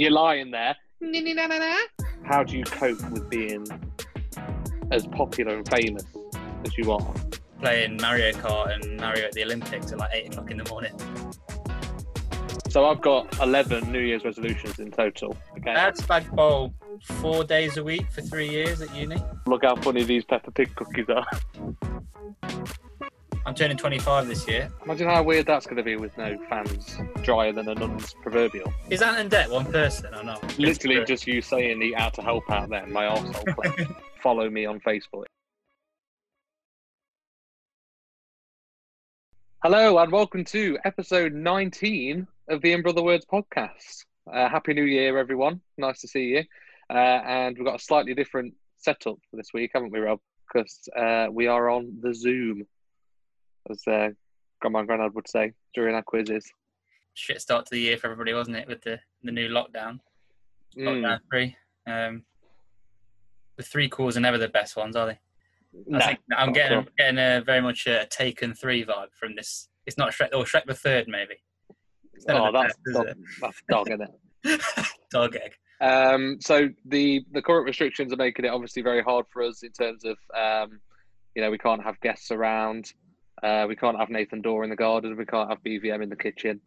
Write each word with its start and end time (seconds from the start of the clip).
you're 0.00 0.10
lying 0.10 0.50
there. 0.50 0.76
How 2.24 2.44
do 2.44 2.56
you 2.56 2.64
cope 2.64 3.02
with 3.10 3.28
being 3.28 3.66
as 4.90 5.06
popular 5.08 5.56
and 5.56 5.68
famous 5.68 6.04
as 6.64 6.76
you 6.78 6.92
are? 6.92 7.14
Playing 7.60 7.96
Mario 8.00 8.32
Kart 8.32 8.74
and 8.74 9.00
Mario 9.00 9.26
at 9.26 9.32
the 9.32 9.42
Olympics 9.42 9.90
at 9.90 9.98
like 9.98 10.10
eight 10.14 10.28
o'clock 10.28 10.50
in 10.50 10.58
the 10.58 10.68
morning. 10.70 10.94
So 12.68 12.84
I've 12.84 13.00
got 13.00 13.40
11 13.40 13.90
New 13.90 14.00
Year's 14.00 14.24
resolutions 14.24 14.78
in 14.78 14.90
total. 14.90 15.36
Okay. 15.56 15.70
I 15.70 15.78
had 15.78 15.96
spag 15.96 16.30
bowl 16.36 16.74
four 17.02 17.42
days 17.42 17.76
a 17.76 17.82
week 17.82 18.10
for 18.12 18.20
three 18.20 18.48
years 18.48 18.82
at 18.82 18.94
uni. 18.94 19.16
Look 19.46 19.64
how 19.64 19.76
funny 19.76 20.04
these 20.04 20.24
Peppa 20.24 20.50
Pig 20.50 20.74
cookies 20.76 21.06
are. 21.08 21.26
I'm 23.48 23.54
turning 23.54 23.78
25 23.78 24.28
this 24.28 24.46
year. 24.46 24.70
Imagine 24.84 25.08
how 25.08 25.22
weird 25.22 25.46
that's 25.46 25.64
going 25.64 25.78
to 25.78 25.82
be 25.82 25.96
with 25.96 26.14
no 26.18 26.36
fans 26.50 26.98
drier 27.22 27.50
than 27.50 27.66
a 27.70 27.74
nun's 27.74 28.12
proverbial. 28.20 28.70
Is 28.90 29.00
Ant 29.00 29.16
and 29.16 29.30
Dec 29.30 29.48
one 29.48 29.64
person 29.72 30.14
or 30.14 30.22
not? 30.22 30.58
Literally 30.58 31.02
just 31.06 31.26
you 31.26 31.40
saying 31.40 31.78
the 31.78 31.96
out 31.96 32.12
to 32.12 32.20
help 32.20 32.50
out 32.50 32.68
there, 32.68 32.86
my 32.88 33.06
arsehole. 33.06 33.96
Follow 34.22 34.50
me 34.50 34.66
on 34.66 34.80
Facebook. 34.80 35.24
Hello 39.62 39.96
and 39.96 40.12
welcome 40.12 40.44
to 40.44 40.76
episode 40.84 41.32
19 41.32 42.26
of 42.50 42.60
the 42.60 42.72
In 42.74 42.82
Brother 42.82 43.02
Words 43.02 43.24
podcast. 43.24 44.04
Uh, 44.30 44.50
Happy 44.50 44.74
New 44.74 44.84
Year, 44.84 45.16
everyone. 45.16 45.62
Nice 45.78 46.02
to 46.02 46.08
see 46.08 46.24
you. 46.24 46.44
Uh, 46.90 46.98
and 46.98 47.56
we've 47.56 47.64
got 47.64 47.80
a 47.80 47.82
slightly 47.82 48.12
different 48.12 48.52
setup 48.76 49.16
for 49.30 49.38
this 49.38 49.54
week, 49.54 49.70
haven't 49.72 49.90
we, 49.90 50.00
Rob? 50.00 50.20
Because 50.46 50.86
uh, 50.94 51.28
we 51.32 51.46
are 51.46 51.70
on 51.70 51.96
the 52.02 52.12
Zoom, 52.12 52.66
as 53.70 53.82
uh, 53.86 54.08
Grandma 54.60 54.80
and 54.80 54.88
Grandad 54.88 55.14
would 55.14 55.28
say 55.28 55.52
during 55.74 55.94
our 55.94 56.02
quizzes. 56.02 56.50
Shit 57.14 57.40
start 57.40 57.66
to 57.66 57.70
the 57.74 57.80
year 57.80 57.96
for 57.96 58.06
everybody, 58.06 58.32
wasn't 58.32 58.56
it, 58.56 58.68
with 58.68 58.82
the, 58.82 58.98
the 59.22 59.32
new 59.32 59.48
lockdown? 59.48 59.98
Mm. 60.76 60.84
Lockdown 60.84 61.18
three. 61.30 61.56
Um, 61.86 62.22
the 63.56 63.62
three 63.62 63.88
calls 63.88 64.16
are 64.16 64.20
never 64.20 64.38
the 64.38 64.48
best 64.48 64.76
ones, 64.76 64.96
are 64.96 65.06
they? 65.06 65.18
No, 65.86 65.98
I 65.98 66.06
think 66.06 66.20
I'm 66.36 66.52
getting 66.52 66.78
all. 66.78 66.84
getting 66.96 67.18
a 67.18 67.42
very 67.44 67.60
much 67.60 67.86
a 67.86 68.06
Taken 68.06 68.54
three 68.54 68.84
vibe 68.84 69.12
from 69.18 69.34
this. 69.34 69.68
It's 69.86 69.98
not 69.98 70.12
Shrek 70.12 70.30
or 70.32 70.44
Shrek 70.44 70.64
the 70.66 70.74
third, 70.74 71.06
maybe. 71.08 71.34
Oh, 72.28 72.50
that's 72.52 72.74
best, 72.84 72.96
dog, 72.96 73.06
that's 73.40 73.62
dog, 73.68 73.90
isn't 73.90 74.02
it? 74.02 74.10
Dog 75.10 75.36
egg. 75.36 75.52
Um, 75.80 76.38
so 76.40 76.68
the 76.86 77.24
the 77.32 77.42
current 77.42 77.66
restrictions 77.66 78.12
are 78.12 78.16
making 78.16 78.44
it 78.44 78.48
obviously 78.48 78.82
very 78.82 79.02
hard 79.02 79.26
for 79.32 79.42
us 79.42 79.62
in 79.62 79.70
terms 79.70 80.04
of 80.04 80.16
um, 80.36 80.80
you 81.34 81.42
know 81.42 81.50
we 81.50 81.58
can't 81.58 81.82
have 81.82 82.00
guests 82.00 82.30
around, 82.30 82.92
uh, 83.42 83.66
we 83.68 83.76
can't 83.76 83.98
have 83.98 84.10
Nathan 84.10 84.42
Dawe 84.42 84.62
in 84.62 84.70
the 84.70 84.76
garden, 84.76 85.16
we 85.16 85.26
can't 85.26 85.48
have 85.48 85.62
BVM 85.62 86.02
in 86.02 86.08
the 86.08 86.16
kitchen, 86.16 86.60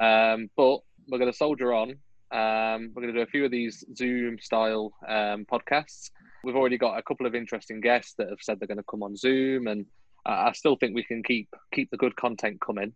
um, 0.00 0.48
but 0.56 0.78
we're 1.08 1.18
going 1.18 1.30
to 1.30 1.36
soldier 1.36 1.72
on. 1.72 1.90
Um, 2.30 2.92
we're 2.94 3.02
going 3.02 3.12
to 3.12 3.18
do 3.18 3.22
a 3.22 3.26
few 3.26 3.44
of 3.44 3.50
these 3.50 3.84
Zoom 3.94 4.38
style 4.38 4.92
um, 5.06 5.44
podcasts. 5.44 6.10
We've 6.44 6.56
already 6.56 6.78
got 6.78 6.98
a 6.98 7.02
couple 7.02 7.26
of 7.26 7.34
interesting 7.34 7.80
guests 7.80 8.14
that 8.18 8.30
have 8.30 8.38
said 8.40 8.58
they're 8.58 8.68
going 8.68 8.78
to 8.78 8.84
come 8.90 9.02
on 9.02 9.16
Zoom, 9.16 9.66
and 9.66 9.84
uh, 10.24 10.46
I 10.46 10.52
still 10.52 10.76
think 10.76 10.94
we 10.94 11.04
can 11.04 11.22
keep 11.22 11.48
keep 11.72 11.90
the 11.90 11.96
good 11.96 12.16
content 12.16 12.60
coming. 12.60 12.94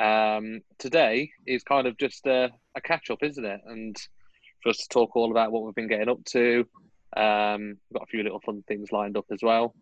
Um, 0.00 0.62
today 0.78 1.30
is 1.46 1.62
kind 1.62 1.86
of 1.86 1.96
just 1.98 2.26
a, 2.26 2.50
a 2.74 2.80
catch 2.80 3.10
up, 3.10 3.22
isn't 3.22 3.44
it? 3.44 3.60
And 3.66 3.96
for 4.64 4.70
us 4.70 4.78
to 4.78 4.88
talk 4.88 5.14
all 5.14 5.30
about 5.30 5.52
what 5.52 5.62
we've 5.62 5.74
been 5.74 5.88
getting 5.88 6.08
up 6.08 6.24
to. 6.24 6.66
Um, 7.16 7.76
we've 7.88 7.98
got 7.98 8.02
a 8.02 8.10
few 8.10 8.22
little 8.24 8.40
fun 8.40 8.64
things 8.66 8.90
lined 8.90 9.16
up 9.16 9.26
as 9.30 9.40
well. 9.42 9.74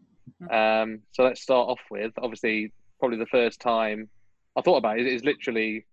Um, 0.51 1.01
so 1.13 1.25
let's 1.25 1.43
start 1.43 1.69
off 1.69 1.81
with 1.91 2.13
obviously 2.19 2.73
probably 2.99 3.19
the 3.19 3.27
first 3.27 3.61
time 3.61 4.09
I 4.57 4.63
thought 4.63 4.77
about 4.77 4.99
it 4.99 5.07
is 5.07 5.25
literally 5.25 5.87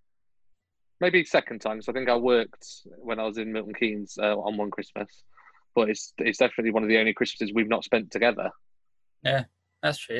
maybe 1.02 1.24
second 1.24 1.60
time. 1.60 1.82
So 1.82 1.92
I 1.92 1.96
think 1.96 2.10
I 2.10 2.16
worked 2.16 2.66
when 2.98 3.20
I 3.20 3.24
was 3.24 3.38
in 3.38 3.52
Milton 3.52 3.74
Keynes 3.74 4.18
uh, 4.22 4.38
on 4.38 4.58
one 4.58 4.72
Christmas, 4.72 5.24
but 5.76 5.90
it's 5.90 6.14
it's 6.18 6.38
definitely 6.38 6.72
one 6.72 6.84
of 6.84 6.90
the 6.90 6.98
only 6.98 7.14
Christmases 7.14 7.54
we've 7.54 7.70
not 7.70 7.84
spent 7.84 8.12
together. 8.12 8.50
Yeah, 9.24 9.46
that's 9.82 10.00
true. 10.00 10.18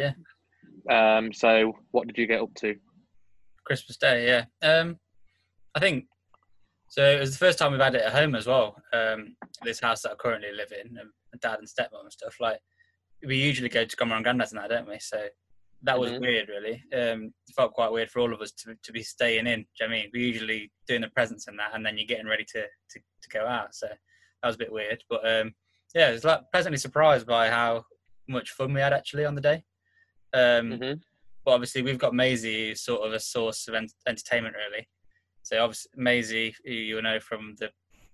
Yeah. 0.90 1.18
Um, 1.18 1.34
so 1.34 1.74
what 1.92 2.08
did 2.08 2.18
you 2.18 2.28
get 2.28 2.42
up 2.42 2.54
to? 2.56 2.76
Christmas 3.66 3.98
Day. 3.98 4.26
Yeah. 4.28 4.68
Um, 4.68 4.98
I 5.76 5.80
think 5.80 6.06
so. 6.90 7.04
It 7.06 7.20
was 7.20 7.32
the 7.32 7.46
first 7.46 7.60
time 7.60 7.72
we've 7.72 7.82
had 7.82 7.96
it 7.96 8.02
at 8.02 8.14
home 8.14 8.36
as 8.36 8.48
well. 8.48 8.76
Um, 8.94 9.36
this 9.64 9.80
house 9.80 10.02
that 10.02 10.12
I 10.12 10.16
currently 10.16 10.52
live 10.56 10.72
in, 10.72 10.98
and 10.98 11.42
dad 11.42 11.60
and 11.60 11.68
stepmom 11.68 12.04
and 12.04 12.12
stuff. 12.12 12.36
Like 12.40 12.60
we 13.26 13.36
usually 13.38 13.70
go 13.70 13.86
to 13.86 13.96
grandma 13.96 14.16
and 14.16 14.24
granddad's 14.24 14.52
and 14.54 14.62
that, 14.62 14.70
don't 14.70 14.88
we? 14.88 15.00
So 15.00 15.28
that 15.84 16.00
was 16.00 16.12
Mhm. 16.12 16.22
weird, 16.22 16.50
really. 16.50 16.84
Um, 16.94 17.34
it 17.48 17.54
felt 17.56 17.74
quite 17.74 17.92
weird 17.92 18.10
for 18.12 18.20
all 18.20 18.34
of 18.34 18.42
us 18.42 18.52
to, 18.52 18.76
to 18.82 18.92
be 18.92 19.04
staying 19.04 19.48
in. 19.48 19.62
Do 19.62 19.68
you 19.82 19.88
know 19.88 19.88
what 19.88 20.00
I 20.00 20.02
mean? 20.04 20.12
We're 20.14 20.24
usually 20.28 20.72
doing 20.88 21.02
the 21.02 21.10
presents 21.10 21.48
and 21.48 21.58
that, 21.60 21.72
and 21.74 21.86
then 21.86 21.98
you're 21.98 22.08
getting 22.08 22.28
ready 22.28 22.46
to, 22.54 22.62
to, 22.64 23.00
to 23.00 23.30
go 23.30 23.46
out. 23.46 23.74
So 23.76 23.88
that 23.88 24.48
was 24.48 24.56
a 24.56 24.60
bit 24.60 24.72
weird. 24.72 25.04
But 25.10 25.28
um, 25.30 25.54
yeah, 25.96 26.08
I 26.08 26.12
was 26.12 26.24
like 26.24 26.42
pleasantly 26.52 26.78
surprised 26.78 27.26
by 27.28 27.50
how 27.50 27.86
much 28.28 28.52
fun 28.52 28.74
we 28.74 28.82
had 28.82 28.94
actually 28.94 29.26
on 29.26 29.36
the 29.36 29.42
day. 29.42 29.64
Um, 30.34 30.72
Mhm. 30.80 31.02
but 31.46 31.52
obviously 31.52 31.82
we've 31.82 31.98
got 31.98 32.14
Maisie 32.14 32.76
sort 32.76 33.08
of 33.08 33.14
a 33.14 33.20
source 33.20 33.68
of 33.68 33.74
ent- 33.76 33.94
entertainment, 34.08 34.56
really. 34.56 34.88
So 35.44 35.64
obviously 35.64 35.92
Maisie, 35.96 36.56
who 36.66 36.72
you 36.72 37.02
know 37.02 37.20
from 37.20 37.56
the 37.58 37.72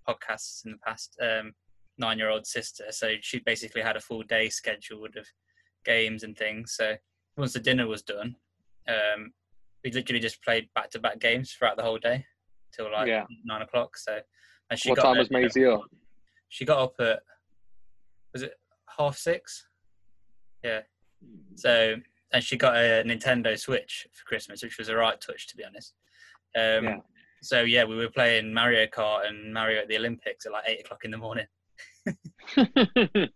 podcasts 0.07 0.65
in 0.65 0.71
the 0.73 0.77
past, 0.77 1.17
um, 1.21 1.53
nine-year-old 1.97 2.45
sister. 2.45 2.85
So 2.91 3.13
she 3.21 3.39
basically 3.39 3.81
had 3.81 3.95
a 3.95 4.01
full 4.01 4.23
day 4.23 4.49
scheduled 4.49 5.15
of 5.17 5.27
games 5.85 6.23
and 6.23 6.37
things. 6.37 6.75
So 6.75 6.95
once 7.37 7.53
the 7.53 7.59
dinner 7.59 7.87
was 7.87 8.01
done, 8.01 8.35
um, 8.87 9.33
we 9.83 9.91
literally 9.91 10.19
just 10.19 10.43
played 10.43 10.67
back-to-back 10.75 11.19
games 11.19 11.51
throughout 11.53 11.77
the 11.77 11.83
whole 11.83 11.99
day 11.99 12.25
till 12.73 12.91
like 12.91 13.07
Yeah. 13.07 13.25
nine 13.43 13.61
o'clock. 13.61 13.97
So 13.97 14.19
and 14.69 14.79
she 14.79 14.89
What 14.89 14.97
got 14.97 15.03
time 15.03 15.17
was 15.17 15.29
Maisie 15.31 15.65
up? 15.65 15.83
She 16.49 16.65
got 16.65 16.79
up 16.79 16.95
at 16.99 17.21
was 18.33 18.41
it 18.43 18.53
half 18.97 19.17
six? 19.17 19.67
Yeah. 20.63 20.81
So 21.55 21.95
and 22.33 22.43
she 22.43 22.57
got 22.57 22.75
a 22.75 23.03
Nintendo 23.05 23.57
Switch 23.57 24.07
for 24.11 24.25
Christmas, 24.25 24.61
which 24.63 24.77
was 24.77 24.89
a 24.89 24.95
right 24.95 25.19
touch 25.21 25.47
to 25.47 25.57
be 25.57 25.63
honest. 25.63 25.93
Um, 26.55 26.83
Yeah. 26.85 26.97
So 27.41 27.61
yeah, 27.61 27.83
we 27.83 27.95
were 27.95 28.09
playing 28.09 28.51
Mario 28.53 28.87
Kart 28.87 29.27
and 29.27 29.53
Mario 29.53 29.81
at 29.81 29.87
the 29.87 29.97
Olympics 29.97 30.45
at 30.47 30.51
like 30.51 30.63
eight 30.67 30.79
o'clock 30.81 31.05
in 31.05 31.11
the 31.11 31.17
morning. 31.17 31.45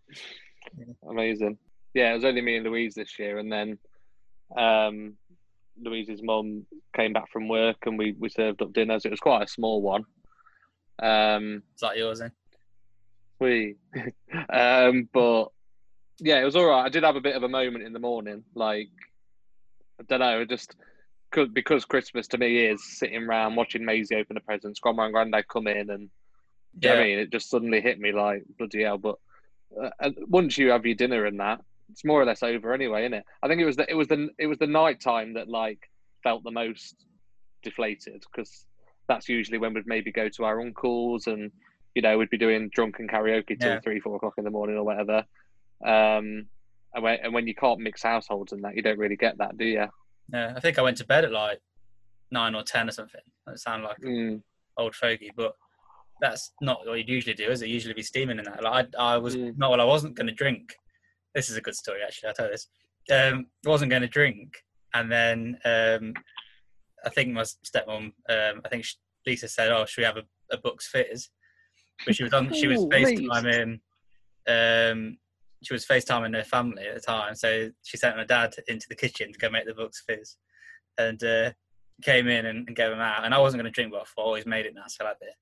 Amazing. 1.08 1.58
Yeah, 1.94 2.12
it 2.12 2.14
was 2.14 2.24
only 2.24 2.40
me 2.40 2.56
and 2.56 2.66
Louise 2.66 2.94
this 2.94 3.18
year, 3.18 3.38
and 3.38 3.50
then 3.50 3.78
um, 4.56 5.14
Louise's 5.80 6.22
mum 6.22 6.66
came 6.94 7.12
back 7.12 7.30
from 7.32 7.48
work, 7.48 7.78
and 7.86 7.98
we 7.98 8.12
we 8.18 8.28
served 8.28 8.62
up 8.62 8.72
dinners. 8.72 9.04
It 9.04 9.10
was 9.10 9.20
quite 9.20 9.42
a 9.42 9.48
small 9.48 9.82
one. 9.82 10.04
Um, 11.02 11.62
It's 11.72 11.82
like 11.82 11.96
yours, 11.98 12.18
then. 12.20 12.32
we, 13.40 13.76
um, 14.52 15.08
but 15.12 15.46
yeah, 16.18 16.40
it 16.40 16.44
was 16.44 16.56
all 16.56 16.66
right. 16.66 16.84
I 16.84 16.88
did 16.90 17.02
have 17.04 17.16
a 17.16 17.20
bit 17.20 17.36
of 17.36 17.42
a 17.42 17.48
moment 17.48 17.84
in 17.84 17.92
the 17.92 17.98
morning, 17.98 18.44
like 18.54 18.88
I 19.98 20.04
don't 20.08 20.20
know, 20.20 20.44
just 20.44 20.76
because 21.32 21.84
Christmas 21.84 22.26
to 22.28 22.38
me 22.38 22.66
is 22.66 22.98
sitting 22.98 23.22
around 23.24 23.54
watching 23.56 23.84
Maisie 23.84 24.16
open 24.16 24.34
the 24.34 24.40
presents, 24.40 24.80
Grandma 24.80 25.04
and 25.04 25.12
Granddad 25.12 25.48
come 25.48 25.66
in, 25.66 25.90
and 25.90 26.10
do 26.78 26.88
you 26.88 26.94
know 26.94 26.98
what 27.00 27.04
I 27.04 27.06
mean? 27.08 27.18
It 27.18 27.32
just 27.32 27.50
suddenly 27.50 27.80
hit 27.80 27.98
me 27.98 28.12
like 28.12 28.44
bloody 28.58 28.82
hell. 28.84 28.98
But 28.98 29.16
uh, 30.00 30.10
once 30.28 30.56
you 30.58 30.70
have 30.70 30.86
your 30.86 30.94
dinner 30.94 31.24
and 31.26 31.40
that, 31.40 31.60
it's 31.90 32.04
more 32.04 32.20
or 32.20 32.24
less 32.24 32.42
over 32.42 32.72
anyway, 32.72 33.02
isn't 33.02 33.14
it? 33.14 33.24
I 33.42 33.48
think 33.48 33.60
it 33.60 33.66
was 33.66 33.76
the 33.76 33.90
it 33.90 33.94
was 33.94 34.08
the 34.08 34.28
it 34.38 34.46
was 34.46 34.58
the 34.58 34.66
night 34.66 35.00
time 35.00 35.34
that 35.34 35.48
like 35.48 35.80
felt 36.22 36.44
the 36.44 36.50
most 36.50 36.94
deflated 37.62 38.22
because 38.32 38.66
that's 39.08 39.28
usually 39.28 39.58
when 39.58 39.74
we'd 39.74 39.86
maybe 39.86 40.12
go 40.12 40.28
to 40.28 40.44
our 40.44 40.60
uncles 40.60 41.26
and 41.26 41.50
you 41.94 42.02
know 42.02 42.16
we'd 42.16 42.30
be 42.30 42.38
doing 42.38 42.70
drunken 42.72 43.08
karaoke 43.08 43.58
till 43.58 43.72
Yeah. 43.72 43.80
three 43.80 43.98
four 44.00 44.16
o'clock 44.16 44.34
in 44.38 44.44
the 44.44 44.50
morning 44.50 44.76
or 44.76 44.84
whatever. 44.84 45.24
Um, 45.84 46.46
and 46.94 47.02
when, 47.04 47.18
and 47.22 47.32
when 47.34 47.46
you 47.46 47.54
can't 47.54 47.80
mix 47.80 48.02
households 48.02 48.52
and 48.52 48.64
that, 48.64 48.76
you 48.76 48.82
don't 48.82 48.98
really 48.98 49.16
get 49.16 49.38
that, 49.38 49.56
do 49.56 49.64
you? 49.64 49.86
Yeah, 50.32 50.52
I 50.56 50.60
think 50.60 50.78
I 50.78 50.82
went 50.82 50.96
to 50.98 51.06
bed 51.06 51.24
at 51.24 51.32
like 51.32 51.60
nine 52.30 52.54
or 52.54 52.62
ten 52.62 52.88
or 52.88 52.92
something. 52.92 53.20
That 53.46 53.58
sound 53.58 53.82
like 53.84 53.98
Mm, 53.98 54.42
old 54.76 54.94
fogey, 54.94 55.30
but 55.34 55.54
that's 56.20 56.52
not 56.60 56.86
what 56.86 56.98
you'd 56.98 57.08
usually 57.08 57.34
do, 57.34 57.50
is 57.50 57.62
it? 57.62 57.68
Usually 57.68 57.94
be 57.94 58.02
steaming 58.02 58.38
in 58.38 58.44
that. 58.44 58.62
Like 58.62 58.94
I, 58.98 59.14
I 59.14 59.16
was 59.16 59.36
Mm. 59.36 59.56
not 59.58 59.70
well. 59.70 59.80
I 59.80 59.84
wasn't 59.84 60.14
going 60.14 60.26
to 60.26 60.32
drink. 60.34 60.74
This 61.34 61.48
is 61.48 61.56
a 61.56 61.60
good 61.60 61.74
story, 61.76 62.00
actually. 62.04 62.28
I'll 62.28 62.34
tell 62.34 62.46
you 62.46 62.52
this. 62.52 62.68
Um, 63.10 63.46
I 63.66 63.68
wasn't 63.68 63.90
going 63.90 64.02
to 64.02 64.08
drink, 64.08 64.52
and 64.94 65.10
then 65.10 65.58
um, 65.64 66.14
I 67.04 67.08
think 67.10 67.30
my 67.30 67.42
stepmom, 67.42 68.12
um, 68.28 68.60
I 68.64 68.68
think 68.68 68.84
she, 68.84 68.96
Lisa 69.26 69.48
said, 69.48 69.70
"Oh, 69.70 69.84
should 69.86 70.02
we 70.02 70.06
have 70.06 70.16
a, 70.18 70.24
a 70.52 70.58
Bucks 70.58 70.88
Fizz?" 70.88 71.28
But 72.04 72.14
she 72.14 72.24
was 72.24 72.32
on. 72.32 72.52
She 72.52 72.66
was 72.66 72.78
Ooh, 72.84 72.88
FaceTiming. 72.88 73.80
Um, 74.48 75.18
she 75.62 75.74
was 75.74 75.84
FaceTiming 75.86 76.34
her 76.34 76.44
family 76.44 76.86
at 76.88 76.94
the 76.94 77.00
time, 77.00 77.34
so 77.34 77.70
she 77.84 77.96
sent 77.96 78.16
my 78.16 78.24
dad 78.24 78.54
into 78.68 78.86
the 78.88 78.94
kitchen 78.96 79.32
to 79.32 79.38
go 79.38 79.50
make 79.50 79.66
the 79.66 79.74
Bucks 79.74 80.02
Fizz, 80.08 80.36
and 80.98 81.22
uh, 81.22 81.50
came 82.02 82.28
in 82.28 82.46
and, 82.46 82.66
and 82.66 82.76
gave 82.76 82.90
them 82.90 83.00
out. 83.00 83.24
And 83.24 83.34
I 83.34 83.38
wasn't 83.38 83.62
going 83.62 83.72
to 83.72 83.74
drink, 83.74 83.92
but 83.92 84.02
I 84.02 84.22
"Oh, 84.22 84.38
made 84.46 84.66
it 84.66 84.74
now, 84.74 84.84
so 84.88 85.04
I 85.04 85.08
like 85.08 85.16
it." 85.20 85.34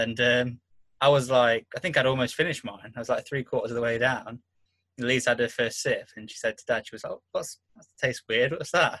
And 0.00 0.20
um, 0.20 0.60
I 1.00 1.08
was 1.08 1.30
like, 1.30 1.66
I 1.76 1.80
think 1.80 1.96
I'd 1.96 2.06
almost 2.06 2.34
finished 2.34 2.64
mine. 2.64 2.92
I 2.94 2.98
was 2.98 3.08
like 3.08 3.26
three 3.26 3.44
quarters 3.44 3.70
of 3.70 3.74
the 3.76 3.82
way 3.82 3.98
down. 3.98 4.40
Elise 5.00 5.26
had 5.26 5.40
her 5.40 5.48
first 5.48 5.80
sip, 5.82 6.08
and 6.16 6.30
she 6.30 6.36
said 6.36 6.58
to 6.58 6.64
Dad, 6.66 6.86
she 6.86 6.94
was 6.94 7.04
like, 7.04 7.14
"What's 7.32 7.58
that 7.76 7.86
tastes 8.00 8.22
weird? 8.28 8.52
What's 8.52 8.72
that?" 8.72 9.00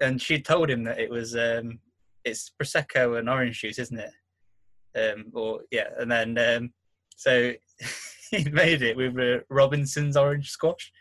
And 0.00 0.20
she 0.20 0.40
told 0.40 0.68
him 0.68 0.84
that 0.84 0.98
it 0.98 1.10
was 1.10 1.34
um, 1.36 1.78
it's 2.24 2.52
prosecco 2.60 3.18
and 3.18 3.28
orange 3.28 3.60
juice, 3.60 3.78
isn't 3.78 3.98
it? 3.98 4.12
Um, 4.98 5.26
or 5.32 5.60
yeah, 5.70 5.88
and 5.98 6.10
then 6.10 6.36
um, 6.38 6.72
so 7.16 7.52
he 8.30 8.44
made 8.50 8.82
it 8.82 8.96
with 8.96 9.18
uh, 9.18 9.42
Robinson's 9.48 10.16
orange 10.16 10.50
squash, 10.50 10.92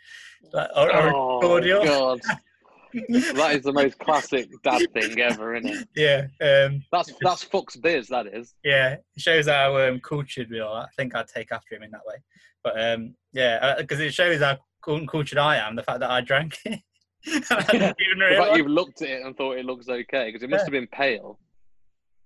like 0.53 0.69
orange 0.75 1.13
Oh 1.15 1.39
cordial. 1.41 1.83
god, 1.83 2.19
that 3.09 3.51
is 3.55 3.63
the 3.63 3.73
most 3.73 3.97
classic 3.99 4.49
dad 4.63 4.81
thing 4.93 5.19
ever, 5.19 5.55
isn't 5.55 5.69
it? 5.69 5.87
yeah, 5.95 6.65
um, 6.65 6.81
That's 6.91 7.11
that's 7.21 7.43
Fox 7.43 7.75
Biz. 7.75 8.07
That 8.07 8.27
is. 8.27 8.53
yeah, 8.63 8.93
it 8.93 9.03
shows 9.17 9.47
how 9.47 9.77
um, 9.77 9.99
cultured 9.99 10.49
we 10.49 10.59
are. 10.59 10.83
I 10.83 10.87
think 10.97 11.15
I'd 11.15 11.27
take 11.27 11.51
after 11.51 11.75
him 11.75 11.83
in 11.83 11.91
that 11.91 12.01
way. 12.05 12.15
But 12.63 12.79
um, 12.81 13.15
yeah, 13.33 13.75
because 13.77 13.99
it 13.99 14.13
shows 14.13 14.41
how 14.41 14.57
uncultured 14.87 15.37
I 15.39 15.57
am. 15.57 15.75
The 15.75 15.83
fact 15.83 15.99
that 15.99 16.09
I 16.11 16.21
drank 16.21 16.57
it. 16.65 16.79
I 17.49 17.61
didn't 17.71 17.95
The 17.99 18.35
fact 18.37 18.57
you've 18.57 18.67
looked 18.67 19.01
at 19.01 19.09
it 19.09 19.25
and 19.25 19.35
thought 19.35 19.57
it 19.57 19.65
looks 19.65 19.89
okay 19.89 20.27
because 20.27 20.43
it 20.43 20.49
must 20.49 20.61
Yeah. 20.61 20.65
have 20.65 20.71
been 20.71 20.87
pale. 20.87 21.39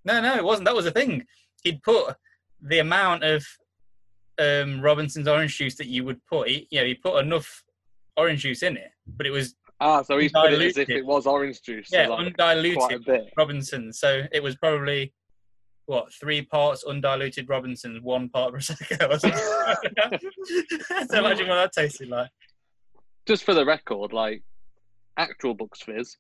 No, 0.06 0.22
no, 0.22 0.36
it 0.36 0.44
wasn't. 0.44 0.66
That 0.66 0.76
was 0.76 0.86
the 0.86 0.92
thing. 0.92 1.26
He'd 1.64 1.82
put 1.84 2.16
the 2.62 2.80
amount 2.80 3.24
of 3.24 3.46
um, 4.40 4.82
Robinson's 4.82 5.28
orange 5.28 5.58
juice 5.58 5.76
that 5.76 5.88
you 5.88 6.04
would 6.06 6.20
put. 6.26 6.48
He, 6.50 6.68
you 6.72 6.80
know, 6.80 6.86
he 6.86 6.96
put 6.96 7.24
enough 7.24 7.64
orange 8.18 8.42
juice 8.42 8.64
in 8.64 8.78
it, 8.78 8.92
but 9.18 9.26
it 9.28 9.32
was 9.32 9.56
Ah, 9.82 10.02
so 10.02 10.18
he's 10.18 10.32
put 10.32 10.52
it 10.54 10.62
as 10.62 10.78
if 10.78 10.90
it 10.90 11.06
was 11.06 11.26
orange 11.26 11.62
juice. 11.62 11.90
so 11.90 11.98
yeah 11.98 12.08
like 12.08 12.36
quite 12.36 12.50
a 12.50 12.58
undiluted. 12.58 13.32
Robinson. 13.38 13.94
So 13.94 14.24
it 14.32 14.44
was 14.44 14.56
probably 14.58 15.14
what 15.86 16.14
three 16.14 16.42
parts 16.44 16.84
undiluted 16.84 17.48
Robinsons, 17.50 18.02
one 18.02 18.30
part 18.30 18.54
Prosecco. 18.54 19.10
Or 19.10 19.20
something. 19.20 20.20
so 21.10 21.18
imagine 21.20 21.48
what 21.48 21.56
that 21.56 21.72
tasted 21.74 22.10
like. 22.10 22.30
Just 23.26 23.44
for 23.44 23.54
the 23.54 23.66
record, 23.66 24.12
like 24.14 24.44
actual 25.18 25.54
Bucks 25.54 25.82
Fizz, 25.82 26.18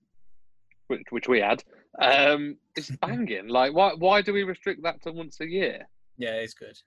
which 0.88 1.02
which 1.10 1.28
we 1.28 1.40
had, 1.42 1.64
um, 2.02 2.56
it's 2.76 2.90
banging. 3.02 3.48
Like, 3.48 3.74
why 3.74 3.94
why 3.98 4.22
do 4.22 4.32
we 4.34 4.44
restrict 4.44 4.84
that 4.84 5.02
to 5.04 5.12
once 5.12 5.40
a 5.42 5.48
year? 5.48 5.88
Yeah, 6.18 6.36
it's 6.36 6.54
good. 6.54 6.78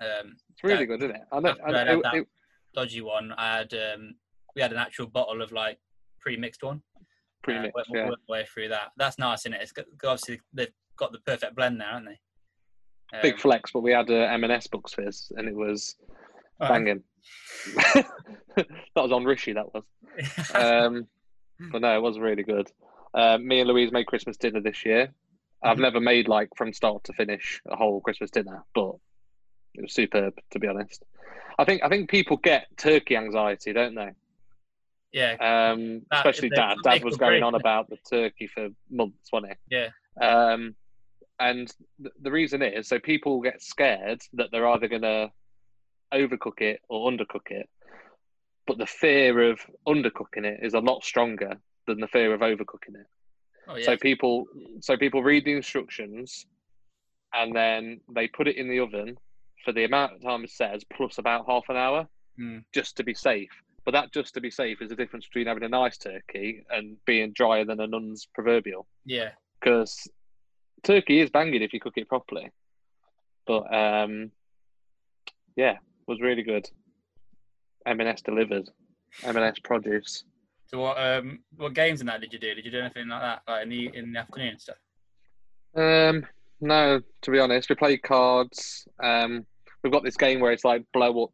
Um, 0.00 0.36
It's 0.50 0.62
really 0.64 0.80
Yeah. 0.80 0.84
good, 0.86 1.02
isn't 1.02 1.16
it? 1.16 1.22
I 1.32 1.40
know. 1.40 1.54
I 1.66 1.70
know 1.70 1.76
had 1.86 2.02
that 2.04 2.14
it- 2.14 2.28
dodgy 2.74 3.00
one. 3.00 3.32
I 3.36 3.56
had 3.58 3.74
um, 3.74 4.14
we 4.54 4.62
had 4.62 4.72
an 4.72 4.78
actual 4.78 5.06
bottle 5.06 5.42
of 5.42 5.52
like 5.52 5.78
pre-mixed 6.20 6.62
one. 6.62 6.82
pretty 7.42 7.58
Uh, 7.58 7.62
much, 7.62 7.72
worked, 7.74 7.90
yeah. 7.94 8.08
worked 8.08 8.22
my 8.28 8.32
way 8.38 8.46
through 8.52 8.68
that. 8.68 8.90
That's 8.96 9.18
nice, 9.18 9.40
isn't 9.42 9.54
it? 9.54 9.62
It's 9.62 9.72
got, 9.72 9.86
obviously 10.04 10.40
they've 10.52 10.68
got 10.96 11.12
the 11.12 11.18
perfect 11.20 11.56
blend 11.56 11.80
there, 11.80 11.88
haven't 11.88 12.04
they? 12.06 13.16
Um, 13.16 13.22
Big 13.22 13.38
flex, 13.40 13.70
but 13.72 13.80
we 13.80 13.92
had 13.92 14.08
a 14.10 14.30
M&S 14.32 14.66
Bucks 14.66 14.92
Fizz, 14.94 15.32
and 15.36 15.48
it 15.48 15.54
was 15.54 15.96
right. 16.60 16.68
banging. 16.68 17.02
that 17.94 18.66
was 18.96 19.12
on 19.12 19.24
Rishi. 19.24 19.52
That 19.52 19.66
was. 19.74 19.82
Um, 20.54 21.06
but 21.72 21.80
no, 21.82 21.96
it 21.96 22.00
was 22.02 22.18
really 22.18 22.42
good. 22.42 22.70
Uh, 23.14 23.38
me 23.38 23.60
and 23.60 23.68
Louise 23.68 23.90
made 23.92 24.06
Christmas 24.06 24.36
dinner 24.36 24.60
this 24.60 24.84
year. 24.84 25.12
I've 25.62 25.76
Mhm. 25.76 25.80
never 25.82 26.00
made 26.00 26.28
like 26.28 26.48
from 26.56 26.72
start 26.72 27.04
to 27.04 27.12
finish 27.12 27.60
a 27.68 27.76
whole 27.76 28.00
Christmas 28.00 28.30
dinner, 28.30 28.64
but 28.74 28.94
it 29.74 29.82
was 29.82 29.92
superb 29.94 30.34
to 30.52 30.58
be 30.58 30.66
honest. 30.68 31.04
I 31.58 31.64
think 31.64 31.82
I 31.82 31.88
think 31.88 32.08
people 32.08 32.36
get 32.38 32.66
turkey 32.78 33.16
anxiety, 33.16 33.72
don't 33.72 33.94
they? 33.94 34.10
Yeah, 35.12 35.32
Um, 35.72 36.00
That- 36.10 36.18
especially 36.18 36.50
Dad. 36.50 36.76
Dad 36.84 37.02
was 37.04 37.16
going 37.16 37.40
break 37.40 37.42
on 37.44 37.54
about 37.54 37.88
the 37.88 37.96
turkey 38.08 38.46
for 38.46 38.68
months, 38.88 39.30
wasn't 39.32 39.52
he? 39.68 39.76
yeah, 39.76 39.88
Um, 40.20 40.76
and 41.38 41.72
th- 42.02 42.14
the 42.20 42.30
reason 42.30 42.62
is 42.62 42.88
so 42.88 42.98
people 43.00 43.40
get 43.40 43.62
scared 43.62 44.22
that 44.34 44.50
they're 44.50 44.68
either 44.68 44.88
going 44.88 45.02
to 45.02 45.32
overcook 46.12 46.60
it 46.60 46.80
or 46.88 47.10
undercook 47.10 47.50
it. 47.50 47.68
But 48.66 48.78
the 48.78 48.86
fear 48.86 49.50
of 49.50 49.60
undercooking 49.86 50.44
it 50.44 50.60
is 50.62 50.74
a 50.74 50.80
lot 50.80 51.02
stronger 51.04 51.60
than 51.86 51.98
the 52.00 52.08
fear 52.08 52.32
of 52.34 52.40
overcooking 52.40 52.94
it. 53.00 53.06
oh 53.68 53.76
yeah, 53.76 53.84
So 53.84 53.96
people, 53.96 54.46
so 54.80 54.96
people 54.96 55.22
read 55.22 55.44
the 55.44 55.52
instructions, 55.52 56.46
and 57.32 57.54
then 57.54 58.00
they 58.08 58.28
put 58.28 58.48
it 58.48 58.56
in 58.56 58.68
the 58.68 58.80
oven 58.80 59.16
for 59.64 59.72
the 59.72 59.84
amount 59.84 60.12
of 60.14 60.22
time 60.22 60.44
it 60.44 60.50
says 60.50 60.84
plus 60.84 61.18
about 61.18 61.46
half 61.46 61.64
an 61.68 61.76
hour, 61.76 62.08
Mm. 62.38 62.64
just 62.72 62.96
to 62.96 63.04
be 63.04 63.12
safe. 63.14 63.50
But 63.84 63.92
that 63.92 64.12
just 64.12 64.34
to 64.34 64.40
be 64.40 64.50
safe 64.50 64.82
is 64.82 64.90
the 64.90 64.96
difference 64.96 65.26
between 65.26 65.46
having 65.46 65.64
a 65.64 65.68
nice 65.68 65.96
turkey 65.96 66.64
and 66.70 66.96
being 67.06 67.32
drier 67.32 67.64
than 67.64 67.80
a 67.80 67.86
nun's 67.86 68.28
proverbial 68.34 68.86
yeah, 69.06 69.30
because 69.58 70.06
turkey 70.82 71.20
is 71.20 71.30
banging 71.30 71.62
if 71.62 71.72
you 71.72 71.80
cook 71.80 71.94
it 71.96 72.08
properly. 72.08 72.50
But 73.46 73.72
um, 73.74 74.30
yeah, 75.56 75.78
was 76.06 76.20
really 76.20 76.42
good. 76.42 76.68
M&S 77.86 78.20
delivered. 78.22 78.68
M&S 79.24 79.58
produce. 79.64 80.24
So 80.66 80.78
what 80.78 80.98
um 80.98 81.40
what 81.56 81.74
games 81.74 82.00
and 82.00 82.08
that 82.08 82.20
did 82.20 82.32
you 82.32 82.38
do? 82.38 82.54
Did 82.54 82.64
you 82.64 82.70
do 82.70 82.78
anything 82.78 83.08
like 83.08 83.22
that, 83.22 83.42
like 83.48 83.64
in 83.64 83.68
the 83.70 83.90
in 83.92 84.12
the 84.12 84.20
afternoon 84.20 84.50
and 84.50 84.60
stuff? 84.60 84.76
Um, 85.74 86.26
no, 86.60 87.00
to 87.22 87.30
be 87.30 87.40
honest, 87.40 87.68
we 87.68 87.74
played 87.74 88.02
cards. 88.02 88.86
Um, 89.02 89.44
we've 89.82 89.92
got 89.92 90.04
this 90.04 90.16
game 90.16 90.38
where 90.38 90.52
it's 90.52 90.64
like 90.64 90.84
blow 90.92 91.24
up 91.24 91.32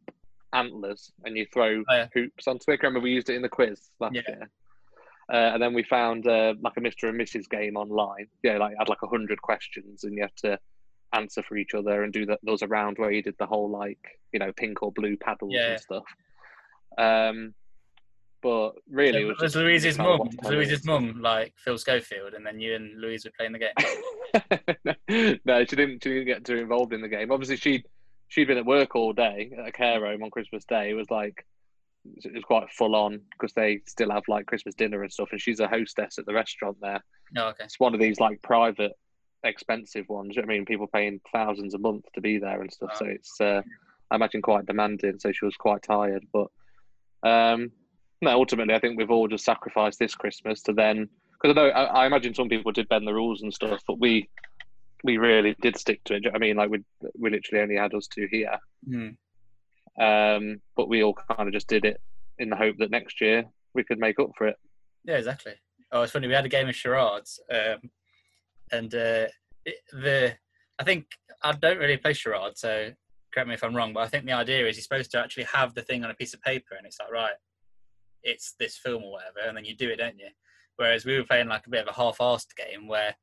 antlers 0.53 1.11
and 1.25 1.37
you 1.37 1.45
throw 1.53 1.83
Oh, 1.89 1.95
yeah. 1.95 2.07
hoops 2.13 2.47
onto 2.47 2.71
it. 2.71 2.79
I 2.81 2.87
remember 2.87 2.99
we 3.03 3.11
used 3.11 3.29
it 3.29 3.35
in 3.35 3.41
the 3.41 3.49
quiz 3.49 3.89
last 3.99 4.15
Yeah. 4.15 4.21
year. 4.27 4.49
Uh, 5.31 5.51
and 5.53 5.61
then 5.61 5.73
we 5.73 5.83
found 5.83 6.25
uh, 6.27 6.53
like 6.61 6.77
a 6.77 6.79
Mr. 6.81 7.09
and 7.09 7.19
Mrs. 7.19 7.49
game 7.49 7.75
online. 7.75 8.27
Yeah, 8.43 8.57
like 8.57 8.75
had 8.79 8.87
like 8.87 9.01
a 9.03 9.07
hundred 9.07 9.41
questions 9.41 10.05
and 10.05 10.13
you 10.15 10.21
have 10.21 10.35
to 10.35 10.57
answer 11.13 11.43
for 11.43 11.57
each 11.57 11.73
other 11.73 12.03
and 12.03 12.13
do 12.13 12.25
that. 12.27 12.39
Those 12.43 12.63
around 12.63 12.97
where 12.97 13.11
you 13.11 13.21
did 13.21 13.35
the 13.37 13.45
whole 13.45 13.69
like 13.69 13.99
you 14.31 14.39
know 14.39 14.53
pink 14.53 14.81
or 14.83 14.91
blue 14.91 15.17
paddles 15.17 15.51
Yeah. 15.53 15.71
and 15.71 15.79
stuff. 15.81 16.03
Um, 16.97 17.53
but 18.41 18.73
really, 18.89 19.21
it 19.21 19.25
was, 19.25 19.37
was 19.41 19.55
Louise's 19.55 19.97
mum? 19.97 20.29
Louise's 20.43 20.85
mum 20.85 21.21
like 21.21 21.53
Phil 21.57 21.77
Schofield, 21.77 22.33
and 22.33 22.45
then 22.45 22.59
you 22.59 22.75
and 22.75 23.01
Louise 23.01 23.25
were 23.25 23.31
playing 23.37 23.53
the 23.53 23.59
game? 23.59 25.37
no, 25.45 25.65
she 25.65 25.75
didn't. 25.75 26.03
She 26.03 26.09
didn't 26.09 26.25
get 26.27 26.45
too 26.45 26.57
involved 26.57 26.93
in 26.93 27.01
the 27.01 27.07
game. 27.09 27.31
Obviously, 27.31 27.57
she 27.57 27.83
she'd 28.27 28.47
been 28.47 28.57
at 28.57 28.65
work 28.65 28.95
all 28.95 29.13
day 29.13 29.51
at 29.57 29.67
a 29.67 29.71
care 29.71 30.05
home 30.05 30.23
on 30.23 30.31
Christmas 30.31 30.65
Day. 30.65 30.89
It 30.89 30.93
was 30.93 31.09
like 31.09 31.45
it 32.05 32.33
was 32.33 32.43
quite 32.43 32.71
full 32.71 32.95
on 32.95 33.21
because 33.31 33.53
they 33.53 33.81
still 33.85 34.11
have 34.11 34.23
like 34.27 34.45
Christmas 34.45 34.75
dinner 34.75 35.03
and 35.03 35.11
stuff. 35.11 35.29
And 35.31 35.41
she's 35.41 35.59
a 35.59 35.67
hostess 35.67 36.17
at 36.17 36.25
the 36.25 36.33
restaurant 36.33 36.77
there. 36.81 37.03
No, 37.33 37.47
okay. 37.47 37.65
It's 37.65 37.79
one 37.79 37.93
of 37.93 37.99
these 37.99 38.19
like 38.19 38.41
private, 38.41 38.93
expensive 39.43 40.07
ones. 40.07 40.35
you 40.35 40.41
know 40.41 40.45
I 40.45 40.49
mean, 40.49 40.65
people 40.65 40.87
paying 40.87 41.19
thousands 41.33 41.73
a 41.73 41.79
month 41.79 42.05
to 42.15 42.21
be 42.21 42.37
there 42.37 42.61
and 42.61 42.71
stuff. 42.71 42.95
So 42.95 43.05
it's 43.05 43.39
uh, 43.41 43.61
I 44.09 44.15
imagine 44.15 44.41
quite 44.41 44.65
demanding. 44.65 45.19
So 45.19 45.31
she 45.31 45.45
was 45.45 45.55
quite 45.55 45.83
tired, 45.83 46.25
but 46.31 46.47
um, 47.23 47.71
no, 48.21 48.31
ultimately, 48.31 48.73
I 48.73 48.79
think 48.79 48.97
we've 48.97 49.11
all 49.11 49.27
just 49.27 49.45
sacrificed 49.45 49.99
this 49.99 50.15
Christmas 50.15 50.61
to 50.63 50.73
then 50.73 51.09
because 51.33 51.55
I 51.55 51.61
know 51.61 51.69
I, 51.69 51.83
I 51.83 52.05
imagine 52.07 52.33
some 52.33 52.49
people 52.49 52.71
did 52.71 52.89
bend 52.89 53.07
the 53.07 53.13
rules 53.13 53.41
and 53.41 53.53
stuff, 53.53 53.81
but 53.87 53.99
we 53.99 54.29
we 55.03 55.17
really 55.17 55.55
did 55.61 55.77
stick 55.77 56.03
to 56.05 56.15
it. 56.15 56.21
do 56.21 56.27
you 56.27 56.31
know 56.31 56.33
what 56.33 56.43
I 56.43 56.45
mean, 56.47 56.57
like 56.57 56.69
we 56.69 56.83
we 57.19 57.29
literally 57.29 57.61
only 57.63 57.75
had 57.75 57.93
us 57.93 58.07
two 58.07 58.27
here, 58.31 58.57
Hmm. 58.89 59.09
um, 60.01 60.61
but 60.75 60.89
we 60.89 61.03
all 61.03 61.13
kind 61.13 61.47
of 61.47 61.53
just 61.53 61.67
did 61.67 61.85
it 61.85 61.99
in 62.39 62.49
the 62.49 62.55
hope 62.55 62.75
that 62.79 62.91
next 62.91 63.19
year 63.21 63.45
we 63.73 63.83
could 63.83 63.99
make 63.99 64.19
up 64.19 64.31
for 64.37 64.47
it. 64.47 64.55
Yeah, 65.05 65.17
exactly. 65.17 65.53
Oh, 65.91 66.01
it's 66.01 66.11
funny. 66.11 66.27
We 66.27 66.33
had 66.33 66.45
a 66.45 66.49
game 66.49 66.67
of 66.67 66.75
charades, 66.75 67.39
um, 67.53 67.79
and 68.71 68.93
uh, 68.93 69.27
it, 69.65 69.75
the 69.93 70.35
I 70.79 70.83
think 70.83 71.05
I 71.43 71.53
don't 71.53 71.77
really 71.79 71.97
play 71.97 72.13
charades, 72.13 72.59
so 72.61 72.91
correct 73.33 73.47
me 73.47 73.53
if 73.55 73.63
I'm 73.63 73.75
wrong. 73.75 73.93
But 73.93 74.01
I 74.03 74.07
think 74.07 74.25
the 74.25 74.33
idea 74.33 74.67
is 74.67 74.75
you're 74.75 74.83
supposed 74.83 75.11
to 75.11 75.19
actually 75.19 75.45
have 75.45 75.73
the 75.73 75.81
thing 75.81 76.03
on 76.03 76.11
a 76.11 76.15
piece 76.15 76.33
of 76.33 76.41
paper, 76.41 76.75
and 76.77 76.85
it's 76.85 76.97
like 76.99 77.11
right, 77.11 77.35
it's 78.23 78.53
this 78.59 78.77
film 78.77 79.03
or 79.03 79.13
whatever, 79.13 79.47
and 79.47 79.55
then 79.55 79.65
you 79.65 79.75
do 79.75 79.89
it, 79.89 79.97
don't 79.97 80.19
you? 80.19 80.29
Whereas 80.75 81.05
we 81.05 81.17
were 81.17 81.23
playing 81.23 81.47
like 81.47 81.65
a 81.65 81.69
bit 81.71 81.87
of 81.87 81.87
a 81.87 81.97
half-assed 81.99 82.55
game 82.55 82.87
where 82.87 83.15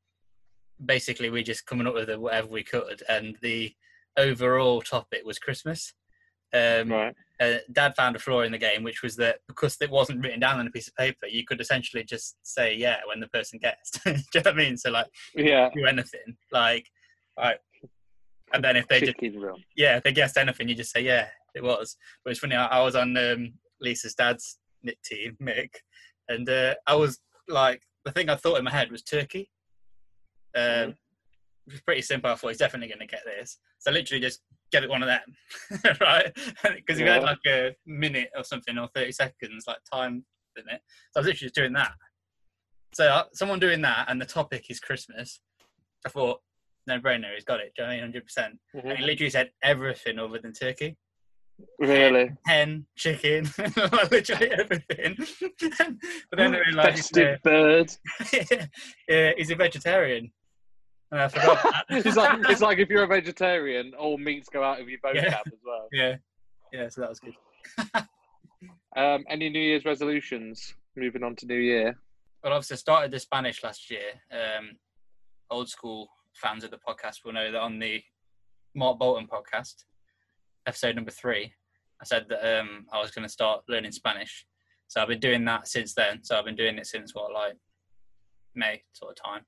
basically 0.83 1.29
we 1.29 1.43
just 1.43 1.65
coming 1.65 1.87
up 1.87 1.93
with 1.93 2.13
whatever 2.15 2.47
we 2.47 2.63
could, 2.63 3.03
and 3.09 3.37
the 3.41 3.73
overall 4.17 4.81
topic 4.81 5.21
was 5.25 5.39
Christmas. 5.39 5.93
Um, 6.53 6.89
Right? 6.91 7.15
uh, 7.41 7.57
Dad 7.71 7.95
found 7.97 8.15
a 8.15 8.19
flaw 8.19 8.41
in 8.41 8.53
the 8.53 8.57
game, 8.57 8.83
which 8.83 9.03
was 9.03 9.17
that 9.17 9.39
because 9.47 9.75
it 9.81 9.89
wasn't 9.89 10.23
written 10.23 10.39
down 10.39 10.59
on 10.59 10.67
a 10.67 10.71
piece 10.71 10.87
of 10.87 10.95
paper, 10.95 11.27
you 11.27 11.43
could 11.45 11.59
essentially 11.59 12.03
just 12.03 12.37
say 12.43 12.73
yeah 12.75 12.97
when 13.07 13.19
the 13.19 13.27
person 13.27 13.59
guessed. 13.59 13.99
do 14.05 14.11
you 14.11 14.15
know 14.35 14.41
what 14.41 14.47
I 14.47 14.53
mean? 14.53 14.77
So 14.77 14.89
like 14.91 15.07
Yeah. 15.35 15.69
do 15.75 15.85
anything, 15.85 16.37
like 16.51 16.87
right, 17.37 17.57
and 18.53 18.63
then 18.63 18.77
if 18.77 18.87
they 18.87 19.01
just 19.01 19.17
yeah 19.75 19.97
if 19.97 20.03
they 20.03 20.13
guessed 20.13 20.37
anything, 20.37 20.69
you 20.69 20.75
just 20.75 20.91
say 20.93 21.01
yeah 21.01 21.27
it 21.55 21.63
was. 21.63 21.97
But 22.23 22.31
it's 22.31 22.39
funny. 22.39 22.55
I, 22.55 22.67
I 22.67 22.81
was 22.83 22.95
on 22.95 23.15
um, 23.17 23.53
Lisa's 23.81 24.15
dad's 24.15 24.57
knit 24.83 24.97
team, 25.03 25.35
Mick, 25.41 25.71
and 26.29 26.47
uh, 26.47 26.75
I 26.87 26.95
was 26.95 27.19
like 27.49 27.81
the 28.05 28.11
thing 28.11 28.29
I 28.29 28.35
thought 28.35 28.57
in 28.59 28.63
my 28.63 28.71
head 28.71 28.91
was 28.91 29.01
turkey. 29.01 29.49
Um, 30.55 30.61
Mhm. 30.63 30.95
Pretty 31.83 32.03
simple. 32.03 32.29
I 32.29 32.35
thought 32.35 32.49
he's 32.49 32.57
definitely 32.59 32.89
going 32.89 32.99
to 32.99 33.07
get 33.07 33.23
this. 33.25 33.57
So 33.79 33.89
I 33.89 33.93
literally 33.95 34.21
just 34.21 34.41
get 34.71 34.83
it 34.83 34.89
one 34.89 35.01
of 35.01 35.07
them, 35.07 35.35
right? 35.99 36.31
Because 36.75 36.99
we 37.01 37.07
had 37.07 37.23
like 37.23 37.39
a 37.47 37.75
minute 37.87 38.29
or 38.37 38.43
something 38.43 38.77
or 38.77 38.87
30 38.93 39.11
seconds, 39.13 39.65
like 39.67 39.79
time 39.91 40.23
in 40.57 40.63
it. 40.69 40.81
So 41.11 41.17
I 41.17 41.19
was 41.21 41.25
literally 41.25 41.45
just 41.47 41.55
doing 41.55 41.73
that. 41.73 41.93
So 42.93 43.07
uh, 43.07 43.23
someone 43.33 43.59
doing 43.59 43.81
that 43.81 44.05
and 44.09 44.21
the 44.21 44.27
topic 44.27 44.65
is 44.69 44.79
Christmas. 44.79 45.41
I 46.05 46.09
thought, 46.09 46.39
no 46.85 46.99
brainer, 46.99 47.33
he's 47.33 47.43
got 47.43 47.59
it. 47.61 47.73
Do 47.75 47.81
you 47.81 47.87
know 47.87 47.93
I 47.95 48.01
mean? 48.01 48.13
100%. 48.13 48.37
And 48.75 48.83
Mhm. 48.83 48.97
he 48.97 49.03
literally 49.03 49.29
said 49.31 49.49
everything 49.63 50.19
other 50.19 50.37
than 50.37 50.53
turkey. 50.53 50.97
Really? 51.79 52.31
Hen, 52.45 52.85
chicken, 52.95 53.49
literally 54.11 54.51
everything. 54.51 55.15
but 56.29 56.37
then 56.37 56.53
I 56.53 56.59
realised 56.59 56.97
Festive 56.97 57.41
bird. 57.41 57.91
uh, 58.21 58.65
yeah, 59.09 59.31
he's 59.35 59.49
a 59.49 59.55
vegetarian. 59.55 60.31
And 61.11 61.21
I 61.21 61.27
forgot. 61.27 61.85
it's 61.89 62.17
like 62.17 62.39
it's 62.49 62.61
like 62.61 62.77
if 62.79 62.89
you're 62.89 63.03
a 63.03 63.07
vegetarian, 63.07 63.93
all 63.97 64.17
meats 64.17 64.49
go 64.49 64.63
out 64.63 64.81
of 64.81 64.89
your 64.89 64.99
vocab 64.99 65.15
Yeah. 65.15 65.39
as 65.45 65.59
well. 65.65 65.87
yeah, 65.91 66.15
yeah. 66.73 66.89
So 66.89 67.01
that 67.01 67.09
was 67.09 67.19
good. 67.19 67.35
Um, 68.95 69.25
any 69.29 69.49
New 69.49 69.59
Year's 69.59 69.83
resolutions? 69.83 70.73
Moving 70.95 71.21
on 71.23 71.35
to 71.37 71.45
New 71.45 71.59
Year. 71.59 71.97
Well, 72.43 72.53
obviously, 72.53 72.75
I 72.75 72.77
started 72.77 73.11
the 73.11 73.19
Spanish 73.19 73.61
last 73.61 73.91
year. 73.91 74.11
Um, 74.31 74.77
old 75.51 75.67
school 75.69 76.07
fans 76.33 76.63
of 76.63 76.71
the 76.71 76.77
podcast 76.77 77.25
will 77.25 77.33
know 77.33 77.51
that 77.51 77.59
on 77.59 77.77
the 77.79 78.01
Mark 78.73 78.97
Bolton 78.97 79.27
podcast, 79.27 79.83
episode 80.65 80.95
number 80.95 81.11
three, 81.11 81.51
I 82.01 82.05
said 82.05 82.25
that 82.29 82.59
um, 82.59 82.85
I 82.93 83.01
was 83.01 83.11
going 83.11 83.23
to 83.23 83.29
start 83.29 83.63
learning 83.67 83.91
Spanish. 83.91 84.45
So 84.87 85.01
I've 85.01 85.09
been 85.09 85.19
doing 85.19 85.43
that 85.45 85.67
since 85.67 85.93
then. 85.93 86.23
So 86.23 86.37
I've 86.37 86.45
been 86.45 86.55
doing 86.55 86.77
it 86.77 86.87
since 86.87 87.13
what, 87.13 87.33
like 87.33 87.57
May 88.55 88.81
sort 88.93 89.17
of 89.19 89.23
time. 89.23 89.45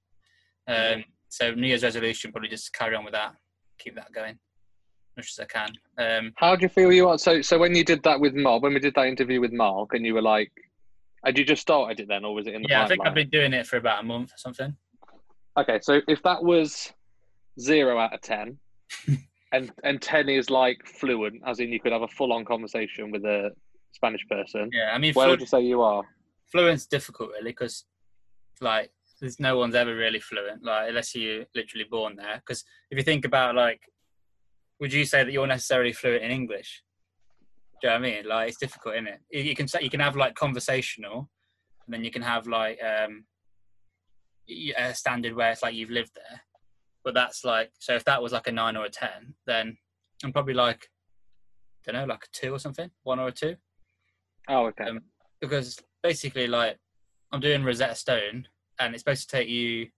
Um, 0.68 1.06
So 1.29 1.51
New 1.53 1.67
Year's 1.67 1.84
resolution 1.84 2.31
probably 2.31 2.50
just 2.50 2.74
carry 2.74 2.96
on 2.96 3.03
with 3.03 3.13
that, 3.13 3.34
keep 3.77 3.96
that 3.96 4.12
going 4.13 4.31
as 4.31 5.17
much 5.17 5.31
as 5.31 5.39
I 5.39 5.46
can. 5.46 5.69
Um, 5.98 6.34
How 6.38 6.55
do 6.55 6.63
you 6.63 6.69
feel 6.69 6.91
you 6.91 7.10
are? 7.10 7.17
So, 7.17 7.41
so 7.41 7.57
when 7.57 7.75
you 7.75 7.84
did 7.84 8.03
that 8.03 8.19
with 8.19 8.34
Mark, 8.36 8.63
when 8.63 8.74
we 8.74 8.79
did 8.79 8.93
that 8.96 9.07
interview 9.07 9.41
with 9.41 9.51
Mark, 9.51 9.93
and 9.93 10.05
you 10.05 10.13
were 10.13 10.22
like, 10.22 10.51
had 11.25 11.38
you 11.38 11.43
just 11.43 11.62
started 11.62 12.00
it 12.00 12.07
then, 12.07 12.24
or 12.24 12.34
was 12.34 12.48
it 12.48 12.53
in 12.53 12.62
the 12.62 12.69
yeah, 12.69 12.84
I 12.84 12.88
think 12.88 13.05
I've 13.05 13.13
been 13.13 13.29
doing 13.29 13.53
it 13.53 13.65
for 13.67 13.77
about 13.77 14.03
a 14.03 14.05
month 14.05 14.31
or 14.34 14.38
something. 14.38 14.75
Okay, 15.57 15.79
so 15.81 16.01
if 16.07 16.22
that 16.24 16.43
was 16.43 16.93
zero 17.60 17.98
out 18.00 18.13
of 18.13 18.22
ten, 18.22 18.57
and 19.51 19.72
and 19.84 20.01
ten 20.01 20.29
is 20.29 20.50
like 20.50 20.77
fluent, 20.86 21.41
as 21.46 21.60
in 21.60 21.69
you 21.72 21.79
could 21.79 21.91
have 21.91 22.03
a 22.03 22.07
full 22.07 22.31
on 22.31 22.46
conversation 22.46 23.12
with 23.12 23.25
a 23.25 23.51
Spanish 23.91 24.22
person, 24.29 24.69
Yeah, 24.72 24.91
I 24.93 25.00
mean, 25.00 25.13
where 25.15 25.25
flu- 25.25 25.31
would 25.31 25.41
you 25.41 25.48
say 25.48 25.62
you 25.62 25.81
are? 25.81 26.03
fluent's 26.51 26.86
difficult 26.86 27.29
really 27.31 27.51
because 27.51 27.84
like 28.62 28.89
there's 29.20 29.40
no 29.40 29.58
one's 29.58 29.76
ever 29.76 29.96
really 29.96 30.20
fluent 30.20 30.64
like 30.64 30.90
unless 30.90 31.16
you're 31.16 31.46
literally 31.56 31.86
born 31.90 32.16
there. 32.16 32.36
Because 32.36 32.64
if 32.92 32.98
you 32.98 33.04
think 33.04 33.26
about 33.26 33.56
like 33.56 33.82
would 34.80 34.94
you 34.94 35.06
say 35.06 35.24
that 35.24 35.32
you're 35.32 35.48
necessarily 35.48 35.94
fluent 35.94 36.24
in 36.24 36.32
english? 36.32 36.84
Do 37.82 37.88
you 37.88 37.94
know 37.94 38.00
what 38.00 38.08
i 38.08 38.12
mean? 38.12 38.28
Like 38.28 38.50
it's 38.50 38.60
difficult 38.60 38.96
isn't 38.96 39.08
it? 39.08 39.46
You 39.46 39.56
can 39.56 39.68
say 39.68 39.82
you 39.82 39.90
can 39.90 40.00
have 40.00 40.16
like 40.16 40.36
conversational 40.36 41.30
and 41.86 41.94
then 41.94 42.04
you 42.04 42.12
can 42.12 42.22
have 42.22 42.48
like 42.48 42.80
um 42.84 43.26
a 44.78 44.94
standard 44.94 45.36
where 45.36 45.52
it's 45.52 45.64
like 45.64 45.76
you've 45.76 45.90
lived 45.90 46.12
there. 46.16 46.42
But 47.04 47.14
that's 47.14 47.44
like 47.44 47.72
so 47.80 47.96
if 47.96 48.06
that 48.06 48.22
was 48.22 48.34
like 48.34 48.48
a 48.48 48.52
nine 48.52 48.78
or 48.78 48.86
a 48.86 48.90
ten 48.90 49.34
then 49.46 49.78
i'm 50.24 50.34
probably 50.34 50.54
like 50.54 50.88
I 51.88 51.92
don't 51.92 52.02
know 52.02 52.14
like 52.14 52.26
a 52.26 52.28
two 52.34 52.52
or 52.54 52.60
something 52.60 52.92
one 53.04 53.20
or 53.20 53.30
a 53.30 53.32
two. 53.32 53.56
Oh, 54.50 54.66
okay. 54.68 54.86
Um, 54.86 55.02
because 55.42 55.80
basically 56.04 56.48
like 56.48 56.78
I'm 57.32 57.40
doing 57.40 57.64
Rosetta 57.64 57.96
Stone 57.96 58.48
and 58.79 58.93
it's 58.93 59.01
supposed 59.01 59.29
to 59.29 59.36
take 59.38 59.48
you, 59.50 59.67
you 59.69 59.89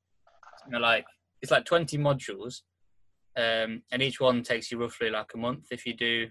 know, 0.69 0.79
like 0.79 1.05
it's 1.41 1.51
like 1.51 1.65
20 1.65 1.97
modules 1.97 2.61
um, 3.37 3.81
and 3.91 4.01
each 4.01 4.19
one 4.19 4.43
takes 4.43 4.71
you 4.71 4.79
roughly 4.79 5.09
like 5.09 5.31
a 5.33 5.37
month 5.37 5.67
if 5.71 5.85
you 5.85 5.93
do 5.93 6.27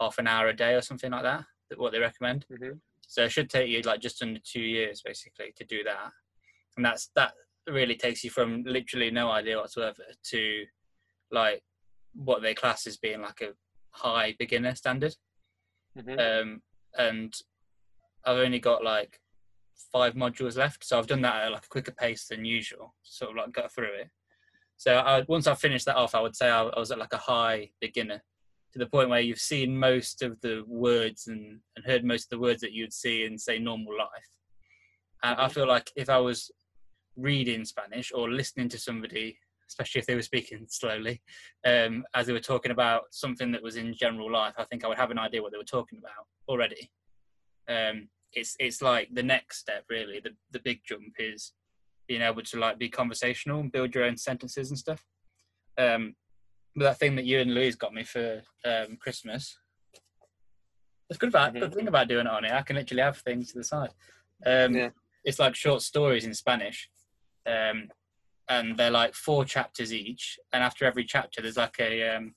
half 0.00 0.18
an 0.18 0.26
hour 0.26 0.48
a 0.48 0.56
day 0.56 0.74
or 0.74 0.80
something 0.82 1.10
like 1.10 1.22
that, 1.22 1.44
that 1.70 1.78
what 1.78 1.92
they 1.92 1.98
recommend. 1.98 2.46
Mhm. 2.50 2.80
So 3.06 3.24
it 3.24 3.32
should 3.32 3.50
take 3.50 3.68
you 3.68 3.82
like 3.82 4.00
just 4.00 4.22
under 4.22 4.40
two 4.44 4.62
years 4.62 5.02
basically 5.04 5.52
to 5.56 5.64
do 5.64 5.84
that. 5.84 6.10
And 6.76 6.84
that's 6.84 7.10
that 7.14 7.34
really 7.66 7.96
takes 7.96 8.24
you 8.24 8.30
from 8.30 8.62
literally 8.64 9.10
no 9.10 9.30
idea 9.30 9.56
whatsoever 9.58 10.02
to 10.30 10.64
like 11.30 11.62
what 12.14 12.42
they 12.42 12.54
class 12.54 12.86
as 12.86 12.96
being 12.96 13.20
like 13.20 13.40
a 13.40 13.52
high 13.90 14.34
beginner 14.38 14.74
standard 14.74 15.14
Mhm. 15.96 16.18
um, 16.42 16.62
and 16.98 17.32
I've 18.24 18.38
only 18.38 18.58
got 18.58 18.82
like 18.82 19.20
five 19.92 20.14
modules 20.14 20.56
left, 20.56 20.84
so 20.84 20.98
I've 20.98 21.06
done 21.06 21.22
that 21.22 21.44
at 21.44 21.52
like 21.52 21.66
a 21.66 21.68
quicker 21.68 21.92
pace 21.92 22.26
than 22.26 22.44
usual, 22.44 22.94
sort 23.02 23.32
of 23.32 23.36
like 23.36 23.52
got 23.52 23.72
through 23.72 23.94
it. 23.94 24.10
So 24.76 24.96
I, 24.96 25.24
once 25.28 25.46
I 25.46 25.54
finished 25.54 25.86
that 25.86 25.96
off, 25.96 26.14
I 26.14 26.20
would 26.20 26.36
say 26.36 26.50
I, 26.50 26.62
I 26.62 26.78
was 26.78 26.90
at 26.90 26.98
like 26.98 27.12
a 27.12 27.18
high 27.18 27.70
beginner 27.80 28.22
to 28.72 28.78
the 28.78 28.86
point 28.86 29.08
where 29.08 29.20
you've 29.20 29.38
seen 29.38 29.78
most 29.78 30.20
of 30.22 30.40
the 30.40 30.64
words 30.66 31.28
and, 31.28 31.60
and 31.76 31.84
heard 31.86 32.04
most 32.04 32.24
of 32.24 32.30
the 32.30 32.40
words 32.40 32.60
that 32.60 32.72
you'd 32.72 32.92
see 32.92 33.24
in 33.24 33.38
say 33.38 33.58
normal 33.58 33.96
life. 33.96 34.08
And 35.22 35.40
I 35.40 35.48
feel 35.48 35.68
like 35.68 35.90
if 35.96 36.10
I 36.10 36.18
was 36.18 36.50
reading 37.16 37.64
Spanish 37.64 38.10
or 38.12 38.28
listening 38.28 38.68
to 38.70 38.78
somebody, 38.78 39.38
especially 39.68 40.00
if 40.00 40.06
they 40.06 40.16
were 40.16 40.22
speaking 40.22 40.66
slowly, 40.68 41.22
um, 41.64 42.04
as 42.14 42.26
they 42.26 42.32
were 42.32 42.40
talking 42.40 42.72
about 42.72 43.04
something 43.10 43.52
that 43.52 43.62
was 43.62 43.76
in 43.76 43.94
general 43.94 44.30
life, 44.30 44.54
I 44.58 44.64
think 44.64 44.84
I 44.84 44.88
would 44.88 44.98
have 44.98 45.12
an 45.12 45.18
idea 45.18 45.40
what 45.40 45.52
they 45.52 45.58
were 45.58 45.64
talking 45.64 46.00
about 46.00 46.26
already. 46.48 46.90
Um, 47.68 48.08
it's 48.34 48.56
it's 48.58 48.82
like 48.82 49.08
the 49.12 49.22
next 49.22 49.58
step, 49.58 49.84
really. 49.88 50.20
The 50.20 50.30
the 50.50 50.58
big 50.60 50.80
jump 50.86 51.14
is 51.18 51.52
being 52.08 52.22
able 52.22 52.42
to 52.42 52.58
like 52.58 52.78
be 52.78 52.88
conversational 52.88 53.60
and 53.60 53.72
build 53.72 53.94
your 53.94 54.04
own 54.04 54.16
sentences 54.16 54.70
and 54.70 54.78
stuff. 54.78 55.02
Um, 55.78 56.14
but 56.76 56.84
that 56.84 56.98
thing 56.98 57.16
that 57.16 57.24
you 57.24 57.38
and 57.40 57.54
Louise 57.54 57.76
got 57.76 57.94
me 57.94 58.04
for 58.04 58.42
um, 58.64 58.96
Christmas. 59.00 59.56
It's 61.10 61.18
good 61.18 61.28
about 61.28 61.52
the 61.54 61.60
Mhm. 61.60 61.74
thing 61.74 61.88
about 61.88 62.08
doing 62.08 62.26
it 62.26 62.32
on 62.32 62.44
it. 62.44 62.52
I 62.52 62.62
can 62.62 62.76
literally 62.76 63.02
have 63.02 63.18
things 63.18 63.52
to 63.52 63.58
the 63.58 63.64
side. 63.64 63.90
Um, 64.44 64.74
Yeah. 64.74 64.90
It's 65.24 65.38
like 65.38 65.54
short 65.54 65.80
stories 65.80 66.24
in 66.26 66.34
Spanish, 66.34 66.90
um, 67.46 67.90
and 68.48 68.76
they're 68.76 68.90
like 68.90 69.14
four 69.14 69.44
chapters 69.46 69.90
each. 69.92 70.38
And 70.52 70.62
after 70.62 70.84
every 70.84 71.04
chapter, 71.04 71.40
there's 71.40 71.56
like 71.56 71.78
a 71.80 72.16
um, 72.16 72.34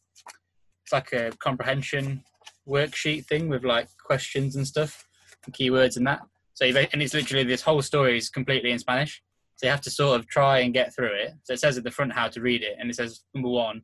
it's 0.83 0.93
like 0.93 1.11
a 1.11 1.31
comprehension 1.39 2.23
worksheet 2.67 3.25
thing 3.25 3.49
with 3.49 3.65
like 3.65 3.89
questions 3.97 4.55
and 4.55 4.65
stuff, 4.65 5.06
and 5.47 5.53
keywords 5.55 5.97
and 5.97 6.05
that. 6.05 6.21
So 6.53 6.65
you've, 6.65 6.75
and 6.75 7.01
it's 7.01 7.13
literally 7.13 7.43
this 7.43 7.61
whole 7.61 7.81
story 7.81 8.17
is 8.17 8.29
completely 8.29 8.71
in 8.71 8.79
Spanish. 8.79 9.21
So 9.55 9.65
you 9.65 9.71
have 9.71 9.81
to 9.81 9.89
sort 9.91 10.19
of 10.19 10.27
try 10.27 10.59
and 10.59 10.73
get 10.73 10.93
through 10.95 11.13
it. 11.13 11.33
So 11.43 11.53
it 11.53 11.59
says 11.59 11.77
at 11.77 11.83
the 11.83 11.91
front 11.91 12.13
how 12.13 12.27
to 12.27 12.41
read 12.41 12.61
it, 12.63 12.75
and 12.79 12.89
it 12.89 12.95
says 12.95 13.21
number 13.33 13.49
one, 13.49 13.81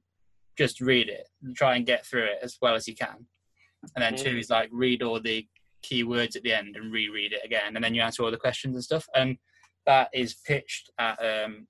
just 0.58 0.82
read 0.82 1.10
it, 1.10 1.28
and 1.44 1.56
try 1.56 1.76
and 1.76 1.86
get 1.86 2.06
through 2.06 2.26
it 2.26 2.38
as 2.44 2.58
well 2.62 2.76
as 2.76 2.88
you 2.88 2.96
can. 2.96 3.26
And 3.96 4.04
then 4.04 4.16
two 4.16 4.36
Mhm. 4.36 4.40
is 4.40 4.50
like 4.50 4.70
read 4.72 5.02
all 5.02 5.20
the 5.20 5.48
keywords 5.84 6.36
at 6.36 6.44
the 6.44 6.54
end 6.54 6.76
and 6.76 6.94
reread 6.94 7.34
it 7.34 7.42
again, 7.44 7.76
and 7.76 7.84
then 7.84 7.96
you 7.96 8.02
answer 8.02 8.24
all 8.24 8.32
the 8.32 8.38
questions 8.38 8.76
and 8.76 8.84
stuff. 8.84 9.08
And 9.16 9.38
that 9.86 10.10
is 10.14 10.36
pitched 10.36 10.92
at 11.00 11.18
um, 11.24 11.68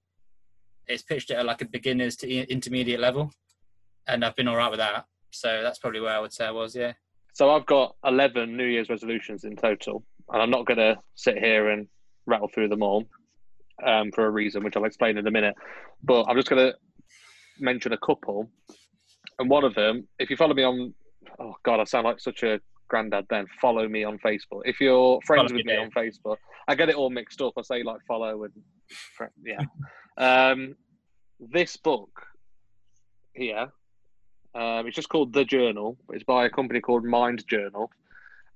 it's 0.87 1.01
pitched 1.03 1.31
at 1.31 1.45
like 1.45 1.61
a 1.61 1.65
beginners 1.65 2.17
to 2.17 2.29
intermediate 2.29 2.99
level, 2.99 3.31
and 4.07 4.23
I've 4.25 4.35
been 4.35 4.49
all 4.49 4.57
right 4.57 4.69
with 4.69 4.79
that. 4.79 5.05
So 5.31 5.63
that's 5.63 5.79
probably 5.79 6.01
where 6.01 6.15
I 6.15 6.19
would 6.19 6.33
say 6.33 6.45
I 6.45 6.51
was. 6.51 6.75
Yeah. 6.75 6.93
So 7.33 7.49
I've 7.49 7.65
got 7.65 7.95
11 8.05 8.55
New 8.55 8.65
Year's 8.65 8.89
resolutions 8.89 9.43
in 9.43 9.55
total, 9.55 10.03
and 10.29 10.41
I'm 10.41 10.51
not 10.51 10.65
going 10.65 10.77
to 10.77 10.97
sit 11.15 11.37
here 11.37 11.69
and 11.69 11.87
rattle 12.27 12.49
through 12.53 12.69
them 12.69 12.83
all 12.83 13.05
um, 13.85 14.11
for 14.11 14.25
a 14.25 14.29
reason, 14.29 14.63
which 14.63 14.77
I'll 14.77 14.85
explain 14.85 15.17
in 15.17 15.25
a 15.25 15.31
minute. 15.31 15.55
But 16.03 16.25
I'm 16.25 16.35
just 16.35 16.49
going 16.49 16.71
to 16.71 16.77
mention 17.59 17.91
a 17.91 17.97
couple. 17.97 18.49
And 19.39 19.49
one 19.49 19.63
of 19.63 19.73
them, 19.73 20.07
if 20.19 20.29
you 20.29 20.37
follow 20.37 20.53
me 20.53 20.63
on, 20.63 20.93
oh 21.39 21.55
God, 21.63 21.79
I 21.79 21.85
sound 21.85 22.05
like 22.05 22.19
such 22.19 22.43
a 22.43 22.59
granddad 22.87 23.25
then. 23.31 23.47
Follow 23.59 23.87
me 23.87 24.03
on 24.03 24.19
Facebook. 24.19 24.61
If 24.65 24.79
you're 24.79 25.19
friends 25.25 25.51
Follow 25.51 25.57
with 25.57 25.65
me, 25.65 25.73
me 25.73 25.77
on 25.77 25.89
Facebook, 25.89 26.37
I 26.67 26.75
get 26.75 26.89
it 26.89 26.95
all 26.95 27.09
mixed 27.09 27.41
up. 27.41 27.53
I 27.57 27.63
say 27.63 27.81
like 27.81 28.01
follow 28.07 28.43
and 28.43 28.53
yeah. 29.43 29.63
um, 30.51 30.75
this 31.39 31.77
book 31.77 32.11
here 33.33 33.71
um, 34.55 34.87
it's 34.87 34.95
just 34.95 35.09
called 35.09 35.33
The 35.33 35.45
Journal. 35.45 35.97
It's 36.09 36.23
by 36.23 36.45
a 36.45 36.49
company 36.49 36.79
called 36.79 37.03
Mind 37.03 37.43
Journal. 37.47 37.89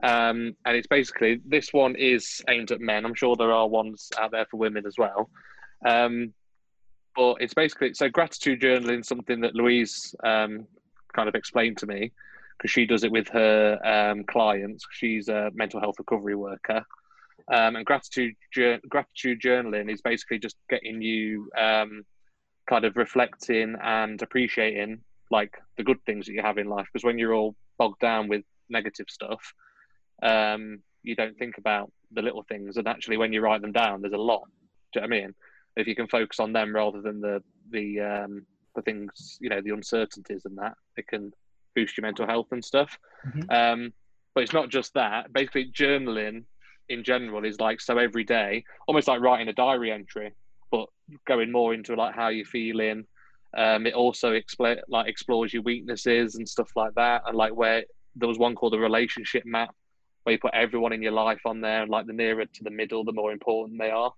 Um, 0.04 0.56
and 0.66 0.78
it's 0.78 0.88
basically, 0.88 1.42
this 1.46 1.74
one 1.74 1.96
is 1.96 2.42
aimed 2.50 2.72
at 2.72 2.82
men. 2.82 3.04
I'm 3.04 3.16
sure 3.16 3.36
there 3.36 3.52
are 3.52 3.68
ones 3.68 4.10
out 4.20 4.32
there 4.32 4.46
for 4.50 4.58
women 4.58 4.86
as 4.86 4.96
well. 4.98 5.30
Um, 5.86 6.34
but 7.16 7.38
it's 7.40 7.56
basically, 7.56 7.96
so 7.96 8.10
gratitude 8.10 8.62
journaling 8.62 9.04
something 9.04 9.42
that 9.42 9.56
Louise 9.56 10.14
um, 10.24 10.68
kind 11.16 11.28
of 11.28 11.34
explained 11.34 11.78
to 11.80 11.88
me 11.88 12.12
because 12.58 12.72
she 12.72 12.86
does 12.86 13.04
it 13.04 13.12
with 13.12 13.28
her 13.30 13.80
um, 13.84 14.24
clients. 14.26 14.86
She's 14.92 15.30
a 15.30 15.50
mental 15.56 15.80
health 15.80 15.96
recovery 15.98 16.36
worker. 16.36 16.86
Um, 17.52 17.76
and 17.76 17.86
gratitude, 17.86 18.36
jour- 18.54 18.80
gratitude 18.88 19.42
journaling 19.42 19.92
is 19.92 20.02
basically 20.02 20.38
just 20.38 20.58
getting 20.70 21.02
you 21.02 21.50
kind 21.56 22.84
of 22.84 22.98
reflecting 22.98 23.76
and 23.82 24.22
appreciating 24.22 25.00
like 25.30 25.54
the 25.78 25.84
good 25.84 25.98
things 26.06 26.26
that 26.26 26.34
you 26.34 26.42
have 26.42 26.58
in 26.58 26.68
life 26.68 26.88
because 26.92 27.06
when 27.06 27.18
you're 27.18 27.34
all 27.34 27.56
bogged 27.78 28.00
down 28.00 28.28
with 28.28 28.44
negative 28.70 29.08
stuff 29.10 29.54
um 30.24 30.80
you 31.04 31.16
don't 31.16 31.38
think 31.38 31.58
about 31.58 31.92
the 32.12 32.22
little 32.22 32.44
things. 32.44 32.78
And 32.78 32.88
actually 32.88 33.18
when 33.18 33.32
you 33.34 33.42
write 33.42 33.62
them 33.62 33.72
down 33.72 34.02
there's 34.02 34.14
a 34.14 34.18
lot 34.18 34.44
do 34.94 35.00
you 35.00 35.02
know 35.02 35.08
what 35.08 35.18
i 35.18 35.22
mean? 35.22 35.36
If 35.76 35.88
you 35.88 35.96
can 35.96 36.08
focus 36.08 36.40
on 36.40 36.54
them 36.54 36.74
rather 36.74 37.02
than 37.02 37.22
the 37.22 37.44
the 37.72 38.00
um 38.00 38.46
the 38.76 38.82
things 38.82 39.38
you 39.42 39.50
know 39.50 39.62
the 39.62 39.72
uncertainties 39.72 40.44
and 40.46 40.58
that 40.58 40.74
it 40.96 41.08
can 41.08 41.32
boost 41.76 41.98
your 41.98 42.06
mental 42.06 42.26
health 42.26 42.48
and 42.52 42.64
stuff. 42.64 42.98
Mhm. 43.26 43.46
um 43.50 43.94
but 44.34 44.44
it's 44.44 44.54
not 44.54 44.70
just 44.70 44.94
that. 44.94 45.34
Basically 45.34 45.72
journaling 45.72 46.44
in 46.90 47.04
general 47.04 47.44
is 47.44 47.60
like 47.60 47.82
so 47.82 47.98
every 47.98 48.24
day 48.24 48.64
almost 48.88 49.08
like 49.08 49.20
writing 49.20 49.50
a 49.50 49.54
diary 49.54 49.92
entry 49.92 50.32
but 50.72 50.88
going 51.26 51.52
more 51.52 51.74
into 51.74 51.96
like 51.96 52.16
how 52.16 52.30
you're 52.30 52.46
feeling 52.46 53.06
um, 53.56 53.88
it 53.88 53.94
also 53.94 54.34
expl- 54.34 54.82
like 54.88 55.08
explores 55.08 55.54
your 55.54 55.64
weaknesses 55.64 56.36
and 56.36 56.48
stuff 56.48 56.70
like 56.76 56.94
that, 56.96 57.22
and 57.26 57.38
like 57.38 57.56
where 57.56 57.84
there 58.16 58.28
was 58.28 58.38
one 58.40 58.56
called 58.56 58.74
the 58.74 58.80
relationship 58.80 59.44
map, 59.46 59.74
where 60.24 60.34
you 60.34 60.40
put 60.40 60.54
everyone 60.54 60.94
in 60.94 61.02
your 61.02 61.12
life 61.12 61.42
on 61.46 61.62
there, 61.62 61.82
and 61.84 61.92
like 61.92 62.08
the 62.08 62.14
nearer 62.14 62.46
to 62.46 62.64
the 62.64 62.72
middle, 62.72 63.04
the 63.04 63.14
more 63.14 63.32
important 63.32 63.80
they 63.80 63.92
are. 63.92 64.12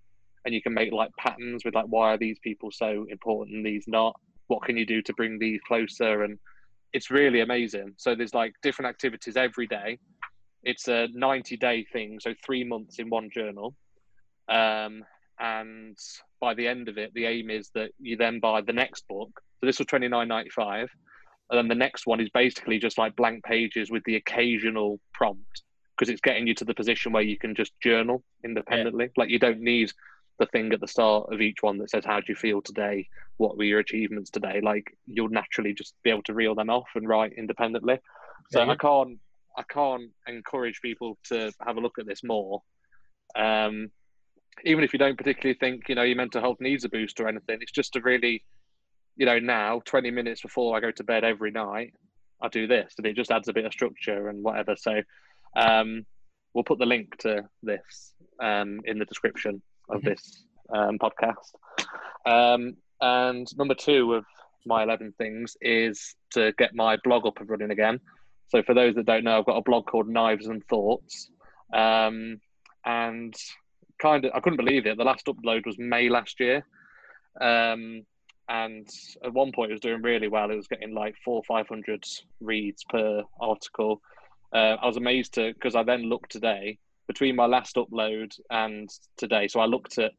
and 0.45 0.55
you 0.55 0.61
can 0.61 0.73
make 0.73 0.91
like 0.91 1.11
patterns 1.17 1.65
with 1.65 1.75
like 1.75 1.85
why 1.85 2.13
are 2.13 2.17
these 2.17 2.39
people 2.39 2.71
so 2.71 3.05
important 3.09 3.57
and 3.57 3.65
these 3.65 3.85
not? 3.87 4.19
What 4.47 4.63
can 4.63 4.77
you 4.77 4.85
do 4.85 5.01
to 5.03 5.13
bring 5.13 5.37
these 5.37 5.59
closer? 5.67 6.23
And 6.23 6.39
it's 6.93 7.11
really 7.11 7.41
amazing. 7.41 7.93
So 7.97 8.15
there's 8.15 8.33
like 8.33 8.53
different 8.63 8.89
activities 8.89 9.37
every 9.37 9.67
day. 9.67 9.99
It's 10.63 10.87
a 10.87 11.07
90 11.13 11.57
day 11.57 11.85
thing, 11.91 12.19
so 12.19 12.33
three 12.45 12.63
months 12.63 12.99
in 12.99 13.09
one 13.09 13.29
journal. 13.33 13.75
Um, 14.49 15.03
and 15.39 15.97
by 16.39 16.53
the 16.53 16.67
end 16.67 16.89
of 16.89 16.97
it, 16.97 17.13
the 17.13 17.25
aim 17.25 17.49
is 17.49 17.69
that 17.75 17.91
you 17.99 18.15
then 18.15 18.39
buy 18.39 18.61
the 18.61 18.73
next 18.73 19.07
book. 19.07 19.29
So 19.59 19.65
this 19.65 19.79
was 19.79 19.87
twenty 19.87 20.07
nine 20.07 20.27
ninety 20.27 20.49
five, 20.49 20.89
and 21.49 21.57
then 21.57 21.67
the 21.67 21.75
next 21.75 22.07
one 22.07 22.19
is 22.19 22.29
basically 22.29 22.79
just 22.79 22.97
like 22.97 23.15
blank 23.15 23.43
pages 23.43 23.91
with 23.91 24.03
the 24.05 24.15
occasional 24.15 24.99
prompt 25.13 25.63
because 25.97 26.09
it's 26.09 26.21
getting 26.21 26.47
you 26.47 26.55
to 26.55 26.65
the 26.65 26.73
position 26.73 27.11
where 27.11 27.23
you 27.23 27.37
can 27.37 27.53
just 27.53 27.73
journal 27.81 28.23
independently. 28.45 29.05
Yeah. 29.05 29.11
Like 29.17 29.29
you 29.29 29.39
don't 29.39 29.59
need 29.59 29.91
the 30.39 30.45
thing 30.47 30.71
at 30.71 30.79
the 30.79 30.87
start 30.87 31.31
of 31.31 31.41
each 31.41 31.57
one 31.61 31.77
that 31.77 31.89
says 31.89 32.05
how 32.05 32.19
do 32.19 32.25
you 32.29 32.35
feel 32.35 32.61
today 32.61 33.07
what 33.37 33.57
were 33.57 33.65
your 33.65 33.79
achievements 33.79 34.29
today 34.29 34.61
like 34.63 34.85
you'll 35.05 35.29
naturally 35.29 35.73
just 35.73 35.93
be 36.01 36.09
able 36.09 36.23
to 36.23 36.33
reel 36.33 36.55
them 36.55 36.69
off 36.69 36.87
and 36.95 37.07
write 37.07 37.33
independently 37.33 37.99
so 38.49 38.63
yeah. 38.63 38.71
i 38.71 38.75
can't 38.75 39.19
i 39.57 39.63
can't 39.69 40.09
encourage 40.27 40.79
people 40.81 41.17
to 41.25 41.51
have 41.65 41.75
a 41.75 41.81
look 41.81 41.99
at 41.99 42.07
this 42.07 42.23
more 42.23 42.61
um, 43.35 43.91
even 44.65 44.83
if 44.83 44.93
you 44.93 44.99
don't 44.99 45.17
particularly 45.17 45.57
think 45.57 45.87
you 45.89 45.95
know 45.95 46.03
your 46.03 46.17
mental 46.17 46.41
health 46.41 46.57
needs 46.59 46.83
a 46.83 46.89
boost 46.89 47.19
or 47.19 47.27
anything 47.27 47.57
it's 47.61 47.71
just 47.71 47.95
a 47.95 48.01
really 48.01 48.43
you 49.15 49.25
know 49.25 49.39
now 49.39 49.81
20 49.85 50.11
minutes 50.11 50.41
before 50.41 50.75
i 50.75 50.79
go 50.79 50.91
to 50.91 51.03
bed 51.03 51.23
every 51.23 51.51
night 51.51 51.93
i 52.41 52.47
do 52.47 52.67
this 52.67 52.93
and 52.97 53.05
it 53.05 53.15
just 53.15 53.31
adds 53.31 53.47
a 53.47 53.53
bit 53.53 53.65
of 53.65 53.73
structure 53.73 54.29
and 54.29 54.43
whatever. 54.43 54.75
So 54.75 55.01
um, 55.55 56.05
we'll 56.53 56.63
put 56.63 56.79
the 56.79 56.85
link 56.85 57.17
to 57.19 57.43
this 57.63 58.13
um, 58.41 58.81
in 58.85 58.99
the 58.99 59.05
description 59.05 59.61
of 59.89 60.01
mm-hmm. 60.01 60.09
this 60.09 60.43
um, 60.73 60.97
podcast. 60.99 61.53
Um, 62.25 62.75
and 63.01 63.47
number 63.57 63.75
two 63.75 64.13
of 64.13 64.25
my 64.65 64.83
11 64.83 65.13
things 65.17 65.55
is 65.61 66.15
to 66.31 66.53
get 66.57 66.75
my 66.75 66.97
blog 67.03 67.25
up 67.25 67.39
and 67.39 67.49
running 67.49 67.71
again. 67.71 67.99
So 68.49 68.63
for 68.63 68.73
those 68.73 68.95
that 68.95 69.05
don't 69.05 69.23
know 69.23 69.37
i've 69.37 69.45
got 69.45 69.57
a 69.57 69.61
blog 69.61 69.85
called 69.85 70.09
knives 70.09 70.47
and 70.47 70.63
thoughts. 70.65 71.29
Um, 71.73 72.41
and 72.85 73.33
kind 74.01 74.25
of 74.25 74.31
I 74.33 74.39
couldn't 74.39 74.57
believe 74.57 74.85
it. 74.85 74.97
The 74.97 75.03
last 75.03 75.25
upload 75.27 75.65
was 75.65 75.77
May 75.77 76.09
last 76.09 76.39
year, 76.39 76.63
um, 77.39 78.03
and 78.47 78.87
at 79.23 79.33
one 79.33 79.51
point 79.51 79.71
it 79.71 79.75
was 79.75 79.81
doing 79.81 80.01
really 80.01 80.27
well. 80.27 80.51
It 80.51 80.55
was 80.55 80.67
getting 80.67 80.93
like 80.93 81.15
four 81.23 81.43
five 81.47 81.67
hundred 81.67 82.03
reads 82.39 82.83
per 82.89 83.23
article. 83.39 84.01
Uh, 84.53 84.77
I 84.81 84.85
was 84.85 84.97
amazed 84.97 85.33
to 85.35 85.53
because 85.53 85.75
I 85.75 85.83
then 85.83 86.03
looked 86.03 86.31
today 86.31 86.79
between 87.07 87.35
my 87.35 87.45
last 87.45 87.75
upload 87.75 88.31
and 88.49 88.89
today. 89.17 89.47
So 89.47 89.59
I 89.59 89.65
looked 89.65 89.97
at 89.97 90.11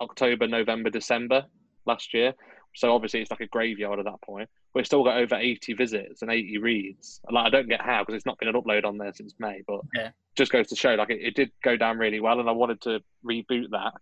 October, 0.00 0.46
November, 0.46 0.90
December 0.90 1.44
last 1.86 2.14
year. 2.14 2.34
So 2.74 2.94
obviously 2.94 3.20
it's 3.20 3.30
like 3.30 3.40
a 3.40 3.46
graveyard 3.46 3.98
at 3.98 4.06
that 4.06 4.20
point. 4.22 4.48
We've 4.74 4.86
still 4.86 5.04
got 5.04 5.18
over 5.18 5.34
80 5.34 5.74
visits 5.74 6.22
and 6.22 6.30
80 6.30 6.58
reads. 6.58 7.20
Like 7.30 7.46
I 7.46 7.50
don't 7.50 7.68
get 7.68 7.82
how 7.82 8.02
because 8.02 8.16
it's 8.16 8.26
not 8.26 8.38
been 8.38 8.48
an 8.48 8.54
upload 8.54 8.84
on 8.84 8.98
there 8.98 9.12
since 9.12 9.34
May, 9.38 9.62
but 9.66 9.80
yeah. 9.94 10.10
just 10.36 10.52
goes 10.52 10.68
to 10.68 10.76
show 10.76 10.94
like 10.94 11.10
it, 11.10 11.20
it 11.20 11.34
did 11.34 11.50
go 11.62 11.76
down 11.76 11.98
really 11.98 12.20
well, 12.20 12.40
and 12.40 12.48
I 12.48 12.52
wanted 12.52 12.80
to 12.82 13.00
reboot 13.24 13.70
that. 13.70 13.94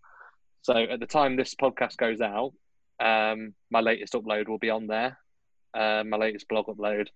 So 0.63 0.75
at 0.75 1.01
the 1.01 1.07
time 1.07 1.37
this 1.37 1.55
podcast 1.55 1.97
goes 1.97 2.21
out, 2.21 2.53
um, 3.01 3.55
my 3.71 3.81
latest 3.81 4.13
upload 4.13 4.49
will 4.49 4.59
be 4.59 4.71
on 4.71 4.87
there, 4.87 5.19
uh, 5.75 6.05
my 6.07 6.17
latest 6.17 6.49
blog 6.49 6.67
upload, 6.67 7.09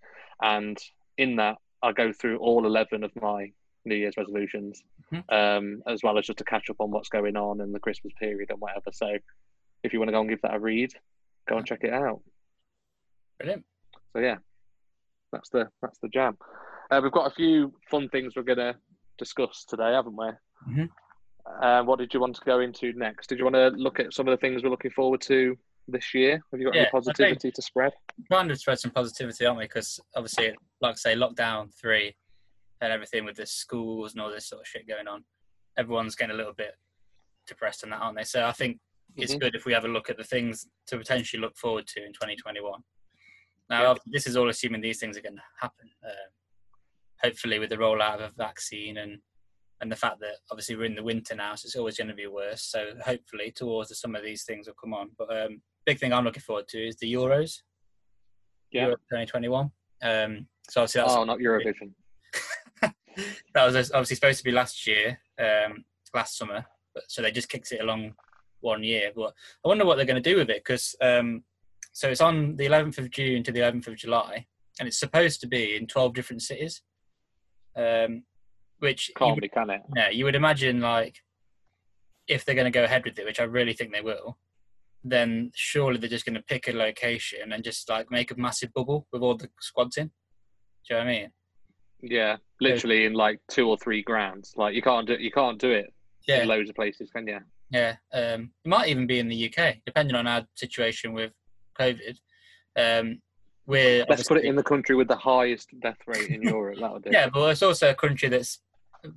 and 0.43 0.79
in 1.19 1.37
that 1.37 1.59
I 1.83 1.93
go 1.93 2.13
through 2.13 2.39
all 2.39 2.67
11 2.67 3.05
of 3.05 3.13
my 3.21 3.53
New 3.85 3.95
Year's 3.95 4.17
resolutions, 4.17 4.83
mm-hmm. 5.13 5.35
um, 5.35 5.83
as 5.87 6.03
well 6.03 6.19
as 6.19 6.27
just 6.27 6.39
to 6.39 6.45
catch 6.45 6.71
up 6.71 6.77
on 6.81 6.91
what's 6.91 7.11
going 7.11 7.37
on 7.37 7.61
in 7.61 7.73
the 7.73 7.79
Christmas 7.79 8.13
period 8.19 8.51
and 8.51 8.61
whatever. 8.61 8.91
So 8.93 9.17
if 9.83 9.93
you 9.93 9.99
want 9.99 10.09
to 10.09 10.13
go 10.13 10.21
and 10.21 10.31
give 10.31 10.41
that 10.43 10.55
a 10.55 10.59
read, 10.59 10.93
go 11.49 11.57
and 11.57 11.67
check 11.67 11.81
it 11.83 11.93
out. 11.93 12.21
Brilliant. 13.39 13.65
So 14.13 14.21
yeah, 14.21 14.37
that's 15.33 15.49
the 15.51 15.69
that's 15.83 15.99
the 15.99 16.09
jam. 16.09 16.37
Uh, 16.91 17.01
we've 17.03 17.13
got 17.13 17.31
a 17.31 17.35
few 17.35 17.73
fun 17.91 18.09
things 18.09 18.35
we're 18.37 18.43
gonna 18.43 18.77
discuss 19.19 19.65
today, 19.69 19.93
haven't 19.93 20.17
we? 20.17 20.27
Mm-hmm. 20.71 20.85
Uh, 21.63 21.83
what 21.85 21.99
did 21.99 22.13
you 22.15 22.21
want 22.21 22.35
to 22.37 22.45
go 22.45 22.61
into 22.61 22.93
next? 22.95 23.29
Did 23.29 23.39
you 23.39 23.45
want 23.45 23.57
to 23.57 23.69
look 23.77 24.01
at 24.01 24.15
some 24.15 24.27
of 24.27 24.33
the 24.33 24.39
things 24.39 24.63
we're 24.63 24.71
looking 24.71 24.91
forward 24.91 25.21
to 25.23 25.57
this 25.89 26.15
year? 26.15 26.41
Have 26.51 26.61
you 26.61 26.67
got 26.67 26.75
yeah, 26.75 26.83
any 26.83 26.91
positivity 26.91 27.51
to 27.51 27.63
spread? 27.63 27.93
Trying 28.33 28.49
to 28.49 28.57
spread 28.57 28.79
some 28.79 28.93
positivity, 28.93 29.45
aren't 29.45 29.59
we? 29.59 29.65
Because 29.65 30.01
obviously, 30.17 30.55
like 30.81 30.93
I 30.93 30.97
say, 30.97 31.17
lockdown 31.17 31.69
three 31.79 32.15
and 32.81 32.93
everything 32.93 33.25
with 33.25 33.37
the 33.37 33.47
schools 33.47 34.13
and 34.13 34.23
all 34.23 34.31
this 34.31 34.49
sort 34.49 34.63
of 34.63 34.67
shit 34.67 34.89
going 34.89 35.07
on, 35.07 35.25
everyone's 35.77 36.15
getting 36.15 36.35
a 36.35 36.39
little 36.39 36.55
bit 36.55 36.73
depressed 37.47 37.85
in 37.85 37.91
that, 37.91 38.01
aren't 38.01 38.17
they? 38.17 38.25
So 38.25 38.47
I 38.47 38.53
think 38.53 38.79
it's 39.17 39.33
mm-hmm. 39.33 39.41
good 39.41 39.55
if 39.55 39.65
we 39.65 39.73
have 39.73 39.85
a 39.85 39.89
look 39.89 40.11
at 40.11 40.17
the 40.17 40.25
things 40.25 40.67
to 40.89 40.99
potentially 40.99 41.41
look 41.41 41.57
forward 41.57 41.87
to 41.89 42.05
in 42.05 42.13
2021. 42.13 42.81
Now, 43.71 43.83
yeah. 43.83 43.95
this 44.07 44.27
is 44.27 44.37
all 44.37 44.49
assuming 44.49 44.81
these 44.81 44.99
things 44.99 45.17
are 45.17 45.23
going 45.23 45.37
to 45.37 45.43
happen. 45.61 45.89
Uh, 46.05 46.31
hopefully, 47.23 47.59
with 47.59 47.71
the 47.71 47.77
rollout 47.77 48.17
of 48.17 48.21
a 48.21 48.33
vaccine 48.37 48.99
and 48.99 49.19
and 49.81 49.91
the 49.91 49.97
fact 49.97 50.21
that 50.21 50.37
obviously 50.51 50.77
we're 50.77 50.85
in 50.85 50.95
the 50.95 51.03
winter 51.03 51.35
now, 51.35 51.55
so 51.55 51.67
it's 51.67 51.77
always 51.77 51.97
going 51.97 52.09
to 52.09 52.15
be 52.15 52.27
worse. 52.27 52.63
So 52.63 52.93
hopefully, 53.05 53.53
towards 53.55 53.89
the 53.89 53.95
summer, 53.95 54.21
these 54.23 54.45
things 54.45 54.67
will 54.67 54.75
come 54.81 54.95
on. 54.95 55.11
But 55.19 55.37
um, 55.37 55.61
big 55.85 55.99
thing 55.99 56.13
I'm 56.13 56.25
looking 56.25 56.43
forward 56.43 56.69
to 56.69 56.87
is 56.87 56.97
the 56.97 57.13
Euros. 57.13 57.61
Yeah. 58.71 58.85
Euro 58.85 58.97
2021. 58.97 59.71
Um, 60.03 60.47
so 60.69 60.83
obviously 60.83 61.01
that's 61.01 61.15
oh, 61.15 61.25
not 61.25 61.39
Eurovision. 61.39 61.93
that 62.83 63.65
was 63.65 63.91
obviously 63.93 64.17
supposed 64.17 64.39
to 64.39 64.45
be 64.45 64.53
last 64.53 64.87
year, 64.87 65.19
um, 65.39 65.85
last 66.15 66.39
summer, 66.39 66.65
but 66.95 67.05
so 67.09 67.23
they 67.23 67.31
just 67.31 67.49
kicked 67.49 67.73
it 67.73 67.81
along 67.81 68.15
one 68.65 68.83
year. 68.83 69.13
But 69.15 69.33
I 69.65 69.69
wonder 69.69 69.85
what 69.85 69.97
they're 69.97 70.07
going 70.07 70.23
to 70.23 70.31
do 70.31 70.37
with 70.37 70.51
it 70.51 70.65
because 70.65 70.97
um, 71.01 71.45
so 71.93 72.09
it's 72.09 72.21
on 72.21 72.57
the 72.57 72.67
11th 72.67 72.99
of 72.99 73.11
June 73.11 73.43
to 73.45 73.53
the 73.53 73.61
11th 73.61 73.87
of 73.87 73.97
July, 73.97 74.47
and 74.81 74.89
it's 74.89 74.99
supposed 74.99 75.41
to 75.43 75.47
be 75.47 75.77
in 75.77 75.87
12 75.87 76.15
different 76.15 76.43
cities. 76.43 76.83
Um, 77.77 78.25
which 78.81 79.11
can't 79.17 79.41
be, 79.41 79.49
can 79.49 79.71
it? 79.71 79.83
Yeah, 79.97 80.11
you 80.11 80.25
would 80.25 80.35
imagine 80.35 80.81
like 80.81 81.17
if 82.27 82.45
they're 82.45 82.55
going 82.55 82.71
to 82.71 82.77
go 82.77 82.85
ahead 82.85 83.05
with 83.05 83.19
it, 83.19 83.25
which 83.25 83.41
I 83.41 83.45
really 83.45 83.73
think 83.73 83.93
they 83.93 84.01
will, 84.01 84.39
then 85.05 85.53
surely 85.55 85.99
they're 85.99 86.09
just 86.09 86.25
going 86.25 86.35
to 86.35 86.43
pick 86.43 86.67
a 86.69 86.73
location 86.73 87.53
and 87.53 87.63
just 87.63 87.89
like 87.89 88.11
make 88.11 88.31
a 88.31 88.37
massive 88.37 88.73
bubble 88.73 89.07
with 89.13 89.23
all 89.23 89.37
the 89.37 89.49
squads 89.61 89.97
in. 89.97 90.07
Do 90.89 90.95
you 90.95 90.97
know 90.97 91.05
what 91.05 91.11
I 91.11 91.13
mean? 91.13 91.31
Yeah, 92.03 92.37
literally 92.61 93.07
in 93.07 93.15
like 93.15 93.41
two 93.51 93.69
or 93.69 93.79
three 93.79 94.03
grounds. 94.03 94.53
Like 94.57 94.75
you 94.75 94.83
can't 94.83 95.07
do 95.07 95.15
you 95.15 95.31
can't 95.31 95.59
do 95.59 95.71
it 95.71 95.93
yeah. 96.27 96.43
in 96.43 96.49
loads 96.49 96.69
of 96.69 96.77
places, 96.77 97.11
can 97.11 97.27
you? 97.27 97.39
Yeah, 97.75 97.97
um, 98.13 98.53
it 98.65 98.69
might 98.69 98.89
even 98.89 99.09
be 99.09 99.19
in 99.19 99.27
the 99.27 99.53
UK, 99.53 99.79
depending 99.85 100.15
on 100.15 100.29
our 100.29 100.47
situation 100.55 101.13
with 101.13 101.33
COVID. 101.77 102.17
Um, 102.77 103.21
we're 103.67 104.05
let's 104.09 104.29
put 104.29 104.37
it 104.37 104.45
in 104.45 104.55
the 104.55 104.63
country 104.63 104.95
with 104.95 105.09
the 105.09 105.17
highest 105.17 105.71
death 105.83 105.99
rate 106.07 106.31
in 106.31 106.41
Europe. 106.41 106.79
That 106.79 106.93
would 106.93 107.03
do. 107.03 107.11
Yeah, 107.13 107.29
but 107.31 107.51
it's 107.51 107.65
also 107.65 107.91
a 107.91 107.95
country 107.95 108.29
that's 108.29 108.61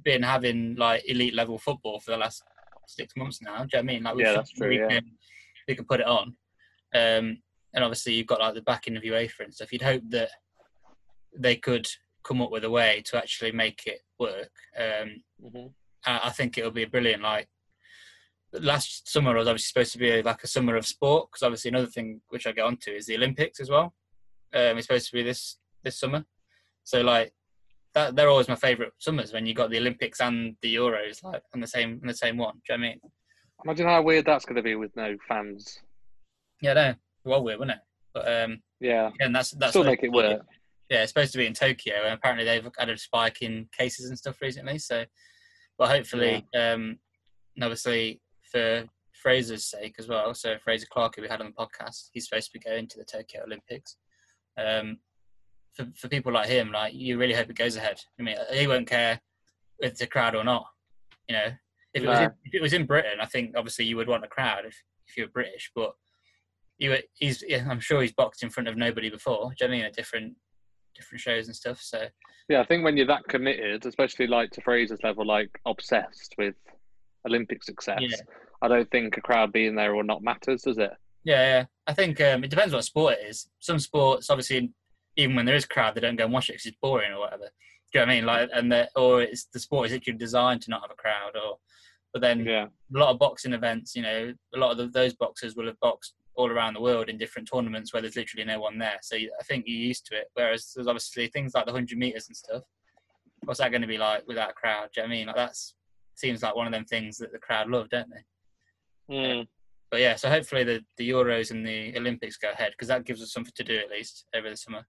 been 0.04 0.24
having 0.24 0.76
like 0.76 1.04
elite 1.08 1.36
level 1.36 1.60
football 1.60 2.00
for 2.00 2.12
the 2.12 2.17
last 2.17 2.41
six 2.88 3.13
months 3.15 3.43
now. 3.43 3.60
Do 3.60 3.60
you 3.60 3.60
know 3.62 3.67
what 3.67 3.78
I 3.78 3.82
mean? 3.82 4.04
Like, 4.04 4.17
yeah, 4.17 4.34
that's 4.34 4.52
true. 4.52 4.70
We, 4.70 4.80
yeah. 4.80 4.88
can, 4.88 5.12
we 5.67 5.76
can 5.76 5.86
put 5.86 6.00
it 6.00 6.08
on, 6.08 6.36
um, 6.96 7.38
and 7.76 7.84
obviously 7.84 8.15
you've 8.15 8.26
got 8.26 8.39
like 8.39 8.56
the 8.56 8.63
backing 8.63 8.98
of 8.98 9.04
UEFA 9.04 9.41
and 9.41 9.54
stuff. 9.54 9.72
You'd 9.72 9.84
hope 9.84 10.02
that 10.10 10.30
they 11.38 11.58
could 11.58 11.86
come 12.24 12.41
up 12.41 12.50
with 12.50 12.63
a 12.63 12.72
way 12.72 13.04
to 13.06 13.17
actually 13.17 13.52
make 13.52 13.84
it 13.86 14.00
work. 14.20 14.50
Um, 14.76 15.22
mm-hmm. 15.46 15.67
I, 16.08 16.22
I 16.24 16.30
think 16.32 16.58
it'll 16.58 16.72
be 16.72 16.86
brilliant. 16.86 17.22
Like 17.22 17.48
last 18.62 19.10
summer 19.10 19.36
was 19.36 19.48
obviously 19.48 19.67
supposed 19.67 19.91
to 19.93 19.98
be 19.98 20.22
like 20.22 20.43
a 20.43 20.48
summer 20.48 20.76
of 20.76 20.86
sport 20.86 21.30
because 21.30 21.43
obviously 21.43 21.70
another 21.70 21.88
thing 21.88 22.22
which 22.30 22.48
I 22.48 22.52
get 22.52 22.65
onto 22.65 22.91
is 22.91 23.06
the 23.06 23.15
Olympics 23.15 23.60
as 23.60 23.70
well. 23.70 23.93
Um, 24.54 24.78
it's 24.78 24.88
supposed 24.88 25.08
to 25.08 25.13
be 25.13 25.24
this 25.24 25.58
this 25.84 26.00
summer, 26.00 26.26
so 26.84 27.02
like 27.02 27.34
that 27.93 28.15
they're 28.15 28.30
always 28.30 28.48
my 28.48 28.56
favourite 28.56 28.91
summers 28.98 29.34
when 29.34 29.46
you 29.46 29.54
got 29.54 29.70
the 29.70 29.78
Olympics 29.78 30.22
and 30.22 30.56
the 30.62 30.76
Euros 30.76 31.24
like 31.24 31.41
on 31.54 31.62
the 31.62 31.67
same 31.67 32.00
on 32.02 32.08
the 32.08 32.13
same 32.13 32.38
one. 32.38 32.56
Do 32.65 32.74
you 32.74 32.78
know 32.78 32.84
what 32.84 32.88
I 32.88 32.91
mean? 32.91 33.00
Imagine 33.65 33.88
how 33.88 34.02
weird 34.02 34.26
that's 34.26 34.46
going 34.46 34.56
to 34.56 34.62
be 34.62 34.76
with 34.76 34.96
no 34.96 35.17
fans. 35.28 35.80
Yeah, 36.62 36.74
no, 36.74 36.93
well 37.24 37.43
weird, 37.43 37.60
wouldn't 37.60 37.78
it? 37.78 37.84
But 38.13 38.43
um, 38.43 38.62
yeah, 38.80 39.10
and 39.20 39.36
that's 39.36 39.52
that's 39.52 39.72
still 39.72 39.84
make 39.84 40.04
it 40.04 40.12
work. 40.12 40.41
Yeah, 40.89 41.02
it's 41.04 41.12
supposed 41.12 41.34
to 41.34 41.38
be 41.38 41.46
in 41.46 41.54
Tokyo, 41.54 41.96
and 42.06 42.13
apparently 42.13 42.46
they've 42.46 42.67
had 42.78 42.89
a 42.89 42.98
spike 42.98 43.41
in 43.41 43.67
cases 43.78 44.10
and 44.10 44.17
stuff 44.17 44.41
recently. 44.41 44.78
So, 44.78 45.04
but 45.78 45.89
hopefully, 45.89 46.46
yeah. 46.54 46.74
um, 46.74 47.00
obviously 47.62 48.22
for 48.52 48.86
Frazer's 49.14 49.66
sake 49.66 49.96
as 50.00 50.08
well. 50.08 50.34
So 50.34 50.58
Frazer 50.64 50.88
Clarke, 50.90 51.16
who 51.16 51.22
we 51.24 51.28
had 51.28 51.42
on 51.42 51.48
the 51.48 51.66
podcast, 51.66 52.10
he's 52.14 52.28
supposed 52.28 52.52
to 52.52 52.60
be 52.60 52.64
going 52.64 52.88
to 52.88 52.98
the 52.98 53.06
Tokyo 53.06 53.44
Olympics. 53.46 53.98
Um, 54.58 55.00
for 55.76 55.88
for 55.96 56.08
people 56.08 56.34
like 56.34 56.50
him, 56.50 56.72
like 56.72 56.94
you 56.94 57.18
really 57.18 57.34
hope 57.34 57.50
it 57.50 57.56
goes 57.56 57.76
ahead. 57.76 58.00
I 58.20 58.24
mean, 58.24 58.36
he 58.54 58.68
won't 58.68 58.88
care 58.88 59.20
if 59.80 59.92
it's 59.92 60.02
a 60.02 60.08
crowd 60.08 60.36
or 60.36 60.44
not. 60.44 60.66
You 61.28 61.36
know, 61.36 61.52
if 61.94 62.04
it 62.04 62.08
was 62.08 62.20
in, 62.20 62.32
if 62.46 62.54
it 62.54 62.62
was 62.62 62.74
in 62.74 62.86
Britain, 62.86 63.20
I 63.22 63.26
think 63.26 63.56
obviously 63.56 63.86
you 63.86 63.98
would 63.98 64.08
want 64.08 64.24
a 64.24 64.28
crowd 64.28 64.66
if 64.66 64.82
if 65.08 65.18
you're 65.18 65.28
British, 65.28 65.72
but 65.76 65.94
you 66.80 66.96
he's 67.14 67.44
yeah, 67.48 67.68
I'm 67.70 67.80
sure 67.80 68.02
he's 68.02 68.14
boxed 68.14 68.44
in 68.44 68.50
front 68.50 68.68
of 68.68 68.78
nobody 68.78 69.10
before. 69.10 69.52
Do 69.58 69.66
you 69.66 69.68
know 69.68 69.74
I 69.74 69.78
mean? 69.78 69.86
At 69.86 69.96
different 69.96 70.36
different 70.96 71.22
shows 71.22 71.48
and 71.48 71.56
stuff. 71.56 71.80
So 71.82 72.08
yeah, 72.50 72.62
I 72.62 72.66
think 72.66 72.84
when 72.84 72.98
you're 72.98 73.08
that 73.08 73.28
committed, 73.28 73.86
especially 73.86 74.28
like 74.28 74.52
to 74.52 74.62
Frazer's 74.62 75.04
level, 75.04 75.26
like 75.26 75.60
obsessed 75.66 76.36
with 76.38 76.56
Olympic 77.28 77.63
success. 77.63 78.00
Yeah. 78.02 78.16
I 78.62 78.68
don't 78.68 78.90
think 78.90 79.18
a 79.18 79.22
crowd 79.22 79.52
being 79.54 79.76
there 79.76 79.94
or 79.94 80.04
not 80.04 80.24
matters, 80.24 80.63
does 80.63 80.78
it? 80.80 80.92
Yeah, 81.24 81.42
yeah. 81.60 81.66
I 81.86 81.94
think 81.94 82.20
um, 82.22 82.44
it 82.44 82.50
depends 82.50 82.74
what 82.74 82.84
sport 82.84 83.16
it 83.22 83.28
is. 83.30 83.50
Some 83.60 83.80
sports, 83.80 84.30
obviously, 84.30 84.72
even 85.16 85.36
when 85.36 85.46
there 85.46 85.56
is 85.56 85.66
a 85.66 85.68
crowd, 85.68 85.94
they 85.96 86.02
don't 86.02 86.16
go 86.16 86.24
and 86.26 86.34
watch 86.34 86.50
it 86.50 86.54
because 86.54 86.66
it's 86.66 86.78
boring 86.82 87.12
or 87.13 87.20
whatever. 87.20 87.44
Do 87.94 88.00
you 88.00 88.00
know 88.00 88.06
what 88.08 88.12
I 88.12 88.16
mean? 88.16 88.26
Like, 88.26 88.50
and 88.54 88.72
the, 88.72 88.90
or 88.96 89.22
it's 89.22 89.46
the 89.54 89.60
sport 89.60 89.88
is 89.88 89.94
actually 89.94 90.13
designed 90.13 90.62
to 90.63 90.70
not 90.72 90.82
have 90.82 90.92
a 90.92 90.96
crowd, 90.96 91.36
or 91.36 91.58
but 92.13 92.22
then 92.22 92.46
Yeah. 92.46 92.66
a 92.96 92.98
lot 92.98 93.10
of 93.12 93.20
boxing 93.20 93.54
events, 93.54 93.96
you 93.96 94.02
know, 94.02 94.34
a 94.56 94.58
lot 94.58 94.72
of 94.72 94.78
the, 94.78 94.88
those 94.88 95.13
boxers 95.13 95.56
will 95.56 95.68
have 95.68 95.80
boxed 95.80 96.16
all 96.36 96.50
around 96.50 96.74
the 96.76 96.82
world 96.82 97.10
in 97.10 97.18
different 97.18 97.50
tournaments 97.52 97.92
where 97.94 98.02
there's 98.02 98.16
literally 98.16 98.46
no 98.46 98.60
one 98.60 98.78
there. 98.78 98.98
So 99.02 99.16
I 99.18 99.44
think 99.44 99.66
you're 99.68 99.78
used 99.78 100.06
to 100.08 100.16
it. 100.18 100.28
Whereas 100.34 100.72
there's 100.76 100.88
obviously 100.88 101.28
things 101.28 101.54
like 101.54 101.66
the 101.66 101.72
100 101.74 101.98
meters 101.98 102.28
and 102.28 102.38
stuff. 102.38 102.63
What's 103.44 103.60
that 103.60 103.72
going 103.72 103.82
to 103.82 103.88
be 103.88 103.98
like 103.98 104.28
without 104.28 104.52
a 104.52 104.54
crowd? 104.54 104.90
Do 104.94 105.02
you 105.02 105.08
know 105.08 105.10
what 105.10 105.13
I 105.13 105.18
mean? 105.18 105.28
Like 105.28 105.36
that's 105.36 105.74
seems 106.19 106.41
like 106.43 106.56
one 106.56 106.67
of 106.67 106.73
them 106.73 106.86
things 106.86 107.17
that 107.17 107.32
the 107.32 107.39
crowd 107.39 107.69
love, 107.69 107.89
don't 107.89 108.10
they? 108.10 109.15
Mm. 109.15 109.47
But 109.89 110.01
yeah, 110.01 110.15
so 110.15 110.30
hopefully 110.30 110.63
the, 110.63 110.84
the 110.97 111.10
Euros 111.10 111.51
and 111.51 111.65
the 111.65 111.95
Olympics 111.97 112.38
go 112.38 112.51
ahead 112.51 112.71
because 112.71 112.89
that 112.89 113.06
gives 113.06 113.21
us 113.21 113.32
something 113.32 113.53
to 113.56 113.63
do 113.63 113.77
at 113.77 113.89
least 113.89 114.25
over 114.36 114.49
the 114.49 114.58
summer. 114.58 114.86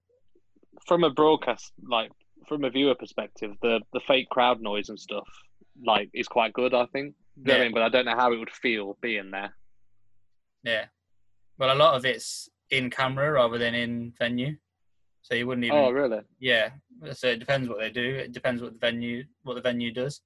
From 0.87 1.03
a 1.03 1.09
broadcast, 1.09 1.71
like 1.87 2.11
from 2.47 2.63
a 2.65 2.69
viewer 2.69 2.95
perspective, 2.95 3.51
the 3.61 3.79
the 3.93 4.01
fake 4.07 4.29
crowd 4.29 4.61
noise 4.61 4.89
and 4.89 4.99
stuff, 4.99 5.27
like, 5.85 6.09
is 6.13 6.27
quite 6.27 6.53
good. 6.53 6.73
I 6.73 6.85
think. 6.87 7.15
Do 7.41 7.41
you 7.41 7.45
know 7.45 7.53
what 7.53 7.53
I 7.53 7.57
Yeah. 7.57 7.63
mean? 7.63 7.73
But 7.73 7.81
I 7.83 7.89
don't 7.89 8.05
know 8.05 8.15
how 8.15 8.33
it 8.33 8.37
would 8.37 8.49
feel 8.51 8.97
being 9.01 9.31
there. 9.31 9.55
Yeah. 10.63 10.85
Well, 11.57 11.73
a 11.73 11.77
lot 11.77 11.95
of 11.95 12.05
it's 12.05 12.49
in 12.69 12.89
camera 12.89 13.31
rather 13.31 13.57
than 13.57 13.75
in 13.75 14.13
venue, 14.17 14.55
so 15.21 15.35
you 15.35 15.47
wouldn't 15.47 15.65
even. 15.65 15.77
Oh, 15.77 15.91
really? 15.91 16.21
Yeah, 16.39 16.71
so 17.13 17.27
it 17.27 17.39
depends 17.39 17.67
what 17.69 17.79
they 17.79 17.89
do. 17.89 18.15
It 18.15 18.31
depends 18.31 18.61
what 18.61 18.73
the 18.73 18.79
venue 18.79 19.23
what 19.43 19.55
the 19.55 19.61
venue 19.61 19.91
does. 19.93 20.21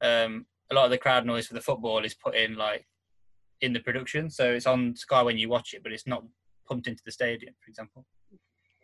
Um, 0.00 0.46
a 0.70 0.74
lot 0.74 0.84
of 0.84 0.90
the 0.90 0.98
crowd 0.98 1.26
noise 1.26 1.46
for 1.46 1.54
the 1.54 1.60
football 1.60 2.04
is 2.04 2.14
put 2.14 2.34
in 2.34 2.56
like 2.56 2.86
in 3.60 3.72
the 3.72 3.80
production, 3.80 4.30
so 4.30 4.52
it's 4.52 4.66
on 4.66 4.94
Sky 4.94 5.22
when 5.22 5.38
you 5.38 5.48
watch 5.48 5.74
it, 5.74 5.82
but 5.82 5.92
it's 5.92 6.06
not 6.06 6.24
pumped 6.68 6.86
into 6.86 7.02
the 7.04 7.12
stadium, 7.12 7.54
for 7.64 7.68
example. 7.68 8.04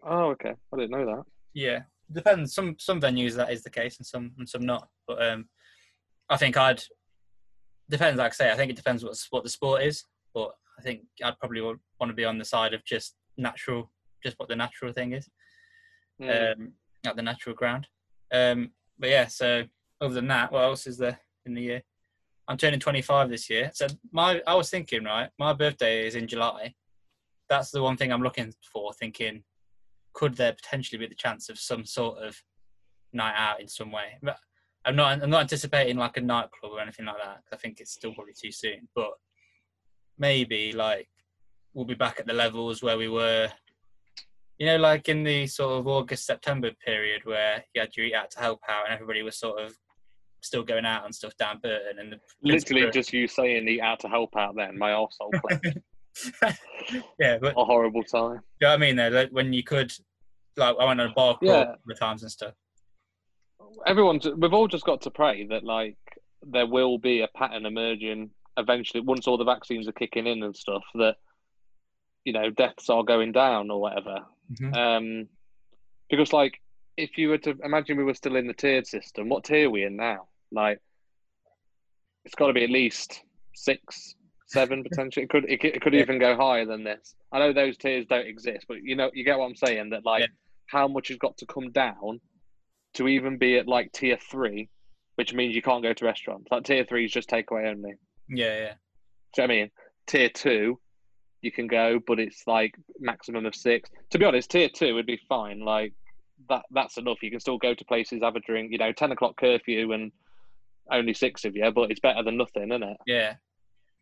Oh, 0.02 0.30
okay. 0.30 0.54
I 0.72 0.76
didn't 0.76 0.90
know 0.90 1.06
that. 1.06 1.24
Yeah, 1.52 1.80
depends. 2.12 2.54
Some 2.54 2.76
some 2.78 3.00
venues 3.00 3.34
that 3.36 3.52
is 3.52 3.62
the 3.62 3.70
case, 3.70 3.98
and 3.98 4.06
some 4.06 4.32
and 4.38 4.48
some 4.48 4.64
not. 4.64 4.88
But 5.06 5.24
um, 5.24 5.48
I 6.28 6.36
think 6.36 6.56
I'd 6.56 6.82
depends. 7.88 8.18
Like 8.18 8.32
I 8.32 8.34
say, 8.34 8.50
I 8.50 8.56
think 8.56 8.70
it 8.70 8.76
depends 8.76 9.04
what 9.04 9.16
what 9.30 9.44
the 9.44 9.50
sport 9.50 9.82
is. 9.82 10.04
But 10.34 10.52
I 10.78 10.82
think 10.82 11.02
I'd 11.22 11.38
probably 11.38 11.60
want 11.60 11.80
to 12.06 12.12
be 12.12 12.24
on 12.24 12.38
the 12.38 12.44
side 12.44 12.74
of 12.74 12.84
just 12.84 13.14
natural, 13.36 13.92
just 14.22 14.38
what 14.38 14.48
the 14.48 14.56
natural 14.56 14.92
thing 14.92 15.12
is. 15.12 15.28
Mm. 16.20 16.52
um, 16.52 16.72
at 17.06 17.16
the 17.16 17.22
natural 17.22 17.54
ground. 17.54 17.86
Um, 18.32 18.70
but 18.98 19.10
yeah, 19.10 19.26
so 19.26 19.64
other 20.04 20.14
than 20.14 20.28
that, 20.28 20.52
what 20.52 20.64
else 20.64 20.86
is 20.86 20.98
there 20.98 21.18
in 21.46 21.54
the 21.54 21.62
year? 21.62 21.82
I'm 22.46 22.56
turning 22.56 22.80
25 22.80 23.30
this 23.30 23.48
year. 23.48 23.70
So 23.74 23.86
my, 24.12 24.40
I 24.46 24.54
was 24.54 24.70
thinking, 24.70 25.04
right, 25.04 25.30
my 25.38 25.52
birthday 25.52 26.06
is 26.06 26.14
in 26.14 26.28
July. 26.28 26.74
That's 27.48 27.70
the 27.70 27.82
one 27.82 27.96
thing 27.96 28.12
I'm 28.12 28.22
looking 28.22 28.52
for. 28.72 28.92
Thinking, 28.92 29.42
could 30.12 30.36
there 30.36 30.52
potentially 30.52 30.98
be 30.98 31.06
the 31.06 31.14
chance 31.14 31.48
of 31.48 31.58
some 31.58 31.84
sort 31.84 32.18
of 32.18 32.36
night 33.12 33.34
out 33.36 33.60
in 33.60 33.68
some 33.68 33.90
way? 33.90 34.18
But 34.22 34.36
I'm 34.84 34.96
not, 34.96 35.22
I'm 35.22 35.30
not 35.30 35.42
anticipating 35.42 35.96
like 35.96 36.16
a 36.18 36.20
nightclub 36.20 36.72
or 36.72 36.80
anything 36.80 37.06
like 37.06 37.16
that. 37.22 37.40
I 37.52 37.56
think 37.56 37.80
it's 37.80 37.92
still 37.92 38.14
probably 38.14 38.34
too 38.40 38.52
soon. 38.52 38.88
But 38.94 39.12
maybe 40.18 40.72
like 40.72 41.08
we'll 41.72 41.86
be 41.86 41.94
back 41.94 42.20
at 42.20 42.26
the 42.26 42.32
levels 42.32 42.82
where 42.82 42.98
we 42.98 43.08
were 43.08 43.50
you 44.58 44.66
know, 44.66 44.76
like 44.76 45.08
in 45.08 45.24
the 45.24 45.46
sort 45.46 45.78
of 45.78 45.86
August 45.86 46.26
September 46.26 46.70
period 46.84 47.22
where 47.24 47.64
you 47.74 47.80
had 47.80 47.96
your 47.96 48.06
eat 48.06 48.14
out 48.14 48.30
to 48.32 48.40
help 48.40 48.60
out, 48.68 48.84
and 48.84 48.94
everybody 48.94 49.22
was 49.22 49.38
sort 49.38 49.60
of 49.60 49.76
still 50.44 50.62
going 50.62 50.84
out 50.84 51.04
and 51.04 51.14
stuff 51.14 51.36
down 51.36 51.58
Burton, 51.62 51.98
and 51.98 52.12
the 52.12 52.20
Literally, 52.42 52.90
just 52.90 53.12
you 53.12 53.26
saying 53.26 53.64
the 53.64 53.80
out 53.82 54.00
to 54.00 54.08
help 54.08 54.36
out. 54.36 54.54
Then 54.56 54.78
my 54.78 54.90
arsehole 54.90 55.30
yeah, 57.18 57.38
but 57.38 57.54
a 57.56 57.64
horrible 57.64 58.02
time. 58.04 58.40
you 58.60 58.66
know 58.66 58.68
what 58.68 58.74
I 58.74 58.76
mean? 58.76 58.96
Though, 58.96 59.08
like 59.08 59.30
when 59.30 59.52
you 59.52 59.62
could, 59.64 59.92
like, 60.56 60.76
I 60.78 60.84
went 60.84 61.00
on 61.00 61.10
a 61.10 61.12
bar 61.12 61.36
crawl 61.38 61.50
Yeah. 61.50 61.74
of 61.90 61.98
times 61.98 62.22
and 62.22 62.30
stuff. 62.30 62.54
Everyone's. 63.86 64.26
We've 64.36 64.54
all 64.54 64.68
just 64.68 64.84
got 64.84 65.00
to 65.02 65.10
pray 65.10 65.46
that 65.48 65.64
like 65.64 65.96
there 66.42 66.66
will 66.66 66.98
be 66.98 67.22
a 67.22 67.28
pattern 67.28 67.66
emerging 67.66 68.30
eventually 68.56 69.00
once 69.00 69.26
all 69.26 69.36
the 69.38 69.44
vaccines 69.44 69.88
are 69.88 69.92
kicking 69.92 70.26
in 70.26 70.42
and 70.42 70.56
stuff. 70.56 70.84
That 70.94 71.16
you 72.24 72.32
know 72.32 72.50
deaths 72.50 72.88
are 72.90 73.02
going 73.02 73.32
down 73.32 73.70
or 73.70 73.80
whatever. 73.80 74.20
Mhm. 74.52 74.76
Um, 74.76 75.28
because 76.08 76.32
like 76.32 76.60
if 76.96 77.18
you 77.18 77.28
were 77.30 77.38
to 77.38 77.56
imagine 77.64 77.96
we 77.96 78.04
were 78.04 78.14
still 78.14 78.36
in 78.36 78.46
the 78.46 78.54
tiered 78.54 78.86
system, 78.86 79.28
what 79.28 79.42
tier 79.44 79.66
are 79.66 79.70
we 79.70 79.82
in 79.84 79.96
now? 79.96 80.28
Like 80.54 80.78
it's 82.24 82.34
got 82.34 82.46
to 82.48 82.52
be 82.52 82.64
at 82.64 82.70
least 82.70 83.22
six, 83.54 84.14
seven 84.46 84.82
potentially. 84.88 85.24
It 85.24 85.30
could 85.30 85.44
it 85.50 85.60
could, 85.60 85.74
it 85.76 85.82
could 85.82 85.94
Yeah. 85.94 86.00
even 86.00 86.18
go 86.18 86.36
higher 86.36 86.64
than 86.64 86.84
this. 86.84 87.14
I 87.32 87.38
know 87.38 87.52
those 87.52 87.76
tiers 87.76 88.06
don't 88.06 88.26
exist, 88.26 88.66
but 88.68 88.78
you 88.82 88.96
know 88.96 89.10
you 89.14 89.24
get 89.24 89.38
what 89.38 89.46
I'm 89.46 89.56
saying. 89.56 89.90
That 89.90 90.04
like 90.04 90.20
Yeah. 90.22 90.26
how 90.66 90.88
much 90.88 91.08
has 91.08 91.18
got 91.18 91.36
to 91.38 91.46
come 91.46 91.70
down 91.72 92.20
to 92.94 93.08
even 93.08 93.36
be 93.38 93.58
at 93.58 93.66
like 93.68 93.92
tier 93.92 94.16
three, 94.30 94.68
which 95.16 95.34
means 95.34 95.54
you 95.54 95.62
can't 95.62 95.82
go 95.82 95.92
to 95.92 96.04
restaurants. 96.04 96.46
Like 96.50 96.64
tier 96.64 96.84
three 96.84 97.04
is 97.04 97.12
just 97.12 97.28
takeaway 97.28 97.68
only. 97.68 97.94
Yeah, 98.28 98.56
yeah, 98.58 98.74
Do 99.34 99.42
you 99.42 99.48
know 99.48 99.54
I 99.54 99.56
mean? 99.58 99.70
Tier 100.06 100.28
two, 100.30 100.78
you 101.42 101.52
can 101.52 101.66
go, 101.66 101.98
but 102.06 102.18
it's 102.18 102.42
like 102.46 102.74
maximum 103.00 103.44
of 103.46 103.54
six. 103.54 103.90
To 104.10 104.18
be 104.18 104.24
honest, 104.24 104.50
tier 104.50 104.68
two 104.68 104.94
would 104.94 105.06
be 105.06 105.20
fine. 105.28 105.60
Like 105.60 105.92
that, 106.48 106.62
that's 106.70 106.96
enough. 106.98 107.22
You 107.22 107.30
can 107.30 107.40
still 107.40 107.58
go 107.58 107.74
to 107.74 107.84
places, 107.84 108.22
have 108.22 108.36
a 108.36 108.40
drink. 108.40 108.70
You 108.72 108.78
know, 108.78 108.92
ten 108.92 109.12
o'clock 109.12 109.36
curfew 109.36 109.92
and 109.92 110.10
only 110.90 111.14
six 111.14 111.44
of 111.44 111.56
you, 111.56 111.70
but 111.70 111.90
it's 111.90 112.00
better 112.00 112.22
than 112.22 112.36
nothing, 112.36 112.70
isn't 112.70 112.82
it? 112.82 112.96
yeah, 113.06 113.34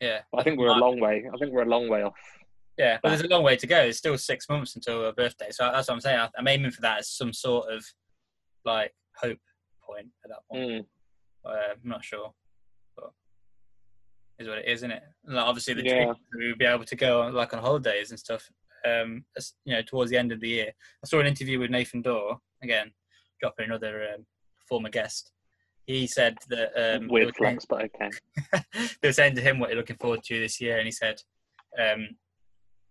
yeah. 0.00 0.20
But 0.32 0.40
I 0.40 0.44
think 0.44 0.58
we're 0.58 0.68
a 0.68 0.78
long 0.78 1.00
way. 1.00 1.24
I 1.32 1.36
think 1.38 1.52
we're 1.52 1.62
a 1.62 1.66
long 1.68 1.88
way 1.88 2.02
off. 2.02 2.14
Yeah, 2.78 2.98
but 3.02 3.10
there's 3.10 3.20
a 3.22 3.28
long 3.28 3.42
way 3.42 3.56
to 3.56 3.66
go. 3.66 3.80
It's 3.82 3.98
still 3.98 4.16
six 4.18 4.48
months 4.48 4.74
until 4.76 5.02
her 5.02 5.12
birthday, 5.12 5.48
so 5.50 5.70
that's 5.70 5.88
what 5.88 5.94
I'm 5.94 6.00
saying. 6.00 6.28
I'm 6.38 6.48
aiming 6.48 6.70
for 6.70 6.80
that 6.82 7.00
as 7.00 7.10
some 7.10 7.32
sort 7.32 7.70
of 7.72 7.84
like 8.64 8.92
hope 9.16 9.38
point 9.82 10.08
at 10.24 10.30
that 10.30 10.38
point. 10.50 10.70
Mm. 10.70 10.84
Uh, 11.44 11.72
I'm 11.72 11.88
not 11.88 12.04
sure, 12.04 12.32
but 12.96 13.10
is 14.38 14.48
what 14.48 14.58
it 14.58 14.66
is, 14.68 14.80
isn't 14.80 14.90
it? 14.92 15.02
Like, 15.26 15.44
obviously, 15.44 15.74
the 15.74 15.84
Yeah. 15.84 15.94
dream 16.04 16.14
we'll 16.34 16.56
be 16.56 16.64
able 16.64 16.84
to 16.84 16.96
go 16.96 17.22
on, 17.22 17.34
like 17.34 17.52
on 17.52 17.60
holidays 17.60 18.10
and 18.10 18.18
stuff. 18.18 18.48
Um, 18.84 19.24
you 19.64 19.74
know, 19.74 19.82
towards 19.82 20.10
the 20.10 20.16
end 20.16 20.32
of 20.32 20.40
the 20.40 20.48
year, 20.48 20.72
I 21.04 21.06
saw 21.06 21.20
an 21.20 21.26
interview 21.26 21.58
with 21.60 21.70
Nathan 21.70 22.02
Dawe 22.02 22.36
again, 22.62 22.90
dropping 23.40 23.66
another 23.66 24.08
um, 24.14 24.26
former 24.68 24.88
guest. 24.88 25.30
He 25.86 26.06
said 26.06 26.36
that 26.48 26.70
um, 26.76 27.08
Weird 27.08 27.34
flex, 27.36 27.64
but 27.64 27.84
okay. 27.84 28.10
they 29.02 29.08
were 29.08 29.12
saying 29.12 29.34
to 29.34 29.40
him 29.42 29.58
what 29.58 29.68
they're 29.68 29.76
looking 29.76 29.96
forward 29.96 30.22
to 30.24 30.38
this 30.40 30.60
year, 30.60 30.78
and 30.78 30.86
he 30.86 30.92
said 30.92 31.16
um, 31.78 32.08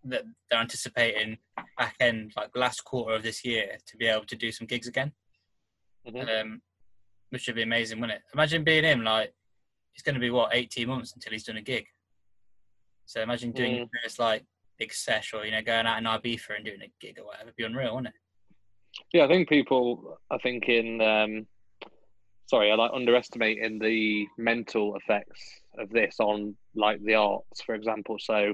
that 0.03 0.23
they're 0.49 0.59
anticipating 0.59 1.37
back 1.77 1.95
end, 1.99 2.33
like 2.35 2.49
last 2.55 2.83
quarter 2.83 3.15
of 3.15 3.23
this 3.23 3.45
year, 3.45 3.77
to 3.87 3.97
be 3.97 4.07
able 4.07 4.25
to 4.25 4.35
do 4.35 4.51
some 4.51 4.67
gigs 4.67 4.87
again, 4.87 5.13
Mhm. 6.05 6.41
um, 6.41 6.61
which 7.29 7.47
would 7.47 7.55
be 7.55 7.61
amazing, 7.61 8.01
wouldn't 8.01 8.17
it? 8.19 8.23
Imagine 8.33 8.63
being 8.63 8.83
him, 8.83 9.03
like 9.03 9.33
it's 9.93 10.03
going 10.03 10.15
to 10.15 10.21
be 10.21 10.29
what 10.31 10.53
eighteen 10.53 10.87
months 10.89 11.13
until 11.13 11.31
he's 11.31 11.43
done 11.45 11.57
a 11.57 11.61
gig. 11.61 11.85
So 13.05 13.21
imagine 13.21 13.51
doing 13.51 13.75
your 13.75 13.87
first 14.03 14.19
like 14.19 14.43
big 14.77 14.93
sesh, 14.93 15.33
or 15.33 15.45
you 15.45 15.51
know, 15.51 15.61
going 15.61 15.85
out 15.85 15.97
in 15.97 16.05
Ibiza 16.05 16.55
and 16.57 16.65
doing 16.65 16.81
a 16.81 16.91
gig 16.99 17.19
or 17.19 17.25
whatever. 17.27 17.43
It'd 17.49 17.55
be 17.55 17.63
unreal, 17.63 17.95
wouldn't 17.95 18.13
it? 18.13 18.21
Yeah, 19.13 19.25
I 19.25 19.27
think 19.29 19.47
people 19.47 20.17
are 20.29 20.39
thinking. 20.39 20.99
Um, 21.01 21.47
sorry, 22.51 22.71
I 22.71 22.75
like 22.75 22.91
underestimating 22.93 23.79
the 23.79 24.27
mental 24.37 24.95
effects 24.95 25.41
of 25.79 25.89
this 25.89 26.15
on 26.19 26.55
like 26.75 26.99
the 27.03 27.15
arts, 27.15 27.61
for 27.65 27.73
example. 27.75 28.17
So, 28.19 28.53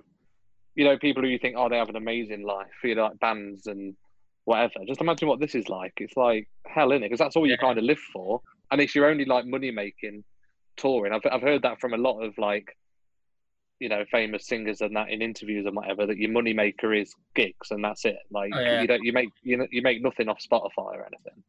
you 0.75 0.85
know, 0.85 0.97
people 0.97 1.23
who 1.23 1.29
you 1.29 1.39
think, 1.39 1.55
oh, 1.57 1.67
they 1.69 1.77
have 1.77 1.89
an 1.89 1.95
amazing 2.05 2.43
life, 2.45 2.77
you 2.83 2.95
know, 2.95 3.05
like 3.07 3.19
bands 3.19 3.65
and 3.67 3.95
whatever. 4.45 4.75
Just 4.87 5.01
imagine 5.01 5.27
what 5.27 5.39
this 5.39 5.55
is 5.55 5.67
like. 5.67 5.93
It's 5.97 6.15
like 6.15 6.47
hell 6.65 6.91
in 6.91 7.01
it 7.03 7.07
because 7.07 7.19
that's 7.23 7.35
all 7.35 7.45
you 7.47 7.53
Yeah. 7.53 7.67
kind 7.67 7.77
of 7.79 7.83
live 7.83 8.03
for, 8.13 8.41
and 8.71 8.79
it's 8.79 8.93
your 8.95 9.07
only 9.11 9.25
like 9.25 9.45
money 9.45 9.71
making 9.71 10.23
touring. 10.77 11.11
I've 11.13 11.25
I've 11.31 11.41
heard 11.41 11.63
that 11.63 11.79
from 11.81 11.93
a 11.93 11.97
lot 11.97 12.21
of 12.21 12.37
like. 12.37 12.67
You 13.79 13.89
know, 13.89 14.03
famous 14.09 14.47
singers 14.47 14.81
and 14.81 14.95
that 14.95 15.09
in 15.11 15.21
interviews 15.21 15.67
and 15.67 15.75
whatever. 15.75 16.07
That 16.07 16.17
your 16.17 16.31
money 16.31 16.51
maker 16.51 16.95
is 16.95 17.13
gigs 17.35 17.69
and 17.69 17.83
that's 17.83 18.05
it. 18.05 18.17
Like 18.31 18.51
Oh, 18.55 18.59
yeah. 18.59 18.81
you 18.81 18.87
don't, 18.87 19.03
you 19.03 19.13
make 19.13 19.29
you 19.43 19.55
know 19.57 19.67
you 19.69 19.83
make 19.83 20.01
nothing 20.01 20.29
off 20.29 20.39
Spotify 20.41 20.95
or 20.97 21.05
anything. 21.05 21.43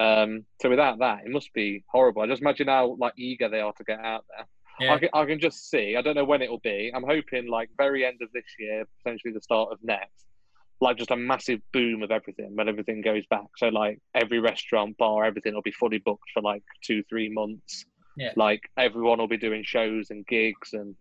Um, 0.00 0.44
so 0.62 0.70
without 0.70 0.98
that, 1.00 1.20
it 1.26 1.30
must 1.30 1.52
be 1.52 1.84
horrible. 1.88 2.22
I 2.22 2.26
just 2.26 2.40
imagine 2.40 2.68
how 2.68 2.96
like 2.98 3.12
eager 3.18 3.48
they 3.48 3.60
are 3.60 3.72
to 3.74 3.84
get 3.84 4.00
out 4.00 4.24
there. 4.34 4.46
Yeah, 4.80 4.94
I, 4.94 4.98
can, 4.98 5.08
I 5.12 5.24
can 5.26 5.38
just 5.38 5.68
see. 5.70 5.94
I 5.96 6.00
don't 6.00 6.14
know 6.14 6.24
when 6.24 6.40
it'll 6.40 6.58
be. 6.60 6.90
I'm 6.94 7.04
hoping 7.04 7.48
like 7.48 7.68
very 7.76 8.04
end 8.04 8.20
of 8.22 8.32
this 8.32 8.46
year, 8.58 8.86
potentially 9.02 9.34
the 9.34 9.42
start 9.42 9.68
of 9.70 9.78
next. 9.82 10.24
Like 10.80 10.96
just 10.96 11.10
a 11.10 11.16
massive 11.16 11.60
boom 11.74 12.02
of 12.02 12.10
everything 12.10 12.56
when 12.56 12.66
everything 12.66 13.02
goes 13.02 13.24
back. 13.28 13.44
So 13.58 13.68
like 13.68 13.98
every 14.14 14.38
restaurant, 14.40 14.96
bar, 14.96 15.24
everything 15.24 15.52
will 15.54 15.60
be 15.60 15.70
fully 15.72 15.98
booked 15.98 16.30
for 16.32 16.42
like 16.42 16.62
two, 16.82 17.02
three 17.10 17.28
months. 17.28 17.84
Yeah. 18.16 18.32
Like 18.36 18.62
everyone 18.78 19.18
will 19.18 19.28
be 19.28 19.36
doing 19.36 19.62
shows 19.64 20.08
and 20.08 20.26
gigs 20.26 20.72
and 20.72 20.94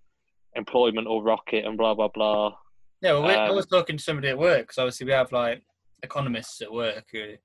employment 0.55 1.07
will 1.07 1.23
rocket 1.23 1.63
and 1.63 1.77
blah 1.77 1.93
blah 1.93 2.09
blah. 2.09 2.55
Yeah, 3.01 3.13
well, 3.13 3.23
we 3.23 3.33
I 3.33 3.47
Um, 3.47 3.55
was 3.55 3.65
talking 3.67 3.95
to 3.95 4.03
somebody 4.03 4.27
at 4.27 4.38
work 4.38 4.63
because 4.63 4.77
obviously 4.77 5.05
we 5.05 5.13
have 5.13 5.31
like 5.31 5.63
economists 6.03 6.62
at 6.62 6.73
work 6.73 7.05
who 7.13 7.35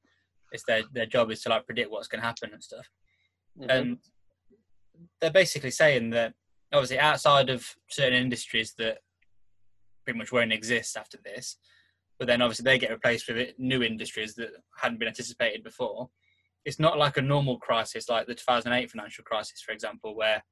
it's 0.53 0.65
their 0.65 0.83
their 0.93 1.07
job 1.07 1.31
is 1.31 1.43
to 1.43 1.49
like 1.49 1.67
predict 1.67 1.91
what's 1.91 2.09
going 2.09 2.21
to 2.21 2.27
happen 2.27 2.51
and 2.53 2.63
stuff. 2.63 2.89
Mhm. 3.59 3.71
And 3.71 3.99
they're 5.21 5.31
basically 5.31 5.71
saying 5.71 6.11
that 6.11 6.35
obviously 6.73 6.99
outside 6.99 7.51
of 7.51 7.67
certain 7.89 8.19
industries 8.19 8.75
that 8.79 8.99
pretty 10.05 10.19
much 10.19 10.33
won't 10.33 10.53
exist 10.53 10.97
after 10.97 11.19
this, 11.25 11.57
but 12.19 12.29
then 12.29 12.43
obviously 12.43 12.65
they 12.65 12.79
get 12.79 12.91
replaced 12.91 13.29
with 13.29 13.59
new 13.59 13.83
industries 13.83 14.35
that 14.35 14.51
hadn't 14.77 14.99
been 14.99 15.09
anticipated 15.09 15.65
before. 15.65 16.11
It's 16.65 16.79
not 16.79 16.99
like 16.99 17.17
a 17.17 17.23
normal 17.23 17.59
crisis 17.59 18.09
like 18.09 18.27
the 18.27 18.35
2008 18.35 18.91
financial 18.91 19.25
crisis, 19.25 19.61
for 19.61 19.73
example, 19.73 20.15
where 20.15 20.43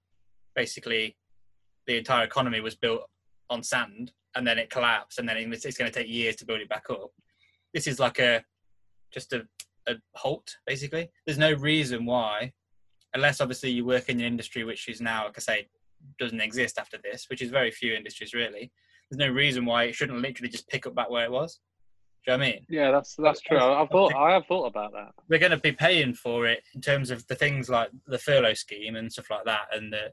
basically 0.54 1.16
the 1.86 1.98
entire 1.98 2.24
economy 2.24 2.60
was 2.60 2.74
built 2.74 3.02
on 3.50 3.62
sand 3.62 4.12
and 4.34 4.46
then 4.46 4.58
it 4.58 4.70
collapsed 4.70 5.18
and 5.18 5.28
then 5.28 5.36
it's 5.36 5.76
going 5.76 5.90
to 5.90 5.98
take 5.98 6.08
years 6.08 6.36
to 6.36 6.46
build 6.46 6.60
it 6.60 6.68
back 6.68 6.88
up. 6.90 7.10
This 7.74 7.86
is 7.86 7.98
like 7.98 8.18
a 8.18 8.44
just 9.12 9.32
a, 9.32 9.46
a 9.88 9.94
halt 10.14 10.56
basically. 10.66 11.10
There's 11.26 11.38
no 11.38 11.52
reason 11.52 12.04
why, 12.06 12.52
unless 13.14 13.40
obviously 13.40 13.70
you 13.70 13.84
work 13.84 14.08
in 14.08 14.20
an 14.20 14.26
industry 14.26 14.64
which 14.64 14.88
is 14.88 15.00
now, 15.00 15.26
like 15.26 15.38
I 15.38 15.40
say, 15.40 15.68
doesn't 16.18 16.40
exist 16.40 16.78
after 16.78 16.98
this, 17.02 17.26
which 17.28 17.42
is 17.42 17.50
very 17.50 17.70
few 17.70 17.94
industries 17.94 18.34
really. 18.34 18.72
There's 19.10 19.28
no 19.28 19.34
reason 19.34 19.64
why 19.64 19.84
it 19.84 19.94
shouldn't 19.94 20.20
literally 20.20 20.50
just 20.50 20.68
pick 20.68 20.86
up 20.86 20.94
back 20.94 21.10
where 21.10 21.24
it 21.24 21.30
was. 21.30 21.60
Do 22.24 22.30
you 22.30 22.38
know 22.38 22.44
what 22.44 22.48
I 22.48 22.52
mean? 22.52 22.66
Yeah, 22.68 22.90
that's 22.92 23.16
that's 23.16 23.40
true. 23.40 23.58
I've 23.58 23.88
thought 23.88 24.14
I 24.14 24.32
have 24.32 24.46
thought 24.46 24.66
about 24.66 24.92
that. 24.92 25.10
We're 25.28 25.40
going 25.40 25.50
to 25.50 25.56
be 25.56 25.72
paying 25.72 26.14
for 26.14 26.46
it 26.46 26.62
in 26.72 26.80
terms 26.80 27.10
of 27.10 27.26
the 27.26 27.34
things 27.34 27.68
like 27.68 27.90
the 28.06 28.18
furlough 28.18 28.54
scheme 28.54 28.94
and 28.94 29.12
stuff 29.12 29.28
like 29.28 29.44
that, 29.44 29.66
and 29.72 29.92
the 29.92 30.12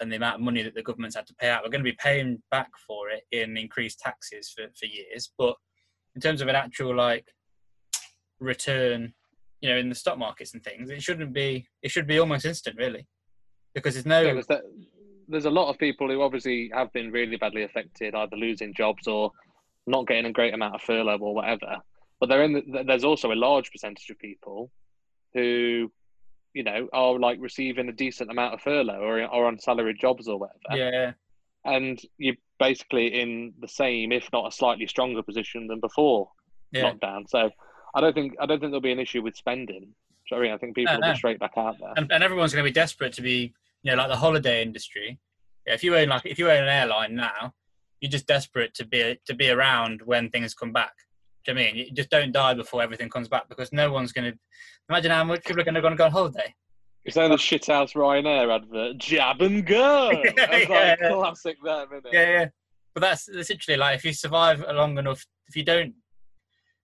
and 0.00 0.10
the 0.10 0.16
amount 0.16 0.36
of 0.36 0.40
money 0.40 0.62
that 0.62 0.74
the 0.74 0.82
government's 0.82 1.14
had 1.14 1.26
to 1.28 1.34
pay 1.34 1.48
out. 1.48 1.62
We're 1.62 1.70
going 1.70 1.84
to 1.84 1.90
be 1.90 1.96
paying 2.02 2.42
back 2.50 2.70
for 2.86 3.10
it 3.10 3.22
in 3.30 3.56
increased 3.56 4.00
taxes 4.00 4.50
for, 4.50 4.64
for 4.76 4.86
years. 4.86 5.30
But 5.38 5.54
in 6.14 6.20
terms 6.20 6.40
of 6.40 6.48
an 6.48 6.56
actual 6.56 6.96
like 6.96 7.26
return, 8.40 9.12
you 9.60 9.70
know, 9.70 9.76
in 9.76 9.88
the 9.88 9.94
stock 9.94 10.18
markets 10.18 10.54
and 10.54 10.62
things, 10.62 10.90
it 10.90 11.02
shouldn't 11.02 11.32
be. 11.32 11.66
It 11.82 11.90
should 11.90 12.06
be 12.06 12.18
almost 12.18 12.44
instant, 12.44 12.76
really, 12.76 13.06
because 13.74 13.94
there's 13.94 14.06
no. 14.06 14.20
Yeah, 14.20 14.34
there's, 14.34 14.46
that, 14.46 14.62
there's 15.28 15.44
a 15.44 15.50
lot 15.50 15.70
of 15.70 15.78
people 15.78 16.08
who 16.08 16.22
obviously 16.22 16.70
have 16.74 16.92
been 16.92 17.12
really 17.12 17.36
badly 17.36 17.62
affected, 17.62 18.14
either 18.14 18.36
losing 18.36 18.74
jobs 18.74 19.06
or 19.06 19.30
not 19.86 20.06
getting 20.06 20.26
a 20.26 20.32
great 20.32 20.54
amount 20.54 20.74
of 20.74 20.82
furlough 20.82 21.18
or 21.18 21.34
whatever. 21.34 21.76
But 22.18 22.28
they're 22.28 22.42
in. 22.42 22.52
The, 22.52 22.84
there's 22.86 23.04
also 23.04 23.32
a 23.32 23.34
large 23.34 23.70
percentage 23.70 24.10
of 24.10 24.18
people 24.18 24.70
who 25.34 25.90
you 26.54 26.64
know, 26.64 26.88
are 26.92 27.18
like 27.18 27.38
receiving 27.40 27.88
a 27.88 27.92
decent 27.92 28.30
amount 28.30 28.54
of 28.54 28.60
furlough 28.60 29.00
or, 29.00 29.24
or 29.26 29.46
on 29.46 29.58
salaried 29.58 29.98
jobs 30.00 30.28
or 30.28 30.38
whatever. 30.38 30.76
Yeah. 30.76 31.12
And 31.64 32.00
you're 32.18 32.36
basically 32.58 33.20
in 33.20 33.52
the 33.60 33.68
same, 33.68 34.12
if 34.12 34.28
not 34.32 34.48
a 34.48 34.56
slightly 34.56 34.86
stronger 34.86 35.22
position 35.22 35.66
than 35.66 35.80
before 35.80 36.28
yeah. 36.72 36.90
lockdown. 36.90 37.28
So 37.28 37.50
I 37.94 38.00
don't 38.00 38.14
think 38.14 38.34
I 38.40 38.46
don't 38.46 38.60
think 38.60 38.70
there'll 38.70 38.80
be 38.80 38.92
an 38.92 38.98
issue 38.98 39.22
with 39.22 39.36
spending. 39.36 39.88
Sorry, 40.28 40.52
I 40.52 40.58
think 40.58 40.76
people 40.76 40.94
no, 40.94 41.00
will 41.00 41.12
be 41.12 41.18
straight 41.18 41.40
back 41.40 41.52
out 41.56 41.76
there. 41.80 41.92
And, 41.96 42.10
and 42.12 42.22
everyone's 42.22 42.52
going 42.52 42.64
to 42.64 42.68
be 42.68 42.72
desperate 42.72 43.12
to 43.14 43.22
be, 43.22 43.52
you 43.82 43.90
know, 43.90 43.96
like 43.96 44.08
the 44.08 44.16
holiday 44.16 44.62
industry. 44.62 45.18
Yeah, 45.66 45.74
if 45.74 45.82
you 45.82 45.96
own 45.96 46.08
like 46.08 46.24
if 46.24 46.38
you 46.38 46.50
own 46.50 46.62
an 46.62 46.68
airline 46.68 47.16
now, 47.16 47.52
you're 48.00 48.10
just 48.10 48.26
desperate 48.26 48.74
to 48.74 48.86
be 48.86 49.18
to 49.26 49.34
be 49.34 49.50
around 49.50 50.02
when 50.04 50.30
things 50.30 50.54
come 50.54 50.72
back. 50.72 50.92
Do 51.44 51.52
you 51.52 51.54
know 51.54 51.60
I 51.62 51.64
mean? 51.64 51.76
You 51.76 51.92
just 51.92 52.10
don't 52.10 52.32
die 52.32 52.54
before 52.54 52.82
everything 52.82 53.08
comes 53.08 53.28
back 53.28 53.48
because 53.48 53.72
no 53.72 53.90
one's 53.90 54.12
going 54.12 54.32
to 54.32 54.38
imagine 54.88 55.10
how 55.10 55.24
much 55.24 55.44
people 55.44 55.60
are 55.60 55.64
going 55.64 55.74
to 55.74 55.80
go 55.80 56.04
on 56.04 56.12
holiday. 56.12 56.54
It's 57.04 57.16
like 57.16 57.30
the 57.30 57.36
shithouse 57.36 57.94
Ryanair 57.94 58.54
advert, 58.54 58.98
jab 58.98 59.40
and 59.40 59.66
go. 59.66 60.12
That's 60.36 60.68
yeah, 60.68 60.68
like 60.68 60.98
yeah. 61.00 61.12
classic 61.12 61.56
there, 61.64 61.84
isn't 61.84 62.06
it? 62.06 62.12
Yeah, 62.12 62.30
yeah. 62.30 62.48
But 62.92 63.02
that's 63.02 63.28
essentially 63.28 63.76
like 63.76 63.96
if 63.96 64.04
you 64.04 64.12
survive 64.12 64.64
long 64.68 64.98
enough, 64.98 65.24
if 65.46 65.54
you 65.54 65.62
don't, 65.62 65.94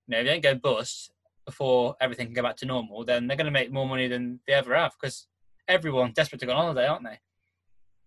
you 0.06 0.12
know, 0.12 0.18
if 0.18 0.26
you 0.26 0.32
don't 0.32 0.42
go 0.42 0.54
bust 0.54 1.10
before 1.44 1.96
everything 2.00 2.26
can 2.26 2.34
go 2.34 2.42
back 2.42 2.56
to 2.56 2.66
normal, 2.66 3.04
then 3.04 3.26
they're 3.26 3.36
going 3.36 3.46
to 3.46 3.50
make 3.50 3.72
more 3.72 3.88
money 3.88 4.08
than 4.08 4.40
they 4.46 4.52
ever 4.52 4.74
have 4.74 4.92
because 5.00 5.26
everyone's 5.68 6.14
desperate 6.14 6.40
to 6.40 6.46
go 6.46 6.52
on 6.52 6.58
holiday, 6.58 6.86
aren't 6.86 7.04
they? 7.04 7.18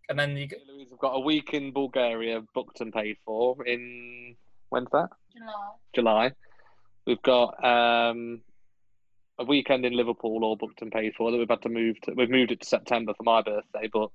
And 0.09 0.17
then 0.19 0.35
you 0.35 0.47
get... 0.47 0.59
Louise 0.67 0.87
have 0.89 0.99
got 0.99 1.13
a 1.13 1.19
week 1.19 1.53
in 1.53 1.71
Bulgaria 1.71 2.41
booked 2.53 2.81
and 2.81 2.91
paid 2.91 3.17
for 3.25 3.63
in 3.65 4.35
when's 4.69 4.89
that? 4.91 5.09
July. 5.35 5.69
July. 5.93 6.31
We've 7.05 7.21
got 7.21 7.63
um, 7.63 8.41
a 9.39 9.43
weekend 9.43 9.85
in 9.85 9.93
Liverpool 9.93 10.43
all 10.43 10.55
booked 10.55 10.81
and 10.81 10.91
paid 10.91 11.15
for 11.15 11.31
that 11.31 11.37
we've 11.37 11.49
had 11.49 11.61
to 11.63 11.69
move 11.69 11.99
to. 12.01 12.13
We've 12.13 12.29
moved 12.29 12.51
it 12.51 12.61
to 12.61 12.67
September 12.67 13.13
for 13.15 13.23
my 13.23 13.41
birthday, 13.41 13.89
but 13.91 14.09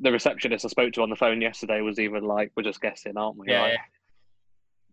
the 0.00 0.12
receptionist 0.12 0.64
I 0.64 0.68
spoke 0.68 0.92
to 0.94 1.02
on 1.02 1.10
the 1.10 1.16
phone 1.16 1.42
yesterday 1.42 1.80
was 1.80 1.98
even 1.98 2.24
like, 2.24 2.52
"We're 2.56 2.62
just 2.62 2.80
guessing, 2.80 3.16
aren't 3.16 3.36
we?" 3.36 3.48
Yeah. 3.48 3.62
Like, 3.62 3.72
yeah. 3.72 3.80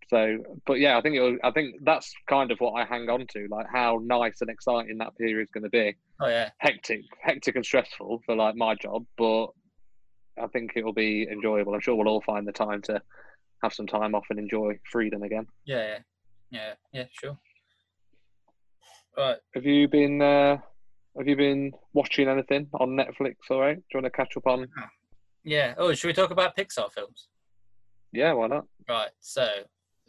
So, 0.09 0.37
but 0.65 0.79
yeah, 0.79 0.97
I 0.97 1.01
think 1.01 1.15
it 1.15 1.21
was, 1.21 1.37
I 1.43 1.51
think 1.51 1.75
that's 1.83 2.11
kind 2.27 2.51
of 2.51 2.59
what 2.59 2.71
I 2.71 2.83
hang 2.83 3.07
on 3.09 3.27
to, 3.27 3.47
like 3.51 3.67
how 3.71 3.99
nice 4.03 4.41
and 4.41 4.49
exciting 4.49 4.97
that 4.97 5.15
period 5.17 5.43
is 5.43 5.51
going 5.53 5.63
to 5.63 5.69
be. 5.69 5.95
Oh 6.19 6.27
yeah. 6.27 6.49
Hectic, 6.57 7.01
hectic 7.21 7.55
and 7.55 7.65
stressful 7.65 8.21
for 8.25 8.35
like 8.35 8.55
my 8.55 8.73
job, 8.75 9.05
but 9.17 9.47
I 10.41 10.47
think 10.47 10.71
it'll 10.75 10.93
be 10.93 11.27
enjoyable. 11.31 11.75
I'm 11.75 11.81
sure 11.81 11.95
we'll 11.95 12.07
all 12.07 12.23
find 12.25 12.47
the 12.47 12.51
time 12.51 12.81
to 12.83 12.99
have 13.61 13.73
some 13.73 13.85
time 13.85 14.15
off 14.15 14.25
and 14.31 14.39
enjoy 14.39 14.79
freedom 14.91 15.21
again. 15.21 15.45
Yeah, 15.65 15.85
yeah, 15.85 15.99
yeah, 16.49 16.73
yeah, 16.91 17.05
sure. 17.11 17.37
Right. 19.15 19.37
Have 19.53 19.65
you 19.65 19.87
been 19.87 20.21
uh, 20.21 20.57
Have 21.17 21.27
you 21.27 21.35
been 21.35 21.73
watching 21.93 22.27
anything 22.29 22.67
on 22.79 22.91
Netflix? 22.91 23.35
All 23.51 23.59
right. 23.59 23.75
Do 23.75 23.83
you 23.93 24.01
want 24.01 24.05
to 24.05 24.17
catch 24.17 24.37
up 24.37 24.47
on? 24.47 24.67
Yeah. 25.43 25.73
Oh, 25.77 25.93
should 25.93 26.07
we 26.07 26.13
talk 26.13 26.31
about 26.31 26.55
Pixar 26.55 26.91
films? 26.91 27.27
Yeah, 28.11 28.33
why 28.33 28.47
not? 28.47 28.65
Right. 28.87 29.09
So, 29.19 29.47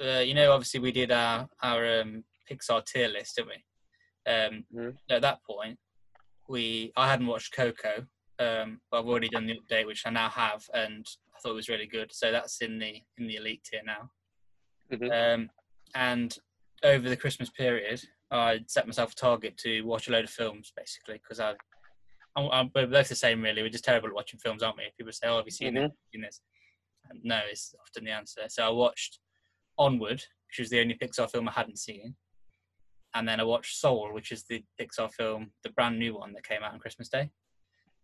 uh, 0.00 0.20
you 0.20 0.34
know, 0.34 0.52
obviously 0.52 0.80
we 0.80 0.92
did 0.92 1.12
our 1.12 1.48
our 1.62 2.00
um, 2.00 2.24
Pixar 2.50 2.84
tier 2.84 3.08
list, 3.08 3.36
didn't 3.36 3.48
we? 3.48 4.32
Um, 4.32 4.64
mm-hmm. 4.74 4.90
At 5.10 5.22
that 5.22 5.42
point, 5.44 5.78
we 6.48 6.92
I 6.96 7.08
hadn't 7.08 7.26
watched 7.26 7.54
Coco, 7.54 8.06
um, 8.38 8.80
but 8.90 9.00
I've 9.00 9.06
already 9.06 9.28
done 9.28 9.46
the 9.46 9.58
update, 9.58 9.86
which 9.86 10.02
I 10.06 10.10
now 10.10 10.28
have, 10.28 10.64
and 10.74 11.06
I 11.34 11.40
thought 11.40 11.52
it 11.52 11.54
was 11.54 11.68
really 11.68 11.86
good. 11.86 12.12
So 12.12 12.32
that's 12.32 12.60
in 12.60 12.78
the 12.78 13.02
in 13.18 13.26
the 13.26 13.36
elite 13.36 13.64
tier 13.64 13.82
now. 13.84 14.10
Mm-hmm. 14.92 15.10
Um, 15.42 15.50
and 15.94 16.36
over 16.82 17.08
the 17.08 17.16
Christmas 17.16 17.50
period, 17.50 18.02
I 18.30 18.60
set 18.66 18.86
myself 18.86 19.12
a 19.12 19.16
target 19.16 19.56
to 19.58 19.82
watch 19.82 20.08
a 20.08 20.12
load 20.12 20.24
of 20.24 20.30
films, 20.30 20.72
basically, 20.76 21.14
because 21.22 21.40
I, 21.40 21.54
I'm, 22.36 22.48
I'm, 22.50 22.70
we're 22.74 22.86
both 22.86 23.08
the 23.08 23.14
same, 23.14 23.42
really. 23.42 23.62
We're 23.62 23.70
just 23.70 23.84
terrible 23.84 24.08
at 24.08 24.14
watching 24.14 24.40
films, 24.40 24.62
aren't 24.62 24.78
we? 24.78 24.84
People 24.96 25.12
say, 25.12 25.28
"Oh, 25.28 25.36
have 25.36 25.46
you 25.46 25.50
seen, 25.50 25.74
mm-hmm. 25.74 26.22
this?" 26.22 26.40
And 27.08 27.20
no, 27.24 27.40
it's 27.50 27.74
often 27.80 28.04
the 28.04 28.12
answer. 28.12 28.42
So 28.48 28.64
I 28.64 28.70
watched 28.70 29.18
Onward, 29.80 30.22
which 30.48 30.58
was 30.60 30.70
the 30.70 30.80
only 30.80 30.94
Pixar 30.94 31.28
film 31.28 31.48
I 31.48 31.52
hadn't 31.52 31.78
seen, 31.78 32.14
and 33.14 33.26
then 33.26 33.40
I 33.40 33.44
watched 33.44 33.78
Soul, 33.78 34.12
which 34.12 34.30
is 34.30 34.44
the 34.48 34.62
Pixar 34.80 35.10
film, 35.10 35.50
the 35.64 35.70
brand 35.70 35.98
new 35.98 36.14
one 36.14 36.32
that 36.34 36.46
came 36.46 36.62
out 36.62 36.72
on 36.72 36.78
Christmas 36.78 37.08
Day. 37.08 37.30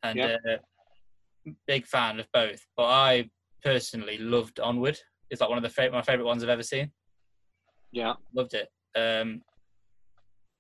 And 0.03 0.19
yep. 0.19 0.41
uh, 0.49 1.53
big 1.67 1.87
fan 1.87 2.19
of 2.19 2.27
both, 2.33 2.61
but 2.77 2.87
I 2.87 3.31
personally 3.63 4.19
loved 4.19 4.59
Onward. 4.59 4.99
It's 5.31 5.41
like 5.41 5.51
one 5.51 5.63
of 5.63 5.75
the 5.75 5.91
my 5.91 6.03
favorite 6.03 6.27
ones 6.27 6.43
I've 6.43 6.49
ever 6.49 6.63
seen. 6.63 6.91
Yeah, 7.93 8.15
loved 8.35 8.55
it. 8.55 8.69
Um, 8.97 9.43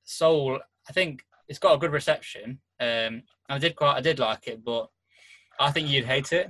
Soul, 0.04 0.60
I 0.88 0.92
think 0.92 1.22
it's 1.48 1.58
got 1.58 1.74
a 1.74 1.78
good 1.78 1.92
reception. 1.92 2.60
Um, 2.80 3.22
I 3.48 3.58
did 3.58 3.76
quite, 3.76 3.96
I 3.96 4.00
did 4.00 4.18
like 4.18 4.46
it, 4.48 4.64
but 4.64 4.88
I 5.58 5.70
think 5.70 5.88
you'd 5.88 6.04
hate 6.04 6.32
it. 6.32 6.48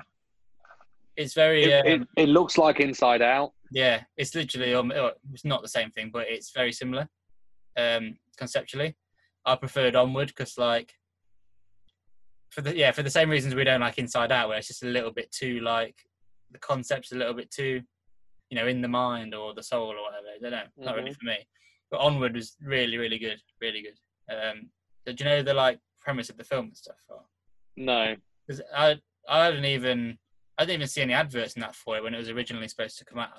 It's 1.16 1.34
very. 1.34 1.64
It, 1.64 1.86
um, 1.86 1.86
it, 2.16 2.22
it 2.24 2.28
looks 2.28 2.58
like 2.58 2.80
Inside 2.80 3.22
Out. 3.22 3.52
Yeah, 3.70 4.02
it's 4.16 4.34
literally. 4.34 4.74
Um, 4.74 4.92
oh, 4.94 5.12
it's 5.32 5.44
not 5.44 5.62
the 5.62 5.68
same 5.68 5.90
thing, 5.90 6.10
but 6.12 6.26
it's 6.28 6.52
very 6.52 6.72
similar. 6.72 7.08
Um, 7.76 8.16
conceptually, 8.36 8.96
I 9.44 9.56
preferred 9.56 9.96
Onward 9.96 10.28
because, 10.28 10.56
like, 10.56 10.92
for 12.50 12.62
the 12.62 12.76
yeah, 12.76 12.92
for 12.92 13.02
the 13.02 13.10
same 13.10 13.30
reasons 13.30 13.54
we 13.54 13.64
don't 13.64 13.80
like 13.80 13.98
Inside 13.98 14.32
Out, 14.32 14.48
where 14.48 14.58
it's 14.58 14.68
just 14.68 14.82
a 14.82 14.88
little 14.88 15.10
bit 15.10 15.30
too 15.32 15.60
like 15.60 15.96
the 16.52 16.58
concept's 16.58 17.12
a 17.12 17.16
little 17.16 17.34
bit 17.34 17.50
too, 17.50 17.82
you 18.50 18.56
know, 18.56 18.66
in 18.66 18.80
the 18.80 18.88
mind 18.88 19.34
or 19.34 19.54
the 19.54 19.62
soul 19.62 19.88
or 19.90 20.02
whatever. 20.02 20.28
I 20.34 20.38
don't 20.40 20.50
know, 20.50 20.58
mm-hmm. 20.58 20.84
not 20.84 20.96
really 20.96 21.10
mm-hmm. 21.10 21.26
for 21.26 21.32
me. 21.32 21.38
But 21.90 22.00
Onward 22.00 22.34
was 22.34 22.56
really, 22.60 22.96
really 22.96 23.18
good, 23.18 23.40
really 23.60 23.82
good. 23.82 24.34
Um, 24.34 24.70
did 25.04 25.20
you 25.20 25.26
know 25.26 25.42
the 25.42 25.54
like 25.54 25.78
premise 26.00 26.30
of 26.30 26.36
the 26.36 26.44
film 26.44 26.66
and 26.66 26.76
stuff? 26.76 26.96
Or? 27.08 27.22
No, 27.76 28.16
because 28.46 28.62
I 28.74 28.96
I 29.28 29.50
didn't 29.50 29.66
even 29.66 30.18
I 30.58 30.64
didn't 30.64 30.80
even 30.80 30.88
see 30.88 31.02
any 31.02 31.12
adverts 31.12 31.54
in 31.54 31.60
that 31.60 31.74
for 31.74 31.96
it 31.96 32.02
when 32.02 32.14
it 32.14 32.18
was 32.18 32.30
originally 32.30 32.68
supposed 32.68 32.98
to 32.98 33.04
come 33.04 33.18
out. 33.18 33.30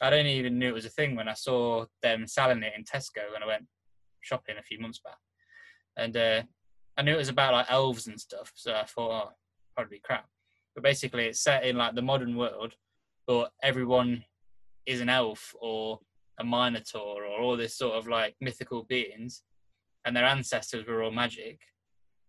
I 0.00 0.10
don't 0.10 0.26
even 0.26 0.58
knew 0.58 0.68
it 0.68 0.74
was 0.74 0.86
a 0.86 0.90
thing 0.90 1.14
when 1.14 1.28
I 1.28 1.34
saw 1.34 1.84
them 2.02 2.26
selling 2.26 2.62
it 2.62 2.72
in 2.76 2.84
Tesco 2.84 3.32
when 3.32 3.42
I 3.42 3.46
went 3.46 3.66
shopping 4.22 4.56
a 4.58 4.62
few 4.62 4.78
months 4.78 5.00
back, 5.04 5.18
and 5.96 6.16
uh, 6.16 6.42
I 6.96 7.02
knew 7.02 7.14
it 7.14 7.18
was 7.18 7.28
about 7.28 7.52
like 7.52 7.70
elves 7.70 8.06
and 8.06 8.20
stuff. 8.20 8.52
So 8.54 8.74
I 8.74 8.84
thought, 8.84 9.28
oh, 9.28 9.32
probably 9.76 10.00
crap. 10.02 10.26
But 10.74 10.84
basically, 10.84 11.26
it's 11.26 11.42
set 11.42 11.64
in 11.64 11.76
like 11.76 11.94
the 11.94 12.02
modern 12.02 12.36
world, 12.36 12.74
but 13.26 13.50
everyone 13.62 14.24
is 14.86 15.00
an 15.00 15.08
elf 15.08 15.54
or 15.60 16.00
a 16.38 16.44
minotaur 16.44 17.24
or 17.24 17.40
all 17.40 17.56
this 17.56 17.76
sort 17.76 17.94
of 17.94 18.08
like 18.08 18.36
mythical 18.40 18.84
beings, 18.84 19.42
and 20.04 20.16
their 20.16 20.24
ancestors 20.24 20.86
were 20.86 21.02
all 21.02 21.10
magic. 21.10 21.60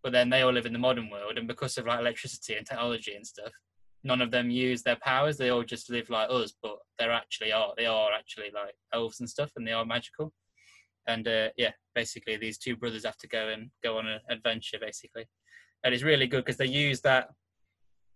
But 0.03 0.13
then 0.13 0.29
they 0.29 0.41
all 0.41 0.51
live 0.51 0.65
in 0.65 0.73
the 0.73 0.79
modern 0.79 1.09
world, 1.09 1.37
and 1.37 1.47
because 1.47 1.77
of 1.77 1.85
like 1.85 1.99
electricity 1.99 2.55
and 2.55 2.65
technology 2.65 3.13
and 3.13 3.25
stuff, 3.25 3.51
none 4.03 4.21
of 4.21 4.31
them 4.31 4.49
use 4.49 4.81
their 4.83 4.97
powers. 4.97 5.37
They 5.37 5.49
all 5.49 5.63
just 5.63 5.89
live 5.89 6.09
like 6.09 6.29
us, 6.29 6.53
but 6.61 6.77
they're 6.97 7.11
actually 7.11 7.51
are 7.51 7.73
they 7.77 7.85
are 7.85 8.11
actually 8.11 8.51
like 8.53 8.75
elves 8.93 9.19
and 9.19 9.29
stuff, 9.29 9.51
and 9.55 9.67
they 9.67 9.73
are 9.73 9.85
magical. 9.85 10.33
And 11.07 11.27
uh, 11.27 11.49
yeah, 11.57 11.71
basically 11.95 12.37
these 12.37 12.57
two 12.57 12.75
brothers 12.75 13.05
have 13.05 13.17
to 13.17 13.27
go 13.27 13.49
and 13.49 13.69
go 13.83 13.97
on 13.97 14.07
an 14.07 14.19
adventure, 14.29 14.77
basically, 14.79 15.25
and 15.83 15.93
it's 15.93 16.03
really 16.03 16.27
good 16.27 16.43
because 16.45 16.57
they 16.57 16.65
use 16.67 17.01
that 17.01 17.29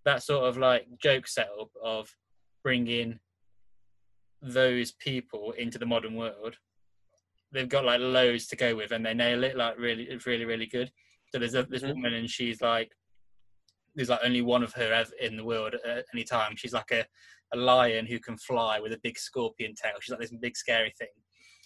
that 0.05 0.23
sort 0.23 0.47
of 0.47 0.57
like 0.57 0.85
joke 1.01 1.27
setup 1.27 1.69
of 1.83 2.09
bringing 2.63 3.19
those 4.41 4.91
people 4.91 5.51
into 5.57 5.79
the 5.79 5.85
modern 5.85 6.15
world. 6.15 6.55
They've 7.51 7.69
got 7.69 7.85
like 7.85 7.99
loads 8.01 8.47
to 8.47 8.55
go 8.55 8.75
with, 8.75 8.91
and 8.91 9.05
they 9.05 9.13
nail 9.13 9.43
it 9.43 9.55
like 9.55 9.77
really, 9.79 10.03
it's 10.03 10.25
really, 10.25 10.45
really 10.45 10.67
good. 10.67 10.91
So 11.29 11.39
there's 11.39 11.55
a, 11.55 11.63
this 11.63 11.83
Mhm. 11.83 11.95
woman, 11.95 12.13
and 12.13 12.29
she's 12.29 12.61
like, 12.61 12.91
there's 13.95 14.09
like 14.09 14.19
only 14.23 14.41
one 14.41 14.63
of 14.63 14.73
her 14.73 15.03
in 15.21 15.37
the 15.37 15.43
world 15.43 15.75
at 15.85 16.05
any 16.13 16.23
time. 16.23 16.55
She's 16.55 16.73
like 16.73 16.91
a, 16.91 17.05
a 17.53 17.57
lion 17.57 18.05
who 18.05 18.19
can 18.19 18.37
fly 18.37 18.79
with 18.79 18.93
a 18.93 18.99
big 19.03 19.17
scorpion 19.17 19.73
tail. 19.75 19.93
She's 20.01 20.11
like 20.11 20.19
this 20.19 20.33
big 20.41 20.57
scary 20.57 20.93
thing. 20.97 21.07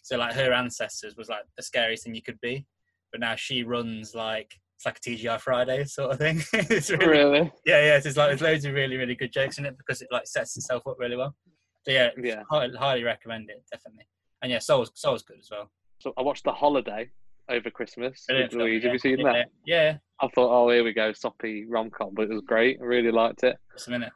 So 0.04 0.18
like 0.18 0.34
her 0.34 0.54
ancestors 0.54 1.16
was 1.18 1.30
like 1.30 1.44
the 1.58 1.64
scariest 1.64 2.04
thing 2.04 2.16
you 2.16 2.22
could 2.22 2.40
be, 2.42 2.66
but 3.12 3.20
now 3.22 3.36
she 3.36 3.64
runs 3.64 4.16
like 4.16 4.54
it's 4.76 4.86
like 4.86 4.98
a 4.98 5.10
TGI 5.10 5.40
Friday 5.42 5.84
sort 5.86 6.12
of 6.12 6.18
thing. 6.20 6.42
it's 6.54 6.90
really, 6.90 7.06
Really? 7.08 7.52
yeah, 7.66 7.84
yeah. 7.84 7.98
It's 7.98 8.06
like 8.16 8.30
there's 8.30 8.42
loads 8.42 8.64
of 8.66 8.74
really, 8.74 8.96
really 8.96 9.16
good 9.16 9.34
jokes 9.34 9.58
in 9.58 9.66
it 9.66 9.78
because 9.78 10.02
it 10.02 10.08
like 10.12 10.26
sets 10.26 10.56
itself 10.56 10.84
up 10.88 10.96
really 11.00 11.18
well. 11.18 11.36
So 11.84 11.92
yeah, 11.92 12.10
Yeah. 12.22 12.44
highly, 12.50 12.78
highly 12.78 13.04
recommend 13.04 13.50
it 13.50 13.64
definitely. 13.72 14.06
And 14.42 14.52
yeah, 14.52 14.60
Soul's 14.60 14.92
Soul's 14.96 15.24
good 15.24 15.40
as 15.40 15.50
well. 15.52 15.70
So 16.00 16.14
I 16.18 16.22
watched 16.22 16.46
The 16.46 16.54
Holiday 16.54 17.10
over 17.50 17.70
Christmas. 17.70 18.26
With 18.30 18.54
Louise. 18.54 18.84
Have 18.84 18.94
you 18.94 19.00
seen 19.00 19.20
yeah, 19.20 19.34
that? 19.34 19.46
Yeah, 19.66 19.98
I 20.20 20.28
thought, 20.28 20.50
oh, 20.52 20.70
here 20.70 20.84
we 20.84 20.94
go, 20.94 21.12
soppy 21.14 21.66
rom 21.68 21.90
com, 21.90 22.14
but 22.14 22.24
it 22.24 22.30
was 22.30 22.44
great. 22.46 22.80
I 22.82 22.86
really 22.86 23.12
liked 23.12 23.44
it. 23.44 23.58
just 23.74 23.88
a 23.88 23.92
minute. 23.92 24.12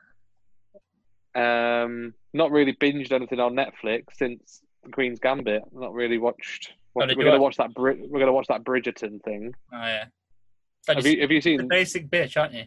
Um, 1.36 2.14
not 2.34 2.52
really 2.52 2.74
binged 2.74 3.12
anything 3.12 3.40
on 3.40 3.56
Netflix 3.56 4.04
since 4.14 4.62
The 4.84 4.92
Queen's 4.92 5.20
Gambit. 5.20 5.64
Not 5.72 5.94
really 5.94 6.18
watched. 6.18 6.74
Oh, 6.96 7.06
we're 7.08 7.16
gonna 7.16 7.32
watch- 7.32 7.42
watch 7.42 7.58
that. 7.58 7.74
Brit- 7.74 8.08
we're 8.08 8.20
gonna 8.20 8.34
watch 8.34 8.48
that 8.48 8.64
Bridgerton 8.64 9.22
thing. 9.24 9.54
Oh 9.74 9.78
yeah. 9.78 10.06
Have 10.88 11.06
you 11.06 11.22
Have 11.22 11.32
you 11.32 11.42
the 11.42 11.66
basic 11.68 12.10
bitch, 12.10 12.40
aren't 12.40 12.54
you? 12.54 12.66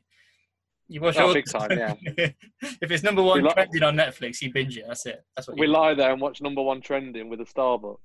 You 0.88 1.01
watch 1.01 1.16
Oh, 1.18 1.27
all 1.29 1.35
big 1.35 1.46
time, 1.46 1.70
yeah. 1.72 1.94
if 2.62 2.90
it's 2.90 3.03
number 3.03 3.22
one 3.22 3.42
We 3.42 3.51
trending 3.53 3.83
on 3.83 3.96
Netflix, 3.96 4.40
you 4.40 4.53
binge 4.53 4.77
it. 4.79 4.85
That's 4.87 5.05
it. 5.07 5.25
That's 5.35 5.49
what 5.49 5.59
We 5.59 5.66
lie 5.66 5.94
there 5.94 6.12
and 6.12 6.20
watch 6.20 6.40
number 6.40 6.62
one 6.62 6.81
trending 6.81 7.29
with 7.29 7.40
a 7.40 7.44
Starbucks. 7.44 7.96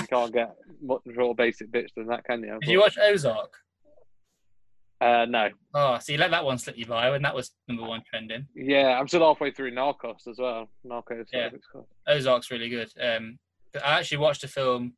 you 0.00 0.06
can't 0.10 0.32
get 0.32 0.56
much 0.82 1.02
more 1.06 1.34
basic 1.36 1.70
bitch 1.70 1.90
than 1.96 2.06
that, 2.08 2.24
can 2.24 2.42
you? 2.42 2.58
Did 2.60 2.70
you 2.70 2.80
watch 2.80 2.98
Ozark? 3.00 3.52
Uh, 5.00 5.26
no. 5.28 5.50
Oh, 5.74 5.98
so 6.00 6.12
you 6.12 6.18
let 6.18 6.30
that 6.30 6.44
one 6.44 6.58
slip 6.58 6.76
you 6.78 6.86
by 6.86 7.10
when 7.10 7.22
that 7.22 7.34
was 7.34 7.50
number 7.68 7.82
one 7.84 8.02
trending. 8.08 8.46
Yeah, 8.54 8.98
I'm 8.98 9.06
still 9.08 9.20
halfway 9.20 9.50
through 9.50 9.72
Narcos 9.72 10.26
as 10.26 10.38
well. 10.38 10.68
Narcos. 10.86 11.26
Yeah. 11.32 11.50
Ozark's 12.08 12.50
really 12.50 12.70
good. 12.70 12.88
Um, 13.00 13.38
but 13.72 13.84
I 13.84 13.98
actually 13.98 14.18
watched 14.18 14.42
a 14.42 14.48
film 14.48 14.94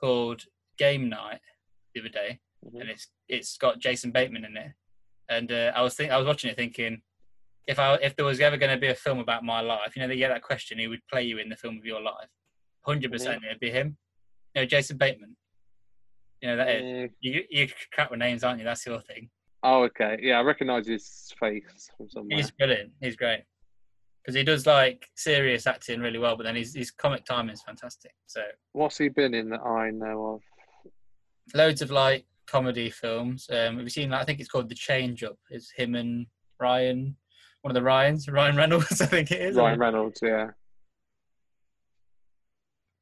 called 0.00 0.42
Game 0.78 1.08
Night 1.10 1.40
the 1.94 2.00
other 2.00 2.08
day, 2.08 2.40
Mhm. 2.64 2.80
and 2.80 2.90
it's 2.90 3.08
it's 3.28 3.56
got 3.58 3.78
Jason 3.78 4.10
Bateman 4.10 4.44
in 4.46 4.56
it. 4.56 4.72
And 5.28 5.50
uh, 5.50 5.72
I 5.74 5.82
was 5.82 5.94
think 5.94 6.12
I 6.12 6.18
was 6.18 6.26
watching 6.26 6.50
it 6.50 6.56
thinking, 6.56 7.02
if 7.66 7.78
I 7.78 7.94
if 7.96 8.14
there 8.16 8.24
was 8.24 8.40
ever 8.40 8.56
going 8.56 8.72
to 8.72 8.80
be 8.80 8.88
a 8.88 8.94
film 8.94 9.18
about 9.18 9.44
my 9.44 9.60
life, 9.60 9.96
you 9.96 10.02
know, 10.02 10.08
they 10.08 10.16
get 10.16 10.28
that 10.28 10.42
question, 10.42 10.78
who 10.78 10.88
would 10.90 11.00
play 11.10 11.22
you 11.24 11.38
in 11.38 11.48
the 11.48 11.56
film 11.56 11.76
of 11.78 11.84
your 11.84 12.00
life? 12.00 12.28
Hundred 12.86 13.10
percent, 13.10 13.42
it'd 13.44 13.58
be 13.60 13.70
him. 13.70 13.96
You 14.54 14.62
know, 14.62 14.66
Jason 14.66 14.96
Bateman. 14.96 15.36
You 16.40 16.48
know 16.50 16.56
that 16.58 16.68
is. 16.68 16.82
Mm, 16.82 17.10
You 17.20 17.42
you 17.50 17.68
crap 17.92 18.10
with 18.10 18.20
names, 18.20 18.44
aren't 18.44 18.58
you? 18.60 18.64
That's 18.64 18.86
your 18.86 19.00
thing. 19.00 19.30
oh, 19.62 19.82
okay. 19.84 20.18
Yeah, 20.20 20.38
I 20.38 20.42
recognise 20.42 20.86
his 20.86 21.32
face 21.40 21.90
from 21.96 22.08
somewhere. 22.08 22.36
He's 22.36 22.50
brilliant. 22.52 22.92
He's 23.00 23.16
great 23.16 23.42
because 24.22 24.36
he 24.36 24.42
does 24.44 24.66
like 24.66 25.06
serious 25.16 25.66
acting 25.66 26.00
really 26.00 26.18
well, 26.18 26.36
but 26.36 26.44
then 26.44 26.54
his 26.56 26.74
his 26.74 26.90
comic 26.92 27.24
timing 27.24 27.54
is 27.54 27.62
fantastic. 27.62 28.12
So 28.26 28.42
What's 28.72 28.98
he 28.98 29.08
been 29.08 29.34
in 29.34 29.48
that 29.50 29.60
I 29.62 29.90
know 29.90 30.34
of? 30.34 30.42
loads 31.54 31.80
of 31.82 31.90
like 31.90 32.24
comedy 32.46 32.90
films. 32.90 33.48
Um, 33.50 33.76
have 33.76 33.82
you 33.84 33.88
seen 33.90 34.10
that? 34.10 34.20
I 34.20 34.24
think 34.24 34.40
it's 34.40 34.48
called 34.48 34.68
The 34.68 34.74
Change 34.74 35.22
Up. 35.24 35.36
It's 35.50 35.70
him 35.70 35.94
and 35.94 36.26
Ryan, 36.60 37.16
one 37.62 37.70
of 37.70 37.74
the 37.74 37.82
Ryans, 37.82 38.28
Ryan 38.30 38.56
Reynolds, 38.56 39.00
I 39.00 39.06
think 39.06 39.30
it 39.30 39.40
is. 39.40 39.56
Ryan 39.56 39.78
Reynolds, 39.78 40.20
yeah. 40.22 40.50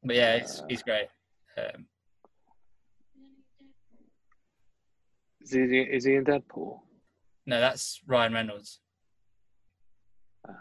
But 0.02 0.16
yeah, 0.16 0.34
it's, 0.34 0.62
he's 0.68 0.82
great. 0.82 1.06
Um, 1.56 1.86
Is 5.40 5.50
he, 5.52 5.60
is 5.60 6.04
he 6.04 6.14
in 6.14 6.24
Deadpool? 6.24 6.80
no, 7.46 7.60
that's 7.60 8.00
Ryan 8.06 8.32
Reynolds. 8.32 8.80
Ah. 10.48 10.54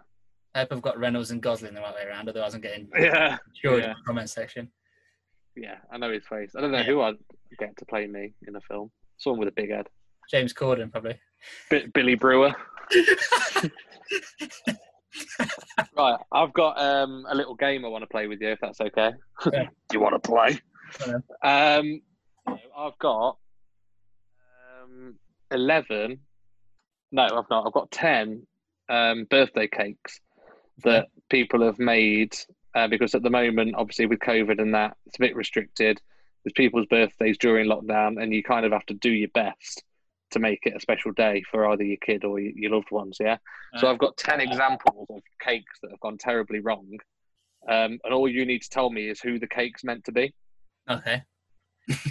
I 0.54 0.60
hope 0.60 0.74
I've 0.74 0.82
got 0.82 1.00
Reynolds 1.00 1.32
and 1.32 1.42
Gosling 1.42 1.74
the 1.74 1.80
right 1.80 1.96
way 1.96 2.04
around. 2.06 2.28
Otherwise, 2.28 2.54
I'm 2.54 2.60
getting 2.60 2.90
Yeah. 3.00 3.38
sure 3.54 3.80
Yeah. 3.80 3.84
in 3.86 3.90
the 3.92 3.96
comment 4.06 4.30
section. 4.30 4.70
Yeah, 5.56 5.76
I 5.92 5.98
know 5.98 6.12
his 6.12 6.26
face. 6.28 6.52
I 6.58 6.62
don't 6.62 6.72
know 6.72 6.80
Yeah. 6.80 6.84
who 6.84 7.02
I'd 7.02 7.16
get 7.60 7.78
to 7.78 7.86
play 7.86 8.08
me 8.08 8.34
in 8.48 8.56
a 8.56 8.62
film. 8.62 8.92
Someone 9.18 9.40
with 9.40 9.50
a 9.50 9.54
big 9.56 9.70
head. 9.72 9.88
James 10.32 10.54
Corden, 10.54 10.92
probably. 10.92 11.20
B- 11.70 11.88
Billy 11.94 12.16
Brewer. 12.16 12.54
Right, 15.96 16.18
I've 16.32 16.54
got 16.54 16.80
um, 16.80 17.26
a 17.30 17.36
little 17.36 17.54
game 17.56 17.86
I 17.86 17.88
want 17.88 18.02
to 18.04 18.08
play 18.08 18.26
with 18.28 18.42
you, 18.42 18.50
if 18.50 18.60
that's 18.62 18.82
okay. 18.82 19.12
Yeah. 19.52 19.64
Do 19.64 19.70
you 19.94 20.00
want 20.00 20.22
to 20.22 20.28
play? 20.28 20.60
Um, 21.44 22.02
I've 22.76 22.98
got 23.00 23.38
um, 24.84 25.16
11. 25.52 26.20
No, 27.12 27.24
I've 27.24 27.50
not. 27.50 27.68
I've 27.68 27.74
got 27.74 27.92
10 27.92 28.46
um, 28.90 29.26
birthday 29.30 29.68
cakes 29.68 30.20
that 30.84 31.08
people 31.30 31.62
have 31.64 31.78
made 31.78 32.36
uh, 32.76 32.88
because 32.88 33.16
at 33.16 33.24
the 33.24 33.30
moment, 33.30 33.76
obviously, 33.76 34.06
with 34.06 34.20
COVID 34.20 34.60
and 34.60 34.74
that, 34.74 34.98
it's 35.06 35.18
a 35.18 35.22
bit 35.22 35.36
restricted. 35.36 36.02
There's 36.44 36.54
people's 36.54 36.88
birthdays 36.88 37.38
during 37.38 37.70
lockdown, 37.70 38.22
and 38.22 38.34
you 38.34 38.44
kind 38.44 38.66
of 38.66 38.72
have 38.72 38.86
to 38.88 38.94
do 38.94 39.10
your 39.10 39.30
best 39.30 39.84
to 40.32 40.40
make 40.40 40.60
it 40.66 40.76
a 40.76 40.80
special 40.80 41.12
day 41.12 41.44
for 41.50 41.70
either 41.70 41.84
your 41.84 41.98
kid 41.98 42.24
or 42.24 42.40
your 42.40 42.72
loved 42.72 42.92
ones. 42.92 43.18
Yeah. 43.20 43.38
So 43.78 43.88
I've 43.88 44.00
got 44.00 44.18
10 44.18 44.42
examples 44.42 45.08
of 45.10 45.22
cakes 45.40 45.80
that 45.82 45.92
have 45.92 46.00
gone 46.00 46.18
terribly 46.18 46.60
wrong. 46.60 46.98
Um, 47.70 48.00
and 48.04 48.14
all 48.14 48.28
you 48.28 48.46
need 48.46 48.64
to 48.64 48.70
tell 48.70 48.90
me 48.90 49.10
is 49.10 49.22
who 49.22 49.40
the 49.40 49.48
cake's 49.48 49.84
meant 49.84 50.04
to 50.06 50.12
be. 50.12 50.34
Okay. 50.90 51.22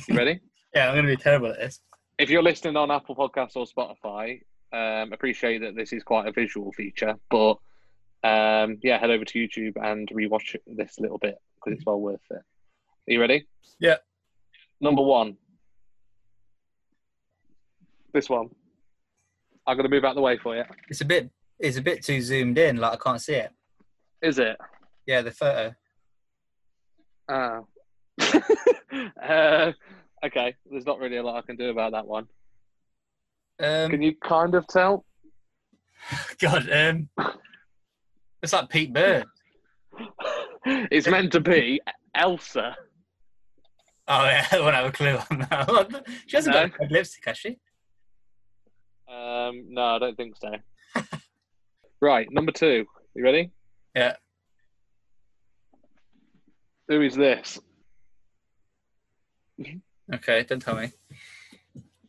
You 0.09 0.17
ready? 0.17 0.41
Yeah, 0.75 0.89
I'm 0.89 0.95
going 0.95 1.05
to 1.05 1.15
be 1.15 1.23
terrible 1.23 1.49
at 1.49 1.59
this. 1.59 1.81
if 2.17 2.31
you're 2.31 2.43
listening 2.43 2.79
on 2.79 2.91
Apple 2.91 3.15
Podcasts 3.15 3.57
or 3.57 3.67
Spotify, 3.67 4.41
um, 4.73 5.13
appreciate 5.13 5.59
that 5.59 5.77
this 5.77 5.93
is 5.93 6.03
quite 6.03 6.27
a 6.27 6.33
visual 6.33 6.73
feature, 6.73 7.15
but 7.31 7.59
um, 8.25 8.79
yeah, 8.83 8.99
head 8.99 9.11
over 9.11 9.25
to 9.25 9.39
YouTube 9.39 9.77
and 9.83 10.09
rewatch 10.09 10.57
this 10.67 10.99
little 10.99 11.19
bit 11.19 11.37
because 11.57 11.77
it's 11.77 11.87
well 11.87 12.01
worth 12.01 12.21
it. 12.31 12.37
Are 12.37 13.13
you 13.13 13.21
ready? 13.21 13.47
Yeah. 13.81 13.97
Number 14.81 15.03
one. 15.03 15.37
This 18.13 18.29
one. 18.29 18.51
I'm 19.67 19.77
going 19.77 19.89
to 19.89 19.95
move 19.95 20.05
out 20.05 20.15
the 20.15 20.21
way 20.21 20.39
for 20.39 20.57
you. 20.57 20.65
It's 20.89 21.01
a 21.01 21.05
bit. 21.05 21.31
It's 21.59 21.77
a 21.77 21.83
bit 21.83 22.05
too 22.05 22.21
zoomed 22.21 22.59
in. 22.59 22.77
Like 22.77 22.93
I 22.93 22.97
can't 22.97 23.21
see 23.21 23.35
it. 23.35 23.51
Is 24.21 24.39
it? 24.39 24.57
Yeah, 25.07 25.23
the 25.23 25.31
photo. 25.31 25.75
Oh. 27.29 27.67
uh, 29.23 29.73
okay, 30.25 30.55
there's 30.71 30.87
not 30.87 30.99
really 30.99 31.17
a 31.17 31.23
lot 31.23 31.37
I 31.37 31.47
can 31.47 31.57
do 31.57 31.71
about 31.71 31.93
that 31.93 32.07
one. 32.07 32.29
Um, 33.61 33.91
Can 33.91 34.03
you 34.03 34.15
kind 34.17 34.55
of 34.55 34.67
tell? 34.67 35.05
God, 36.41 36.69
um, 36.71 37.09
it's 38.43 38.53
like 38.53 38.69
Pete 38.69 38.93
Bird. 38.93 39.25
it's 40.65 41.09
meant 41.09 41.33
to 41.33 41.41
be 41.41 41.81
Elsa. 42.15 42.77
Oh 44.09 44.25
yeah, 44.25 44.47
I 44.53 44.61
won't 44.61 44.75
have 44.75 44.87
a 44.87 44.93
clue 44.93 45.19
on 45.31 45.39
that. 45.51 46.05
She 46.27 46.37
hasn't 46.37 46.55
No. 46.55 46.69
got 46.69 46.79
red 46.79 46.91
lipstick, 46.91 47.25
has 47.27 47.39
she? 47.39 47.59
Um, 49.09 49.67
no, 49.69 49.83
I 49.83 49.99
don't 49.99 50.17
think 50.17 50.37
so. 50.37 50.53
right, 52.01 52.27
number 52.33 52.51
two. 52.53 52.87
You 53.15 53.25
ready? 53.25 53.51
Yeah. 53.95 54.17
Who 56.89 57.03
is 57.03 57.15
this? 57.15 57.59
Okay, 60.13 60.43
don't 60.45 60.61
tell 60.61 60.77
me. 60.77 60.91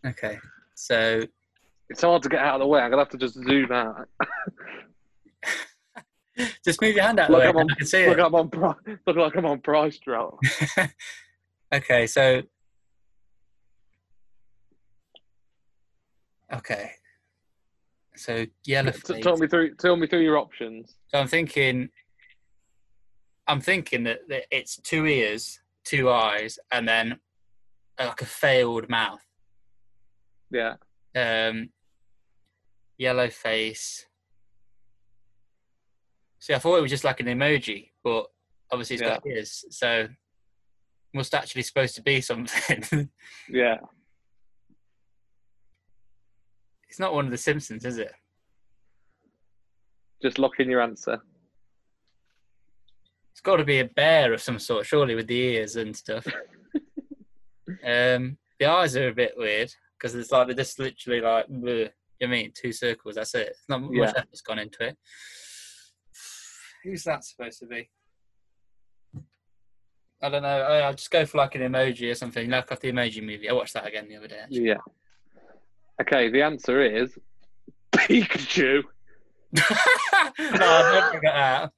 Okay, 0.05 0.39
so 0.75 1.21
It's 1.89 2.01
hard 2.01 2.23
to 2.23 2.29
get 2.29 2.39
out 2.39 2.55
of 2.55 2.59
the 2.61 2.67
way. 2.67 2.81
I'm 2.81 2.89
gonna 2.89 3.01
have 3.03 3.09
to 3.09 3.17
just 3.17 3.35
zoom 3.35 3.71
out. 3.71 4.07
just 6.65 6.81
move 6.81 6.95
your 6.95 7.03
hand 7.03 7.19
out 7.19 7.29
of 7.29 7.31
the 7.31 7.37
Look, 7.37 7.43
way. 7.43 7.49
I'm 7.49 7.57
on, 7.57 7.71
I 7.71 7.75
can 7.75 7.87
see 7.87 8.07
look, 8.07 8.17
it. 8.17 8.23
I'm 8.23 8.35
on. 8.35 8.49
Look 9.05 9.15
like 9.15 9.35
I'm 9.35 9.45
on 9.45 9.59
Price 9.61 9.97
Drop. 9.99 10.39
okay, 11.73 12.07
so 12.07 12.41
okay, 16.53 16.91
so 18.15 18.45
yellow 18.65 18.91
T- 18.91 19.21
Tell 19.21 19.37
me 19.37 19.47
through. 19.47 19.75
Tell 19.75 19.95
me 19.95 20.07
through 20.07 20.21
your 20.21 20.37
options. 20.37 20.95
So 21.07 21.19
I'm 21.19 21.27
thinking, 21.27 21.89
I'm 23.47 23.61
thinking 23.61 24.03
that, 24.03 24.19
that 24.29 24.45
it's 24.51 24.77
two 24.77 25.05
ears, 25.05 25.59
two 25.83 26.09
eyes, 26.09 26.57
and 26.71 26.87
then 26.87 27.19
uh, 27.99 28.07
like 28.07 28.21
a 28.21 28.25
failed 28.25 28.89
mouth. 28.89 29.23
Yeah. 30.51 30.75
Um, 31.15 31.69
yellow 32.97 33.29
face. 33.29 34.05
See, 36.43 36.53
I 36.53 36.59
thought 36.59 36.75
it 36.75 36.81
was 36.81 36.91
just 36.91 37.05
like 37.05 37.21
an 37.21 37.27
emoji, 37.27 37.91
but 38.03 38.25
obviously 38.69 38.97
it's 38.97 39.01
got 39.01 39.25
ears, 39.25 39.63
so 39.69 40.09
must 41.13 41.33
actually 41.33 41.61
supposed 41.61 41.95
to 41.95 42.01
be 42.01 42.19
something. 42.19 43.09
Yeah. 43.49 43.77
it's 46.89 46.99
not 46.99 47.13
one 47.13 47.23
of 47.23 47.31
the 47.31 47.37
Simpsons, 47.37 47.85
is 47.85 47.97
it? 47.97 48.11
Just 50.21 50.37
lock 50.37 50.59
in 50.59 50.69
your 50.69 50.81
answer. 50.81 51.21
It's 53.31 53.39
got 53.41 53.55
to 53.55 53.63
be 53.63 53.79
a 53.79 53.85
bear 53.85 54.33
of 54.33 54.41
some 54.41 54.59
sort, 54.59 54.85
surely, 54.85 55.15
with 55.15 55.27
the 55.27 55.39
ears 55.39 55.77
and 55.77 55.95
stuff. 55.95 56.27
um, 57.87 58.37
the 58.59 58.65
eyes 58.65 58.97
are 58.97 59.07
a 59.07 59.13
bit 59.15 59.35
weird 59.37 59.73
because 59.97 60.13
it's 60.13 60.29
like 60.33 60.47
they're 60.47 60.57
just 60.57 60.77
literally 60.77 61.21
like, 61.21 61.47
bleh. 61.47 61.53
you 61.53 61.63
know 61.63 61.83
what 61.83 62.27
I 62.27 62.27
mean, 62.27 62.51
two 62.53 62.73
circles. 62.73 63.15
That's 63.15 63.33
it. 63.33 63.47
It's 63.47 63.69
not 63.69 63.81
much 63.81 63.93
Yeah. 63.93 64.11
effort's 64.17 64.41
gone 64.41 64.59
into 64.59 64.87
it. 64.89 64.97
Who's 66.83 67.03
that 67.05 67.23
supposed 67.23 67.59
to 67.59 67.65
be? 67.65 67.89
I 70.21 70.29
don't 70.29 70.41
know. 70.43 70.47
I- 70.61 70.79
I'll 70.81 70.93
just 70.93 71.11
go 71.11 71.25
for 71.25 71.37
like 71.37 71.55
an 71.55 71.61
emoji 71.61 72.09
or 72.11 72.15
something. 72.15 72.49
Like 72.49 72.71
off 72.71 72.79
the 72.79 72.91
emoji 72.91 73.21
movie. 73.21 73.49
I 73.49 73.53
watched 73.53 73.73
that 73.73 73.85
again 73.87 74.07
the 74.07 74.15
other 74.17 74.27
day. 74.27 74.39
Actually. 74.43 74.67
Yeah. 74.67 74.77
Okay, 76.01 76.29
the 76.29 76.41
answer 76.41 76.81
is 76.81 77.17
Pikachu. 77.91 78.83
no, 79.53 79.61
I've 80.39 80.59
never 80.59 81.05
figured 81.07 81.23
that 81.23 81.35
out. 81.35 81.71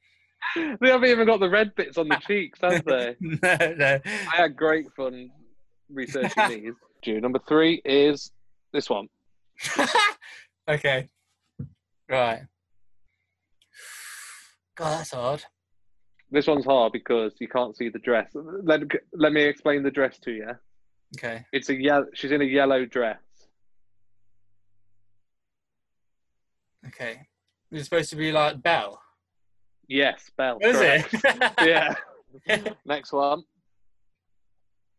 They 0.56 0.90
haven't 0.90 1.10
even 1.10 1.26
got 1.26 1.40
the 1.42 1.50
red 1.50 1.76
bits 1.76 1.98
on 1.98 2.08
the 2.08 2.16
cheeks, 2.26 2.60
have 2.62 2.86
they? 2.86 3.16
no, 3.20 3.74
no. 3.76 4.00
I 4.06 4.36
had 4.36 4.56
great 4.56 4.86
fun 4.96 5.30
researching 5.92 6.48
these. 6.50 6.74
Due. 7.02 7.20
Number 7.20 7.40
three 7.48 7.82
is 7.84 8.32
this 8.72 8.90
one. 8.90 9.08
okay. 10.70 11.10
Right. 12.10 12.44
God, 14.76 15.00
that's 15.00 15.12
hard. 15.12 15.44
This 16.32 16.48
one's 16.48 16.66
hard 16.66 16.92
because 16.92 17.34
you 17.40 17.48
can't 17.48 17.76
see 17.78 17.90
the 17.90 18.00
dress. 18.00 18.30
Let, 18.34 18.82
let 19.14 19.32
me 19.32 19.44
explain 19.44 19.84
the 19.84 19.92
dress 19.92 20.18
to 20.20 20.32
you. 20.32 20.50
Okay. 21.18 21.46
It's 21.54 21.70
a 21.70 21.76
yellow. 21.76 22.08
She's 22.14 22.32
in 22.32 22.42
a 22.42 22.46
yellow 22.46 22.86
dress. 22.86 23.20
Okay. 26.88 27.22
It's 27.72 27.86
supposed 27.86 28.10
to 28.10 28.16
be 28.16 28.32
like 28.32 28.62
Belle. 28.62 29.02
Yes, 29.88 30.30
Belle. 30.38 30.58
Is 30.62 30.78
correct. 30.78 31.14
it? 31.14 31.54
yeah. 32.48 32.64
Next 32.86 33.12
one. 33.14 33.44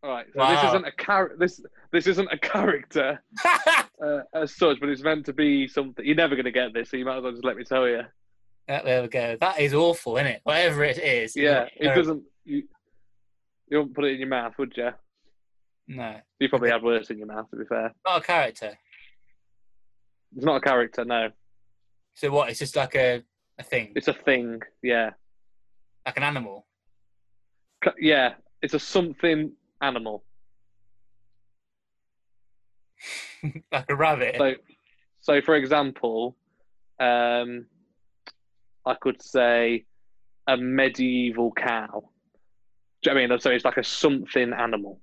All 0.02 0.10
right. 0.10 0.26
So 0.34 0.46
this 0.46 0.64
isn't 0.64 0.86
a 0.86 0.92
char- 1.04 1.36
This 1.38 1.60
this 1.92 2.06
isn't 2.06 2.28
a 2.32 2.38
character 2.38 3.22
uh, 3.44 4.20
as 4.32 4.54
such, 4.54 4.78
but 4.80 4.88
it's 4.88 5.02
meant 5.02 5.26
to 5.26 5.32
be 5.32 5.66
something. 5.68 6.04
You're 6.04 6.14
never 6.14 6.34
going 6.34 6.44
to 6.44 6.52
get 6.52 6.72
this, 6.72 6.90
so 6.90 6.96
you 6.96 7.04
might 7.04 7.18
as 7.18 7.22
well 7.22 7.32
just 7.32 7.44
let 7.44 7.56
me 7.56 7.64
tell 7.64 7.88
you. 7.88 8.02
There 8.68 9.02
we 9.02 9.08
go. 9.08 9.36
That 9.40 9.60
is 9.60 9.74
awful, 9.74 10.16
isn't 10.16 10.26
it? 10.26 10.40
Whatever 10.42 10.84
it 10.84 10.98
is. 10.98 11.36
Yeah, 11.36 11.66
it 11.76 11.94
doesn't. 11.94 12.22
You, 12.44 12.64
you 13.68 13.78
wouldn't 13.78 13.94
put 13.94 14.04
it 14.04 14.14
in 14.14 14.20
your 14.20 14.28
mouth, 14.28 14.54
would 14.58 14.72
you? 14.76 14.90
No. 15.88 16.16
You 16.40 16.48
probably 16.48 16.70
had 16.70 16.82
worse 16.82 17.10
in 17.10 17.18
your 17.18 17.28
mouth, 17.28 17.48
to 17.50 17.56
be 17.56 17.64
fair. 17.64 17.94
Not 18.04 18.22
a 18.22 18.24
character. 18.24 18.76
It's 20.34 20.44
not 20.44 20.56
a 20.56 20.60
character, 20.60 21.04
no. 21.04 21.30
So 22.14 22.30
what? 22.30 22.50
It's 22.50 22.58
just 22.58 22.74
like 22.74 22.96
a, 22.96 23.22
a 23.58 23.62
thing. 23.62 23.92
It's 23.94 24.08
a 24.08 24.12
thing. 24.12 24.60
Yeah, 24.82 25.10
like 26.04 26.16
an 26.16 26.24
animal. 26.24 26.66
Yeah. 27.98 28.34
It's 28.62 28.74
a 28.74 28.78
something 28.80 29.52
animal. 29.80 30.24
like 33.72 33.84
a 33.88 33.94
rabbit. 33.94 34.36
So, 34.38 34.54
so 35.20 35.40
for 35.42 35.54
example, 35.54 36.36
um, 36.98 37.66
I 38.86 38.94
could 38.94 39.20
say 39.20 39.84
a 40.46 40.56
medieval 40.56 41.52
cow. 41.52 42.08
Do 43.02 43.10
you 43.10 43.14
know 43.14 43.20
what 43.20 43.24
I 43.24 43.28
mean? 43.28 43.40
So 43.40 43.50
it's 43.50 43.64
like 43.64 43.76
a 43.76 43.84
something 43.84 44.52
animal. 44.52 45.00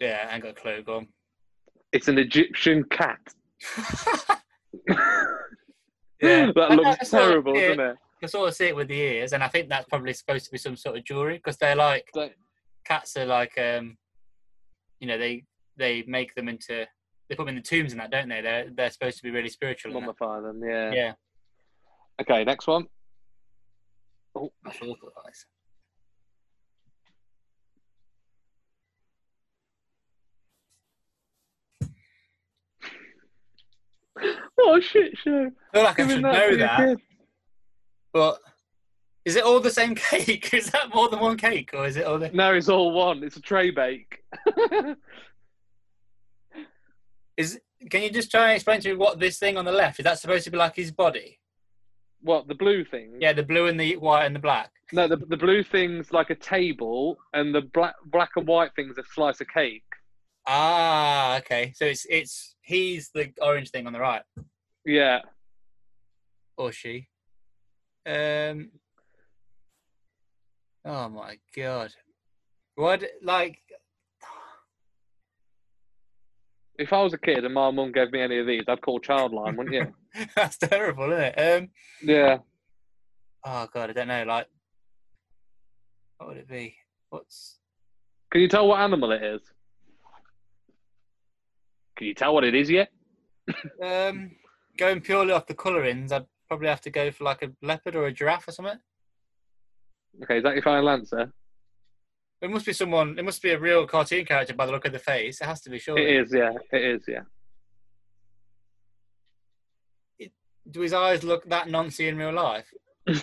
yeah, 0.00 0.26
I 0.28 0.34
ain't 0.34 0.42
got 0.42 0.50
a 0.50 0.54
clue. 0.54 0.82
Go 0.82 0.96
on. 0.96 1.08
It's 1.92 2.08
an 2.08 2.18
Egyptian 2.18 2.84
cat. 2.84 3.20
Yeah. 6.22 6.50
that 6.54 6.70
looks 6.72 7.02
it, 7.02 7.10
terrible, 7.10 7.56
yeah. 7.56 7.68
doesn't 7.68 7.80
it? 7.80 7.96
I 8.22 8.26
sort 8.26 8.48
of 8.48 8.54
see 8.54 8.66
it 8.66 8.76
with 8.76 8.88
the 8.88 9.00
ears, 9.00 9.32
and 9.32 9.42
I 9.42 9.48
think 9.48 9.68
that's 9.68 9.86
probably 9.88 10.12
supposed 10.12 10.44
to 10.44 10.50
be 10.50 10.58
some 10.58 10.76
sort 10.76 10.98
of 10.98 11.04
jewelry 11.04 11.36
because 11.36 11.56
they're 11.56 11.74
like 11.74 12.06
cats 12.84 13.16
are 13.16 13.24
like 13.24 13.56
um, 13.58 13.96
you 15.00 15.06
know, 15.06 15.16
they 15.16 15.44
they 15.76 16.04
make 16.06 16.34
them 16.34 16.48
into 16.48 16.86
they 17.30 17.36
put 17.36 17.46
them 17.46 17.56
in 17.56 17.62
the 17.62 17.62
tombs 17.62 17.92
and 17.92 18.00
that, 18.00 18.10
don't 18.10 18.28
they? 18.28 18.40
They're 18.40 18.66
they're 18.76 18.90
supposed 18.90 19.16
to 19.18 19.22
be 19.22 19.30
really 19.30 19.48
spiritual. 19.48 19.92
Mummify 19.92 20.42
them, 20.42 20.60
yeah. 20.68 20.92
Yeah, 20.92 21.12
Okay, 22.20 22.44
next 22.44 22.66
one. 22.66 22.86
Oh, 24.34 24.50
that's 24.64 24.76
awful, 24.82 25.10
guys. 25.24 25.46
What 34.56 34.78
a 34.78 34.82
shit 34.82 35.16
show. 35.16 35.50
I 35.72 35.76
feel 35.76 35.84
like 35.84 36.00
I 36.00 36.08
should 36.08 36.22
know 36.22 36.56
that, 36.56 36.96
but 38.12 38.40
is 39.24 39.36
it 39.36 39.44
all 39.44 39.60
the 39.60 39.70
same 39.70 39.94
cake? 40.10 40.52
Is 40.52 40.70
that 40.70 40.92
more 40.92 41.08
than 41.08 41.20
one 41.20 41.36
cake, 41.36 41.70
or 41.74 41.86
is 41.86 41.96
it 41.96 42.04
all 42.04 42.18
the? 42.18 42.30
No, 42.32 42.52
it's 42.54 42.68
all 42.68 42.92
one. 42.92 43.22
It's 43.22 43.36
a 43.36 43.40
tray 43.40 43.70
bake. 43.70 44.18
Is 47.40 47.58
can 47.90 48.02
you 48.02 48.10
just 48.10 48.30
try 48.30 48.44
and 48.48 48.54
explain 48.56 48.80
to 48.80 48.88
me 48.90 48.96
what 48.96 49.18
this 49.18 49.38
thing 49.38 49.56
on 49.56 49.64
the 49.64 49.72
left 49.72 49.98
is? 49.98 50.04
That 50.04 50.18
supposed 50.18 50.44
to 50.44 50.50
be 50.50 50.58
like 50.58 50.76
his 50.76 50.92
body? 50.92 51.38
what, 52.22 52.46
the 52.48 52.54
blue 52.54 52.84
thing? 52.84 53.16
Yeah, 53.18 53.32
the 53.32 53.42
blue 53.42 53.66
and 53.66 53.80
the 53.80 53.96
white 53.96 54.26
and 54.26 54.34
the 54.34 54.40
black. 54.40 54.70
No, 54.92 55.08
the, 55.08 55.16
the 55.16 55.38
blue 55.38 55.62
thing's 55.62 56.12
like 56.12 56.28
a 56.28 56.34
table, 56.34 57.16
and 57.32 57.54
the 57.54 57.62
black 57.62 57.94
black 58.04 58.32
and 58.36 58.46
white 58.46 58.72
thing's 58.76 58.98
a 58.98 59.04
slice 59.14 59.40
of 59.40 59.48
cake. 59.48 59.84
Ah, 60.46 61.38
okay. 61.38 61.72
So 61.74 61.86
it's 61.86 62.04
it's 62.10 62.56
he's 62.60 63.10
the 63.14 63.32
orange 63.40 63.70
thing 63.70 63.86
on 63.86 63.94
the 63.94 64.00
right, 64.00 64.22
Yeah. 64.84 65.20
or 66.58 66.72
she. 66.72 67.08
Um. 68.06 68.70
Oh 70.84 71.08
my 71.08 71.38
god. 71.56 71.90
What 72.74 73.02
like? 73.22 73.58
If 76.80 76.94
I 76.94 77.02
was 77.02 77.12
a 77.12 77.18
kid 77.18 77.44
and 77.44 77.52
my 77.52 77.70
mum 77.70 77.92
gave 77.92 78.10
me 78.10 78.22
any 78.22 78.38
of 78.38 78.46
these, 78.46 78.64
I'd 78.66 78.80
call 78.80 79.00
Childline, 79.00 79.54
wouldn't 79.54 79.74
you? 79.74 79.94
That's 80.34 80.56
terrible, 80.56 81.12
isn't 81.12 81.20
it? 81.20 81.62
Um. 81.62 81.68
Yeah. 82.02 82.38
Oh 83.44 83.68
god, 83.70 83.90
I 83.90 83.92
don't 83.92 84.08
know. 84.08 84.24
Like, 84.24 84.46
what 86.16 86.30
would 86.30 86.38
it 86.38 86.48
be? 86.48 86.74
What's 87.10 87.58
Can 88.32 88.40
you 88.40 88.48
tell 88.48 88.66
what 88.66 88.80
animal 88.80 89.12
it 89.12 89.22
is? 89.22 89.42
Can 91.98 92.06
you 92.06 92.14
tell 92.14 92.32
what 92.32 92.44
it 92.44 92.54
is 92.54 92.70
yet? 92.70 92.88
um 93.84 94.30
going 94.78 95.02
purely 95.02 95.32
off 95.32 95.46
the 95.46 95.54
colourings? 95.54 96.12
I'd 96.12 96.24
probably 96.48 96.68
have 96.68 96.80
to 96.80 96.90
go 96.90 97.10
for 97.10 97.24
like 97.24 97.42
a 97.42 97.52
leopard 97.60 97.94
or 97.94 98.06
a 98.06 98.12
giraffe 98.12 98.48
or 98.48 98.52
something. 98.52 98.78
Okay, 100.22 100.38
is 100.38 100.44
that 100.44 100.54
your 100.54 100.62
final 100.62 100.88
answer? 100.88 101.30
It 102.42 102.50
must 102.50 102.66
be 102.66 102.72
someone. 102.72 103.18
It 103.18 103.24
must 103.24 103.42
be 103.42 103.50
a 103.50 103.58
real 103.58 103.86
cartoon 103.86 104.24
character 104.24 104.54
by 104.54 104.66
the 104.66 104.72
look 104.72 104.86
of 104.86 104.92
the 104.92 104.98
face. 104.98 105.40
It 105.40 105.44
has 105.44 105.60
to 105.62 105.70
be, 105.70 105.78
sure. 105.78 105.98
It 105.98 106.22
is, 106.22 106.32
yeah. 106.32 106.52
It 106.72 106.82
is, 106.82 107.02
yeah. 107.06 107.22
Do 110.70 110.80
his 110.80 110.92
eyes 110.92 111.24
look 111.24 111.44
that 111.48 111.66
noncy 111.66 112.08
in 112.08 112.16
real 112.16 112.32
life? 112.32 112.72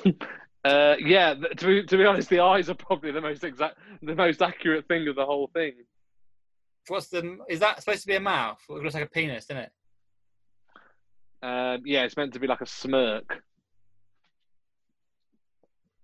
Uh, 0.66 0.96
yeah, 1.00 1.34
to 1.34 1.66
be, 1.66 1.84
to 1.84 1.96
be 1.96 2.04
honest, 2.04 2.28
the 2.30 2.42
eyes 2.42 2.70
are 2.70 2.74
probably 2.74 3.10
the 3.12 3.22
most 3.22 3.42
exact, 3.46 3.78
the 4.02 4.16
most 4.16 4.42
accurate 4.42 4.86
thing 4.90 5.08
of 5.08 5.16
the 5.16 5.26
whole 5.26 5.48
thing. 5.54 5.72
What's 6.90 7.08
the? 7.08 7.38
Is 7.48 7.62
that 7.62 7.80
supposed 7.80 8.02
to 8.02 8.08
be 8.08 8.16
a 8.16 8.20
mouth? 8.20 8.60
It 8.70 8.74
looks 8.74 8.94
like 8.94 9.06
a 9.06 9.10
penis, 9.10 9.46
doesn't 9.46 9.64
it? 9.64 9.72
Um, 11.42 11.84
yeah, 11.86 12.04
it's 12.04 12.18
meant 12.18 12.34
to 12.34 12.40
be 12.40 12.48
like 12.48 12.60
a 12.60 12.66
smirk. 12.66 13.42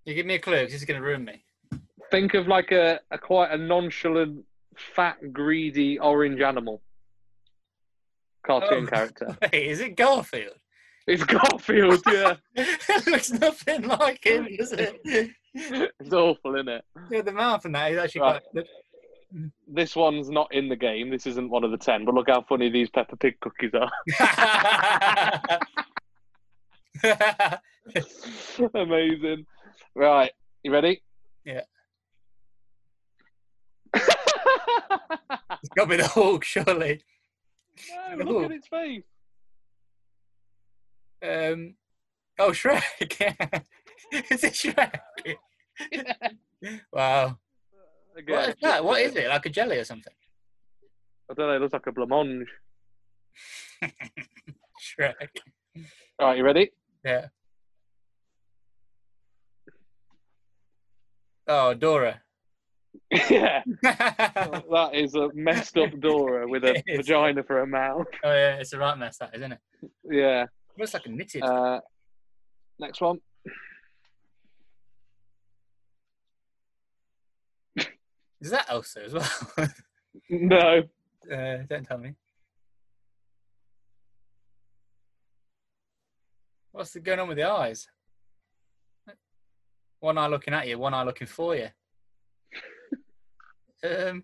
You 0.05 0.14
give 0.14 0.26
me 0.26 0.36
a 0.36 0.39
clue 0.39 0.59
because 0.59 0.72
this 0.72 0.82
is 0.82 0.86
going 0.86 1.01
to 1.01 1.05
ruin 1.05 1.26
me. 1.26 1.43
Think 2.14 2.36
of 2.36 2.47
like 2.47 2.72
a, 2.72 2.99
a 3.09 3.18
quite 3.18 3.49
a 3.49 3.57
nonchalant, 3.57 4.45
fat, 4.78 5.18
greedy 5.34 5.97
orange 5.97 6.41
animal. 6.41 6.84
Cartoon 8.45 8.84
Oh. 8.84 8.88
character. 8.88 9.36
Wait, 9.41 9.53
is 9.68 9.80
it 9.82 9.95
Garfield? 9.95 10.53
It's 11.07 11.24
Garfield, 11.24 12.03
yeah. 12.05 12.36
it 12.55 13.07
looks 13.07 13.32
nothing 13.32 13.88
like 13.88 14.24
him, 14.24 14.47
does 14.55 14.74
it? 14.74 15.01
it's 15.55 16.14
awful, 16.14 16.53
isn't 16.55 16.70
it? 16.70 16.86
Yeah, 17.09 17.24
the 17.24 17.32
mouth 17.32 17.66
and 17.66 17.74
that 17.74 17.91
is 17.91 17.97
actually 17.97 18.22
Right. 18.22 18.41
quite 18.53 18.66
This 19.68 19.95
one's 19.95 20.30
not 20.30 20.53
in 20.53 20.70
the 20.70 20.76
game. 20.76 21.09
This 21.09 21.26
isn't 21.26 21.49
one 21.49 21.64
of 21.64 21.72
the 21.72 21.78
ten. 21.80 22.05
But 22.05 22.14
look 22.14 22.30
how 22.30 22.43
funny 22.43 22.70
these 22.70 22.91
Peppa 22.91 23.16
Pig 23.18 23.39
cookies 23.39 23.72
are. 23.74 23.91
Amazing. 28.76 29.47
Right, 29.95 30.32
you 30.61 30.72
ready? 30.72 31.01
Yeah. 31.43 31.61
it's 33.95 34.07
got 34.90 35.84
to 35.84 35.88
be 35.88 35.98
the 35.98 36.08
Hulk, 36.08 36.44
surely. 36.44 37.02
no, 38.16 38.26
look 38.26 38.46
at 38.46 38.52
its 38.52 38.68
face. 38.68 39.04
Um, 41.24 41.76
oh, 42.40 42.52
Shrek. 42.52 42.84
is 44.12 44.44
it 44.44 44.54
Shrek? 44.54 45.00
Wow. 46.92 47.38
Again, 48.18 48.36
What 48.36 48.50
is 48.50 48.56
that? 48.62 48.86
What 48.86 49.02
is 49.02 49.16
it? 49.16 49.28
Like 49.28 49.46
a 49.46 49.50
jelly 49.50 49.78
or 49.78 49.86
something? 49.86 50.14
I 51.32 51.34
don't 51.34 51.48
know. 51.48 51.56
It 51.56 51.62
looks 51.62 51.74
like 51.74 51.88
a 51.88 51.92
blancmange. 51.92 52.46
Shrek. 54.80 55.14
All 56.20 56.28
right, 56.28 56.38
you 56.38 56.44
ready? 56.44 56.72
Yeah. 57.04 57.28
Oh, 61.48 61.74
Dora. 61.74 62.22
Yeah, 63.12 63.64
that 63.82 64.91
is 64.94 65.16
a 65.16 65.30
messed 65.34 65.78
up 65.78 65.91
Dora 66.00 66.48
with 66.48 66.64
a 66.64 66.82
vagina 66.96 67.44
for 67.44 67.62
a 67.62 67.68
mouth. 67.68 68.08
Oh, 68.24 68.32
yeah, 68.32 68.56
it's 68.56 68.74
a 68.74 68.80
right 68.80 68.98
mess, 68.98 69.18
that 69.18 69.36
isn't 69.36 69.54
it? 69.54 69.60
Yeah. 70.10 70.46
Looks 70.78 70.94
like 70.94 71.06
a 71.06 71.10
knitted. 71.10 71.44
Uh, 71.44 71.80
next 72.80 73.02
one. 73.02 73.20
Is 78.41 78.50
that 78.50 78.66
Elsa 78.70 79.04
as 79.04 79.14
well? 79.14 79.68
No. 80.30 80.84
uh, 81.32 81.58
don't 81.68 81.86
tell 81.86 81.98
me. 81.98 82.14
What's 86.72 86.96
going 86.96 87.20
on 87.20 87.28
with 87.28 87.38
the 87.38 87.50
eyes? 87.50 87.88
One 90.00 90.18
eye 90.18 90.28
looking 90.28 90.54
at 90.54 90.68
you, 90.68 90.78
one 90.78 90.94
eye 90.94 91.04
looking 91.04 91.28
for 91.28 91.56
you. 91.56 91.70
Um, 93.84 94.24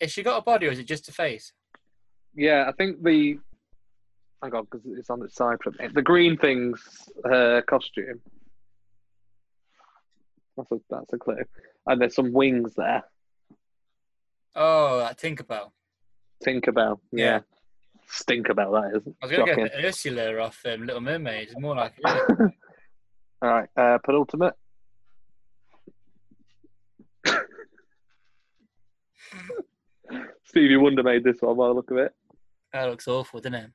has 0.00 0.10
she 0.10 0.22
got 0.22 0.38
a 0.38 0.42
body 0.42 0.66
or 0.66 0.70
is 0.70 0.78
it 0.78 0.86
just 0.86 1.08
a 1.08 1.12
face? 1.12 1.52
Yeah, 2.34 2.66
I 2.68 2.72
think 2.72 3.02
the. 3.02 3.38
Hang 4.42 4.54
on, 4.54 4.64
because 4.64 4.86
it's 4.86 5.10
on 5.10 5.22
its 5.22 5.34
side 5.34 5.58
from. 5.62 5.74
The 5.92 6.02
green 6.02 6.38
thing's 6.38 7.08
her 7.24 7.62
costume. 7.62 8.20
That's 10.56 10.72
a, 10.72 10.80
that's 10.88 11.12
a 11.12 11.18
clue. 11.18 11.42
And 11.86 12.00
there's 12.00 12.14
some 12.14 12.32
wings 12.32 12.74
there. 12.74 13.04
Oh, 14.54 14.98
that 14.98 15.18
Tinkerbell. 15.18 15.70
Tinkerbell. 16.44 17.00
Yeah. 17.12 17.24
Yeah. 17.24 17.40
Stinkerbell, 18.10 18.82
that 18.82 18.96
is. 18.96 19.14
I 19.22 19.26
was 19.26 19.36
going 19.36 19.46
to 19.46 19.68
get 19.68 19.84
Ursula 19.84 20.38
off 20.38 20.60
um, 20.66 20.86
Little 20.86 21.00
Mermaid. 21.00 21.48
It's 21.48 21.60
more 21.60 21.76
like 21.76 21.94
it. 22.04 22.52
All 23.42 23.48
right, 23.48 23.68
uh, 23.76 23.98
penultimate. 24.04 24.54
Stevie 30.50 30.76
Wonder 30.76 31.02
made 31.02 31.22
this 31.24 31.36
one 31.40 31.56
by 31.56 31.68
the 31.68 31.72
look 31.74 31.90
of 31.90 31.96
it. 31.98 32.12
that 32.72 32.84
looks 32.90 33.06
awful, 33.08 33.40
doesn't 33.40 33.54
it? 33.54 33.70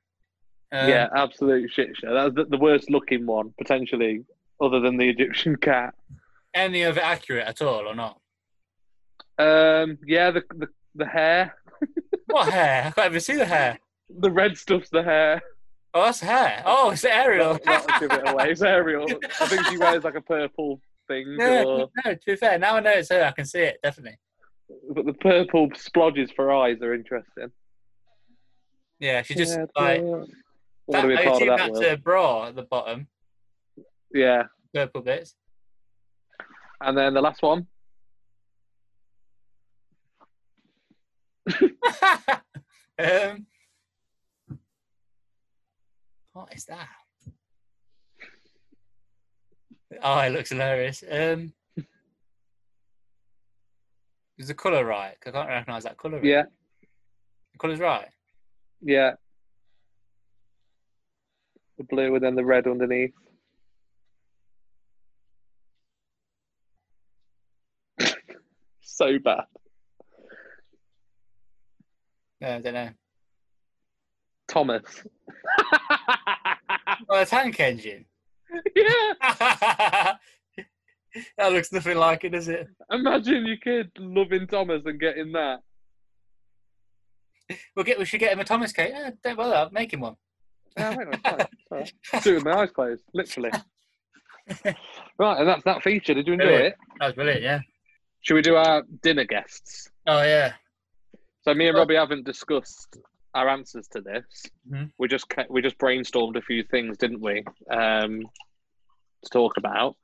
Um, 0.71 0.89
yeah, 0.89 1.07
absolute 1.15 1.71
shit 1.71 1.95
show. 1.95 2.13
That's 2.13 2.35
the, 2.35 2.45
the 2.45 2.57
worst 2.57 2.89
looking 2.89 3.25
one, 3.25 3.53
potentially, 3.57 4.25
other 4.61 4.79
than 4.81 4.97
the 4.97 5.07
Egyptian 5.09 5.55
cat. 5.61 5.93
Any 6.53 6.81
of 6.83 6.97
it 6.97 7.03
accurate 7.03 7.47
at 7.47 7.61
all 7.61 7.87
or 7.87 7.95
not? 7.95 8.19
Um, 9.37 9.97
yeah, 10.05 10.31
the, 10.31 10.43
the 10.55 10.67
the 10.95 11.05
hair, 11.05 11.55
What 12.27 12.51
hair? 12.51 12.85
I 12.87 12.91
can't 12.91 13.07
even 13.11 13.19
see 13.21 13.35
the 13.35 13.45
hair. 13.45 13.79
the 14.09 14.31
red 14.31 14.57
stuff's 14.57 14.89
the 14.89 15.03
hair. 15.03 15.41
Oh, 15.93 16.05
that's 16.05 16.19
hair. 16.21 16.61
Oh, 16.65 16.91
it's 16.91 17.05
Ariel. 17.05 17.57
That'll 17.63 17.99
give 17.99 18.11
it 18.17 18.27
away. 18.29 18.51
It's 18.51 18.61
Ariel. 18.61 19.05
I 19.41 19.45
think 19.47 19.65
she 19.67 19.77
wears 19.77 20.03
like 20.03 20.15
a 20.15 20.21
purple 20.21 20.79
thing, 21.07 21.25
No, 21.37 21.63
or, 21.65 21.89
no, 22.05 22.13
to 22.13 22.19
be 22.25 22.35
fair, 22.35 22.57
now 22.59 22.75
I 22.75 22.79
know 22.81 22.91
it's 22.91 23.09
her. 23.09 23.23
I 23.25 23.31
can 23.31 23.45
see 23.45 23.59
it 23.61 23.77
definitely. 23.83 24.17
But 24.93 25.05
the 25.05 25.13
purple 25.13 25.69
splodges 25.71 26.33
for 26.35 26.51
eyes 26.53 26.81
are 26.81 26.93
interesting. 26.93 27.51
Yeah, 28.99 29.21
she 29.21 29.35
just 29.35 29.53
Yeah, 29.53 29.65
like 29.75 30.01
that. 30.91 31.01
to 31.01 31.07
be 31.07 31.15
part 31.15 31.41
of 31.41 31.47
that 31.47 31.57
that's 31.57 31.81
a 31.81 31.95
bra 31.97 32.47
at 32.47 32.55
the 32.55 32.63
bottom, 32.63 33.07
Yeah, 34.13 34.43
purple 34.73 35.01
bits. 35.01 35.35
and 36.81 36.97
then 36.97 37.13
the 37.13 37.21
last 37.21 37.41
one. 37.41 37.67
um, 42.99 43.45
what 46.33 46.53
is 46.53 46.65
that? 46.65 46.87
Oh, 50.01 50.19
it 50.19 50.31
looks 50.31 50.49
hilarious. 50.49 51.03
Um, 51.09 51.53
is 54.37 54.47
the 54.47 54.53
colour 54.53 54.85
right? 54.85 55.15
I 55.25 55.31
can't 55.31 55.47
recognise 55.49 55.83
that 55.83 55.97
colour. 55.97 56.23
Yeah, 56.23 56.43
the 57.53 57.59
colour's 57.59 57.79
right. 57.79 58.07
yeah. 58.81 59.11
The 61.77 61.83
blue 61.83 62.15
and 62.15 62.23
then 62.23 62.35
the 62.35 62.45
red 62.45 62.67
underneath. 62.67 63.11
so 68.81 69.19
bad. 69.19 69.43
No, 72.39 72.55
I 72.55 72.59
don't 72.61 72.73
know. 72.73 72.89
Thomas. 74.47 74.83
Oh, 77.09 77.19
a 77.21 77.25
tank 77.25 77.59
engine. 77.59 78.05
yeah. 78.75 80.13
That 81.37 81.51
looks 81.51 81.71
nothing 81.71 81.97
like 81.97 82.23
it, 82.23 82.29
does 82.29 82.47
it? 82.47 82.67
Imagine 82.91 83.45
your 83.45 83.57
kid 83.57 83.91
loving 83.97 84.47
Thomas 84.47 84.81
and 84.85 84.99
getting 84.99 85.31
that. 85.33 85.59
We'll 87.75 87.85
get. 87.85 87.99
We 87.99 88.05
should 88.05 88.19
get 88.19 88.33
him 88.33 88.39
a 88.39 88.43
Thomas 88.43 88.71
cake. 88.73 88.91
Eh, 88.93 89.11
don't 89.23 89.37
bother. 89.37 89.55
I'll 89.55 89.69
make 89.71 89.93
him 89.93 89.99
one. 90.01 90.15
No, 90.77 90.91
sorry, 90.91 91.45
sorry. 91.69 92.21
Do 92.23 92.33
with 92.35 92.43
my 92.45 92.53
eyes 92.53 92.71
closed, 92.71 93.03
literally. 93.13 93.51
right, 94.65 95.39
and 95.39 95.47
that's 95.47 95.63
that 95.63 95.83
feature. 95.83 96.13
Did 96.13 96.27
you 96.27 96.33
enjoy 96.33 96.45
Brilliant. 96.47 96.67
it? 96.67 96.75
That 96.99 97.05
was 97.05 97.15
brilliant. 97.15 97.41
Yeah. 97.43 97.59
Should 98.21 98.33
we 98.35 98.41
do 98.41 98.55
our 98.55 98.83
dinner 99.03 99.23
guests? 99.25 99.89
Oh 100.07 100.21
yeah. 100.23 100.53
So 101.43 101.53
me 101.53 101.67
and 101.67 101.77
Robbie 101.77 101.95
haven't 101.95 102.25
discussed 102.25 102.97
our 103.35 103.47
answers 103.47 103.87
to 103.89 104.01
this. 104.01 104.25
Mhm. 104.69 104.91
We 104.97 105.07
just 105.07 105.27
we 105.49 105.61
just 105.61 105.77
brainstormed 105.77 106.35
a 106.37 106.41
few 106.41 106.63
things, 106.63 106.97
didn't 106.97 107.21
we? 107.21 107.43
Um, 107.69 108.21
to 109.23 109.29
talk 109.31 109.57
about, 109.57 109.95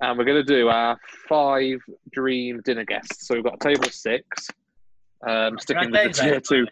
and 0.00 0.18
we're 0.18 0.24
going 0.24 0.44
to 0.44 0.54
do 0.54 0.68
our 0.68 0.98
five 1.28 1.78
dream 2.12 2.60
dinner 2.64 2.84
guests. 2.84 3.26
So 3.26 3.34
we've 3.34 3.44
got 3.44 3.54
a 3.54 3.58
table 3.68 3.84
of 3.86 3.94
six. 3.94 4.48
Um, 5.26 5.58
sticking 5.58 5.90
with 5.90 5.92
the 5.92 5.98
change 6.04 6.16
that? 6.16 6.22
tier 6.22 6.40
two, 6.40 6.66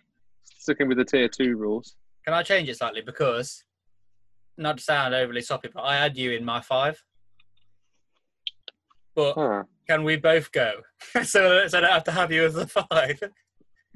sticking 0.58 0.88
with 0.88 0.98
the 0.98 1.04
tier 1.04 1.28
two 1.28 1.56
rules. 1.56 1.96
Can 2.24 2.34
I 2.34 2.42
change 2.42 2.68
it 2.68 2.76
slightly 2.76 3.00
because, 3.00 3.64
not 4.56 4.78
to 4.78 4.82
sound 4.82 5.14
overly 5.14 5.40
soppy, 5.40 5.68
but 5.72 5.82
I 5.82 5.96
had 5.96 6.16
you 6.16 6.32
in 6.32 6.44
my 6.44 6.60
five. 6.60 7.02
But 9.14 9.34
Huh. 9.34 9.62
can 9.88 10.04
we 10.04 10.16
both 10.16 10.50
go? 10.52 10.80
so, 11.22 11.66
so 11.66 11.78
I 11.78 11.80
don't 11.80 11.90
have 11.90 12.04
to 12.04 12.12
have 12.12 12.32
you 12.32 12.44
as 12.44 12.54
the 12.54 12.66
five. 12.66 13.20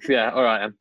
Yeah, 0.08 0.30
all 0.30 0.42
right. 0.42 0.60
Then. 0.60 0.74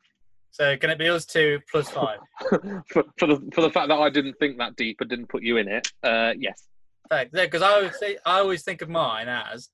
So 0.50 0.76
can 0.76 0.90
it 0.90 0.98
be 0.98 1.08
us 1.08 1.24
two 1.24 1.60
plus 1.70 1.88
five? 1.90 2.18
for, 2.88 3.04
for 3.18 3.26
the 3.26 3.48
for 3.54 3.60
the 3.62 3.70
fact 3.70 3.88
that 3.88 3.98
I 3.98 4.10
didn't 4.10 4.34
think 4.40 4.58
that 4.58 4.76
deep 4.76 5.00
and 5.00 5.10
didn't 5.10 5.28
put 5.28 5.42
you 5.42 5.56
in 5.56 5.68
it, 5.68 5.90
uh, 6.02 6.32
yes. 6.38 6.68
Because 7.10 7.62
I 7.62 7.72
always 7.72 7.96
think, 7.98 8.18
I 8.24 8.38
always 8.38 8.62
think 8.62 8.82
of 8.82 8.88
mine 8.88 9.28
as, 9.28 9.68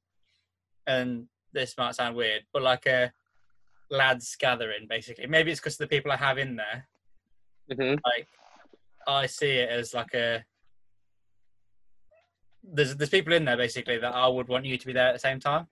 and 0.86 1.26
this 1.52 1.76
might 1.78 1.94
sound 1.94 2.16
weird, 2.16 2.42
but 2.52 2.62
like 2.62 2.86
a 2.86 3.12
lads 3.90 4.36
gathering 4.38 4.86
basically. 4.88 5.26
Maybe 5.26 5.50
it's 5.50 5.60
because 5.60 5.74
of 5.74 5.78
the 5.78 5.86
people 5.96 6.12
I 6.12 6.16
have 6.16 6.38
in 6.38 6.56
there. 6.56 6.88
hmm 7.72 7.94
Like 8.04 8.28
I 9.06 9.26
see 9.26 9.50
it 9.52 9.68
as 9.70 9.94
like 9.94 10.14
a. 10.14 10.44
There's 12.62 12.96
there's 12.96 13.10
people 13.10 13.34
in 13.34 13.44
there 13.44 13.56
basically 13.58 13.98
that 13.98 14.14
I 14.14 14.26
would 14.26 14.48
want 14.48 14.64
you 14.64 14.78
to 14.78 14.86
be 14.86 14.92
there 14.94 15.08
at 15.08 15.12
the 15.12 15.18
same 15.18 15.38
time. 15.40 15.66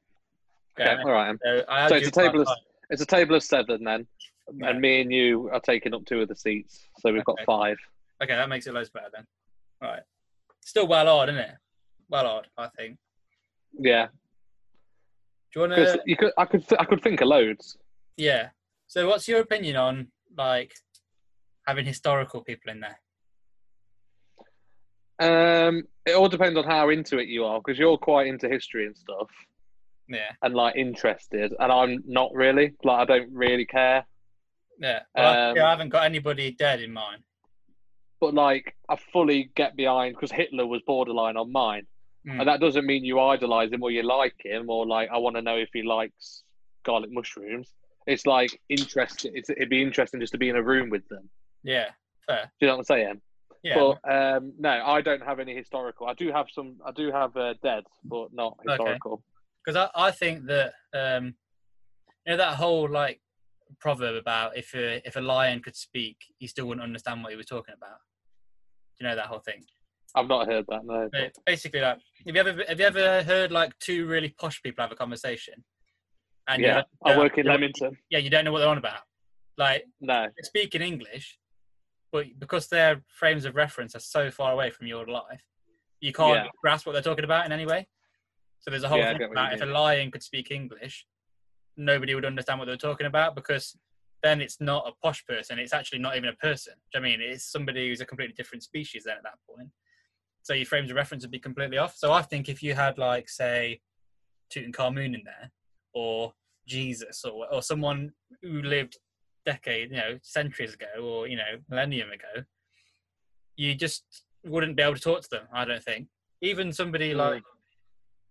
Okay, 0.78 0.90
Okay. 0.90 1.02
all 1.02 1.10
right. 1.12 1.36
So, 1.42 1.64
I 1.68 1.88
So 1.88 1.96
it's 1.96 2.08
a 2.08 2.10
table 2.10 2.40
of 2.42 2.46
five. 2.46 2.56
it's 2.90 3.02
a 3.02 3.06
table 3.06 3.34
of 3.34 3.42
seven 3.42 3.84
then, 3.84 4.06
Yeah. 4.54 4.70
and 4.70 4.80
me 4.80 5.00
and 5.00 5.12
you 5.12 5.48
are 5.52 5.60
taking 5.60 5.94
up 5.94 6.04
two 6.04 6.20
of 6.20 6.28
the 6.28 6.36
seats, 6.36 6.86
so 7.00 7.12
we've 7.12 7.24
got 7.24 7.38
five. 7.46 7.78
Okay, 8.22 8.34
that 8.34 8.48
makes 8.48 8.66
it 8.66 8.74
loads 8.74 8.90
better 8.90 9.08
then. 9.12 9.26
All 9.82 9.88
right. 9.88 10.02
Still 10.64 10.86
well 10.86 11.08
odd, 11.08 11.28
isn't 11.28 11.40
it? 11.40 11.54
Well 12.08 12.26
odd, 12.26 12.46
I 12.56 12.68
think. 12.68 12.98
Yeah, 13.78 14.06
Do 15.52 15.60
you 15.60 15.68
want 15.68 15.74
to? 15.74 16.02
you 16.06 16.16
could 16.16 16.32
I 16.38 16.44
could 16.44 16.66
th- 16.68 16.78
I 16.80 16.84
could 16.84 17.02
think 17.02 17.20
of 17.20 17.28
loads. 17.28 17.76
Yeah. 18.16 18.50
So, 18.86 19.08
what's 19.08 19.26
your 19.26 19.40
opinion 19.40 19.76
on 19.76 20.08
like 20.36 20.72
having 21.66 21.86
historical 21.86 22.42
people 22.42 22.70
in 22.70 22.80
there? 22.80 22.98
Um, 25.20 25.84
it 26.04 26.12
all 26.14 26.28
depends 26.28 26.58
on 26.58 26.64
how 26.64 26.88
into 26.90 27.18
it 27.18 27.28
you 27.28 27.44
are, 27.44 27.60
because 27.64 27.78
you're 27.78 27.96
quite 27.96 28.26
into 28.26 28.48
history 28.48 28.86
and 28.86 28.96
stuff, 28.96 29.28
Yeah. 30.08 30.32
and 30.42 30.54
like 30.54 30.76
interested, 30.76 31.54
and 31.58 31.72
I'm 31.72 32.02
not 32.06 32.30
really. 32.34 32.74
Like 32.84 33.00
I 33.00 33.04
don't 33.18 33.32
really 33.32 33.64
care, 33.66 34.04
Yeah. 34.78 35.00
Well, 35.14 35.26
I- 35.34 35.50
Um, 35.50 35.56
yeah, 35.56 35.66
I 35.66 35.70
haven't 35.70 35.90
got 35.90 36.04
anybody 36.04 36.50
dead 36.52 36.80
in 36.80 36.92
mind. 36.92 37.22
But 38.22 38.34
like 38.34 38.76
I 38.88 38.96
fully 39.12 39.50
get 39.56 39.74
behind 39.76 40.14
because 40.14 40.30
Hitler 40.30 40.64
was 40.64 40.80
borderline 40.86 41.36
on 41.36 41.50
mine. 41.50 41.82
Mm. 42.24 42.38
And 42.38 42.48
that 42.48 42.60
doesn't 42.60 42.86
mean 42.86 43.04
you 43.04 43.18
idolize 43.18 43.72
him 43.72 43.82
or 43.82 43.90
you 43.90 44.04
like 44.04 44.36
him 44.38 44.70
or 44.70 44.86
like 44.86 45.08
I 45.12 45.18
want 45.18 45.34
to 45.34 45.42
know 45.42 45.56
if 45.56 45.70
he 45.72 45.82
likes 45.82 46.44
garlic 46.86 47.10
mushrooms. 47.12 47.68
It's 48.06 48.24
like 48.24 48.56
interesting. 48.68 49.32
It's, 49.34 49.50
it'd 49.50 49.68
be 49.68 49.82
interesting 49.82 50.20
just 50.20 50.32
to 50.34 50.38
be 50.38 50.50
in 50.50 50.54
a 50.54 50.62
room 50.62 50.88
with 50.88 51.06
them. 51.08 51.28
Yeah. 51.64 51.88
Fair. 52.28 52.44
Do 52.44 52.50
you 52.60 52.68
know 52.68 52.74
what 52.74 52.78
I'm 52.78 52.84
saying? 52.84 53.20
Yeah. 53.64 53.74
But 53.80 54.36
um, 54.36 54.52
no, 54.56 54.70
I 54.70 55.00
don't 55.00 55.24
have 55.24 55.40
any 55.40 55.56
historical. 55.56 56.06
I 56.06 56.14
do 56.14 56.30
have 56.30 56.46
some. 56.52 56.76
I 56.86 56.92
do 56.92 57.10
have 57.10 57.36
uh, 57.36 57.54
dead, 57.60 57.82
but 58.04 58.28
not 58.32 58.56
Okay. 58.60 58.70
historical. 58.70 59.24
because 59.64 59.90
I, 59.96 60.06
I 60.08 60.10
think 60.12 60.46
that 60.46 60.74
um, 60.94 61.34
you 62.24 62.32
know 62.32 62.36
that 62.36 62.54
whole 62.54 62.88
like 62.88 63.20
proverb 63.80 64.14
about 64.14 64.56
if 64.56 64.74
a 64.74 65.04
if 65.04 65.16
a 65.16 65.20
lion 65.20 65.60
could 65.60 65.74
speak, 65.74 66.18
he 66.38 66.46
still 66.46 66.66
wouldn't 66.66 66.84
understand 66.84 67.24
what 67.24 67.32
he 67.32 67.36
was 67.36 67.46
talking 67.46 67.74
about. 67.76 67.98
You 69.02 69.08
know 69.08 69.16
that 69.16 69.26
whole 69.26 69.40
thing? 69.40 69.64
I've 70.14 70.28
not 70.28 70.46
heard 70.46 70.64
that. 70.68 70.84
No. 70.84 71.08
But 71.10 71.32
basically, 71.44 71.80
like, 71.80 71.98
have 72.26 72.34
you 72.34 72.40
ever 72.40 72.64
have 72.68 72.78
you 72.78 72.86
ever 72.86 73.22
heard 73.22 73.50
like 73.50 73.76
two 73.78 74.06
really 74.06 74.28
posh 74.28 74.62
people 74.62 74.82
have 74.82 74.92
a 74.92 74.96
conversation? 74.96 75.64
And 76.48 76.62
yeah, 76.62 76.82
I 77.04 77.18
work 77.18 77.38
in 77.38 77.46
Leamington. 77.46 77.96
Yeah, 78.10 78.18
you 78.18 78.30
don't 78.30 78.44
know 78.44 78.52
what 78.52 78.60
they're 78.60 78.68
on 78.68 78.78
about. 78.78 79.02
Like 79.58 79.84
No. 80.00 80.26
they 80.36 80.42
speak 80.42 80.74
in 80.74 80.82
English, 80.82 81.38
but 82.10 82.26
because 82.38 82.68
their 82.68 83.02
frames 83.08 83.44
of 83.44 83.54
reference 83.54 83.94
are 83.94 84.00
so 84.00 84.30
far 84.30 84.52
away 84.52 84.70
from 84.70 84.86
your 84.86 85.06
life, 85.06 85.42
you 86.00 86.12
can't 86.12 86.44
Yeah. 86.44 86.50
grasp 86.60 86.86
what 86.86 86.92
they're 86.92 87.02
talking 87.02 87.24
about 87.24 87.46
in 87.46 87.52
any 87.52 87.66
way. 87.66 87.88
So 88.60 88.70
there's 88.70 88.84
a 88.84 88.88
whole 88.88 88.98
Yeah, 88.98 89.10
thing 89.10 89.18
get 89.18 89.28
what 89.30 89.38
you 89.38 89.44
about 89.44 89.54
if 89.54 89.62
a 89.62 89.66
lion 89.66 90.10
could 90.10 90.22
speak 90.22 90.50
English, 90.50 91.06
nobody 91.76 92.14
would 92.14 92.24
understand 92.24 92.58
what 92.58 92.66
they're 92.66 92.76
talking 92.76 93.06
about 93.06 93.34
because 93.34 93.76
then 94.22 94.40
it's 94.40 94.60
not 94.60 94.86
a 94.86 94.92
posh 95.02 95.24
person. 95.26 95.58
It's 95.58 95.72
actually 95.72 95.98
not 95.98 96.16
even 96.16 96.28
a 96.28 96.34
person. 96.34 96.74
Do 96.92 96.98
you 96.98 97.00
know 97.00 97.08
what 97.08 97.14
I 97.14 97.18
mean? 97.18 97.32
It's 97.32 97.44
somebody 97.44 97.88
who's 97.88 98.00
a 98.00 98.06
completely 98.06 98.34
different 98.34 98.62
species 98.62 99.04
then 99.04 99.16
at 99.16 99.22
that 99.24 99.38
point. 99.48 99.68
So 100.42 100.54
your 100.54 100.66
frames 100.66 100.90
of 100.90 100.96
reference 100.96 101.24
would 101.24 101.30
be 101.30 101.38
completely 101.38 101.78
off. 101.78 101.96
So 101.96 102.12
I 102.12 102.22
think 102.22 102.48
if 102.48 102.62
you 102.62 102.74
had 102.74 102.98
like 102.98 103.28
say 103.28 103.80
Tutankhamun 104.52 105.14
in 105.14 105.22
there, 105.24 105.50
or 105.94 106.32
Jesus, 106.66 107.24
or 107.24 107.52
or 107.52 107.62
someone 107.62 108.12
who 108.42 108.62
lived 108.62 108.98
decade, 109.44 109.90
you 109.90 109.96
know, 109.96 110.18
centuries 110.22 110.74
ago, 110.74 110.86
or 111.02 111.26
you 111.26 111.36
know, 111.36 111.58
millennium 111.68 112.10
ago, 112.10 112.44
you 113.56 113.74
just 113.74 114.04
wouldn't 114.44 114.76
be 114.76 114.82
able 114.82 114.94
to 114.94 115.00
talk 115.00 115.22
to 115.22 115.30
them. 115.30 115.46
I 115.52 115.64
don't 115.64 115.82
think. 115.82 116.08
Even 116.40 116.72
somebody 116.72 117.12
Mm. 117.12 117.18
like 117.18 117.42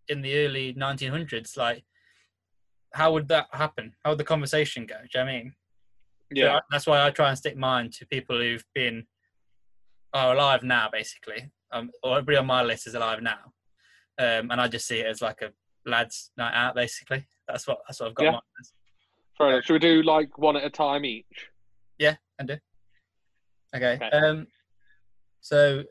in 0.07 0.21
the 0.21 0.35
early 0.45 0.73
1900s, 0.73 1.55
like 1.55 1.83
how 2.93 3.13
would 3.13 3.27
that 3.29 3.47
happen? 3.53 3.95
How 4.03 4.11
would 4.11 4.19
the 4.19 4.25
conversation 4.25 4.85
go? 4.85 4.95
Do 4.95 5.01
you 5.03 5.19
know 5.21 5.25
what 5.25 5.31
I 5.31 5.37
mean? 5.43 5.55
Yeah. 6.31 6.59
That's 6.71 6.87
why 6.87 7.05
I 7.05 7.09
try 7.11 7.29
and 7.29 7.37
stick 7.37 7.57
mine 7.57 7.89
to 7.91 8.05
people 8.07 8.37
who've 8.37 8.65
been 8.73 9.05
are 10.13 10.33
alive 10.33 10.63
now, 10.63 10.89
basically. 10.91 11.51
Um, 11.71 11.91
or 12.03 12.17
everybody 12.17 12.37
on 12.37 12.45
my 12.47 12.63
list 12.63 12.87
is 12.87 12.95
alive 12.95 13.21
now, 13.21 13.53
um, 14.19 14.51
and 14.51 14.59
I 14.59 14.67
just 14.67 14.87
see 14.87 14.99
it 14.99 15.07
as 15.07 15.21
like 15.21 15.41
a 15.41 15.51
lads' 15.89 16.31
night 16.37 16.53
out, 16.53 16.75
basically. 16.75 17.25
That's 17.47 17.65
what 17.65 17.79
that's 17.87 18.01
what 18.01 18.09
I've 18.09 18.15
got. 18.15 18.23
Yeah. 18.23 18.31
mine 18.31 18.41
as. 18.59 18.73
Fair 19.37 19.49
enough. 19.49 19.63
Should 19.63 19.73
we 19.73 19.79
do 19.79 20.03
like 20.03 20.37
one 20.37 20.57
at 20.57 20.65
a 20.65 20.69
time 20.69 21.05
each? 21.05 21.49
Yeah, 21.97 22.15
can 22.37 22.47
do. 22.47 22.57
Okay. 23.73 23.93
Okay. 23.95 24.09
Um, 24.09 24.47
so 25.39 25.83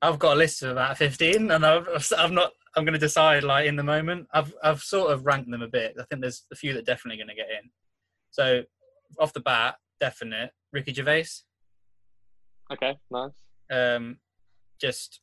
I've 0.00 0.18
got 0.18 0.36
a 0.36 0.38
list 0.38 0.62
of 0.62 0.70
about 0.70 0.96
fifteen, 0.96 1.50
and 1.50 1.66
I've 1.66 1.88
I've 2.16 2.30
not. 2.30 2.52
I'm 2.76 2.84
going 2.84 2.92
to 2.92 2.98
decide 3.00 3.42
like 3.42 3.66
in 3.66 3.74
the 3.74 3.82
moment. 3.82 4.28
I've 4.32 4.54
I've 4.62 4.82
sort 4.82 5.10
of 5.10 5.26
ranked 5.26 5.50
them 5.50 5.62
a 5.62 5.68
bit. 5.68 5.96
I 5.98 6.04
think 6.04 6.22
there's 6.22 6.46
a 6.52 6.56
few 6.56 6.74
that 6.74 6.86
definitely 6.86 7.16
going 7.16 7.28
to 7.28 7.34
get 7.34 7.50
in. 7.50 7.70
So 8.30 8.62
off 9.18 9.32
the 9.32 9.40
bat, 9.40 9.76
definite 10.00 10.50
Ricky 10.72 10.92
Gervais. 10.94 11.26
Okay, 12.72 12.98
nice. 13.10 13.32
Um, 13.70 14.18
just 14.80 15.20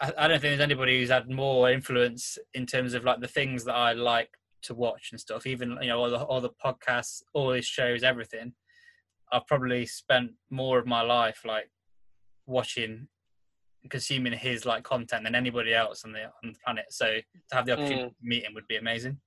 I, 0.00 0.12
I 0.18 0.28
don't 0.28 0.40
think 0.40 0.50
there's 0.52 0.60
anybody 0.60 0.98
who's 1.00 1.10
had 1.10 1.30
more 1.30 1.70
influence 1.70 2.38
in 2.54 2.66
terms 2.66 2.94
of 2.94 3.04
like 3.04 3.20
the 3.20 3.28
things 3.28 3.64
that 3.64 3.74
I 3.74 3.92
like 3.92 4.30
to 4.62 4.74
watch 4.74 5.08
and 5.12 5.20
stuff. 5.20 5.46
Even 5.46 5.78
you 5.80 5.88
know 5.88 5.98
all 6.00 6.10
the 6.10 6.18
all 6.22 6.40
the 6.40 6.50
podcasts, 6.64 7.22
all 7.34 7.50
these 7.52 7.66
shows, 7.66 8.02
everything. 8.02 8.52
I've 9.32 9.46
probably 9.46 9.86
spent 9.86 10.32
more 10.50 10.78
of 10.78 10.86
my 10.86 11.02
life 11.02 11.40
like 11.44 11.68
watching, 12.46 13.08
consuming 13.90 14.32
his 14.34 14.64
like 14.64 14.84
content 14.84 15.24
than 15.24 15.34
anybody 15.34 15.74
else 15.74 16.04
on 16.04 16.12
the 16.12 16.24
on 16.24 16.52
the 16.52 16.58
planet. 16.64 16.86
So 16.90 17.06
to 17.50 17.54
have 17.56 17.66
the 17.66 17.72
opportunity 17.72 18.02
Mm. 18.04 18.08
to 18.10 18.14
meet 18.22 18.44
him 18.44 18.54
would 18.54 18.68
be 18.68 18.76
amazing. 18.76 19.18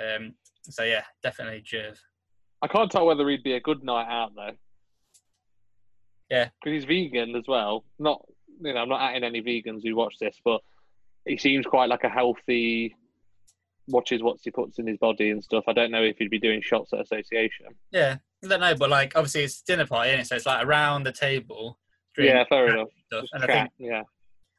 Um, 0.00 0.34
so 0.62 0.84
yeah, 0.84 1.04
definitely 1.22 1.62
Jerv. 1.62 1.96
I 2.64 2.68
can't 2.68 2.90
tell 2.90 3.04
whether 3.06 3.28
he'd 3.28 3.42
be 3.42 3.52
a 3.54 3.60
good 3.60 3.84
night 3.84 4.06
out 4.08 4.32
though. 4.34 4.52
Yeah. 6.30 6.48
because 6.62 6.74
he's 6.74 6.84
vegan 6.86 7.36
as 7.36 7.44
well. 7.46 7.84
Not, 7.98 8.22
you 8.62 8.72
know, 8.72 8.80
I'm 8.80 8.88
not 8.88 9.00
atting 9.00 9.24
any 9.24 9.42
vegans 9.42 9.82
who 9.84 9.94
watch 9.94 10.14
this, 10.18 10.40
but 10.44 10.62
he 11.26 11.36
seems 11.36 11.66
quite 11.66 11.88
like 11.90 12.04
a 12.04 12.08
healthy. 12.08 12.96
Watches 13.88 14.22
what 14.22 14.38
he 14.42 14.50
puts 14.50 14.78
in 14.78 14.86
his 14.86 14.96
body 14.96 15.30
and 15.30 15.44
stuff. 15.44 15.64
I 15.68 15.74
don't 15.74 15.90
know 15.90 16.02
if 16.02 16.16
he'd 16.16 16.30
be 16.30 16.38
doing 16.38 16.62
shots 16.62 16.94
at 16.94 17.00
association. 17.00 17.66
Yeah, 17.90 18.16
I 18.42 18.46
don't 18.48 18.60
know, 18.60 18.74
but 18.74 18.88
like 18.88 19.12
obviously 19.14 19.42
it's 19.44 19.60
dinner 19.60 19.84
party, 19.86 20.10
is 20.12 20.28
So 20.28 20.36
it's 20.36 20.46
like 20.46 20.64
around 20.66 21.02
the 21.02 21.12
table. 21.12 21.78
yeah, 22.16 22.44
fair 22.48 22.68
enough. 22.74 22.88
and. 23.12 23.28
And 23.34 23.44
I 23.44 23.46
think 23.46 23.70
yeah, 23.78 24.02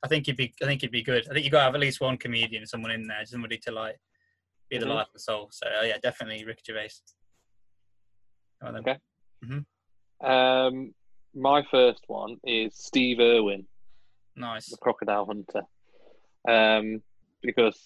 I 0.03 0.07
think 0.07 0.27
he'd 0.27 0.37
be 0.37 0.53
I 0.61 0.65
think 0.65 0.81
he'd 0.81 0.91
be 0.91 1.01
good. 1.01 1.27
I 1.27 1.33
think 1.33 1.43
you 1.43 1.49
got 1.49 1.57
to 1.61 1.63
have 1.65 1.73
at 1.75 1.81
least 1.81 1.99
one 2.01 2.17
comedian, 2.17 2.67
someone 2.67 2.91
in 2.91 3.07
there, 3.07 3.25
somebody 3.25 3.57
to 3.65 3.71
like 3.71 3.97
be 4.69 4.77
the 4.77 4.85
Mhm. 4.85 4.93
life 4.93 5.07
and 5.11 5.21
soul. 5.21 5.49
So 5.51 5.65
uh, 5.67 5.83
yeah, 5.83 5.97
definitely 6.03 6.45
Ricky 6.45 6.61
Gervais. 6.67 6.89
All 8.65 8.73
right, 8.73 8.83
then. 8.83 8.95
Okay. 9.43 9.65
Um, 10.21 10.93
my 11.33 11.63
first 11.69 12.03
one 12.07 12.37
is 12.43 12.75
Steve 12.75 13.19
Irwin, 13.19 13.65
Nice. 14.35 14.67
the 14.67 14.77
crocodile 14.77 15.25
hunter, 15.25 15.63
um, 16.47 17.01
because 17.41 17.77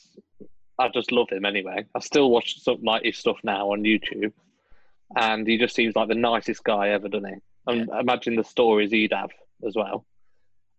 I 0.77 0.89
just 0.89 1.11
love 1.11 1.29
him 1.29 1.45
anyway. 1.45 1.85
I 1.95 1.99
still 1.99 2.29
watch 2.29 2.59
some 2.61 2.81
like 2.83 3.03
his 3.03 3.17
stuff 3.17 3.37
now 3.43 3.71
on 3.71 3.81
YouTube, 3.81 4.31
and 5.15 5.47
he 5.47 5.57
just 5.57 5.75
seems 5.75 5.95
like 5.95 6.07
the 6.07 6.15
nicest 6.15 6.63
guy 6.63 6.89
ever, 6.89 7.09
doesn't 7.09 7.27
he? 7.27 7.35
And 7.67 7.89
imagine 7.89 8.35
the 8.35 8.43
stories 8.43 8.91
he'd 8.91 9.13
have 9.13 9.31
as 9.67 9.75
well. 9.75 10.05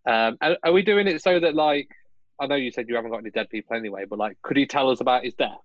Um, 0.05 0.37
are, 0.41 0.57
are 0.63 0.71
we 0.71 0.81
doing 0.81 1.07
it 1.07 1.21
so 1.21 1.39
that 1.39 1.53
like 1.53 1.89
I 2.39 2.47
know 2.47 2.55
you 2.55 2.71
said 2.71 2.89
you 2.89 2.95
haven't 2.95 3.11
got 3.11 3.19
any 3.19 3.29
dead 3.29 3.49
people 3.49 3.75
anyway, 3.75 4.05
but 4.09 4.17
like, 4.17 4.41
could 4.41 4.57
he 4.57 4.65
tell 4.65 4.89
us 4.89 4.99
about 5.01 5.23
his 5.25 5.33
death? 5.35 5.59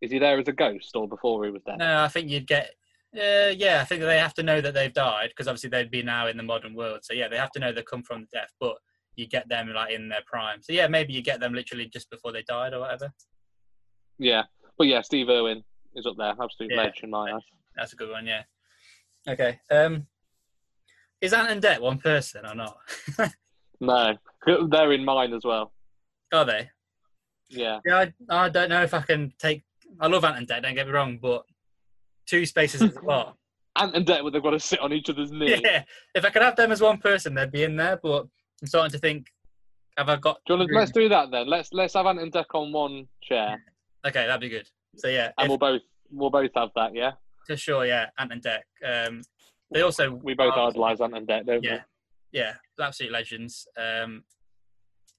Is 0.00 0.10
he 0.12 0.18
there 0.18 0.38
as 0.38 0.48
a 0.48 0.52
ghost 0.52 0.94
or 0.94 1.08
before 1.08 1.44
he 1.44 1.50
was 1.50 1.62
dead? 1.62 1.78
No, 1.78 2.02
I 2.02 2.08
think 2.08 2.30
you'd 2.30 2.46
get. 2.46 2.70
Uh, 3.16 3.48
yeah, 3.56 3.80
I 3.80 3.84
think 3.84 4.02
they 4.02 4.18
have 4.18 4.34
to 4.34 4.42
know 4.42 4.60
that 4.60 4.74
they've 4.74 4.92
died 4.92 5.30
because 5.30 5.48
obviously 5.48 5.70
they'd 5.70 5.90
be 5.90 6.02
now 6.02 6.26
in 6.26 6.36
the 6.36 6.42
modern 6.42 6.74
world. 6.74 7.00
So 7.02 7.14
yeah, 7.14 7.28
they 7.28 7.38
have 7.38 7.50
to 7.52 7.60
know 7.60 7.72
they 7.72 7.82
come 7.82 8.02
from 8.02 8.26
death, 8.32 8.50
but 8.60 8.76
you 9.14 9.26
get 9.26 9.48
them 9.48 9.72
like 9.72 9.92
in 9.94 10.08
their 10.10 10.20
prime. 10.26 10.60
So 10.62 10.72
yeah, 10.74 10.86
maybe 10.86 11.14
you 11.14 11.22
get 11.22 11.40
them 11.40 11.54
literally 11.54 11.86
just 11.86 12.10
before 12.10 12.32
they 12.32 12.42
died 12.42 12.74
or 12.74 12.80
whatever. 12.80 13.10
Yeah, 14.18 14.42
but 14.76 14.86
yeah, 14.88 15.00
Steve 15.00 15.28
Irwin 15.30 15.62
is 15.94 16.04
up 16.06 16.16
there, 16.18 16.34
absolute 16.42 16.72
Yeah. 16.72 16.76
legend 16.76 17.04
in 17.04 17.10
my 17.10 17.32
eyes. 17.32 17.42
That's 17.76 17.92
a 17.94 17.96
good 17.96 18.10
one. 18.10 18.26
Yeah. 18.26 18.42
Okay. 19.28 19.58
Um, 19.70 20.06
is 21.22 21.32
Ant 21.32 21.50
and 21.50 21.62
Dec 21.62 21.80
one 21.80 21.98
person 21.98 22.44
or 22.44 22.54
not? 22.54 22.76
No, 23.78 24.16
they're 24.46 24.92
in 24.92 25.04
mine 25.04 25.34
as 25.34 25.44
well. 25.44 25.70
Are 26.32 26.46
they? 26.46 26.70
Yeah, 27.50 27.80
Yeah, 27.84 28.06
I, 28.30 28.44
I 28.46 28.48
don't 28.48 28.70
know 28.70 28.82
if 28.82 28.94
I 28.94 29.02
can 29.02 29.34
take. 29.38 29.64
I 30.00 30.06
love 30.08 30.24
Ant 30.24 30.36
and 30.38 30.46
Dec. 30.48 30.62
Don't 30.62 30.74
get 30.74 30.86
me 30.86 30.92
wrong, 30.92 31.18
but 31.20 31.44
two 32.26 32.44
spaces 32.46 32.82
apart. 32.96 33.34
Ant 33.78 33.94
and 33.94 34.06
Dec, 34.06 34.32
they've 34.32 34.42
got 34.42 34.50
to 34.50 34.60
sit 34.60 34.80
on 34.80 34.92
each 34.92 35.08
other's 35.10 35.30
knee. 35.32 35.60
Yeah. 35.62 35.84
If 36.14 36.24
I 36.24 36.30
could 36.30 36.42
have 36.42 36.56
them 36.56 36.72
as 36.72 36.80
one 36.80 36.98
person, 36.98 37.34
they'd 37.34 37.52
be 37.52 37.62
in 37.64 37.76
there. 37.76 37.98
But 38.02 38.26
I'm 38.62 38.66
starting 38.68 38.92
to 38.92 38.98
think, 38.98 39.26
have 39.96 40.08
I 40.08 40.16
got? 40.16 40.38
Do 40.46 40.54
you 40.54 40.58
want 40.58 40.70
to, 40.70 40.76
let's 40.76 40.90
do 40.92 41.08
that 41.08 41.30
then. 41.30 41.46
Let's 41.48 41.72
let's 41.72 41.94
have 41.94 42.06
Ant 42.06 42.20
and 42.20 42.32
Dec 42.32 42.46
on 42.54 42.72
one 42.72 43.06
chair, 43.22 43.62
Okay, 44.06 44.26
that'd 44.26 44.40
be 44.40 44.48
good. 44.48 44.68
So 44.96 45.08
yeah, 45.08 45.32
and 45.38 45.46
if- 45.46 45.48
we'll 45.48 45.58
both 45.58 45.82
we'll 46.10 46.30
both 46.30 46.50
have 46.54 46.70
that. 46.76 46.94
Yeah, 46.94 47.12
for 47.46 47.56
sure. 47.56 47.84
Yeah, 47.86 48.06
Ant 48.18 48.32
and 48.32 48.42
Dec. 48.42 48.60
Um, 48.84 49.22
they 49.72 49.82
also 49.82 50.10
we 50.12 50.34
both 50.34 50.54
are- 50.54 50.68
idolise 50.68 51.00
Ant 51.00 51.16
and 51.16 51.26
Dec, 51.26 51.46
don't 51.46 51.62
Yeah, 51.64 51.80
yeah, 52.32 52.54
absolute 52.80 53.12
legends. 53.12 53.66
Um, 53.76 54.24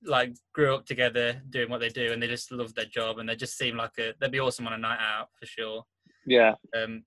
like 0.04 0.34
grew 0.54 0.76
up 0.76 0.86
together 0.86 1.42
doing 1.50 1.70
what 1.70 1.80
they 1.80 1.90
do, 1.90 2.12
and 2.12 2.22
they 2.22 2.28
just 2.28 2.52
love 2.52 2.74
their 2.76 2.86
job, 2.86 3.20
and 3.20 3.28
they 3.28 3.36
just 3.36 3.58
seem 3.58 3.78
like 3.78 3.98
a 4.00 4.14
they'd 4.20 4.32
be 4.32 4.40
awesome 4.40 4.68
on 4.68 4.74
a 4.74 4.78
night 4.78 5.00
out 5.00 5.30
for 5.40 5.46
sure. 5.46 5.84
Yeah. 6.26 6.56
Um, 6.76 7.04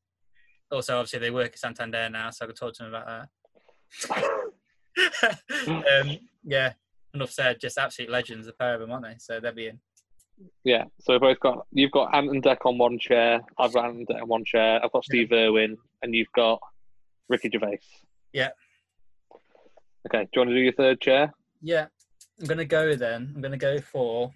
also, 0.73 0.97
obviously, 0.97 1.19
they 1.19 1.31
work 1.31 1.53
at 1.53 1.59
Santander 1.59 2.09
now, 2.11 2.31
so 2.31 2.45
I 2.45 2.47
could 2.47 2.57
talk 2.57 2.75
to 2.75 2.85
them 2.85 2.95
about 2.95 3.29
that. 4.09 5.39
um, 5.69 6.19
yeah, 6.45 6.73
enough 7.15 7.31
said. 7.31 7.61
Just 7.61 7.79
absolute 7.79 8.11
legends, 8.11 8.47
the 8.47 8.53
pair 8.53 8.75
of 8.75 8.81
them, 8.81 8.93
aren't 8.93 9.05
they? 9.05 9.17
So 9.19 9.41
they'll 9.41 9.53
be 9.53 9.69
in. 9.69 9.81
Yeah, 10.65 10.85
so 11.01 11.13
we've 11.13 11.21
both 11.21 11.41
got 11.41 11.67
you've 11.73 11.91
got 11.91 12.15
Ant 12.15 12.31
and 12.31 12.43
Dec 12.43 12.59
on 12.65 12.79
one 12.79 12.99
chair. 12.99 13.41
I've 13.59 13.73
got 13.73 13.87
Ant 13.87 13.97
and 13.99 14.09
Dec 14.09 14.23
on 14.23 14.29
one 14.29 14.45
chair. 14.45 14.81
I've 14.83 14.93
got 14.93 15.05
Steve 15.05 15.33
Irwin, 15.33 15.77
and 16.03 16.15
you've 16.15 16.33
got 16.35 16.61
Ricky 17.29 17.51
Gervais. 17.53 17.81
Yeah. 18.33 18.51
Okay, 20.07 20.25
do 20.25 20.29
you 20.35 20.41
want 20.41 20.51
to 20.51 20.55
do 20.55 20.61
your 20.61 20.73
third 20.73 21.01
chair? 21.01 21.35
Yeah, 21.61 21.87
I'm 22.41 22.47
gonna 22.47 22.65
go 22.65 22.95
then. 22.95 23.33
I'm 23.35 23.43
gonna 23.43 23.57
go 23.57 23.81
for 23.81 24.33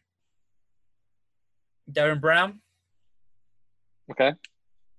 Derren 1.90 2.20
Brown. 2.20 2.60
Okay. 4.10 4.32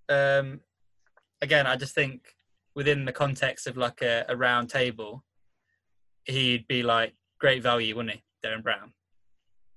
um, 0.09 0.61
again, 1.41 1.67
I 1.67 1.75
just 1.75 1.93
think 1.93 2.21
within 2.75 3.05
the 3.05 3.11
context 3.11 3.67
of 3.67 3.77
like 3.77 4.01
a, 4.01 4.25
a 4.27 4.35
round 4.35 4.69
table, 4.69 5.23
he'd 6.25 6.67
be 6.67 6.81
like 6.83 7.13
great 7.39 7.61
value, 7.61 7.95
wouldn't 7.95 8.15
he, 8.15 8.23
Derren 8.43 8.63
Brown? 8.63 8.93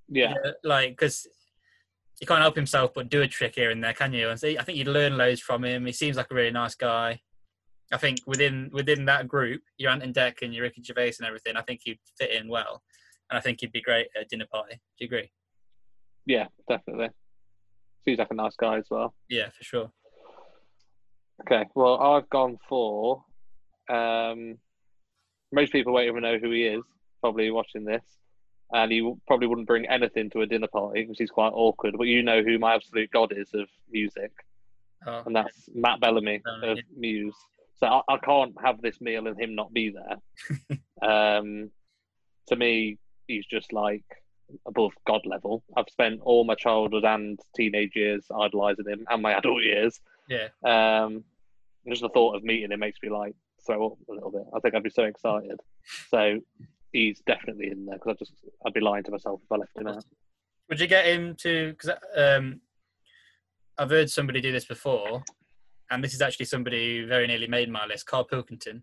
Yeah. 0.09 0.35
Like 0.65 0.91
because 0.91 1.27
he 2.19 2.27
can't 2.27 2.41
help 2.41 2.57
himself 2.57 2.93
but 2.95 3.11
do 3.11 3.23
a 3.23 3.29
trick 3.29 3.55
here 3.55 3.71
and 3.71 3.85
there, 3.85 3.93
can 3.93 4.13
you? 4.13 4.31
And 4.31 4.41
so 4.41 4.49
I 4.49 4.63
think 4.63 4.79
you'd 4.79 4.89
learn 4.89 5.17
loads 5.17 5.41
from 5.41 5.65
him. 5.65 5.87
He 5.87 5.93
seems 5.93 6.17
like 6.17 6.29
a 6.31 6.35
really 6.35 6.51
nice 6.51 6.75
guy. 6.75 7.21
I 7.93 7.97
think 7.97 8.19
within 8.27 8.71
within 8.73 9.05
that 9.07 9.29
group, 9.29 9.63
your 9.79 9.91
Ant 9.91 10.03
and 10.03 10.15
Dec 10.15 10.43
and 10.43 10.53
your 10.55 10.65
Ricky 10.65 10.83
Gervais 10.83 11.15
and 11.19 11.27
everything, 11.27 11.57
I 11.57 11.63
think 11.63 11.81
he'd 11.85 11.99
fit 12.19 12.33
in 12.33 12.49
well, 12.49 12.83
and 13.31 13.39
I 13.39 13.41
think 13.41 13.61
he'd 13.61 13.73
be 13.73 13.81
great 13.81 14.09
at 14.17 14.23
a 14.23 14.25
dinner 14.25 14.47
party. 14.51 14.75
Do 14.75 15.05
you 15.05 15.07
agree? 15.07 15.31
Yeah, 16.27 16.47
definitely. 16.69 17.09
Seems 18.05 18.19
like 18.19 18.31
a 18.31 18.35
nice 18.35 18.57
guy 18.57 18.79
as 18.79 18.87
well. 18.91 19.15
Yeah, 19.29 19.49
for 19.51 19.65
sure. 19.65 19.91
Okay, 21.43 21.67
well, 21.75 22.01
I've 22.01 22.29
gone 22.31 22.59
for 22.69 23.25
um, 23.89 24.59
most 25.53 25.73
people 25.73 25.93
won't 25.93 26.09
even 26.09 26.23
know 26.23 26.39
who 26.39 26.51
he 26.51 26.65
is. 26.65 26.83
Probably 27.21 27.51
watching 27.51 27.85
this, 27.85 28.05
and 28.73 28.93
he 28.93 29.13
probably 29.27 29.47
wouldn't 29.49 29.67
bring 29.67 29.87
anything 29.87 30.31
to 30.31 30.43
a 30.43 30.47
dinner 30.47 30.69
party, 30.69 31.07
which 31.07 31.21
is 31.21 31.31
quite 31.31 31.53
awkward. 31.53 31.95
But 31.97 32.07
you 32.07 32.23
know 32.23 32.43
who 32.43 32.59
my 32.59 32.75
absolute 32.75 33.11
god 33.11 33.33
is 33.37 33.49
of 33.55 33.69
music, 33.91 34.31
Oh, 35.07 35.23
and 35.27 35.35
that's 35.35 35.69
Matt 35.75 36.01
Bellamy 36.01 36.39
Bellamy, 36.45 36.69
of 36.69 36.77
yeah. 36.79 36.83
Muse. 36.97 37.35
So 37.77 37.87
I, 37.87 38.01
I 38.09 38.19
can't 38.19 38.55
have 38.63 38.83
this 38.83 39.01
meal 39.01 39.27
and 39.27 39.41
him 39.41 39.55
not 39.55 39.73
be 39.73 39.91
there. 39.91 40.79
um, 41.39 41.71
to 42.49 42.57
me, 42.57 42.99
he's 43.29 43.47
just 43.47 43.73
like 43.73 44.03
above 44.67 44.93
god 45.07 45.21
level. 45.25 45.63
I've 45.77 45.89
spent 45.91 46.21
all 46.23 46.45
my 46.45 46.55
childhood 46.57 47.05
and 47.05 47.39
teenage 47.55 47.95
years 47.95 48.27
idolizing 48.37 48.87
him, 48.89 49.05
and 49.09 49.23
my 49.23 49.35
adult 49.35 49.63
years. 49.63 50.01
yeah. 50.29 50.49
Um, 50.65 51.23
just 51.89 52.03
the 52.03 52.09
thought 52.11 52.35
of 52.37 52.43
meeting 52.43 52.73
him 52.73 52.81
makes 52.81 52.99
me 53.03 53.09
like 53.09 53.35
throw 53.67 53.87
up 53.87 53.99
a 54.11 54.13
little 54.13 54.31
bit. 54.31 54.43
I 54.55 54.61
think 54.61 54.75
I'd 54.75 54.83
be 54.83 54.91
so 54.91 55.05
excited. 55.05 55.59
So 56.11 56.41
he's 56.93 57.21
definitely 57.27 57.71
in 57.71 57.87
there 57.87 57.97
because 57.97 58.17
I 58.17 58.25
just 58.25 58.33
I'd 58.67 58.75
be 58.75 58.81
lying 58.81 59.05
to 59.05 59.11
myself 59.11 59.41
if 59.45 59.53
I 59.53 59.57
left 59.57 59.77
him 59.77 59.87
out. 59.87 60.05
Would 60.69 60.81
you 60.81 60.87
get 60.87 61.07
him 61.07 61.35
to? 61.37 61.71
Because 61.73 61.97
um, 62.17 62.61
I've 63.79 63.91
heard 63.91 64.11
somebody 64.11 64.41
do 64.41 64.53
this 64.53 64.67
before, 64.67 65.23
and 65.91 66.03
this 66.05 66.13
is 66.15 66.21
actually 66.21 66.47
somebody 66.47 67.01
who 67.01 67.07
very 67.07 67.27
nearly 67.27 67.47
made 67.47 67.71
my 67.71 67.87
list. 67.87 68.07
Carl 68.07 68.25
Pilkington. 68.25 68.83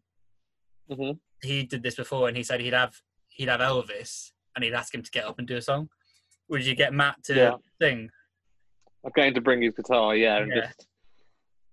hmm 0.89 1.11
He 1.43 1.63
did 1.63 1.83
this 1.83 1.95
before, 1.95 2.27
and 2.27 2.35
he 2.37 2.43
said 2.43 2.59
he'd 2.61 2.73
have 2.73 2.95
he'd 3.27 3.49
have 3.49 3.59
Elvis, 3.59 4.31
and 4.55 4.63
he'd 4.63 4.73
ask 4.73 4.93
him 4.93 5.03
to 5.03 5.11
get 5.11 5.25
up 5.25 5.39
and 5.39 5.47
do 5.47 5.57
a 5.57 5.61
song. 5.61 5.89
Would 6.49 6.65
you 6.65 6.75
get 6.75 6.93
Matt 6.93 7.23
to 7.25 7.35
Yeah. 7.35 7.55
sing? 7.81 8.09
I'm 9.03 9.11
going 9.15 9.33
to 9.33 9.41
bring 9.41 9.61
his 9.61 9.73
guitar, 9.75 10.15
yeah, 10.15 10.37
and 10.37 10.51
Yeah. 10.53 10.67
just 10.67 10.87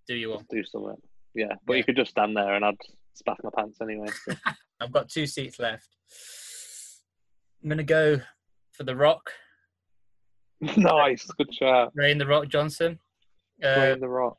Do 0.09 0.15
you 0.15 0.31
want? 0.31 0.49
do 0.49 0.65
something. 0.65 1.01
Yeah, 1.35 1.55
but 1.65 1.75
Yeah. 1.75 1.79
you 1.79 1.85
could 1.85 1.97
just 1.97 2.11
stand 2.11 2.37
there 2.37 2.55
and 2.55 2.65
I'd 2.65 2.77
spat 3.15 3.39
my 3.43 3.51
pants 3.57 3.79
anyway. 3.81 4.09
so. 4.09 4.35
I've 4.81 4.93
got 4.93 5.09
two 5.09 5.27
seats 5.27 5.59
left. 5.59 5.89
I'm 7.63 7.69
gonna 7.69 7.85
go 7.85 8.21
for 8.73 8.83
The 8.85 8.97
Rock, 8.97 9.33
nice, 10.77 11.25
good 11.39 11.53
shout. 11.55 11.93
Rain 11.95 12.19
the 12.19 12.27
Rock 12.27 12.49
Johnson. 12.49 12.99
Uh, 13.63 13.95
the 13.97 14.09
Rock. 14.09 14.39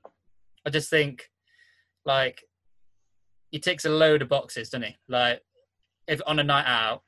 I 0.66 0.70
just 0.70 0.89
think, 0.89 1.30
like, 2.06 2.44
he 3.52 3.60
ticks 3.60 3.86
a 3.86 3.89
load 3.89 4.22
of 4.22 4.30
boxes, 4.30 4.70
doesn't 4.70 4.88
he? 4.88 4.98
Like, 5.08 5.41
if 6.08 6.22
on 6.26 6.39
a 6.39 6.44
night 6.44 6.66
out, 6.66 7.04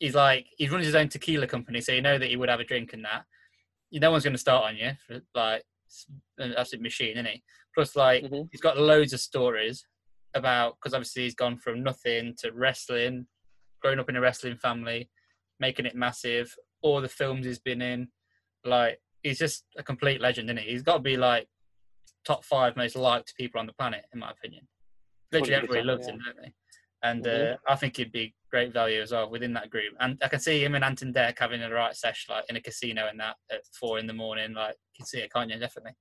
he's 0.00 0.14
like, 0.14 0.48
he 0.56 0.68
runs 0.68 0.86
his 0.86 0.96
own 0.96 1.08
tequila 1.08 1.46
company, 1.46 1.80
so 1.80 1.92
you 1.92 2.02
know 2.02 2.18
that 2.18 2.28
he 2.28 2.36
would 2.36 2.48
have 2.48 2.58
a 2.58 2.64
drink 2.64 2.92
and 2.92 3.04
that. 3.04 3.24
No 3.92 4.10
one's 4.10 4.24
going 4.24 4.34
to 4.34 4.38
start 4.38 4.64
on 4.64 4.76
you, 4.76 4.90
for, 5.06 5.20
like, 5.34 5.62
an 6.38 6.54
absolute 6.56 6.82
machine, 6.82 7.12
isn't 7.12 7.26
he? 7.26 7.42
Plus, 7.74 7.94
like, 7.94 8.24
Mhm. 8.24 8.48
he's 8.50 8.60
got 8.60 8.78
loads 8.78 9.12
of 9.12 9.20
stories 9.20 9.86
about, 10.34 10.76
because 10.76 10.94
obviously 10.94 11.24
he's 11.24 11.34
gone 11.34 11.58
from 11.58 11.82
nothing 11.82 12.34
to 12.38 12.50
wrestling, 12.52 13.28
growing 13.80 13.98
up 14.00 14.08
in 14.08 14.16
a 14.16 14.20
wrestling 14.20 14.56
family, 14.56 15.10
making 15.58 15.86
it 15.86 15.94
massive, 15.94 16.54
all 16.82 17.00
the 17.00 17.08
films 17.08 17.46
he's 17.46 17.58
been 17.58 17.82
in. 17.82 18.08
Like, 18.64 19.00
he's 19.22 19.38
just 19.38 19.64
a 19.76 19.82
complete 19.82 20.20
legend, 20.20 20.48
isn't 20.48 20.62
he? 20.62 20.70
He's 20.70 20.82
got 20.82 20.94
to 20.94 21.00
be 21.00 21.16
like 21.16 21.48
top 22.24 22.44
five 22.44 22.76
most 22.76 22.96
liked 22.96 23.34
people 23.36 23.60
on 23.60 23.66
the 23.66 23.72
planet, 23.72 24.04
in 24.12 24.20
my 24.20 24.30
opinion. 24.30 24.66
Literally 25.32 25.54
everybody 25.54 25.82
loves 25.82 26.06
yeah. 26.06 26.14
him, 26.14 26.20
don't 26.24 26.36
they? 26.42 26.52
And 27.02 27.24
Mhm. 27.24 27.54
uh, 27.54 27.56
I 27.66 27.76
think 27.76 27.96
he'd 27.96 28.12
be 28.12 28.34
great 28.50 28.72
value 28.72 29.00
as 29.00 29.12
well 29.12 29.30
within 29.30 29.52
that 29.54 29.70
group. 29.70 29.94
And 30.00 30.18
I 30.22 30.28
can 30.28 30.40
see 30.40 30.62
him 30.62 30.74
and 30.74 30.84
Ant 30.84 31.02
and 31.02 31.14
Dec 31.14 31.38
having 31.38 31.62
a 31.62 31.70
right 31.70 31.94
sesh, 31.96 32.26
like 32.28 32.44
in 32.50 32.56
a 32.56 32.60
casino 32.60 33.06
and 33.08 33.18
that 33.20 33.36
at 33.50 33.62
four 33.78 33.98
in 33.98 34.06
the 34.06 34.12
morning. 34.12 34.52
Like, 34.52 34.74
you 34.92 34.98
can 34.98 35.06
see 35.06 35.20
it, 35.20 35.32
can't 35.32 35.50
you? 35.50 35.58
Definitely. 35.58 35.92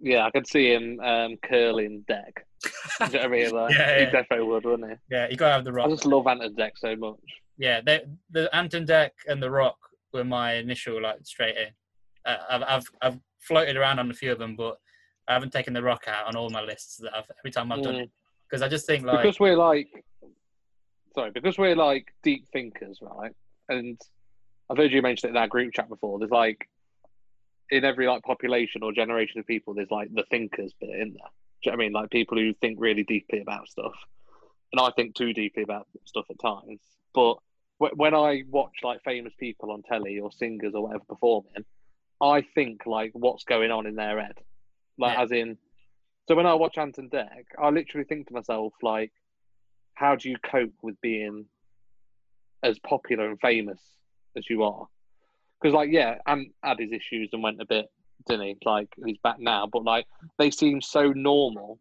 Yeah, 0.00 0.24
I 0.26 0.30
could 0.30 0.46
see 0.46 0.72
him 0.72 0.98
um, 1.00 1.36
curling 1.44 2.04
deck. 2.08 2.46
Do 2.64 2.70
you 3.06 3.12
know 3.12 3.20
I 3.20 3.28
mean? 3.28 3.50
Like, 3.50 3.74
Yeah, 3.74 3.98
He 3.98 4.04
definitely 4.06 4.46
would, 4.46 4.64
wouldn't 4.64 4.90
he? 4.90 4.96
Yeah, 5.14 5.28
you 5.28 5.36
got 5.36 5.48
to 5.48 5.52
have 5.52 5.64
the 5.64 5.72
Rock. 5.72 5.86
I 5.86 5.90
just 5.90 6.06
love 6.06 6.26
Ant 6.26 6.42
and 6.42 6.56
Dec 6.56 6.70
so 6.76 6.96
much. 6.96 7.20
Yeah, 7.58 7.80
they, 7.82 8.02
the 8.30 8.54
Ant 8.56 8.72
and 8.74 8.88
Dec 8.88 9.10
and 9.28 9.42
the 9.42 9.50
Rock 9.50 9.76
were 10.12 10.24
my 10.24 10.54
initial 10.54 11.00
like 11.00 11.18
straight 11.24 11.56
in. 11.56 11.68
Uh, 12.24 12.36
I've, 12.48 12.62
I've 12.62 12.90
I've 13.02 13.18
floated 13.40 13.76
around 13.76 13.98
on 13.98 14.10
a 14.10 14.14
few 14.14 14.32
of 14.32 14.38
them, 14.38 14.56
but 14.56 14.78
I 15.28 15.34
haven't 15.34 15.52
taken 15.52 15.74
the 15.74 15.82
Rock 15.82 16.04
out 16.08 16.26
on 16.26 16.34
all 16.36 16.48
my 16.50 16.62
lists 16.62 16.96
that 16.96 17.14
I've 17.14 17.30
every 17.40 17.50
time 17.50 17.70
I've 17.70 17.82
done 17.82 17.94
Mm. 17.96 18.02
it 18.04 18.10
because 18.48 18.62
I 18.62 18.68
just 18.68 18.86
think 18.86 19.04
like 19.04 19.22
because 19.22 19.38
we're 19.38 19.56
like 19.56 19.88
sorry 21.14 21.30
because 21.30 21.58
we're 21.58 21.76
like 21.76 22.06
deep 22.22 22.46
thinkers 22.52 22.98
right 23.02 23.32
and 23.68 24.00
i've 24.68 24.76
heard 24.76 24.92
you 24.92 25.02
mention 25.02 25.28
it 25.28 25.30
in 25.30 25.36
our 25.36 25.48
group 25.48 25.72
chat 25.72 25.88
before 25.88 26.18
there's 26.18 26.30
like 26.30 26.68
in 27.70 27.84
every 27.84 28.06
like 28.06 28.22
population 28.22 28.82
or 28.82 28.92
generation 28.92 29.38
of 29.38 29.46
people 29.46 29.74
there's 29.74 29.90
like 29.90 30.12
the 30.12 30.24
thinkers 30.30 30.72
bit 30.80 30.90
in 30.90 31.14
there? 31.14 31.30
Do 31.62 31.70
you 31.70 31.72
know 31.72 31.72
what 31.72 31.72
i 31.72 31.76
mean? 31.76 31.92
Like 31.92 32.10
people 32.10 32.36
who 32.38 32.52
think 32.54 32.78
really 32.80 33.04
deeply 33.04 33.40
about 33.40 33.68
stuff. 33.68 33.94
And 34.72 34.80
i 34.80 34.90
think 34.96 35.14
too 35.14 35.32
deeply 35.32 35.62
about 35.62 35.86
stuff 36.04 36.24
at 36.30 36.40
times. 36.40 36.80
But 37.14 37.34
wh- 37.78 37.96
when 37.96 38.14
i 38.14 38.42
watch 38.48 38.78
like 38.82 39.02
famous 39.04 39.34
people 39.38 39.70
on 39.70 39.82
telly 39.82 40.18
or 40.18 40.32
singers 40.32 40.74
or 40.74 40.82
whatever 40.84 41.04
performing 41.08 41.64
i 42.20 42.42
think 42.54 42.86
like 42.86 43.12
what's 43.14 43.44
going 43.44 43.70
on 43.70 43.86
in 43.86 43.94
their 43.94 44.20
head. 44.20 44.38
Like 44.98 45.14
Yeah. 45.14 45.22
as 45.22 45.32
in 45.32 45.58
so 46.28 46.36
when 46.36 46.46
I 46.46 46.54
watch 46.54 46.78
Ant 46.78 46.98
and 46.98 47.10
Dec, 47.10 47.44
I 47.60 47.70
literally 47.70 48.04
think 48.04 48.28
to 48.28 48.34
myself, 48.34 48.72
like, 48.82 49.10
how 50.00 50.16
do 50.16 50.30
you 50.30 50.36
cope 50.50 50.72
with 50.82 50.98
being 51.02 51.44
as 52.62 52.78
popular 52.78 53.28
and 53.28 53.38
famous 53.40 53.78
as 54.34 54.48
you 54.48 54.62
are? 54.62 54.86
Because, 55.60 55.74
like, 55.74 55.90
yeah, 55.92 56.14
Ant 56.26 56.48
had 56.62 56.78
his 56.78 56.90
issues 56.90 57.28
and 57.34 57.42
went 57.42 57.60
a 57.60 57.66
bit, 57.66 57.86
didn't 58.26 58.46
he? 58.46 58.56
Like, 58.64 58.88
he's 59.04 59.18
back 59.22 59.38
now, 59.38 59.68
but 59.70 59.84
like, 59.84 60.06
they 60.38 60.50
seem 60.50 60.80
so 60.80 61.12
normal 61.12 61.78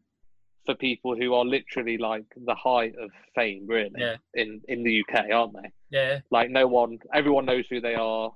for 0.65 0.75
people 0.75 1.15
who 1.15 1.33
are 1.33 1.45
literally 1.45 1.97
like 1.97 2.25
the 2.45 2.53
height 2.55 2.93
of 3.01 3.09
fame, 3.35 3.65
really, 3.67 3.91
Yeah. 3.95 4.17
in 4.33 4.61
in 4.67 4.83
the 4.83 4.99
UK, 5.01 5.31
aren't 5.31 5.53
they? 5.53 5.71
yeah, 5.89 6.19
Like, 6.29 6.49
no 6.49 6.67
one, 6.67 6.99
everyone 7.13 7.45
knows 7.45 7.65
who 7.69 7.79
they 7.79 7.95
are. 7.95 8.31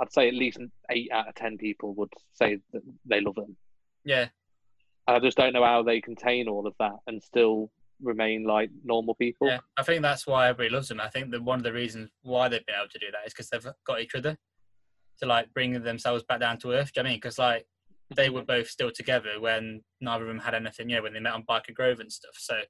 I'd 0.00 0.12
say 0.12 0.28
at 0.28 0.34
least 0.34 0.58
eight 0.90 1.10
out 1.10 1.28
of 1.28 1.34
ten 1.34 1.58
people 1.58 1.94
would 1.94 2.12
say 2.34 2.58
that 2.72 2.82
they 3.06 3.20
love 3.20 3.34
them. 3.34 3.56
yeah, 4.04 4.28
I 5.08 5.18
just 5.18 5.36
don't 5.36 5.52
know 5.52 5.64
how 5.64 5.82
they 5.82 6.00
contain 6.00 6.46
all 6.48 6.66
of 6.66 6.74
that 6.78 6.96
and 7.08 7.20
still 7.22 7.70
remain 8.02 8.44
like 8.44 8.70
normal 8.84 9.14
people. 9.14 9.48
yeah. 9.48 9.58
I 9.78 9.82
think 9.82 10.02
that's 10.02 10.26
why 10.26 10.48
everybody 10.48 10.74
loves 10.74 10.88
them. 10.88 11.00
I 11.00 11.08
think 11.08 11.30
that 11.30 11.42
one 11.42 11.58
of 11.58 11.64
the 11.64 11.72
reasons 11.72 12.10
why 12.22 12.48
they've 12.48 12.64
been 12.66 12.76
able 12.76 12.88
to 12.90 12.98
do 12.98 13.06
that 13.12 13.26
is 13.26 13.32
because 13.32 13.48
they've 13.48 13.72
got 13.86 14.00
each 14.00 14.14
other 14.14 14.36
to 15.20 15.26
like 15.26 15.52
bring 15.54 15.82
themselves 15.82 16.22
back 16.28 16.40
down 16.40 16.58
to 16.58 16.72
earth. 16.72 16.92
Do 16.92 17.00
you 17.00 17.02
know 17.02 17.06
what 17.06 17.10
I 17.10 17.12
mean? 17.12 17.16
Because 17.18 17.38
like 17.38 17.66
they 18.14 18.30
were 18.30 18.42
both 18.54 18.68
still 18.68 18.90
together 18.90 19.40
when 19.40 19.82
neither 20.00 20.24
of 20.24 20.28
them 20.28 20.38
had 20.38 20.54
anything. 20.54 20.88
You 20.90 20.96
know, 20.96 21.02
when 21.02 21.12
they 21.14 21.20
met 21.20 21.32
on 21.34 21.44
Byker 21.48 21.74
Grove 21.74 22.00
and 22.00 22.12
stuff. 22.12 22.34
So 22.36 22.60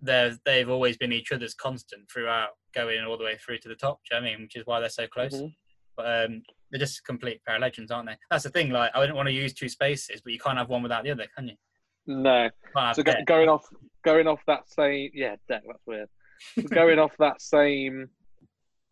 they're 0.00 0.36
they've 0.44 0.68
always 0.70 0.96
been 0.96 1.12
each 1.12 1.32
other's 1.32 1.54
constant 1.54 2.10
throughout, 2.10 2.50
going 2.74 3.04
all 3.04 3.18
the 3.18 3.24
way 3.24 3.36
through 3.36 3.58
to 3.58 3.68
the 3.68 3.74
top. 3.74 4.00
Do 4.08 4.16
you 4.16 4.20
know 4.20 4.24
what 4.26 4.30
I 4.30 4.32
mean? 4.36 4.42
Which 4.42 4.56
is 4.56 4.66
why 4.66 4.80
they're 4.80 4.88
so 4.88 5.06
close. 5.06 5.34
Mhm. 5.34 5.54
But 5.96 6.24
um, 6.24 6.42
they're 6.70 6.78
just 6.80 7.04
complete 7.04 7.42
pair 7.44 7.56
of 7.56 7.60
legends, 7.60 7.90
aren't 7.90 8.08
they? 8.08 8.16
That's 8.30 8.44
the 8.44 8.50
thing. 8.50 8.70
Like 8.70 8.90
I 8.94 9.00
didn't 9.00 9.16
want 9.16 9.28
to 9.28 9.34
use 9.34 9.52
two 9.52 9.68
spaces, 9.68 10.20
but 10.22 10.32
you 10.32 10.38
can't 10.38 10.56
have 10.58 10.68
one 10.68 10.82
without 10.82 11.04
the 11.04 11.10
other, 11.10 11.26
can 11.36 11.48
you? 11.48 11.56
No. 12.10 12.50
So 12.94 13.02
go, 13.02 13.14
going 13.24 13.48
off 13.48 13.64
going 14.04 14.26
off 14.26 14.40
that 14.46 14.68
same 14.68 15.10
yeah, 15.14 15.36
deck, 15.48 15.62
that's 15.66 15.86
weird. 15.86 16.08
going 16.70 16.98
off 16.98 17.12
that 17.18 17.40
same 17.40 18.08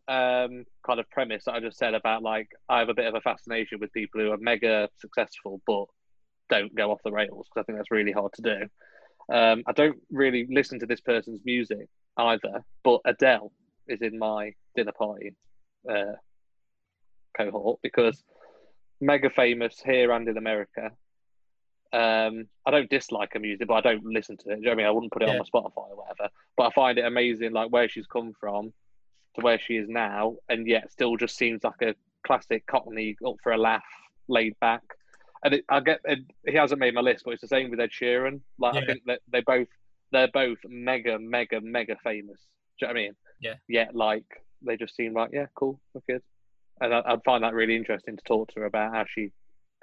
um 0.06 0.64
kind 0.86 1.00
of 1.00 1.10
premise 1.10 1.44
that 1.44 1.54
I 1.54 1.60
just 1.60 1.78
said 1.78 1.94
about 1.94 2.22
like 2.22 2.48
I 2.68 2.78
have 2.78 2.88
a 2.88 2.94
bit 2.94 3.06
of 3.06 3.14
a 3.14 3.20
fascination 3.20 3.80
with 3.80 3.92
people 3.92 4.20
who 4.20 4.30
are 4.30 4.38
mega 4.38 4.88
successful 4.98 5.60
but 5.66 5.84
don't 6.48 6.74
go 6.74 6.92
off 6.92 7.00
the 7.04 7.12
rails 7.12 7.46
because 7.48 7.62
I 7.62 7.64
think 7.64 7.78
that's 7.78 7.90
really 7.90 8.12
hard 8.12 8.32
to 8.34 8.42
do. 8.42 9.34
Um, 9.34 9.64
I 9.66 9.72
don't 9.72 9.98
really 10.10 10.46
listen 10.48 10.78
to 10.80 10.86
this 10.86 11.00
person's 11.00 11.40
music 11.44 11.88
either, 12.16 12.64
but 12.84 13.00
Adele 13.04 13.52
is 13.86 14.00
in 14.00 14.18
my 14.18 14.52
dinner 14.74 14.92
party 14.92 15.34
uh, 15.90 16.12
cohort 17.36 17.80
because 17.82 18.22
mega 19.00 19.28
famous 19.28 19.80
here 19.84 20.12
and 20.12 20.28
in 20.28 20.38
America. 20.38 20.90
Um, 21.92 22.46
I 22.66 22.70
don't 22.70 22.90
dislike 22.90 23.32
her 23.32 23.40
music, 23.40 23.66
but 23.66 23.74
I 23.74 23.80
don't 23.80 24.04
listen 24.04 24.36
to 24.38 24.50
it. 24.50 24.58
You 24.58 24.64
know 24.64 24.70
what 24.70 24.74
I 24.74 24.76
mean? 24.76 24.86
I 24.86 24.90
wouldn't 24.90 25.12
put 25.12 25.22
it 25.22 25.28
Yeah. 25.28 25.34
on 25.34 25.38
my 25.38 25.44
Spotify 25.44 25.90
or 25.90 25.96
whatever. 25.96 26.28
But 26.56 26.64
I 26.66 26.70
find 26.72 26.98
it 26.98 27.04
amazing, 27.04 27.52
like 27.52 27.70
where 27.70 27.88
she's 27.88 28.06
come 28.06 28.34
from 28.38 28.72
to 29.36 29.40
where 29.42 29.58
she 29.58 29.76
is 29.76 29.88
now, 29.88 30.36
and 30.48 30.66
yet 30.66 30.90
still 30.92 31.16
just 31.16 31.36
seems 31.36 31.64
like 31.64 31.80
a 31.82 31.94
classic 32.26 32.66
Cockney 32.66 33.16
up 33.26 33.36
for 33.42 33.52
a 33.52 33.58
laugh, 33.58 33.82
laid 34.28 34.58
back. 34.60 34.82
And 35.44 35.54
it, 35.54 35.64
I 35.68 35.80
get 35.80 36.00
it, 36.04 36.18
he 36.46 36.54
hasn't 36.56 36.80
made 36.80 36.94
my 36.94 37.00
list, 37.00 37.24
but 37.24 37.32
it's 37.32 37.42
the 37.42 37.48
same 37.48 37.70
with 37.70 37.80
Ed 37.80 37.90
Sheeran. 37.90 38.40
Like 38.58 38.74
I 38.74 38.84
think 38.84 39.02
that 39.06 39.20
they 39.32 39.40
both 39.40 39.68
they're 40.10 40.28
both 40.28 40.58
mega, 40.66 41.18
mega, 41.18 41.60
mega 41.60 41.96
famous. 42.02 42.40
Do 42.80 42.86
you 42.86 42.88
know 42.88 42.94
what 42.94 43.00
I 43.00 43.02
mean? 43.02 43.12
Yeah. 43.40 43.54
Yet 43.68 43.94
like 43.94 44.24
they 44.62 44.76
just 44.76 44.96
seem 44.96 45.14
like 45.14 45.30
yeah, 45.32 45.46
cool, 45.54 45.80
we're 45.94 46.00
good. 46.08 46.22
And 46.80 46.92
I, 46.92 47.02
I'd 47.06 47.24
find 47.24 47.44
that 47.44 47.54
really 47.54 47.76
interesting 47.76 48.16
to 48.16 48.22
talk 48.24 48.48
to 48.54 48.60
her 48.60 48.66
about 48.66 48.92
how 48.94 49.04
she 49.08 49.30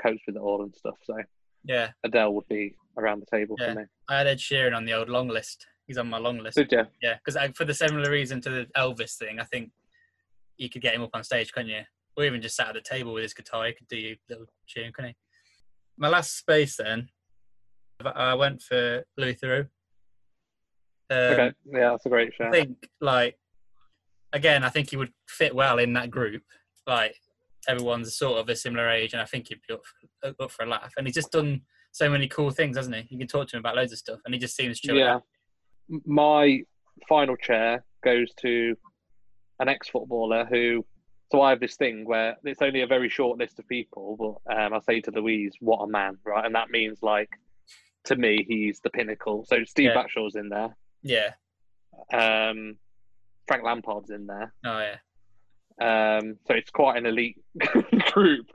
copes 0.02 0.22
with 0.28 0.36
it 0.36 0.40
all 0.42 0.62
and 0.62 0.76
stuff. 0.76 0.96
So 1.04 1.16
Yeah, 1.68 1.92
Adele 2.04 2.34
would 2.34 2.48
be 2.48 2.76
around 2.98 3.20
the 3.22 3.26
table 3.26 3.56
Yeah. 3.60 3.74
for 3.74 3.80
me. 3.82 3.86
I 4.08 4.18
had 4.20 4.28
Ed 4.28 4.38
Sheeran 4.38 4.76
on 4.76 4.86
the 4.86 4.94
old 4.94 5.10
long 5.10 5.28
list. 5.28 5.66
He's 5.88 5.98
on 5.98 6.08
my 6.10 6.18
long 6.18 6.38
list. 6.40 6.58
Did 6.58 6.72
you? 6.72 6.86
Yeah, 7.02 7.18
because 7.24 7.38
for 7.56 7.66
the 7.66 7.74
similar 7.74 8.10
reason 8.10 8.42
to 8.42 8.50
the 8.50 8.66
Elvis 8.78 9.18
thing, 9.18 9.40
I 9.40 9.44
think 9.44 9.72
you 10.58 10.70
could 10.70 10.82
get 10.82 10.96
him 10.96 11.02
up 11.02 11.12
on 11.14 11.24
stage, 11.24 11.52
couldn't 11.52 11.70
you? 11.70 11.82
Or 12.18 12.24
even 12.24 12.42
just 12.42 12.56
sat 12.56 12.70
at 12.70 12.74
the 12.76 12.82
table 12.82 13.14
with 13.14 13.24
his 13.24 13.34
guitar, 13.34 13.66
he 13.66 13.74
could 13.74 13.88
do 13.88 13.98
your 13.98 14.16
little 14.30 14.46
tune, 14.68 14.92
couldn't 14.94 15.12
he? 15.12 15.16
My 15.98 16.08
last 16.08 16.38
space 16.38 16.78
then, 16.78 17.10
I 18.04 18.34
went 18.36 18.62
for 18.62 19.04
Louis 19.18 19.36
Theroux. 19.36 19.68
Um, 21.10 21.18
Okay, 21.18 21.54
yeah, 21.66 21.90
that's 21.92 22.06
a 22.06 22.10
great 22.10 22.34
show. 22.34 22.46
I 22.46 22.52
think 22.52 22.90
like 23.00 23.38
again, 24.34 24.64
I 24.64 24.70
think 24.70 24.90
he 24.90 24.98
would 24.98 25.14
fit 25.28 25.54
well 25.56 25.78
in 25.78 25.94
that 25.94 26.10
group. 26.10 26.44
Like 26.88 27.16
everyone's 27.68 28.16
sort 28.16 28.40
of 28.40 28.50
a 28.50 28.56
similar 28.56 28.90
age, 28.90 29.14
and 29.14 29.22
I 29.22 29.26
think 29.26 29.48
he'd 29.50 29.60
be 29.68 29.74
up 29.74 29.82
for, 30.22 30.44
up 30.44 30.52
for 30.52 30.64
a 30.64 30.70
laugh. 30.70 30.94
And 30.98 31.08
he's 31.08 31.16
just 31.16 31.32
done 31.32 31.62
so 31.92 32.10
many 32.10 32.28
cool 32.28 32.52
things, 32.52 32.78
hasn't 32.78 32.96
he? 32.96 33.08
You 33.10 33.18
can 33.18 33.28
talk 33.28 33.48
to 33.50 33.56
him 33.56 33.62
about 33.62 33.76
loads 33.76 33.92
of 33.92 33.98
stuff, 33.98 34.20
and 34.26 34.34
he 34.34 34.40
just 34.40 34.56
seems 34.56 34.80
chill. 34.80 34.96
Yeah. 34.96 35.20
My 36.06 36.62
final 37.08 37.36
chair 37.36 37.84
goes 38.04 38.34
to 38.42 38.76
an 39.60 39.70
ex-footballer 39.70 40.46
who. 40.46 40.86
So 41.32 41.42
I 41.42 41.50
have 41.50 41.60
this 41.60 41.76
thing 41.76 42.06
where 42.06 42.38
it's 42.44 42.62
only 42.62 42.82
a 42.82 42.88
very 42.88 43.10
short 43.10 43.40
list 43.40 43.58
of 43.58 43.68
people, 43.68 44.40
but 44.46 44.56
um, 44.56 44.74
I 44.74 44.80
say 44.80 45.02
to 45.02 45.12
Louise, 45.12 45.56
"What 45.60 45.80
a 45.84 45.88
man!" 45.88 46.18
Right, 46.24 46.46
and 46.46 46.54
that 46.54 46.70
means 46.70 47.00
like 47.02 47.30
to 48.06 48.16
me, 48.16 48.46
he's 48.48 48.80
the 48.82 48.92
pinnacle. 48.92 49.44
So 49.48 49.64
Steve 49.64 49.92
Yeah. 49.94 50.04
Batshaw's 50.04 50.36
in 50.36 50.50
there. 50.50 50.76
Yeah. 51.02 51.32
Um, 52.14 52.78
Frank 53.48 53.64
Lampard's 53.64 54.12
in 54.12 54.28
there. 54.28 54.54
Oh 54.66 54.80
yeah. 54.80 54.98
Um, 55.82 56.38
so 56.48 56.54
it's 56.54 56.72
quite 56.72 56.98
an 56.98 57.06
elite 57.06 57.38
group. 58.14 58.48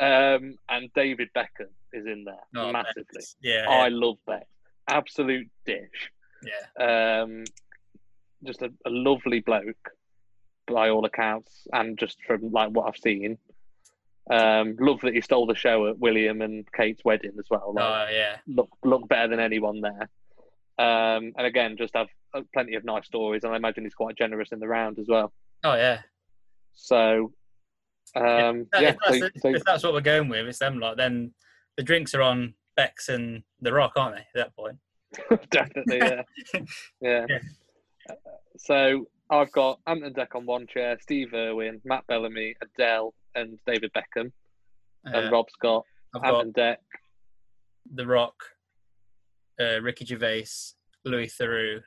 Um, 0.00 0.54
and 0.68 0.90
David 0.94 1.28
Beckham 1.36 1.70
is 1.92 2.06
in 2.06 2.24
there 2.24 2.36
Oh, 2.56 2.70
massively. 2.72 3.04
Bex. 3.14 3.36
Yeah. 3.42 3.66
I 3.68 3.88
love 3.88 4.18
Beck. 4.26 4.46
Absolute 4.88 5.48
dish. 5.66 6.10
yeah. 6.42 7.22
Um, 7.22 7.44
just 8.44 8.62
a, 8.62 8.72
a 8.86 8.90
lovely 8.90 9.40
bloke 9.40 9.90
by 10.68 10.90
all 10.90 11.04
accounts, 11.04 11.66
and 11.72 11.98
just 11.98 12.18
from 12.26 12.52
like 12.52 12.70
what 12.70 12.86
I've 12.86 12.96
seen. 12.96 13.38
Um, 14.30 14.76
love 14.78 15.00
that 15.00 15.14
he 15.14 15.22
stole 15.22 15.46
the 15.46 15.54
show 15.54 15.86
at 15.88 15.98
William 15.98 16.42
and 16.42 16.70
Kate's 16.72 17.02
wedding 17.04 17.32
as 17.38 17.46
well. 17.50 17.72
Like, 17.74 17.84
Oh 17.84 18.12
yeah. 18.12 18.36
look 18.46 18.68
look 18.84 19.08
better 19.08 19.26
than 19.28 19.40
anyone 19.40 19.80
there. 19.80 20.08
Um, 20.78 21.32
and 21.36 21.46
again, 21.46 21.76
just 21.78 21.94
have 21.96 22.08
uh, 22.34 22.42
plenty 22.52 22.74
of 22.76 22.84
nice 22.84 23.06
stories, 23.06 23.42
and 23.44 23.52
I 23.52 23.56
imagine 23.56 23.84
he's 23.84 23.94
quite 23.94 24.16
generous 24.16 24.52
in 24.52 24.60
the 24.60 24.68
round 24.68 24.98
as 24.98 25.06
well. 25.08 25.32
Oh 25.64 25.74
yeah. 25.74 26.02
So, 26.78 27.32
um, 28.16 28.66
If 28.72 28.80
yeah, 28.80 28.94
that's, 29.04 29.18
so, 29.18 29.28
so 29.36 29.48
if 29.48 29.64
that's 29.64 29.82
what 29.82 29.92
we're 29.92 30.00
going 30.00 30.28
with, 30.28 30.46
it's 30.46 30.60
them 30.60 30.78
lot. 30.78 30.96
Then 30.96 31.34
the 31.76 31.82
drinks 31.82 32.14
are 32.14 32.22
on 32.22 32.54
Bex 32.76 33.08
and 33.08 33.42
The 33.60 33.72
Rock, 33.72 33.92
aren't 33.96 34.14
they? 34.16 34.40
At 34.40 34.46
that 34.46 34.56
point. 34.56 34.76
definitely, 35.50 35.98
yeah, 35.98 36.22
yeah. 37.00 37.26
Yeah. 37.28 37.38
So 38.56 39.06
I've 39.28 39.52
got 39.52 39.80
Ant 39.86 40.04
and 40.04 40.14
Dec 40.14 40.34
on 40.34 40.46
one 40.46 40.66
chair, 40.66 40.96
Steve 41.00 41.34
Irwin, 41.34 41.80
Matt 41.84 42.06
Bellamy, 42.06 42.54
Adele, 42.62 43.12
and 43.34 43.58
David 43.66 43.90
Beckham, 43.92 44.30
and 45.04 45.26
Uh, 45.26 45.30
Rob's 45.30 45.54
got 45.60 45.84
I've 46.14 46.22
got 46.22 46.34
Ant 46.34 46.46
and 46.46 46.54
Dec. 46.54 46.76
The 47.94 48.06
Rock, 48.06 48.36
uh, 49.60 49.80
Ricky 49.82 50.04
Gervais, 50.04 50.46
Louis 51.04 51.34
Theroux, 51.36 51.82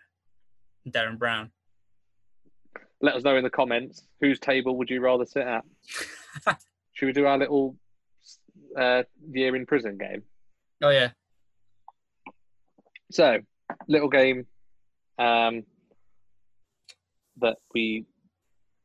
Derren 0.90 1.18
Brown. 1.18 1.52
Let 3.02 3.16
us 3.16 3.24
know 3.24 3.36
in 3.36 3.44
the 3.44 3.50
comments 3.50 4.04
whose 4.20 4.40
table 4.40 4.78
would 4.78 4.90
you 4.90 5.02
rather 5.02 5.26
sit 5.26 5.46
at. 5.48 5.64
Should 6.94 7.08
we 7.08 7.14
do 7.14 7.26
our 7.26 7.38
little 7.38 7.76
uh, 8.78 9.04
year 9.32 9.56
in 9.56 9.66
prison 9.66 9.98
game? 9.98 10.24
Oh 10.84 10.90
yeah. 10.90 11.10
So, 13.12 13.40
little 13.88 14.10
game 14.10 14.46
um, 15.20 15.64
that 17.38 17.58
we 17.74 18.06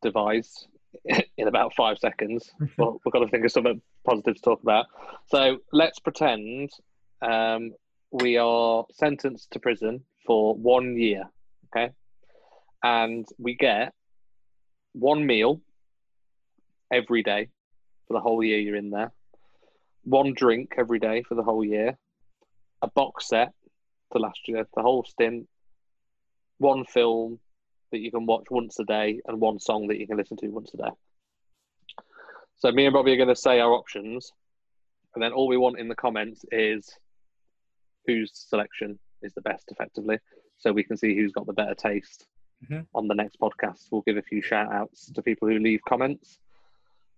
devised 0.02 0.66
in 1.36 1.48
about 1.48 1.74
five 1.74 1.98
seconds. 1.98 2.50
well, 2.78 3.00
we've 3.04 3.12
got 3.12 3.20
to 3.20 3.28
think 3.28 3.44
of 3.44 3.52
something 3.52 3.80
positive 4.04 4.36
to 4.36 4.42
talk 4.42 4.62
about. 4.62 4.86
So, 5.26 5.58
let's 5.72 5.98
pretend 6.00 6.70
um, 7.22 7.72
we 8.10 8.36
are 8.36 8.84
sentenced 8.92 9.50
to 9.52 9.60
prison 9.60 10.02
for 10.26 10.54
one 10.54 10.98
year, 10.98 11.24
okay? 11.66 11.92
And 12.82 13.26
we 13.38 13.54
get 13.54 13.94
one 14.98 15.26
meal 15.26 15.60
every 16.90 17.22
day 17.22 17.48
for 18.06 18.14
the 18.14 18.20
whole 18.20 18.42
year 18.42 18.58
you're 18.58 18.76
in 18.76 18.90
there, 18.90 19.12
one 20.04 20.32
drink 20.34 20.74
every 20.78 20.98
day 20.98 21.22
for 21.22 21.34
the 21.34 21.42
whole 21.42 21.64
year, 21.64 21.98
a 22.82 22.88
box 22.88 23.28
set 23.28 23.52
to 24.12 24.18
last 24.18 24.40
year, 24.46 24.66
the 24.74 24.82
whole 24.82 25.04
stint, 25.04 25.48
one 26.58 26.84
film 26.84 27.38
that 27.92 27.98
you 27.98 28.10
can 28.10 28.26
watch 28.26 28.44
once 28.50 28.78
a 28.78 28.84
day, 28.84 29.20
and 29.26 29.40
one 29.40 29.58
song 29.58 29.86
that 29.88 29.98
you 29.98 30.06
can 30.06 30.16
listen 30.16 30.36
to 30.36 30.48
once 30.48 30.72
a 30.74 30.78
day. 30.78 30.90
So 32.56 32.72
me 32.72 32.86
and 32.86 32.94
Bobby 32.94 33.12
are 33.12 33.16
going 33.16 33.28
to 33.28 33.36
say 33.36 33.60
our 33.60 33.72
options, 33.72 34.32
and 35.14 35.22
then 35.22 35.32
all 35.32 35.46
we 35.46 35.56
want 35.56 35.78
in 35.78 35.88
the 35.88 35.94
comments 35.94 36.44
is 36.50 36.90
whose 38.06 38.30
selection 38.32 38.98
is 39.22 39.34
the 39.34 39.42
best, 39.42 39.64
effectively, 39.70 40.18
so 40.58 40.72
we 40.72 40.84
can 40.84 40.96
see 40.96 41.14
who's 41.14 41.32
got 41.32 41.46
the 41.46 41.52
better 41.52 41.74
taste. 41.74 42.26
Mhm. 42.70 42.86
On 42.94 43.08
the 43.08 43.14
next 43.14 43.38
podcast, 43.40 43.88
we'll 43.90 44.02
give 44.02 44.16
a 44.16 44.22
few 44.22 44.42
shout 44.42 44.72
outs 44.72 45.10
to 45.12 45.22
people 45.22 45.48
who 45.48 45.58
leave 45.58 45.80
comments, 45.88 46.38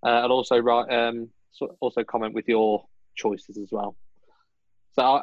uh, 0.02 0.22
and 0.22 0.32
also 0.32 0.58
write, 0.58 0.92
um, 0.92 1.30
so 1.50 1.76
also 1.80 2.04
comment 2.04 2.34
with 2.34 2.48
your 2.48 2.86
choices 3.14 3.56
as 3.58 3.70
well. 3.72 3.96
So 4.92 5.02
I, 5.02 5.22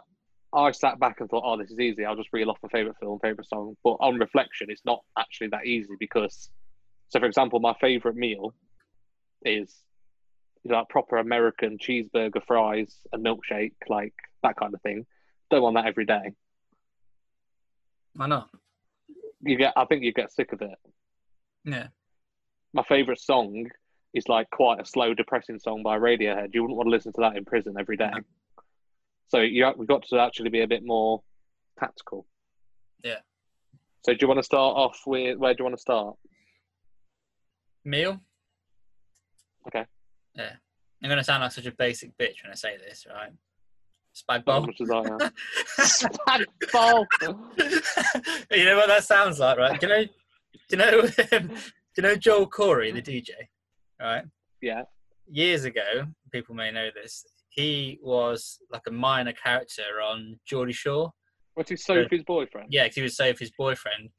I 0.53 0.71
sat 0.71 0.99
back 0.99 1.19
and 1.19 1.30
thought, 1.30 1.43
oh, 1.45 1.57
this 1.57 1.71
is 1.71 1.80
easy. 1.80 2.05
I'll 2.05 2.15
just 2.15 2.30
reel 2.32 2.49
off 2.49 2.57
my 2.63 2.69
favourite 2.69 2.97
film, 2.97 3.19
favourite 3.19 3.47
song. 3.47 3.76
But 3.84 3.97
on 3.99 4.17
reflection, 4.17 4.69
it's 4.69 4.86
not 4.86 5.03
actually 5.17 5.47
that 5.49 5.65
easy 5.65 5.93
because, 5.99 6.49
so 7.09 7.19
for 7.19 7.26
example, 7.26 7.59
my 7.59 7.73
favourite 7.80 8.17
meal 8.17 8.53
is 9.43 9.84
you 10.63 10.71
know, 10.71 10.80
like 10.80 10.89
proper 10.89 11.17
American 11.17 11.78
cheeseburger, 11.78 12.43
fries, 12.45 12.97
and 13.11 13.23
milkshake, 13.23 13.73
like 13.88 14.13
that 14.43 14.55
kind 14.55 14.73
of 14.73 14.82
thing. 14.82 15.05
Don't 15.51 15.61
want 15.61 15.76
that 15.76 15.86
every 15.86 16.05
day. 16.05 16.32
Why 18.15 18.28
not? 18.28 18.49
You 19.45 19.57
get, 19.57 19.73
I 19.75 19.85
think 19.85 20.03
you 20.03 20.11
get 20.11 20.31
sick 20.31 20.53
of 20.53 20.61
it. 20.61 20.77
Yeah. 21.63 21.87
My 22.73 22.83
favourite 22.83 23.19
song 23.19 23.69
is 24.13 24.27
like 24.27 24.49
quite 24.49 24.81
a 24.81 24.85
slow, 24.85 25.13
depressing 25.13 25.59
song 25.59 25.83
by 25.83 25.97
Radiohead. 25.97 26.49
You 26.53 26.63
wouldn't 26.63 26.77
want 26.77 26.87
to 26.87 26.91
listen 26.91 27.13
to 27.13 27.21
that 27.21 27.37
in 27.37 27.45
prison 27.45 27.75
every 27.79 27.95
day. 27.97 28.11
No. 28.11 28.21
So 29.27 29.39
you, 29.39 29.71
we've 29.77 29.87
got 29.87 30.03
to 30.09 30.19
actually 30.19 30.49
be 30.49 30.61
a 30.61 30.67
bit 30.67 30.83
more 30.83 31.21
tactical. 31.79 32.25
Yeah. 33.03 33.19
So 34.03 34.13
do 34.13 34.17
you 34.21 34.27
want 34.27 34.39
to 34.39 34.43
start 34.43 34.75
off 34.77 35.01
with 35.05 35.37
where 35.37 35.53
do 35.53 35.59
you 35.59 35.65
want 35.65 35.75
to 35.75 35.81
start? 35.81 36.15
Meal. 37.83 38.19
Okay. 39.67 39.85
Yeah. 40.35 40.53
I'm 41.03 41.09
gonna 41.09 41.23
sound 41.23 41.43
like 41.43 41.51
such 41.51 41.65
a 41.65 41.71
basic 41.71 42.17
bitch 42.17 42.43
when 42.43 42.51
I 42.51 42.55
say 42.55 42.77
this, 42.77 43.05
right? 43.07 43.31
Spag 44.16 44.28
Not 44.30 44.39
as 44.39 44.43
bol. 44.45 44.61
much 44.61 44.82
as 44.82 44.89
I 44.91 44.97
am. 44.99 45.20
Spag 45.80 46.45
bol. 46.72 47.05
you 48.51 48.66
know 48.66 48.78
what 48.78 48.88
that 48.88 49.03
sounds 49.03 49.39
like, 49.39 49.57
right? 49.57 49.80
Do 49.80 49.88
you 49.88 49.93
know? 49.93 50.03
Do 50.05 50.11
you 50.72 50.78
know? 50.78 51.01
do 51.32 51.49
you 51.97 52.03
know 52.03 52.16
Joel 52.16 52.49
Corry, 52.49 52.93
the 52.93 53.01
DJ? 53.01 53.30
Right. 53.99 54.24
Yeah. 54.61 54.84
Years 55.28 55.66
ago, 55.66 56.05
people 56.32 56.55
may 56.55 56.72
know 56.72 56.89
this. 56.95 57.26
He 57.49 57.99
was 58.03 58.59
like 58.72 58.84
a 58.88 58.91
minor 58.91 59.34
character 59.34 59.84
on 60.03 60.39
Geordie 60.45 60.74
Shore. 60.74 61.11
What's 61.55 61.70
he 61.70 61.76
Sophie's 61.78 62.24
boyfriend? 62.24 62.68
Yeah, 62.72 62.86
'cause 62.88 62.95
he 62.95 63.01
was 63.01 63.16
Sophie's 63.16 63.51
boyfriend, 63.57 64.09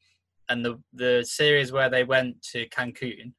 and 0.48 0.64
the 0.64 0.82
the 0.92 1.22
series 1.28 1.70
where 1.72 1.88
they 1.90 2.04
went 2.04 2.42
to 2.52 2.66
Cancun, 2.68 3.32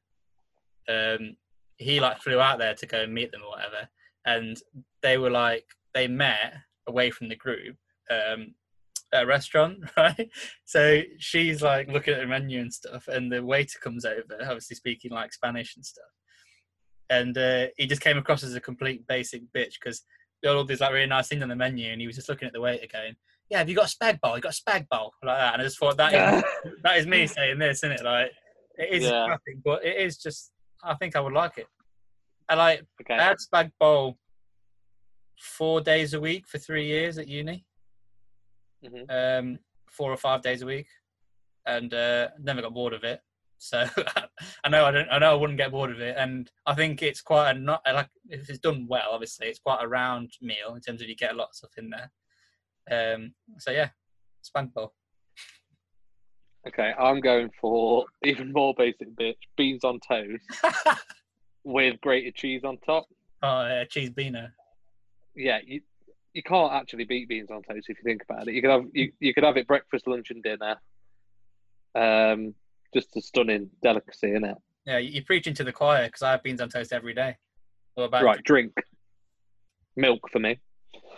um, 0.88 1.36
he 1.76 2.00
like 2.00 2.20
flew 2.20 2.40
out 2.40 2.58
there 2.58 2.74
to 2.74 2.86
go 2.86 3.02
and 3.02 3.12
meet 3.14 3.30
them 3.32 3.42
or 3.42 3.50
whatever, 3.50 3.88
and 4.24 4.56
they 5.02 5.18
were 5.18 5.30
like 5.30 5.64
they 5.98 6.08
met 6.08 6.54
away 6.86 7.10
from 7.10 7.28
the 7.28 7.36
group 7.36 7.76
um, 8.10 8.54
at 9.12 9.24
a 9.24 9.26
restaurant, 9.26 9.78
right? 9.96 10.30
So 10.64 11.02
she's 11.18 11.60
like 11.62 11.88
looking 11.88 12.14
at 12.14 12.20
the 12.20 12.26
menu 12.26 12.60
and 12.60 12.72
stuff, 12.72 13.08
and 13.08 13.30
the 13.32 13.44
waiter 13.44 13.78
comes 13.80 14.04
over, 14.04 14.22
obviously 14.40 14.76
speaking 14.76 15.10
like 15.10 15.32
Spanish 15.32 15.74
and 15.76 15.84
stuff, 15.84 16.12
and 17.10 17.36
uh, 17.36 17.66
he 17.76 17.86
just 17.86 18.02
came 18.02 18.18
across 18.18 18.42
as 18.42 18.54
a 18.54 18.60
complete 18.60 19.06
basic 19.06 19.42
bitch 19.56 19.74
because 19.82 20.04
were 20.44 20.50
all 20.50 20.64
these 20.64 20.80
like 20.80 20.92
really 20.92 21.06
nice 21.06 21.28
things 21.28 21.42
on 21.42 21.48
the 21.48 21.56
menu, 21.56 21.90
and 21.90 22.00
he 22.00 22.06
was 22.06 22.16
just 22.16 22.28
looking 22.28 22.46
at 22.46 22.52
the 22.54 22.60
waiter 22.60 22.86
going 22.92 23.14
yeah, 23.50 23.58
have 23.58 23.68
you 23.68 23.74
got 23.74 23.90
a 23.90 23.96
spag 23.96 24.20
bowl? 24.20 24.36
You 24.36 24.42
got 24.42 24.58
a 24.58 24.62
spag 24.62 24.86
bowl 24.90 25.14
like 25.22 25.38
that, 25.38 25.54
and 25.54 25.62
I 25.62 25.64
just 25.64 25.78
thought 25.78 25.96
that 25.96 26.12
is 26.12 26.44
that 26.82 26.98
is 26.98 27.06
me 27.06 27.26
saying 27.26 27.58
this, 27.58 27.78
isn't 27.78 27.92
it? 27.92 28.04
Like 28.04 28.30
it 28.76 28.90
is 28.90 29.04
Yeah. 29.04 29.26
nothing, 29.26 29.62
but 29.64 29.84
it 29.84 29.96
is 29.96 30.18
just. 30.18 30.52
I 30.84 30.94
think 30.94 31.16
I 31.16 31.20
would 31.20 31.32
like 31.32 31.56
it. 31.58 31.66
I 32.48 32.54
like 32.54 32.84
I 33.10 33.14
had 33.14 33.38
spag 33.38 33.72
bowl 33.80 34.18
four 35.38 35.80
days 35.80 36.14
a 36.14 36.20
week 36.20 36.46
for 36.46 36.58
three 36.58 36.86
years 36.86 37.18
at 37.18 37.28
uni, 37.28 37.64
Mhm. 38.84 39.10
um, 39.10 39.58
four 39.90 40.12
or 40.12 40.16
five 40.16 40.42
days 40.42 40.62
a 40.62 40.66
week, 40.66 40.86
and 41.66 41.92
uh, 41.94 42.28
never 42.38 42.62
got 42.62 42.74
bored 42.74 42.92
of 42.92 43.04
it. 43.04 43.20
So 43.58 43.84
I 44.64 44.68
know 44.68 44.84
I 44.84 44.90
don't. 44.92 45.08
I 45.10 45.18
know 45.18 45.32
I 45.32 45.34
wouldn't 45.34 45.58
get 45.58 45.72
bored 45.72 45.90
of 45.90 46.00
it, 46.00 46.16
and 46.16 46.50
I 46.66 46.74
think 46.74 47.02
it's 47.02 47.20
quite 47.20 47.50
a 47.50 47.54
not 47.58 47.82
like 47.86 48.08
if 48.28 48.48
it's 48.48 48.60
done 48.60 48.86
well. 48.88 49.10
Obviously, 49.10 49.48
it's 49.48 49.58
quite 49.58 49.82
a 49.82 49.88
round 49.88 50.32
meal 50.40 50.74
in 50.74 50.80
terms 50.80 51.02
of 51.02 51.08
you 51.08 51.16
get 51.16 51.32
a 51.32 51.36
lot 51.36 51.48
of 51.48 51.54
stuff 51.56 51.72
in 51.76 51.90
there. 51.90 52.10
Um, 52.90 53.34
so 53.58 53.70
yeah, 53.72 53.90
bowl. 54.74 54.94
Okay, 56.66 56.92
I'm 56.98 57.20
going 57.20 57.50
for 57.60 58.04
even 58.24 58.52
more 58.52 58.74
basic 58.76 59.14
bitch. 59.16 59.36
Beans 59.56 59.84
on 59.84 59.98
toast 60.06 60.44
with 61.64 62.00
grated 62.00 62.34
cheese 62.36 62.62
on 62.64 62.78
top. 62.78 63.06
oh, 63.42 63.66
yeah, 63.66 63.84
cheese 63.84 64.10
beaner. 64.10 64.52
Yeah, 65.38 65.58
you 65.64 65.80
you 66.34 66.42
can't 66.42 66.72
actually 66.72 67.04
beat 67.04 67.28
beans 67.28 67.50
on 67.50 67.62
toast 67.62 67.88
if 67.88 67.96
you 67.98 68.04
think 68.04 68.22
about 68.28 68.48
it. 68.48 68.54
You 68.54 68.60
could 68.60 68.70
have 68.70 68.84
you, 68.92 69.12
you 69.20 69.32
could 69.32 69.44
have 69.44 69.56
it 69.56 69.66
breakfast, 69.66 70.06
lunch, 70.06 70.30
and 70.30 70.42
dinner. 70.42 70.76
Um, 71.94 72.54
just 72.92 73.16
a 73.16 73.20
stunning 73.22 73.70
delicacy, 73.82 74.30
isn't 74.30 74.44
it? 74.44 74.56
Yeah, 74.84 74.98
you- 74.98 75.10
you're 75.10 75.24
preaching 75.24 75.54
to 75.54 75.64
the 75.64 75.72
choir 75.72 76.06
because 76.06 76.22
I 76.22 76.32
have 76.32 76.42
beans 76.42 76.60
on 76.60 76.68
toast 76.68 76.92
every 76.92 77.14
day. 77.14 77.36
What 77.94 78.04
about 78.04 78.24
Right, 78.24 78.42
drink 78.42 78.72
milk 79.96 80.28
for 80.30 80.38
me 80.38 80.58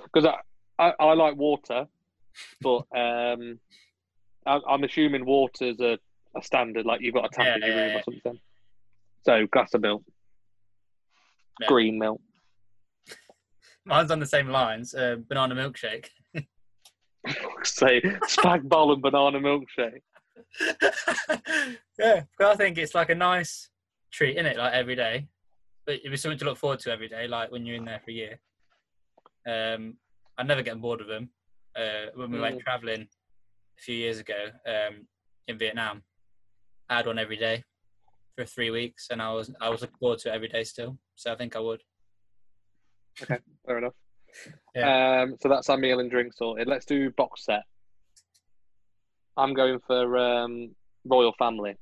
because 0.04 0.24
I, 0.26 0.36
I 0.78 0.92
I 0.98 1.14
like 1.14 1.36
water, 1.36 1.86
but 2.60 2.78
um, 2.96 3.58
I, 4.46 4.60
I'm 4.68 4.84
assuming 4.84 5.24
water's 5.26 5.80
a, 5.80 5.98
a 6.36 6.42
standard. 6.42 6.84
Like 6.86 7.00
you've 7.02 7.14
got 7.14 7.26
a 7.26 7.28
tap 7.30 7.46
Yeah, 7.46 7.56
in 7.56 7.62
your 7.62 7.70
yeah, 7.70 7.82
room 7.82 7.90
yeah. 7.92 7.98
or 7.98 8.02
something. 8.02 8.40
So 9.24 9.46
glass 9.46 9.74
of 9.74 9.80
milk, 9.82 10.02
Yeah. 11.60 11.66
green 11.68 11.98
milk. 11.98 12.20
Mine's 13.84 14.10
on 14.10 14.20
the 14.20 14.26
same 14.26 14.48
lines. 14.48 14.94
Uh, 14.94 15.16
banana 15.28 15.54
milkshake. 15.54 16.06
Say 17.64 18.00
spag 18.28 18.68
bol 18.68 18.92
and 18.92 19.02
banana 19.02 19.38
milkshake. 19.40 20.02
yeah, 21.98 22.22
but 22.38 22.46
I 22.48 22.56
think 22.56 22.78
it's 22.78 22.94
like 22.94 23.10
a 23.10 23.14
nice 23.14 23.68
treat, 24.12 24.36
is 24.36 24.46
it? 24.46 24.56
Like 24.56 24.72
every 24.72 24.96
day, 24.96 25.28
but 25.86 26.00
it 26.04 26.10
was 26.10 26.20
something 26.22 26.38
to 26.38 26.44
look 26.44 26.58
forward 26.58 26.80
to 26.80 26.92
every 26.92 27.08
day. 27.08 27.26
Like 27.26 27.50
when 27.50 27.66
you're 27.66 27.76
in 27.76 27.84
there 27.84 28.00
for 28.04 28.10
a 28.10 28.14
year. 28.14 28.40
Um, 29.46 29.96
I 30.38 30.42
never 30.42 30.62
get 30.62 30.80
bored 30.80 31.00
of 31.00 31.06
them. 31.06 31.30
Uh, 31.76 32.06
when 32.14 32.30
we 32.30 32.40
went 32.40 32.58
Mm. 32.58 32.62
traveling 32.62 33.08
a 33.78 33.82
few 33.82 33.94
years 33.94 34.18
ago 34.18 34.50
um, 34.66 35.06
in 35.48 35.58
Vietnam, 35.58 36.02
I 36.88 36.96
had 36.96 37.06
one 37.06 37.18
every 37.18 37.36
day 37.36 37.64
for 38.36 38.44
three 38.44 38.70
weeks, 38.70 39.08
and 39.10 39.20
I 39.22 39.32
was 39.32 39.50
I 39.60 39.68
was 39.68 39.80
looking 39.82 39.96
forward 39.98 40.18
to 40.20 40.30
it 40.30 40.34
every 40.34 40.48
day 40.48 40.64
still. 40.64 40.98
So 41.14 41.32
I 41.32 41.36
think 41.36 41.56
I 41.56 41.60
would. 41.60 41.82
Okay, 43.22 43.38
fair 43.66 43.78
enough. 43.78 43.94
Yeah. 44.74 45.22
Um, 45.22 45.36
so 45.40 45.48
that's 45.48 45.68
our 45.68 45.76
meal 45.76 46.00
and 46.00 46.10
drink 46.10 46.32
sorted. 46.34 46.68
Let's 46.68 46.86
do 46.86 47.10
box 47.10 47.44
set. 47.44 47.62
I'm 49.36 49.54
going 49.54 49.80
for 49.86 50.18
um, 50.18 50.74
Royle 51.04 51.34
Family. 51.38 51.76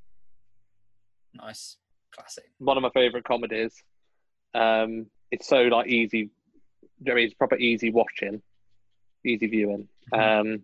Nice, 1.33 1.77
classic. 2.11 2.45
One 2.57 2.77
of 2.77 2.83
my 2.83 2.89
favourite 2.93 3.23
comedies. 3.23 3.83
Um, 4.53 5.07
it's 5.31 5.47
so 5.47 5.61
like 5.63 5.87
easy. 5.87 6.29
I 7.07 7.13
mean, 7.13 7.25
it's 7.25 7.33
proper 7.33 7.55
easy 7.57 7.91
watching, 7.91 8.41
easy 9.25 9.47
viewing. 9.47 9.87
Um, 10.11 10.63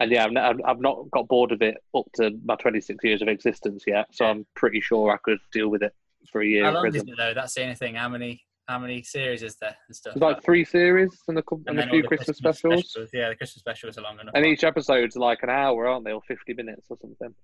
and 0.00 0.10
yeah, 0.10 0.26
I've, 0.26 0.36
I've 0.36 0.60
I've 0.64 0.80
not 0.80 1.10
got 1.10 1.28
bored 1.28 1.52
of 1.52 1.62
it 1.62 1.76
up 1.96 2.06
to 2.16 2.30
my 2.44 2.56
26 2.56 3.02
years 3.04 3.22
of 3.22 3.28
existence 3.28 3.84
yet. 3.86 4.06
So 4.12 4.26
I'm 4.26 4.46
pretty 4.54 4.80
sure 4.80 5.12
I 5.12 5.16
could 5.18 5.38
deal 5.52 5.68
with 5.68 5.82
it 5.82 5.94
for 6.30 6.42
a 6.42 6.46
year 6.46 6.64
How 6.64 6.72
long 6.72 6.86
is 6.88 6.96
it 6.96 7.08
though? 7.16 7.34
That's 7.34 7.54
the 7.54 7.62
only 7.62 7.74
thing. 7.74 7.94
How 7.94 8.08
many 8.08 8.44
how 8.68 8.78
many 8.78 9.02
series 9.02 9.42
is 9.42 9.56
there 9.56 9.76
and 9.88 9.96
stuff? 9.96 10.14
There's 10.14 10.22
like 10.22 10.42
three 10.42 10.64
series 10.64 11.10
and 11.28 11.38
a, 11.38 11.42
couple, 11.42 11.62
and 11.66 11.80
a 11.80 11.88
few 11.88 12.02
the 12.02 12.08
Christmas 12.08 12.36
specials. 12.36 12.96
Yeah, 13.12 13.28
the 13.28 13.36
Christmas 13.36 13.60
specials 13.60 13.98
are 13.98 14.02
long 14.02 14.20
enough. 14.20 14.34
And 14.34 14.46
each 14.46 14.64
episode's 14.64 15.16
like 15.16 15.42
an 15.42 15.50
hour, 15.50 15.88
aren't 15.88 16.04
they, 16.04 16.12
or 16.12 16.22
50 16.28 16.54
minutes 16.54 16.86
or 16.88 16.96
something? 17.00 17.34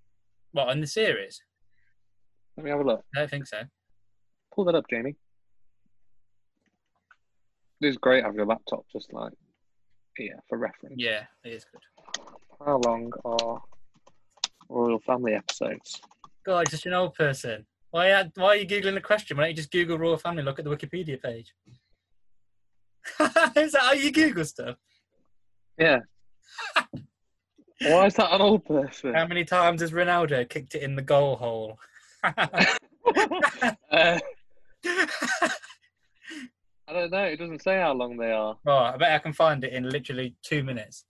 What 0.52 0.68
on 0.68 0.80
the 0.80 0.86
series? 0.86 1.40
Let 2.56 2.64
me 2.64 2.70
have 2.70 2.80
a 2.80 2.84
look. 2.84 3.04
I 3.14 3.20
don't 3.20 3.30
think 3.30 3.46
so. 3.46 3.62
Pull 4.54 4.64
that 4.66 4.74
up, 4.74 4.84
Jamie. 4.90 5.16
It 7.80 7.86
is 7.86 7.96
great 7.96 8.24
having 8.24 8.40
a 8.40 8.44
laptop 8.44 8.84
just 8.92 9.12
like 9.12 9.32
here 10.16 10.38
for 10.48 10.58
reference. 10.58 10.96
Yeah, 10.96 11.24
it 11.44 11.52
is 11.52 11.64
good. 11.70 12.24
How 12.64 12.80
long 12.84 13.12
are 13.24 13.60
Royle 14.68 14.98
Family 15.06 15.34
episodes? 15.34 16.00
God, 16.44 16.68
just 16.70 16.86
an 16.86 16.94
old 16.94 17.14
person. 17.14 17.66
Why, 17.98 18.12
are- 18.12 18.30
why 18.36 18.46
are 18.50 18.56
you 18.56 18.64
googling 18.66 18.94
the 18.94 19.00
question? 19.00 19.36
Why 19.36 19.42
don't 19.44 19.50
you 19.50 19.56
just 19.56 19.72
Google 19.72 19.98
Royle 19.98 20.16
Family? 20.16 20.44
Look 20.44 20.60
at 20.60 20.64
the 20.64 20.70
Wikipedia 20.70 21.20
page. 21.20 21.52
is 23.56 23.72
that 23.72 23.80
how 23.80 23.92
you 23.92 24.12
Google 24.12 24.44
stuff? 24.44 24.76
Yeah. 25.76 25.98
Why 27.82 28.06
is 28.06 28.14
that 28.14 28.32
an 28.32 28.40
old 28.40 28.64
person? 28.64 29.14
How 29.14 29.26
many 29.26 29.44
times 29.44 29.80
has 29.80 29.90
Ronaldo 29.90 30.48
kicked 30.48 30.76
it 30.76 30.82
in 30.82 30.94
the 30.94 31.02
goal 31.02 31.36
hole? 31.36 31.78
Uh, 33.90 34.18
I 36.86 36.92
don't 36.92 37.10
know. 37.10 37.24
It 37.24 37.38
doesn't 37.38 37.62
say 37.62 37.80
how 37.80 37.94
long 37.94 38.16
they 38.16 38.30
are. 38.30 38.56
oh, 38.66 38.76
I 38.76 38.96
bet 38.96 39.12
I 39.12 39.18
can 39.18 39.32
find 39.32 39.64
it 39.64 39.72
in 39.72 39.88
literally 39.88 40.36
two 40.42 40.62
minutes. 40.62 41.04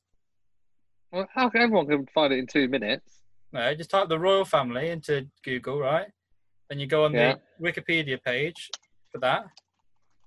Well, 1.13 1.29
how 1.35 1.51
can 1.51 1.61
everyone 1.61 1.87
can 1.89 2.07
find 2.15 2.33
it 2.33 2.39
in 2.39 2.47
two 2.47 2.69
minutes? 2.69 3.21
No, 3.53 3.75
just 3.75 3.91
type 3.91 4.09
the 4.09 4.19
Royle 4.19 4.45
Family 4.45 4.89
into 4.91 5.27
Google, 5.43 5.81
right? 5.81 6.07
Then 6.69 6.79
you 6.79 6.87
go 6.87 7.05
on 7.05 7.15
Yeah. 7.15 7.37
the 7.59 7.65
Wikipedia 7.73 8.23
page 8.23 8.71
for 9.11 9.19
that. 9.19 9.47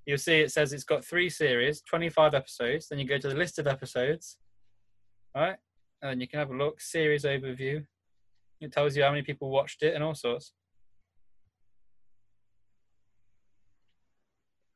You'll 0.06 0.18
see 0.18 0.39
it 0.42 0.52
says 0.52 0.74
it's 0.74 0.84
got 0.84 1.06
three 1.06 1.30
series, 1.30 1.82
25 1.82 2.34
episodes. 2.34 2.88
Then 2.89 3.00
you 3.00 3.06
go 3.06 3.20
to 3.20 3.30
the 3.30 3.36
list 3.36 3.60
of 3.60 3.68
episodes, 3.68 4.38
right? 5.36 5.58
And 6.02 6.20
you 6.20 6.28
can 6.28 6.39
have 6.39 6.50
a 6.50 6.56
look, 6.58 6.82
series 6.82 7.24
overview. 7.24 7.86
It 8.60 8.72
tells 8.72 8.96
you 8.96 9.04
how 9.04 9.12
many 9.12 9.22
people 9.22 9.50
watched 9.50 9.84
it 9.84 9.94
and 9.94 10.04
all 10.04 10.16
sorts. 10.16 10.54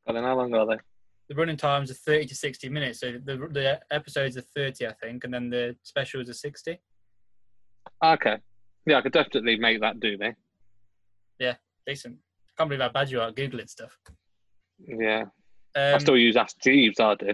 Know 0.07 0.21
how 0.21 0.37
long 0.37 0.53
are 0.53 0.67
they? 0.67 0.77
The 1.29 1.35
running 1.35 1.57
times 1.57 1.89
are 1.89 1.95
30 1.95 2.27
to 2.27 2.35
60 2.35 2.69
minutes. 2.69 2.99
So 2.99 3.13
the, 3.13 3.49
the 3.51 3.79
episodes 3.91 4.37
are 4.37 4.41
30, 4.41 4.87
I 4.87 4.93
think, 4.93 5.23
and 5.23 5.33
then 5.33 5.49
the 5.49 5.75
specials 5.81 6.29
are 6.29 6.33
60. 6.33 6.79
Okay. 8.03 8.37
Yeah, 8.85 8.99
I 8.99 9.01
could 9.01 9.11
definitely 9.11 9.57
make 9.57 9.81
that 9.81 9.99
do 9.99 10.17
me. 10.19 10.33
Yeah, 11.39 11.55
decent. 11.85 12.17
Can't 12.57 12.69
believe 12.69 12.81
how 12.81 12.89
bad 12.89 13.09
you 13.09 13.19
are 13.21 13.27
at 13.29 13.35
Googling 13.35 13.69
stuff. 13.69 13.97
Yeah. 14.79 15.25
I 15.75 15.91
Um, 15.93 15.99
still 15.99 16.17
use 16.17 16.35
Ask 16.37 16.55
Jeeves, 16.61 16.99
I 16.99 17.15
do. 17.15 17.33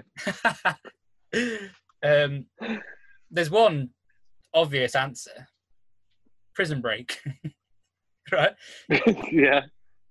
um, 2.04 2.46
there's 3.30 3.50
one 3.52 3.90
obvious 4.54 4.96
answer: 4.96 5.48
Prison 6.56 6.82
Break, 6.82 7.20
right? 8.32 8.54
yeah. 9.32 9.62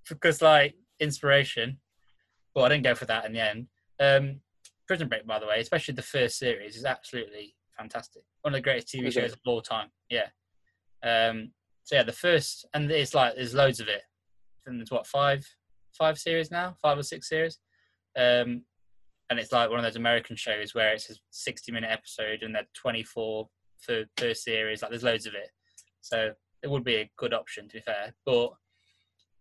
Because 0.09 0.41
like 0.43 0.75
inspiration. 1.01 1.79
Well, 2.55 2.65
I 2.65 2.69
didn't 2.69 2.85
go 2.85 2.95
for 2.95 3.05
that 3.07 3.27
in 3.27 3.33
the 3.33 3.41
end. 3.41 3.67
Um, 4.01 4.41
Prison 4.89 5.09
Break, 5.09 5.27
by 5.27 5.39
the 5.39 5.47
way, 5.47 5.61
especially 5.61 5.95
the 5.95 6.03
first 6.03 6.39
series, 6.39 6.77
is 6.77 6.85
absolutely 6.85 7.55
fantastic. 7.79 8.23
One 8.43 8.55
of 8.55 8.59
the 8.59 8.63
greatest 8.63 8.89
TV 8.95 9.07
Is 9.07 9.17
it? 9.17 9.21
shows 9.21 9.33
of 9.33 9.41
all 9.47 9.61
time. 9.63 9.89
Yeah. 10.09 10.27
Um, 11.03 11.53
so 11.91 11.97
yeah, 11.97 12.05
the 12.05 12.13
first, 12.13 12.65
and 12.73 12.89
it's 12.89 13.17
like 13.17 13.35
there's 13.35 13.53
loads 13.53 13.81
of 13.81 13.89
it. 13.89 14.03
And 14.65 14.79
there's 14.79 14.93
what 14.93 15.09
five, 15.09 15.45
five 15.99 16.19
series 16.19 16.49
now, 16.49 16.77
five 16.81 16.97
or 16.97 17.03
six 17.03 17.29
series. 17.29 17.59
Um, 18.17 18.63
and 19.29 19.41
it's 19.41 19.51
like 19.51 19.71
one 19.71 19.81
of 19.81 19.85
those 19.85 19.97
American 19.97 20.37
shows 20.37 20.73
where 20.73 20.93
it's 20.93 21.11
a 21.11 21.15
60 21.31 21.73
minute 21.73 21.91
episode 21.91 22.45
and 22.45 22.55
they're 22.55 22.69
24 22.81 23.49
for 23.81 24.05
per 24.17 24.35
series. 24.35 24.83
Like 24.83 24.93
there's 24.93 25.03
loads 25.03 25.27
of 25.27 25.35
it, 25.35 25.49
so 26.01 26.31
it 26.63 26.71
would 26.71 26.85
be 26.85 26.95
a 26.95 27.11
good 27.19 27.35
option 27.35 27.67
to 27.67 27.79
be 27.79 27.81
fair. 27.81 28.15
But 28.25 28.51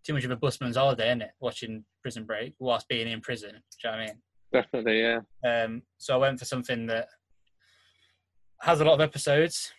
too 0.03 0.13
much 0.15 0.23
of 0.23 0.31
a 0.31 0.35
busman's 0.35 0.75
holiday, 0.75 1.09
isn't 1.09 1.21
it? 1.21 1.31
Watching 1.39 1.85
Prison 2.01 2.25
Break 2.25 2.55
whilst 2.57 2.87
being 2.87 3.07
in 3.07 3.21
prison. 3.21 3.51
Do 3.51 3.57
you 3.87 3.91
know 3.91 3.97
what 3.97 4.01
I 4.01 4.05
mean? 4.07 4.21
Definitely, 4.51 5.01
yeah. 5.01 5.19
Um, 5.45 5.83
so 5.99 6.15
I 6.15 6.17
went 6.17 6.39
for 6.39 6.45
something 6.45 6.87
that 6.87 7.09
has 8.61 8.81
a 8.81 8.85
lot 8.85 8.95
of 8.95 9.01
episodes, 9.01 9.71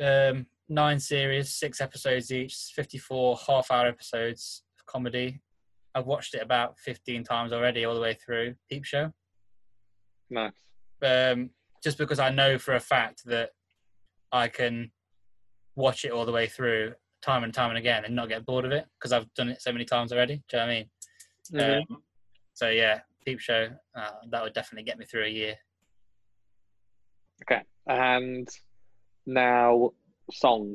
um, 0.00 0.46
nine 0.68 0.98
series, 0.98 1.54
six 1.54 1.80
episodes 1.80 2.32
each, 2.32 2.72
54 2.74 3.38
half 3.46 3.70
hour 3.70 3.86
episodes 3.86 4.62
of 4.78 4.86
comedy. 4.86 5.40
I've 5.94 6.06
watched 6.06 6.34
it 6.34 6.42
about 6.42 6.78
15 6.78 7.22
times 7.24 7.52
already, 7.52 7.84
all 7.84 7.94
the 7.94 8.00
way 8.00 8.14
through. 8.14 8.54
Peep 8.70 8.84
Show. 8.84 9.12
Nice. 10.30 10.52
Um, 11.02 11.50
just 11.82 11.98
because 11.98 12.18
I 12.18 12.30
know 12.30 12.58
for 12.58 12.74
a 12.74 12.80
fact 12.80 13.22
that 13.26 13.50
I 14.32 14.48
can 14.48 14.90
watch 15.76 16.04
it 16.04 16.10
all 16.10 16.24
the 16.24 16.32
way 16.32 16.46
through 16.46 16.94
time 17.22 17.44
and 17.44 17.54
time 17.54 17.70
and 17.70 17.78
again 17.78 18.04
and 18.04 18.14
not 18.14 18.28
get 18.28 18.44
bored 18.44 18.64
of 18.64 18.72
it 18.72 18.86
because 18.98 19.12
I've 19.12 19.32
done 19.34 19.48
it 19.48 19.62
so 19.62 19.72
many 19.72 19.84
times 19.84 20.12
already. 20.12 20.42
Do 20.48 20.56
you 20.56 20.58
know 20.58 20.66
what 20.66 20.72
I 20.72 20.76
mean? 20.76 20.90
Mhm. 21.52 21.90
Um, 21.90 22.02
so 22.54 22.68
yeah, 22.70 23.00
Peep 23.24 23.38
Show, 23.40 23.70
uh, 23.94 24.10
that 24.30 24.42
would 24.42 24.54
definitely 24.54 24.84
get 24.84 24.98
me 24.98 25.04
through 25.04 25.24
a 25.24 25.28
year. 25.28 25.56
Okay. 27.42 27.62
And 27.86 28.48
now 29.26 29.92
song. 30.32 30.74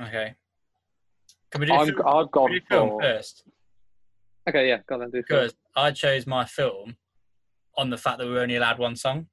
Okay. 0.00 0.34
Can 1.50 1.60
we 1.60 1.66
do, 1.66 1.72
I'm, 1.74 1.86
film, 1.86 2.02
I've 2.06 2.30
gone 2.30 2.50
do 2.52 2.60
film 2.68 2.88
for. 2.90 3.02
first? 3.02 3.44
Okay, 4.48 4.68
yeah, 4.68 4.78
go 4.88 4.96
on 4.96 5.00
then. 5.02 5.10
Do 5.10 5.22
film. 5.22 5.40
Because 5.40 5.54
I 5.76 5.90
chose 5.92 6.26
my 6.26 6.44
film 6.44 6.96
on 7.76 7.90
the 7.90 7.96
fact 7.96 8.18
that 8.18 8.26
we 8.26 8.32
were 8.32 8.40
only 8.40 8.56
allowed 8.56 8.78
one 8.78 8.96
song. 8.96 9.26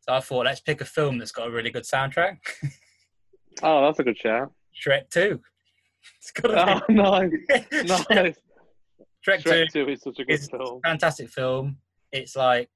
So 0.00 0.14
I 0.14 0.20
thought, 0.20 0.46
let's 0.46 0.60
pick 0.60 0.80
a 0.80 0.84
film 0.86 1.18
that's 1.18 1.32
got 1.32 1.48
a 1.48 1.50
really 1.50 1.70
good 1.70 1.84
soundtrack. 1.84 2.38
Oh, 3.60 3.84
that's 3.84 3.98
a 3.98 4.04
good 4.04 4.16
shout. 4.16 4.52
Shrek 4.80 5.10
2. 5.10 5.40
It's 6.18 6.30
got 6.30 6.52
Oh, 6.52 6.80
a 6.88 6.92
nice. 6.92 7.30
Shrek, 7.50 8.08
nice. 8.08 8.36
Shrek 9.26 9.42
2 9.72 9.84
2 9.84 9.88
is 9.90 10.02
such 10.02 10.20
a 10.20 10.24
good 10.24 10.38
film. 10.48 10.80
fantastic 10.84 11.28
film. 11.28 11.78
It's 12.12 12.36
like 12.36 12.68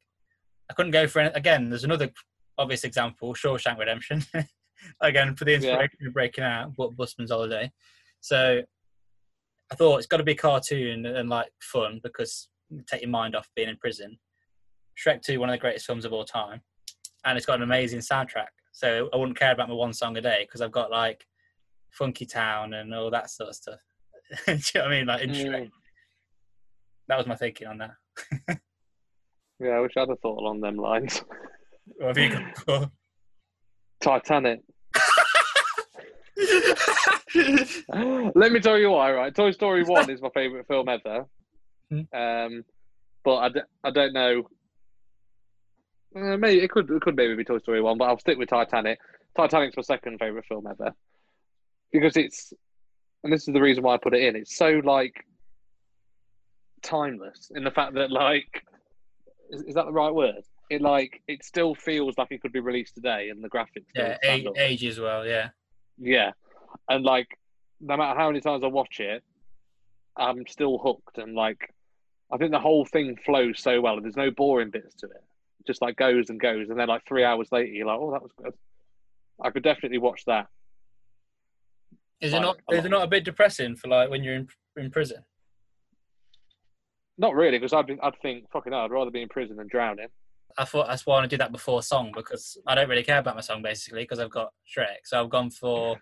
I 0.68 0.74
couldn't 0.74 0.90
go 0.90 1.06
for 1.06 1.20
any, 1.20 1.30
again. 1.34 1.68
There's 1.68 1.84
another 1.84 2.10
obvious 2.58 2.84
example, 2.84 3.34
Shawshank 3.34 3.78
Redemption. 3.78 4.24
again 5.00 5.34
for 5.36 5.44
the 5.44 5.54
inspiration 5.54 6.06
of 6.06 6.12
breaking 6.12 6.44
out, 6.44 6.72
but 6.76 6.96
Busman's 6.96 7.30
Holiday. 7.30 7.70
So 8.20 8.62
I 9.70 9.74
thought 9.74 9.98
it's 9.98 10.06
got 10.06 10.18
to 10.18 10.24
be 10.24 10.34
cartoon 10.34 11.06
and 11.06 11.28
like 11.28 11.50
fun 11.60 12.00
because 12.02 12.48
you 12.70 12.82
take 12.86 13.02
your 13.02 13.10
mind 13.10 13.34
off 13.36 13.48
being 13.54 13.68
in 13.68 13.76
prison. 13.76 14.18
Shrek 14.98 15.22
2, 15.22 15.40
one 15.40 15.48
of 15.48 15.54
the 15.54 15.58
greatest 15.58 15.86
films 15.86 16.04
of 16.04 16.12
all 16.12 16.24
time, 16.24 16.60
and 17.24 17.36
it's 17.36 17.46
got 17.46 17.56
an 17.56 17.62
amazing 17.62 18.00
soundtrack. 18.00 18.48
so 18.72 19.08
I 19.12 19.16
wouldn't 19.16 19.38
care 19.38 19.52
about 19.52 19.68
my 19.68 19.74
one 19.74 19.92
song 19.92 20.16
a 20.16 20.20
day 20.20 20.44
because 20.46 20.60
I've 20.60 20.72
got 20.72 20.90
like 20.90 21.24
Funky 21.90 22.26
Town 22.26 22.74
and 22.74 22.94
all 22.94 23.10
that 23.10 23.30
sort 23.30 23.50
of 23.50 23.56
stuff. 23.56 23.80
Do 24.46 24.52
you 24.52 24.58
know 24.74 24.80
what 24.82 24.92
I 24.92 24.98
mean? 24.98 25.06
Like, 25.06 25.22
intro. 25.22 25.60
Mm. 25.60 25.70
that 27.08 27.18
was 27.18 27.26
my 27.26 27.36
thinking 27.36 27.68
on 27.68 27.78
that. 27.78 28.58
Yeah, 29.60 29.76
I 29.76 29.80
wish 29.80 29.92
I'd 29.96 30.08
have 30.08 30.18
thought 30.18 30.40
along 30.40 30.60
them 30.60 30.76
lines. 30.76 31.22
What 31.84 32.16
have 32.16 32.18
you? 32.18 32.90
Titanic. 34.00 34.60
Let 38.34 38.52
me 38.52 38.60
tell 38.60 38.78
you 38.78 38.90
why, 38.90 39.12
right? 39.12 39.34
Toy 39.34 39.50
Story 39.52 39.82
1 39.86 40.10
is 40.10 40.20
my 40.20 40.30
favourite 40.34 40.66
film 40.66 40.88
ever. 40.88 41.26
Hmm. 41.90 42.00
Um, 42.14 42.64
but 43.24 43.36
I, 43.36 43.48
d- 43.50 43.60
I 43.84 43.90
don't 43.90 44.12
know. 44.12 44.48
Uh, 46.14 46.36
maybe 46.36 46.62
it 46.62 46.70
could 46.70 46.90
it 46.90 47.00
could 47.00 47.16
maybe 47.16 47.34
be 47.34 47.44
Toy 47.44 47.58
Story 47.58 47.80
1, 47.80 47.96
but 47.96 48.04
I'll 48.04 48.18
stick 48.18 48.38
with 48.38 48.48
Titanic. 48.50 48.98
Titanic's 49.36 49.76
my 49.76 49.82
second 49.82 50.18
favourite 50.18 50.44
film 50.46 50.66
ever. 50.66 50.92
Because 51.92 52.16
it's, 52.16 52.52
and 53.24 53.32
this 53.32 53.46
is 53.48 53.54
the 53.54 53.60
reason 53.60 53.82
why 53.82 53.94
I 53.94 53.98
put 53.98 54.14
it 54.14 54.22
in, 54.22 54.36
it's 54.36 54.56
so 54.56 54.80
like 54.84 55.24
timeless 56.82 57.50
in 57.54 57.64
the 57.64 57.70
fact 57.70 57.94
that, 57.94 58.10
like, 58.10 58.62
is, 59.50 59.62
is 59.62 59.74
that 59.74 59.86
the 59.86 59.92
right 59.92 60.12
word? 60.12 60.42
It 60.72 60.80
like 60.80 61.20
it 61.28 61.44
still 61.44 61.74
feels 61.74 62.16
like 62.16 62.28
it 62.30 62.40
could 62.40 62.50
be 62.52 62.60
released 62.60 62.94
today, 62.94 63.28
and 63.28 63.44
the 63.44 63.48
graphics. 63.50 63.84
Yeah, 63.94 64.16
age, 64.22 64.46
age 64.56 64.84
as 64.86 64.98
well. 64.98 65.26
Yeah, 65.26 65.50
Yeah, 65.98 66.30
and 66.88 67.04
like 67.04 67.28
no 67.78 67.94
matter 67.98 68.18
how 68.18 68.28
many 68.28 68.40
times 68.40 68.64
I 68.64 68.68
watch 68.68 68.98
it, 68.98 69.22
I'm 70.16 70.46
still 70.46 70.78
hooked, 70.78 71.18
and 71.18 71.34
like 71.34 71.74
I 72.32 72.38
think 72.38 72.52
the 72.52 72.58
whole 72.58 72.86
thing 72.86 73.18
flows 73.22 73.60
so 73.60 73.82
well, 73.82 73.96
and 73.96 74.04
there's 74.04 74.16
no 74.16 74.30
boring 74.30 74.70
bits 74.70 74.94
to 75.00 75.06
it. 75.08 75.22
It 75.60 75.66
just 75.66 75.82
like 75.82 75.96
goes 75.96 76.30
and 76.30 76.40
goes, 76.40 76.70
and 76.70 76.80
then 76.80 76.88
like 76.88 77.02
three 77.06 77.22
hours 77.22 77.48
later, 77.52 77.70
you're 77.70 77.86
like, 77.86 77.98
oh, 78.00 78.12
that 78.12 78.22
was 78.22 78.32
good. 78.42 78.54
I 79.44 79.50
could 79.50 79.62
definitely 79.62 79.98
watch 79.98 80.22
that. 80.26 80.46
is 82.22 82.32
it 82.32 82.36
Like, 82.36 82.42
not? 82.44 82.56
a 82.70 82.78
Is 82.78 82.84
it 82.86 82.88
not 82.90 83.02
a 83.04 83.08
bit 83.08 83.24
depressing 83.26 83.76
for 83.76 83.88
like 83.88 84.08
when 84.08 84.24
you're 84.24 84.36
in 84.36 84.48
in 84.78 84.90
prison? 84.90 85.22
Not 87.18 87.34
really, 87.34 87.58
because 87.58 87.74
I'd 87.74 87.86
be, 87.86 87.98
I'd 88.02 88.18
think 88.22 88.50
fucking 88.50 88.72
hell, 88.72 88.86
I'd 88.86 88.90
rather 88.90 89.10
be 89.10 89.20
in 89.20 89.28
prison 89.28 89.56
than 89.56 89.68
drowning. 89.68 90.08
I 90.58 90.64
thought 90.64 90.86
that's 90.88 91.06
why 91.06 91.14
I 91.14 91.18
want 91.20 91.30
to 91.30 91.36
do 91.36 91.40
that 91.40 91.52
before 91.52 91.82
song 91.82 92.12
because 92.14 92.58
I 92.66 92.74
don't 92.74 92.88
really 92.88 93.02
care 93.02 93.18
about 93.18 93.34
my 93.34 93.40
song 93.40 93.62
basically 93.62 94.02
because 94.02 94.18
I've 94.18 94.30
got 94.30 94.52
Shrek. 94.66 95.04
So 95.04 95.20
I've 95.22 95.30
gone 95.30 95.50
for 95.50 96.00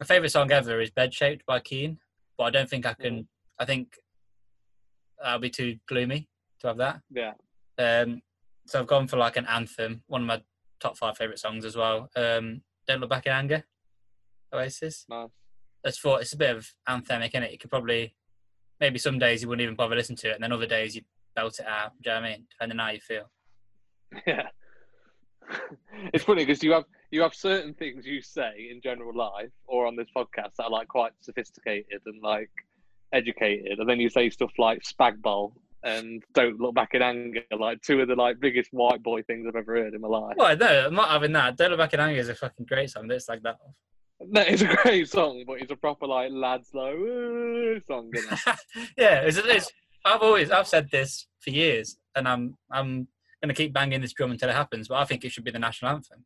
my 0.00 0.06
favorite 0.06 0.30
song 0.30 0.50
ever 0.52 0.80
is 0.80 0.90
Bed 0.90 1.14
Shaped 1.14 1.46
by 1.46 1.60
Keane, 1.60 1.98
but 2.36 2.44
I 2.44 2.50
don't 2.50 2.68
think 2.68 2.84
I 2.86 2.92
can. 2.94 3.28
I 3.58 3.64
think 3.64 3.96
that'll 5.22 5.38
be 5.38 5.50
too 5.50 5.78
gloomy 5.88 6.28
to 6.60 6.66
have 6.68 6.76
that. 6.78 7.00
Yeah, 7.10 7.32
Um, 7.78 8.20
so 8.66 8.80
I've 8.80 8.86
gone 8.86 9.06
for 9.06 9.16
like 9.16 9.36
an 9.36 9.46
anthem, 9.46 10.02
one 10.06 10.22
of 10.22 10.26
my 10.26 10.42
top 10.80 10.98
five 10.98 11.16
favorite 11.16 11.38
songs 11.38 11.64
as 11.64 11.76
well. 11.76 12.10
Um, 12.14 12.62
don't 12.86 13.00
look 13.00 13.10
back 13.10 13.26
in 13.26 13.32
anger, 13.32 13.64
Oasis. 14.52 15.06
nice. 15.08 15.30
That's 15.82 15.98
for 15.98 16.20
it's 16.20 16.32
a 16.32 16.36
bit 16.36 16.56
of 16.56 16.68
anthemic 16.88 17.30
in 17.30 17.42
it. 17.44 17.52
You 17.52 17.58
could 17.58 17.70
probably 17.70 18.14
maybe 18.80 18.98
some 18.98 19.18
days 19.18 19.40
you 19.42 19.48
wouldn't 19.48 19.62
even 19.62 19.76
bother 19.76 19.94
listening 19.96 20.16
to 20.18 20.30
it, 20.30 20.34
and 20.34 20.42
then 20.42 20.52
other 20.52 20.66
days 20.66 20.94
you 20.94 21.02
belt 21.34 21.58
it 21.58 21.66
out. 21.66 21.92
Do 22.02 22.10
you 22.10 22.16
know 22.16 22.20
what 22.20 22.26
I 22.26 22.30
mean? 22.32 22.46
Depending 22.50 22.80
on 22.80 22.86
how 22.86 22.92
you 22.92 23.00
feel. 23.00 23.30
Yeah. 24.26 24.48
it's 26.12 26.24
funny 26.24 26.44
because 26.44 26.62
you 26.62 26.72
have 26.72 26.84
you 27.10 27.22
have 27.22 27.34
certain 27.34 27.72
things 27.74 28.04
you 28.04 28.20
say 28.20 28.68
in 28.70 28.80
general 28.82 29.16
life 29.16 29.50
or 29.66 29.86
on 29.86 29.96
this 29.96 30.08
podcast 30.16 30.54
that 30.58 30.64
are 30.64 30.70
like 30.70 30.88
quite 30.88 31.12
sophisticated 31.20 32.00
and 32.06 32.22
like 32.22 32.50
educated, 33.12 33.78
and 33.78 33.88
then 33.88 34.00
you 34.00 34.10
say 34.10 34.28
stuff 34.30 34.50
like 34.58 34.82
spag 34.82 35.20
bowl 35.22 35.54
and 35.82 36.22
don't 36.34 36.60
look 36.60 36.74
back 36.74 36.94
in 36.94 37.02
anger, 37.02 37.42
like 37.58 37.80
two 37.82 38.00
of 38.00 38.08
the 38.08 38.16
like 38.16 38.40
biggest 38.40 38.70
white 38.72 39.02
boy 39.02 39.22
things 39.22 39.46
I've 39.46 39.56
ever 39.56 39.76
heard 39.76 39.94
in 39.94 40.00
my 40.00 40.08
life. 40.08 40.34
Well, 40.36 40.56
no, 40.56 40.86
I'm 40.86 40.94
not 40.94 41.10
having 41.10 41.32
that. 41.32 41.56
Don't 41.56 41.70
look 41.70 41.78
back 41.78 41.94
in 41.94 42.00
anger 42.00 42.20
is 42.20 42.28
a 42.28 42.34
fucking 42.34 42.66
great 42.66 42.90
song. 42.90 43.10
It's 43.10 43.28
like 43.28 43.42
that. 43.42 43.56
That 44.32 44.48
is 44.48 44.62
a 44.62 44.76
great 44.82 45.08
song, 45.08 45.44
but 45.46 45.60
it's 45.60 45.70
a 45.70 45.76
proper 45.76 46.06
like 46.06 46.30
lads 46.32 46.70
like 46.74 46.94
uh, 46.94 47.80
song. 47.86 48.10
Isn't 48.14 48.32
it? 48.32 48.56
yeah, 48.96 49.20
it's, 49.20 49.36
it's, 49.36 49.70
I've 50.04 50.22
always 50.22 50.50
I've 50.50 50.66
said 50.66 50.90
this 50.90 51.28
for 51.40 51.50
years, 51.50 51.98
and 52.16 52.26
I'm 52.26 52.56
I'm 52.70 53.08
going 53.42 53.54
to 53.54 53.62
keep 53.62 53.72
banging 53.72 54.00
this 54.00 54.12
drum 54.12 54.30
until 54.30 54.48
it 54.48 54.54
happens. 54.54 54.88
But 54.88 54.96
I 54.96 55.04
think 55.04 55.24
it 55.24 55.32
should 55.32 55.44
be 55.44 55.50
the 55.50 55.58
national 55.58 55.92
anthem, 55.92 56.24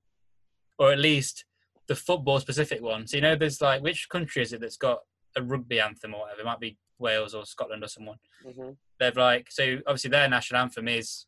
or 0.78 0.92
at 0.92 0.98
least 0.98 1.44
the 1.88 1.96
football 1.96 2.38
specific 2.40 2.80
one. 2.82 3.06
So 3.06 3.16
you 3.16 3.22
know, 3.22 3.36
there's 3.36 3.60
like 3.60 3.82
which 3.82 4.08
country 4.08 4.42
is 4.42 4.52
it 4.52 4.60
that's 4.60 4.76
got 4.76 5.00
a 5.36 5.42
rugby 5.42 5.80
anthem 5.80 6.14
or 6.14 6.20
whatever? 6.22 6.40
It 6.42 6.46
might 6.46 6.60
be 6.60 6.78
Wales 6.98 7.34
or 7.34 7.44
Scotland 7.46 7.82
or 7.82 7.88
someone. 7.88 8.18
Mhm. 8.46 8.76
They've 8.98 9.16
like 9.16 9.50
so 9.50 9.78
obviously 9.86 10.10
their 10.10 10.28
national 10.28 10.60
anthem 10.62 10.88
is 10.88 11.26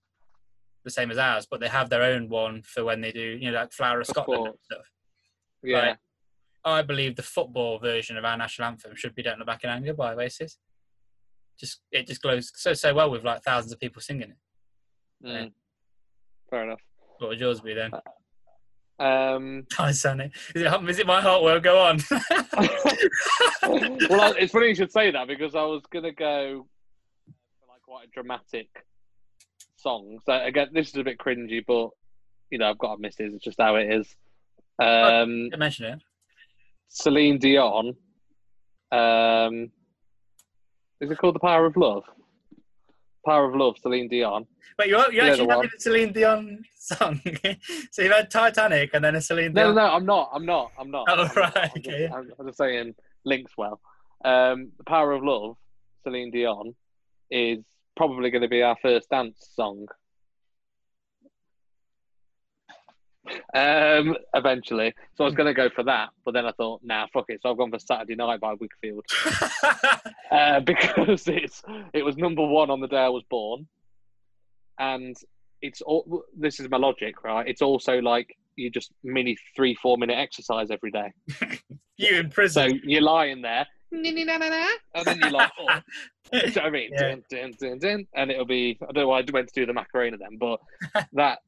the 0.84 0.90
same 0.90 1.10
as 1.10 1.18
ours, 1.18 1.46
but 1.50 1.60
they 1.60 1.68
have 1.68 1.90
their 1.90 2.02
own 2.02 2.28
one 2.28 2.62
for 2.62 2.84
when 2.84 3.00
they 3.00 3.12
do 3.12 3.20
you 3.40 3.50
know 3.50 3.58
like 3.58 3.72
Flower 3.72 4.00
of 4.00 4.06
Scotland 4.06 4.46
and 4.48 4.58
stuff. 4.60 4.90
Yeah, 5.62 5.78
Right. 5.78 5.96
I 6.64 6.82
believe 6.82 7.16
the 7.16 7.22
football 7.22 7.78
version 7.78 8.16
of 8.16 8.24
our 8.24 8.36
national 8.36 8.68
anthem 8.68 8.94
should 8.96 9.14
be 9.14 9.22
"Don't 9.22 9.38
Look 9.38 9.46
Back 9.46 9.64
in 9.64 9.70
Anger" 9.70 9.94
by 9.94 10.14
Oasis. 10.14 10.58
Just 11.58 11.80
it 11.90 12.06
just 12.06 12.22
glows 12.22 12.52
so 12.54 12.72
so 12.74 12.94
well 12.94 13.10
with 13.10 13.24
like 13.24 13.42
thousands 13.42 13.72
of 13.72 13.80
people 13.80 14.00
singing 14.02 14.30
it. 14.30 14.36
Mm. 15.26 15.52
Fair 16.52 16.64
enough. 16.64 16.80
What 17.18 17.30
would 17.30 17.40
yours 17.40 17.60
be 17.60 17.72
then? 17.72 17.90
Um, 18.98 19.66
Hi, 19.72 19.90
Sonny. 19.90 20.30
Is 20.54 20.62
it 20.62 20.88
is 20.90 20.98
it 20.98 21.06
my 21.06 21.20
heart 21.20 21.42
will 21.42 21.58
go 21.60 21.80
on? 21.80 21.98
well, 24.10 24.34
it's 24.38 24.52
funny 24.52 24.68
you 24.68 24.74
should 24.74 24.92
say 24.92 25.10
that 25.10 25.26
because 25.26 25.54
I 25.54 25.62
was 25.62 25.82
gonna 25.90 26.12
go 26.12 26.66
for 27.26 27.72
like 27.72 27.82
quite 27.82 28.06
a 28.06 28.10
dramatic 28.10 28.68
song. 29.76 30.18
So 30.26 30.34
again, 30.34 30.68
this 30.72 30.88
is 30.88 30.96
a 30.96 31.04
bit 31.04 31.18
cringy, 31.18 31.64
but 31.66 31.88
you 32.50 32.58
know 32.58 32.68
I've 32.68 32.78
got 32.78 32.96
to 32.96 33.00
miss 33.00 33.18
it. 33.18 33.32
It's 33.32 33.42
just 33.42 33.60
how 33.60 33.76
it 33.76 33.90
is. 33.90 34.14
Um, 34.78 35.48
mention 35.56 35.86
it. 35.86 35.98
Celine 36.88 37.38
Dion. 37.38 37.96
Um, 38.92 39.70
is 41.00 41.10
it 41.10 41.16
called 41.16 41.34
The 41.34 41.40
Power 41.40 41.64
of 41.64 41.78
Love? 41.78 42.04
Power 43.24 43.48
of 43.48 43.54
Love, 43.54 43.76
Celine 43.78 44.08
Dion. 44.08 44.46
But 44.76 44.88
you're, 44.88 45.10
you 45.12 45.18
Yeah, 45.22 45.30
actually 45.30 45.48
having 45.48 45.70
a 45.76 45.80
Celine 45.80 46.12
Dion 46.12 46.64
song. 46.76 47.20
so 47.90 48.02
you've 48.02 48.12
had 48.12 48.30
Titanic 48.30 48.90
and 48.94 49.04
then 49.04 49.14
a 49.16 49.20
Celine 49.20 49.52
No, 49.52 49.64
Dion. 49.72 49.74
no, 49.74 49.86
no, 49.86 49.92
I'm 49.94 50.06
not. 50.06 50.30
I'm 50.34 50.46
not. 50.46 50.72
I'm 50.78 50.90
not. 50.90 51.06
Oh, 51.08 51.12
I'm 51.12 51.18
not. 51.18 51.36
right, 51.36 51.56
I'm 51.56 51.70
okay, 51.78 52.02
just. 52.08 52.14
I'm, 52.14 52.32
I'm 52.38 52.46
just 52.46 52.58
saying 52.58 52.94
links 53.24 53.52
well. 53.56 53.80
Um, 54.24 54.72
the 54.78 54.84
Power 54.84 55.12
of 55.12 55.22
Love, 55.22 55.56
Celine 56.04 56.30
Dion, 56.30 56.74
is 57.30 57.64
probably 57.96 58.30
going 58.30 58.42
to 58.42 58.48
be 58.48 58.62
our 58.62 58.76
first 58.82 59.10
dance 59.10 59.50
song. 59.54 59.86
Um, 63.54 64.16
eventually, 64.34 64.92
so 65.14 65.24
I 65.24 65.26
was 65.26 65.34
going 65.34 65.46
to 65.46 65.54
go 65.54 65.68
for 65.70 65.84
that, 65.84 66.10
but 66.24 66.34
then 66.34 66.44
I 66.46 66.52
thought, 66.52 66.80
nah, 66.82 67.06
fuck 67.12 67.26
it. 67.28 67.40
So 67.42 67.50
I've 67.50 67.56
gone 67.56 67.70
for 67.70 67.78
Saturday 67.78 68.16
Night 68.16 68.40
by 68.40 68.54
Whigfield 68.54 69.04
uh, 70.30 70.60
because 70.66 71.28
it's 71.28 71.62
it 71.92 72.04
was 72.04 72.16
number 72.16 72.44
one 72.44 72.70
on 72.70 72.80
the 72.80 72.88
day 72.88 72.98
I 72.98 73.08
was 73.08 73.22
born, 73.30 73.68
and 74.78 75.16
it's 75.60 75.80
all. 75.82 76.24
This 76.36 76.58
is 76.60 76.68
my 76.68 76.78
logic, 76.78 77.22
right? 77.22 77.46
It's 77.46 77.62
also 77.62 77.98
like 78.00 78.36
you 78.56 78.70
just 78.70 78.90
mini 79.04 79.36
three 79.56 79.74
four 79.74 79.96
minute 79.98 80.18
exercise 80.18 80.70
every 80.70 80.90
day. 80.90 81.12
you 81.96 82.16
in 82.18 82.24
So 82.30 82.34
prison. 82.34 82.80
you're 82.84 83.02
lying 83.02 83.40
there, 83.42 83.66
and 84.94 85.04
then 85.06 85.18
you're 85.20 85.30
like, 85.30 85.50
oh, 85.60 85.80
you 86.32 86.40
know 86.40 86.46
what 86.54 86.64
I 86.64 86.70
mean? 86.70 86.90
Yeah. 86.92 86.98
Dun, 87.00 87.22
dun, 87.30 87.52
dun, 87.60 87.78
dun, 87.78 88.06
and 88.14 88.30
it'll 88.30 88.46
be. 88.46 88.78
I 88.82 88.86
don't 88.86 89.04
know 89.04 89.08
why 89.08 89.20
I 89.20 89.24
went 89.32 89.48
to 89.48 89.54
do 89.54 89.66
the 89.66 89.72
Macarena 89.72 90.16
then, 90.18 90.38
but 90.38 90.58
that 91.12 91.38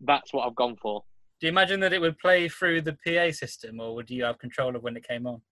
that's 0.00 0.32
what 0.32 0.46
I've 0.46 0.54
gone 0.54 0.76
for. 0.80 1.02
Do 1.44 1.48
you 1.48 1.52
imagine 1.52 1.78
that 1.80 1.92
it 1.92 2.00
would 2.00 2.16
play 2.16 2.48
through 2.48 2.80
the 2.80 2.96
PA 3.06 3.30
system, 3.30 3.78
or 3.78 3.94
would 3.94 4.08
you 4.08 4.24
have 4.24 4.38
control 4.38 4.74
of 4.74 4.82
when 4.82 4.96
it 4.96 5.06
came 5.06 5.26
on? 5.26 5.42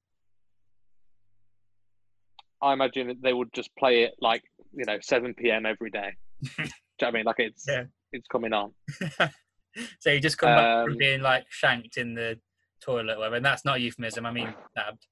I 2.63 2.73
imagine 2.73 3.09
that 3.09 3.21
they 3.23 3.35
would 3.35 3.53
just 3.53 3.69
play 3.79 4.05
it 4.05 4.15
like 4.19 4.43
you 4.75 4.87
know 4.87 4.97
7 5.03 5.35
p.m. 5.35 5.67
every 5.67 5.91
day. 5.91 6.15
do 6.41 6.49
you 6.57 6.65
know 6.65 6.71
what 6.97 7.09
I 7.09 7.11
mean? 7.11 7.25
Like 7.27 7.41
it's 7.41 7.67
Yeah. 7.69 7.85
it's 8.11 8.27
coming 8.29 8.55
on. 8.55 8.73
so 10.01 10.09
you 10.09 10.19
just 10.19 10.39
come 10.39 10.57
back 10.57 10.85
from 10.85 10.93
Um, 10.93 10.99
being 10.99 11.21
like 11.21 11.45
shanked 11.51 11.99
in 11.99 12.15
the 12.15 12.41
toilet, 12.83 13.17
or 13.17 13.19
whatever. 13.19 13.37
And 13.37 13.45
that's 13.45 13.67
not 13.67 13.77
a 13.77 13.81
euphemism. 13.81 14.25
I 14.25 14.31
mean 14.31 14.55
stabbed. 14.71 15.07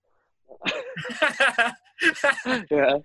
yeah, 2.70 2.94
um, 2.94 3.02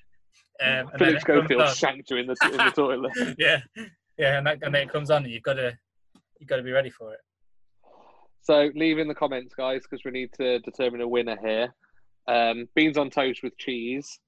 and 0.62 0.88
then 0.94 0.98
Philip 0.98 1.16
it 1.18 1.26
comes 1.26 1.50
Schofield 1.50 1.76
shanked 1.76 2.10
you 2.10 2.18
in 2.20 2.28
the 2.28 2.38
in 2.54 2.58
the 2.58 2.72
toilet. 2.74 3.36
yeah, 3.38 3.60
yeah, 4.18 4.38
and, 4.38 4.48
that, 4.48 4.60
and 4.62 4.74
then 4.74 4.84
it 4.84 4.92
comes 4.94 5.12
on, 5.12 5.26
and 5.26 5.34
you've 5.34 5.44
got 5.44 5.56
to 5.56 5.78
you've 6.40 6.48
got 6.48 6.56
to 6.56 6.64
be 6.64 6.72
ready 6.72 6.90
for 6.90 7.12
it. 7.12 7.20
So 8.46 8.70
leave 8.76 9.00
in 9.00 9.08
the 9.08 9.16
comments, 9.16 9.56
guys, 9.56 9.82
because 9.82 10.06
we 10.06 10.12
need 10.12 10.30
to 10.34 10.60
determine 10.60 11.02
a 11.02 11.08
winner 11.08 11.36
here. 11.42 11.74
Um, 12.28 12.68
beans 12.76 12.96
on 12.96 13.10
toast 13.10 13.42
with 13.42 13.58
cheese, 13.58 14.20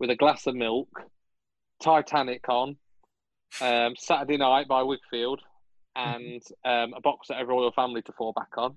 with 0.00 0.10
a 0.10 0.16
glass 0.16 0.48
of 0.48 0.56
milk, 0.56 0.88
Titanic 1.80 2.48
on, 2.48 2.76
um, 3.60 3.94
Saturday 3.96 4.36
Night 4.38 4.66
by 4.66 4.82
Whigfield, 4.82 5.40
and 5.94 6.42
um, 6.64 6.94
a 6.96 7.00
box 7.00 7.28
that 7.28 7.38
every 7.38 7.54
Royle 7.54 7.70
Family 7.70 8.02
to 8.02 8.12
fall 8.12 8.32
back 8.32 8.50
on. 8.56 8.76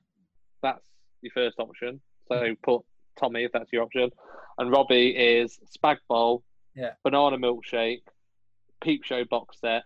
That's 0.61 0.85
your 1.21 1.31
first 1.33 1.57
option. 1.59 1.99
So 2.27 2.53
put 2.63 2.83
Tommy 3.19 3.45
if 3.45 3.51
that's 3.51 3.73
your 3.73 3.81
option, 3.81 4.11
and 4.59 4.71
Robbie 4.71 5.09
is 5.09 5.57
Spag 5.75 5.97
Bowl, 6.07 6.43
Yeah. 6.75 6.91
banana 7.03 7.37
milkshake, 7.39 8.03
Peep 8.83 9.03
Show 9.03 9.23
box 9.25 9.57
set, 9.59 9.83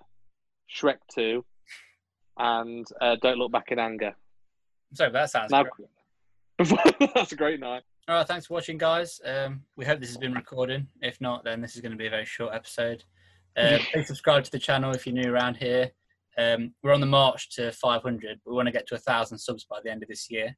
Shrek 0.70 0.98
Two, 1.14 1.46
and 2.38 2.86
uh, 3.00 3.16
Don't 3.22 3.38
Look 3.38 3.54
Back 3.54 3.72
in 3.72 3.80
Anger. 3.80 4.14
So 4.94 5.10
that 5.12 5.30
sounds 5.30 5.52
Now, 5.52 5.64
great. 5.64 5.90
that's 7.14 7.32
a 7.32 7.36
great 7.36 7.60
night. 7.60 7.84
All 8.08 8.16
right, 8.16 8.28
thanks 8.28 8.48
for 8.48 8.54
watching, 8.54 8.78
guys. 8.78 9.20
Um, 9.26 9.64
we 9.76 9.86
hope 9.86 10.00
this 10.00 10.10
has 10.10 10.18
been 10.18 10.34
recording. 10.34 10.88
If 11.02 11.20
not, 11.20 11.44
then 11.44 11.62
this 11.62 11.76
is 11.76 11.82
going 11.82 11.92
to 11.92 11.98
be 11.98 12.08
a 12.08 12.10
very 12.10 12.26
short 12.26 12.54
episode. 12.54 13.04
Uh, 13.58 13.80
please 13.92 14.08
subscribe 14.08 14.44
to 14.46 14.52
the 14.52 14.60
channel 14.60 14.92
if 14.94 15.06
you're 15.06 15.14
new 15.16 15.32
around 15.32 15.58
here. 15.58 15.92
Um, 16.38 16.74
we're 16.84 16.94
on 16.94 17.02
the 17.02 17.08
march 17.08 17.50
to 17.56 17.72
500. 17.72 18.40
We 18.46 18.54
want 18.54 18.68
to 18.68 18.72
get 18.72 18.88
to 18.88 18.96
a 18.96 19.00
thousand 19.00 19.40
subs 19.40 19.66
by 19.70 19.80
the 19.84 19.92
end 19.92 20.04
of 20.04 20.10
this 20.10 20.30
year. 20.30 20.56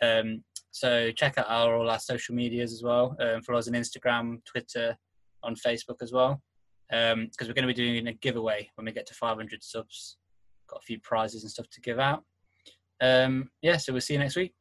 Um, 0.00 0.42
so 0.70 1.10
check 1.10 1.36
out 1.36 1.46
our, 1.48 1.74
all 1.74 1.90
our 1.90 1.98
social 1.98 2.34
medias 2.34 2.72
as 2.72 2.82
well. 2.82 3.16
Um, 3.20 3.42
follow 3.42 3.58
us 3.58 3.68
on 3.68 3.74
Instagram, 3.74 4.44
Twitter, 4.44 4.96
on 5.42 5.56
Facebook 5.56 6.00
as 6.00 6.12
well. 6.12 6.40
Because 6.88 7.48
we're 7.48 7.54
going 7.54 7.68
to 7.68 7.74
be 7.74 7.74
doing 7.74 8.06
a 8.06 8.14
giveaway 8.14 8.70
when 8.76 8.86
we 8.86 8.92
get 8.92 9.06
to 9.06 9.14
500 9.14 9.62
subs. 9.62 10.16
Got 10.68 10.80
a 10.80 10.86
few 10.86 11.00
prizes 11.00 11.42
and 11.42 11.50
stuff 11.50 11.68
to 11.70 11.80
give 11.80 11.98
out. 11.98 12.24
Um, 13.00 13.50
yeah, 13.62 13.76
so 13.78 13.92
we'll 13.92 14.00
see 14.00 14.14
you 14.14 14.20
next 14.20 14.36
week. 14.36 14.52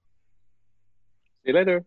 See 1.44 1.52
you 1.52 1.53
later. 1.53 1.86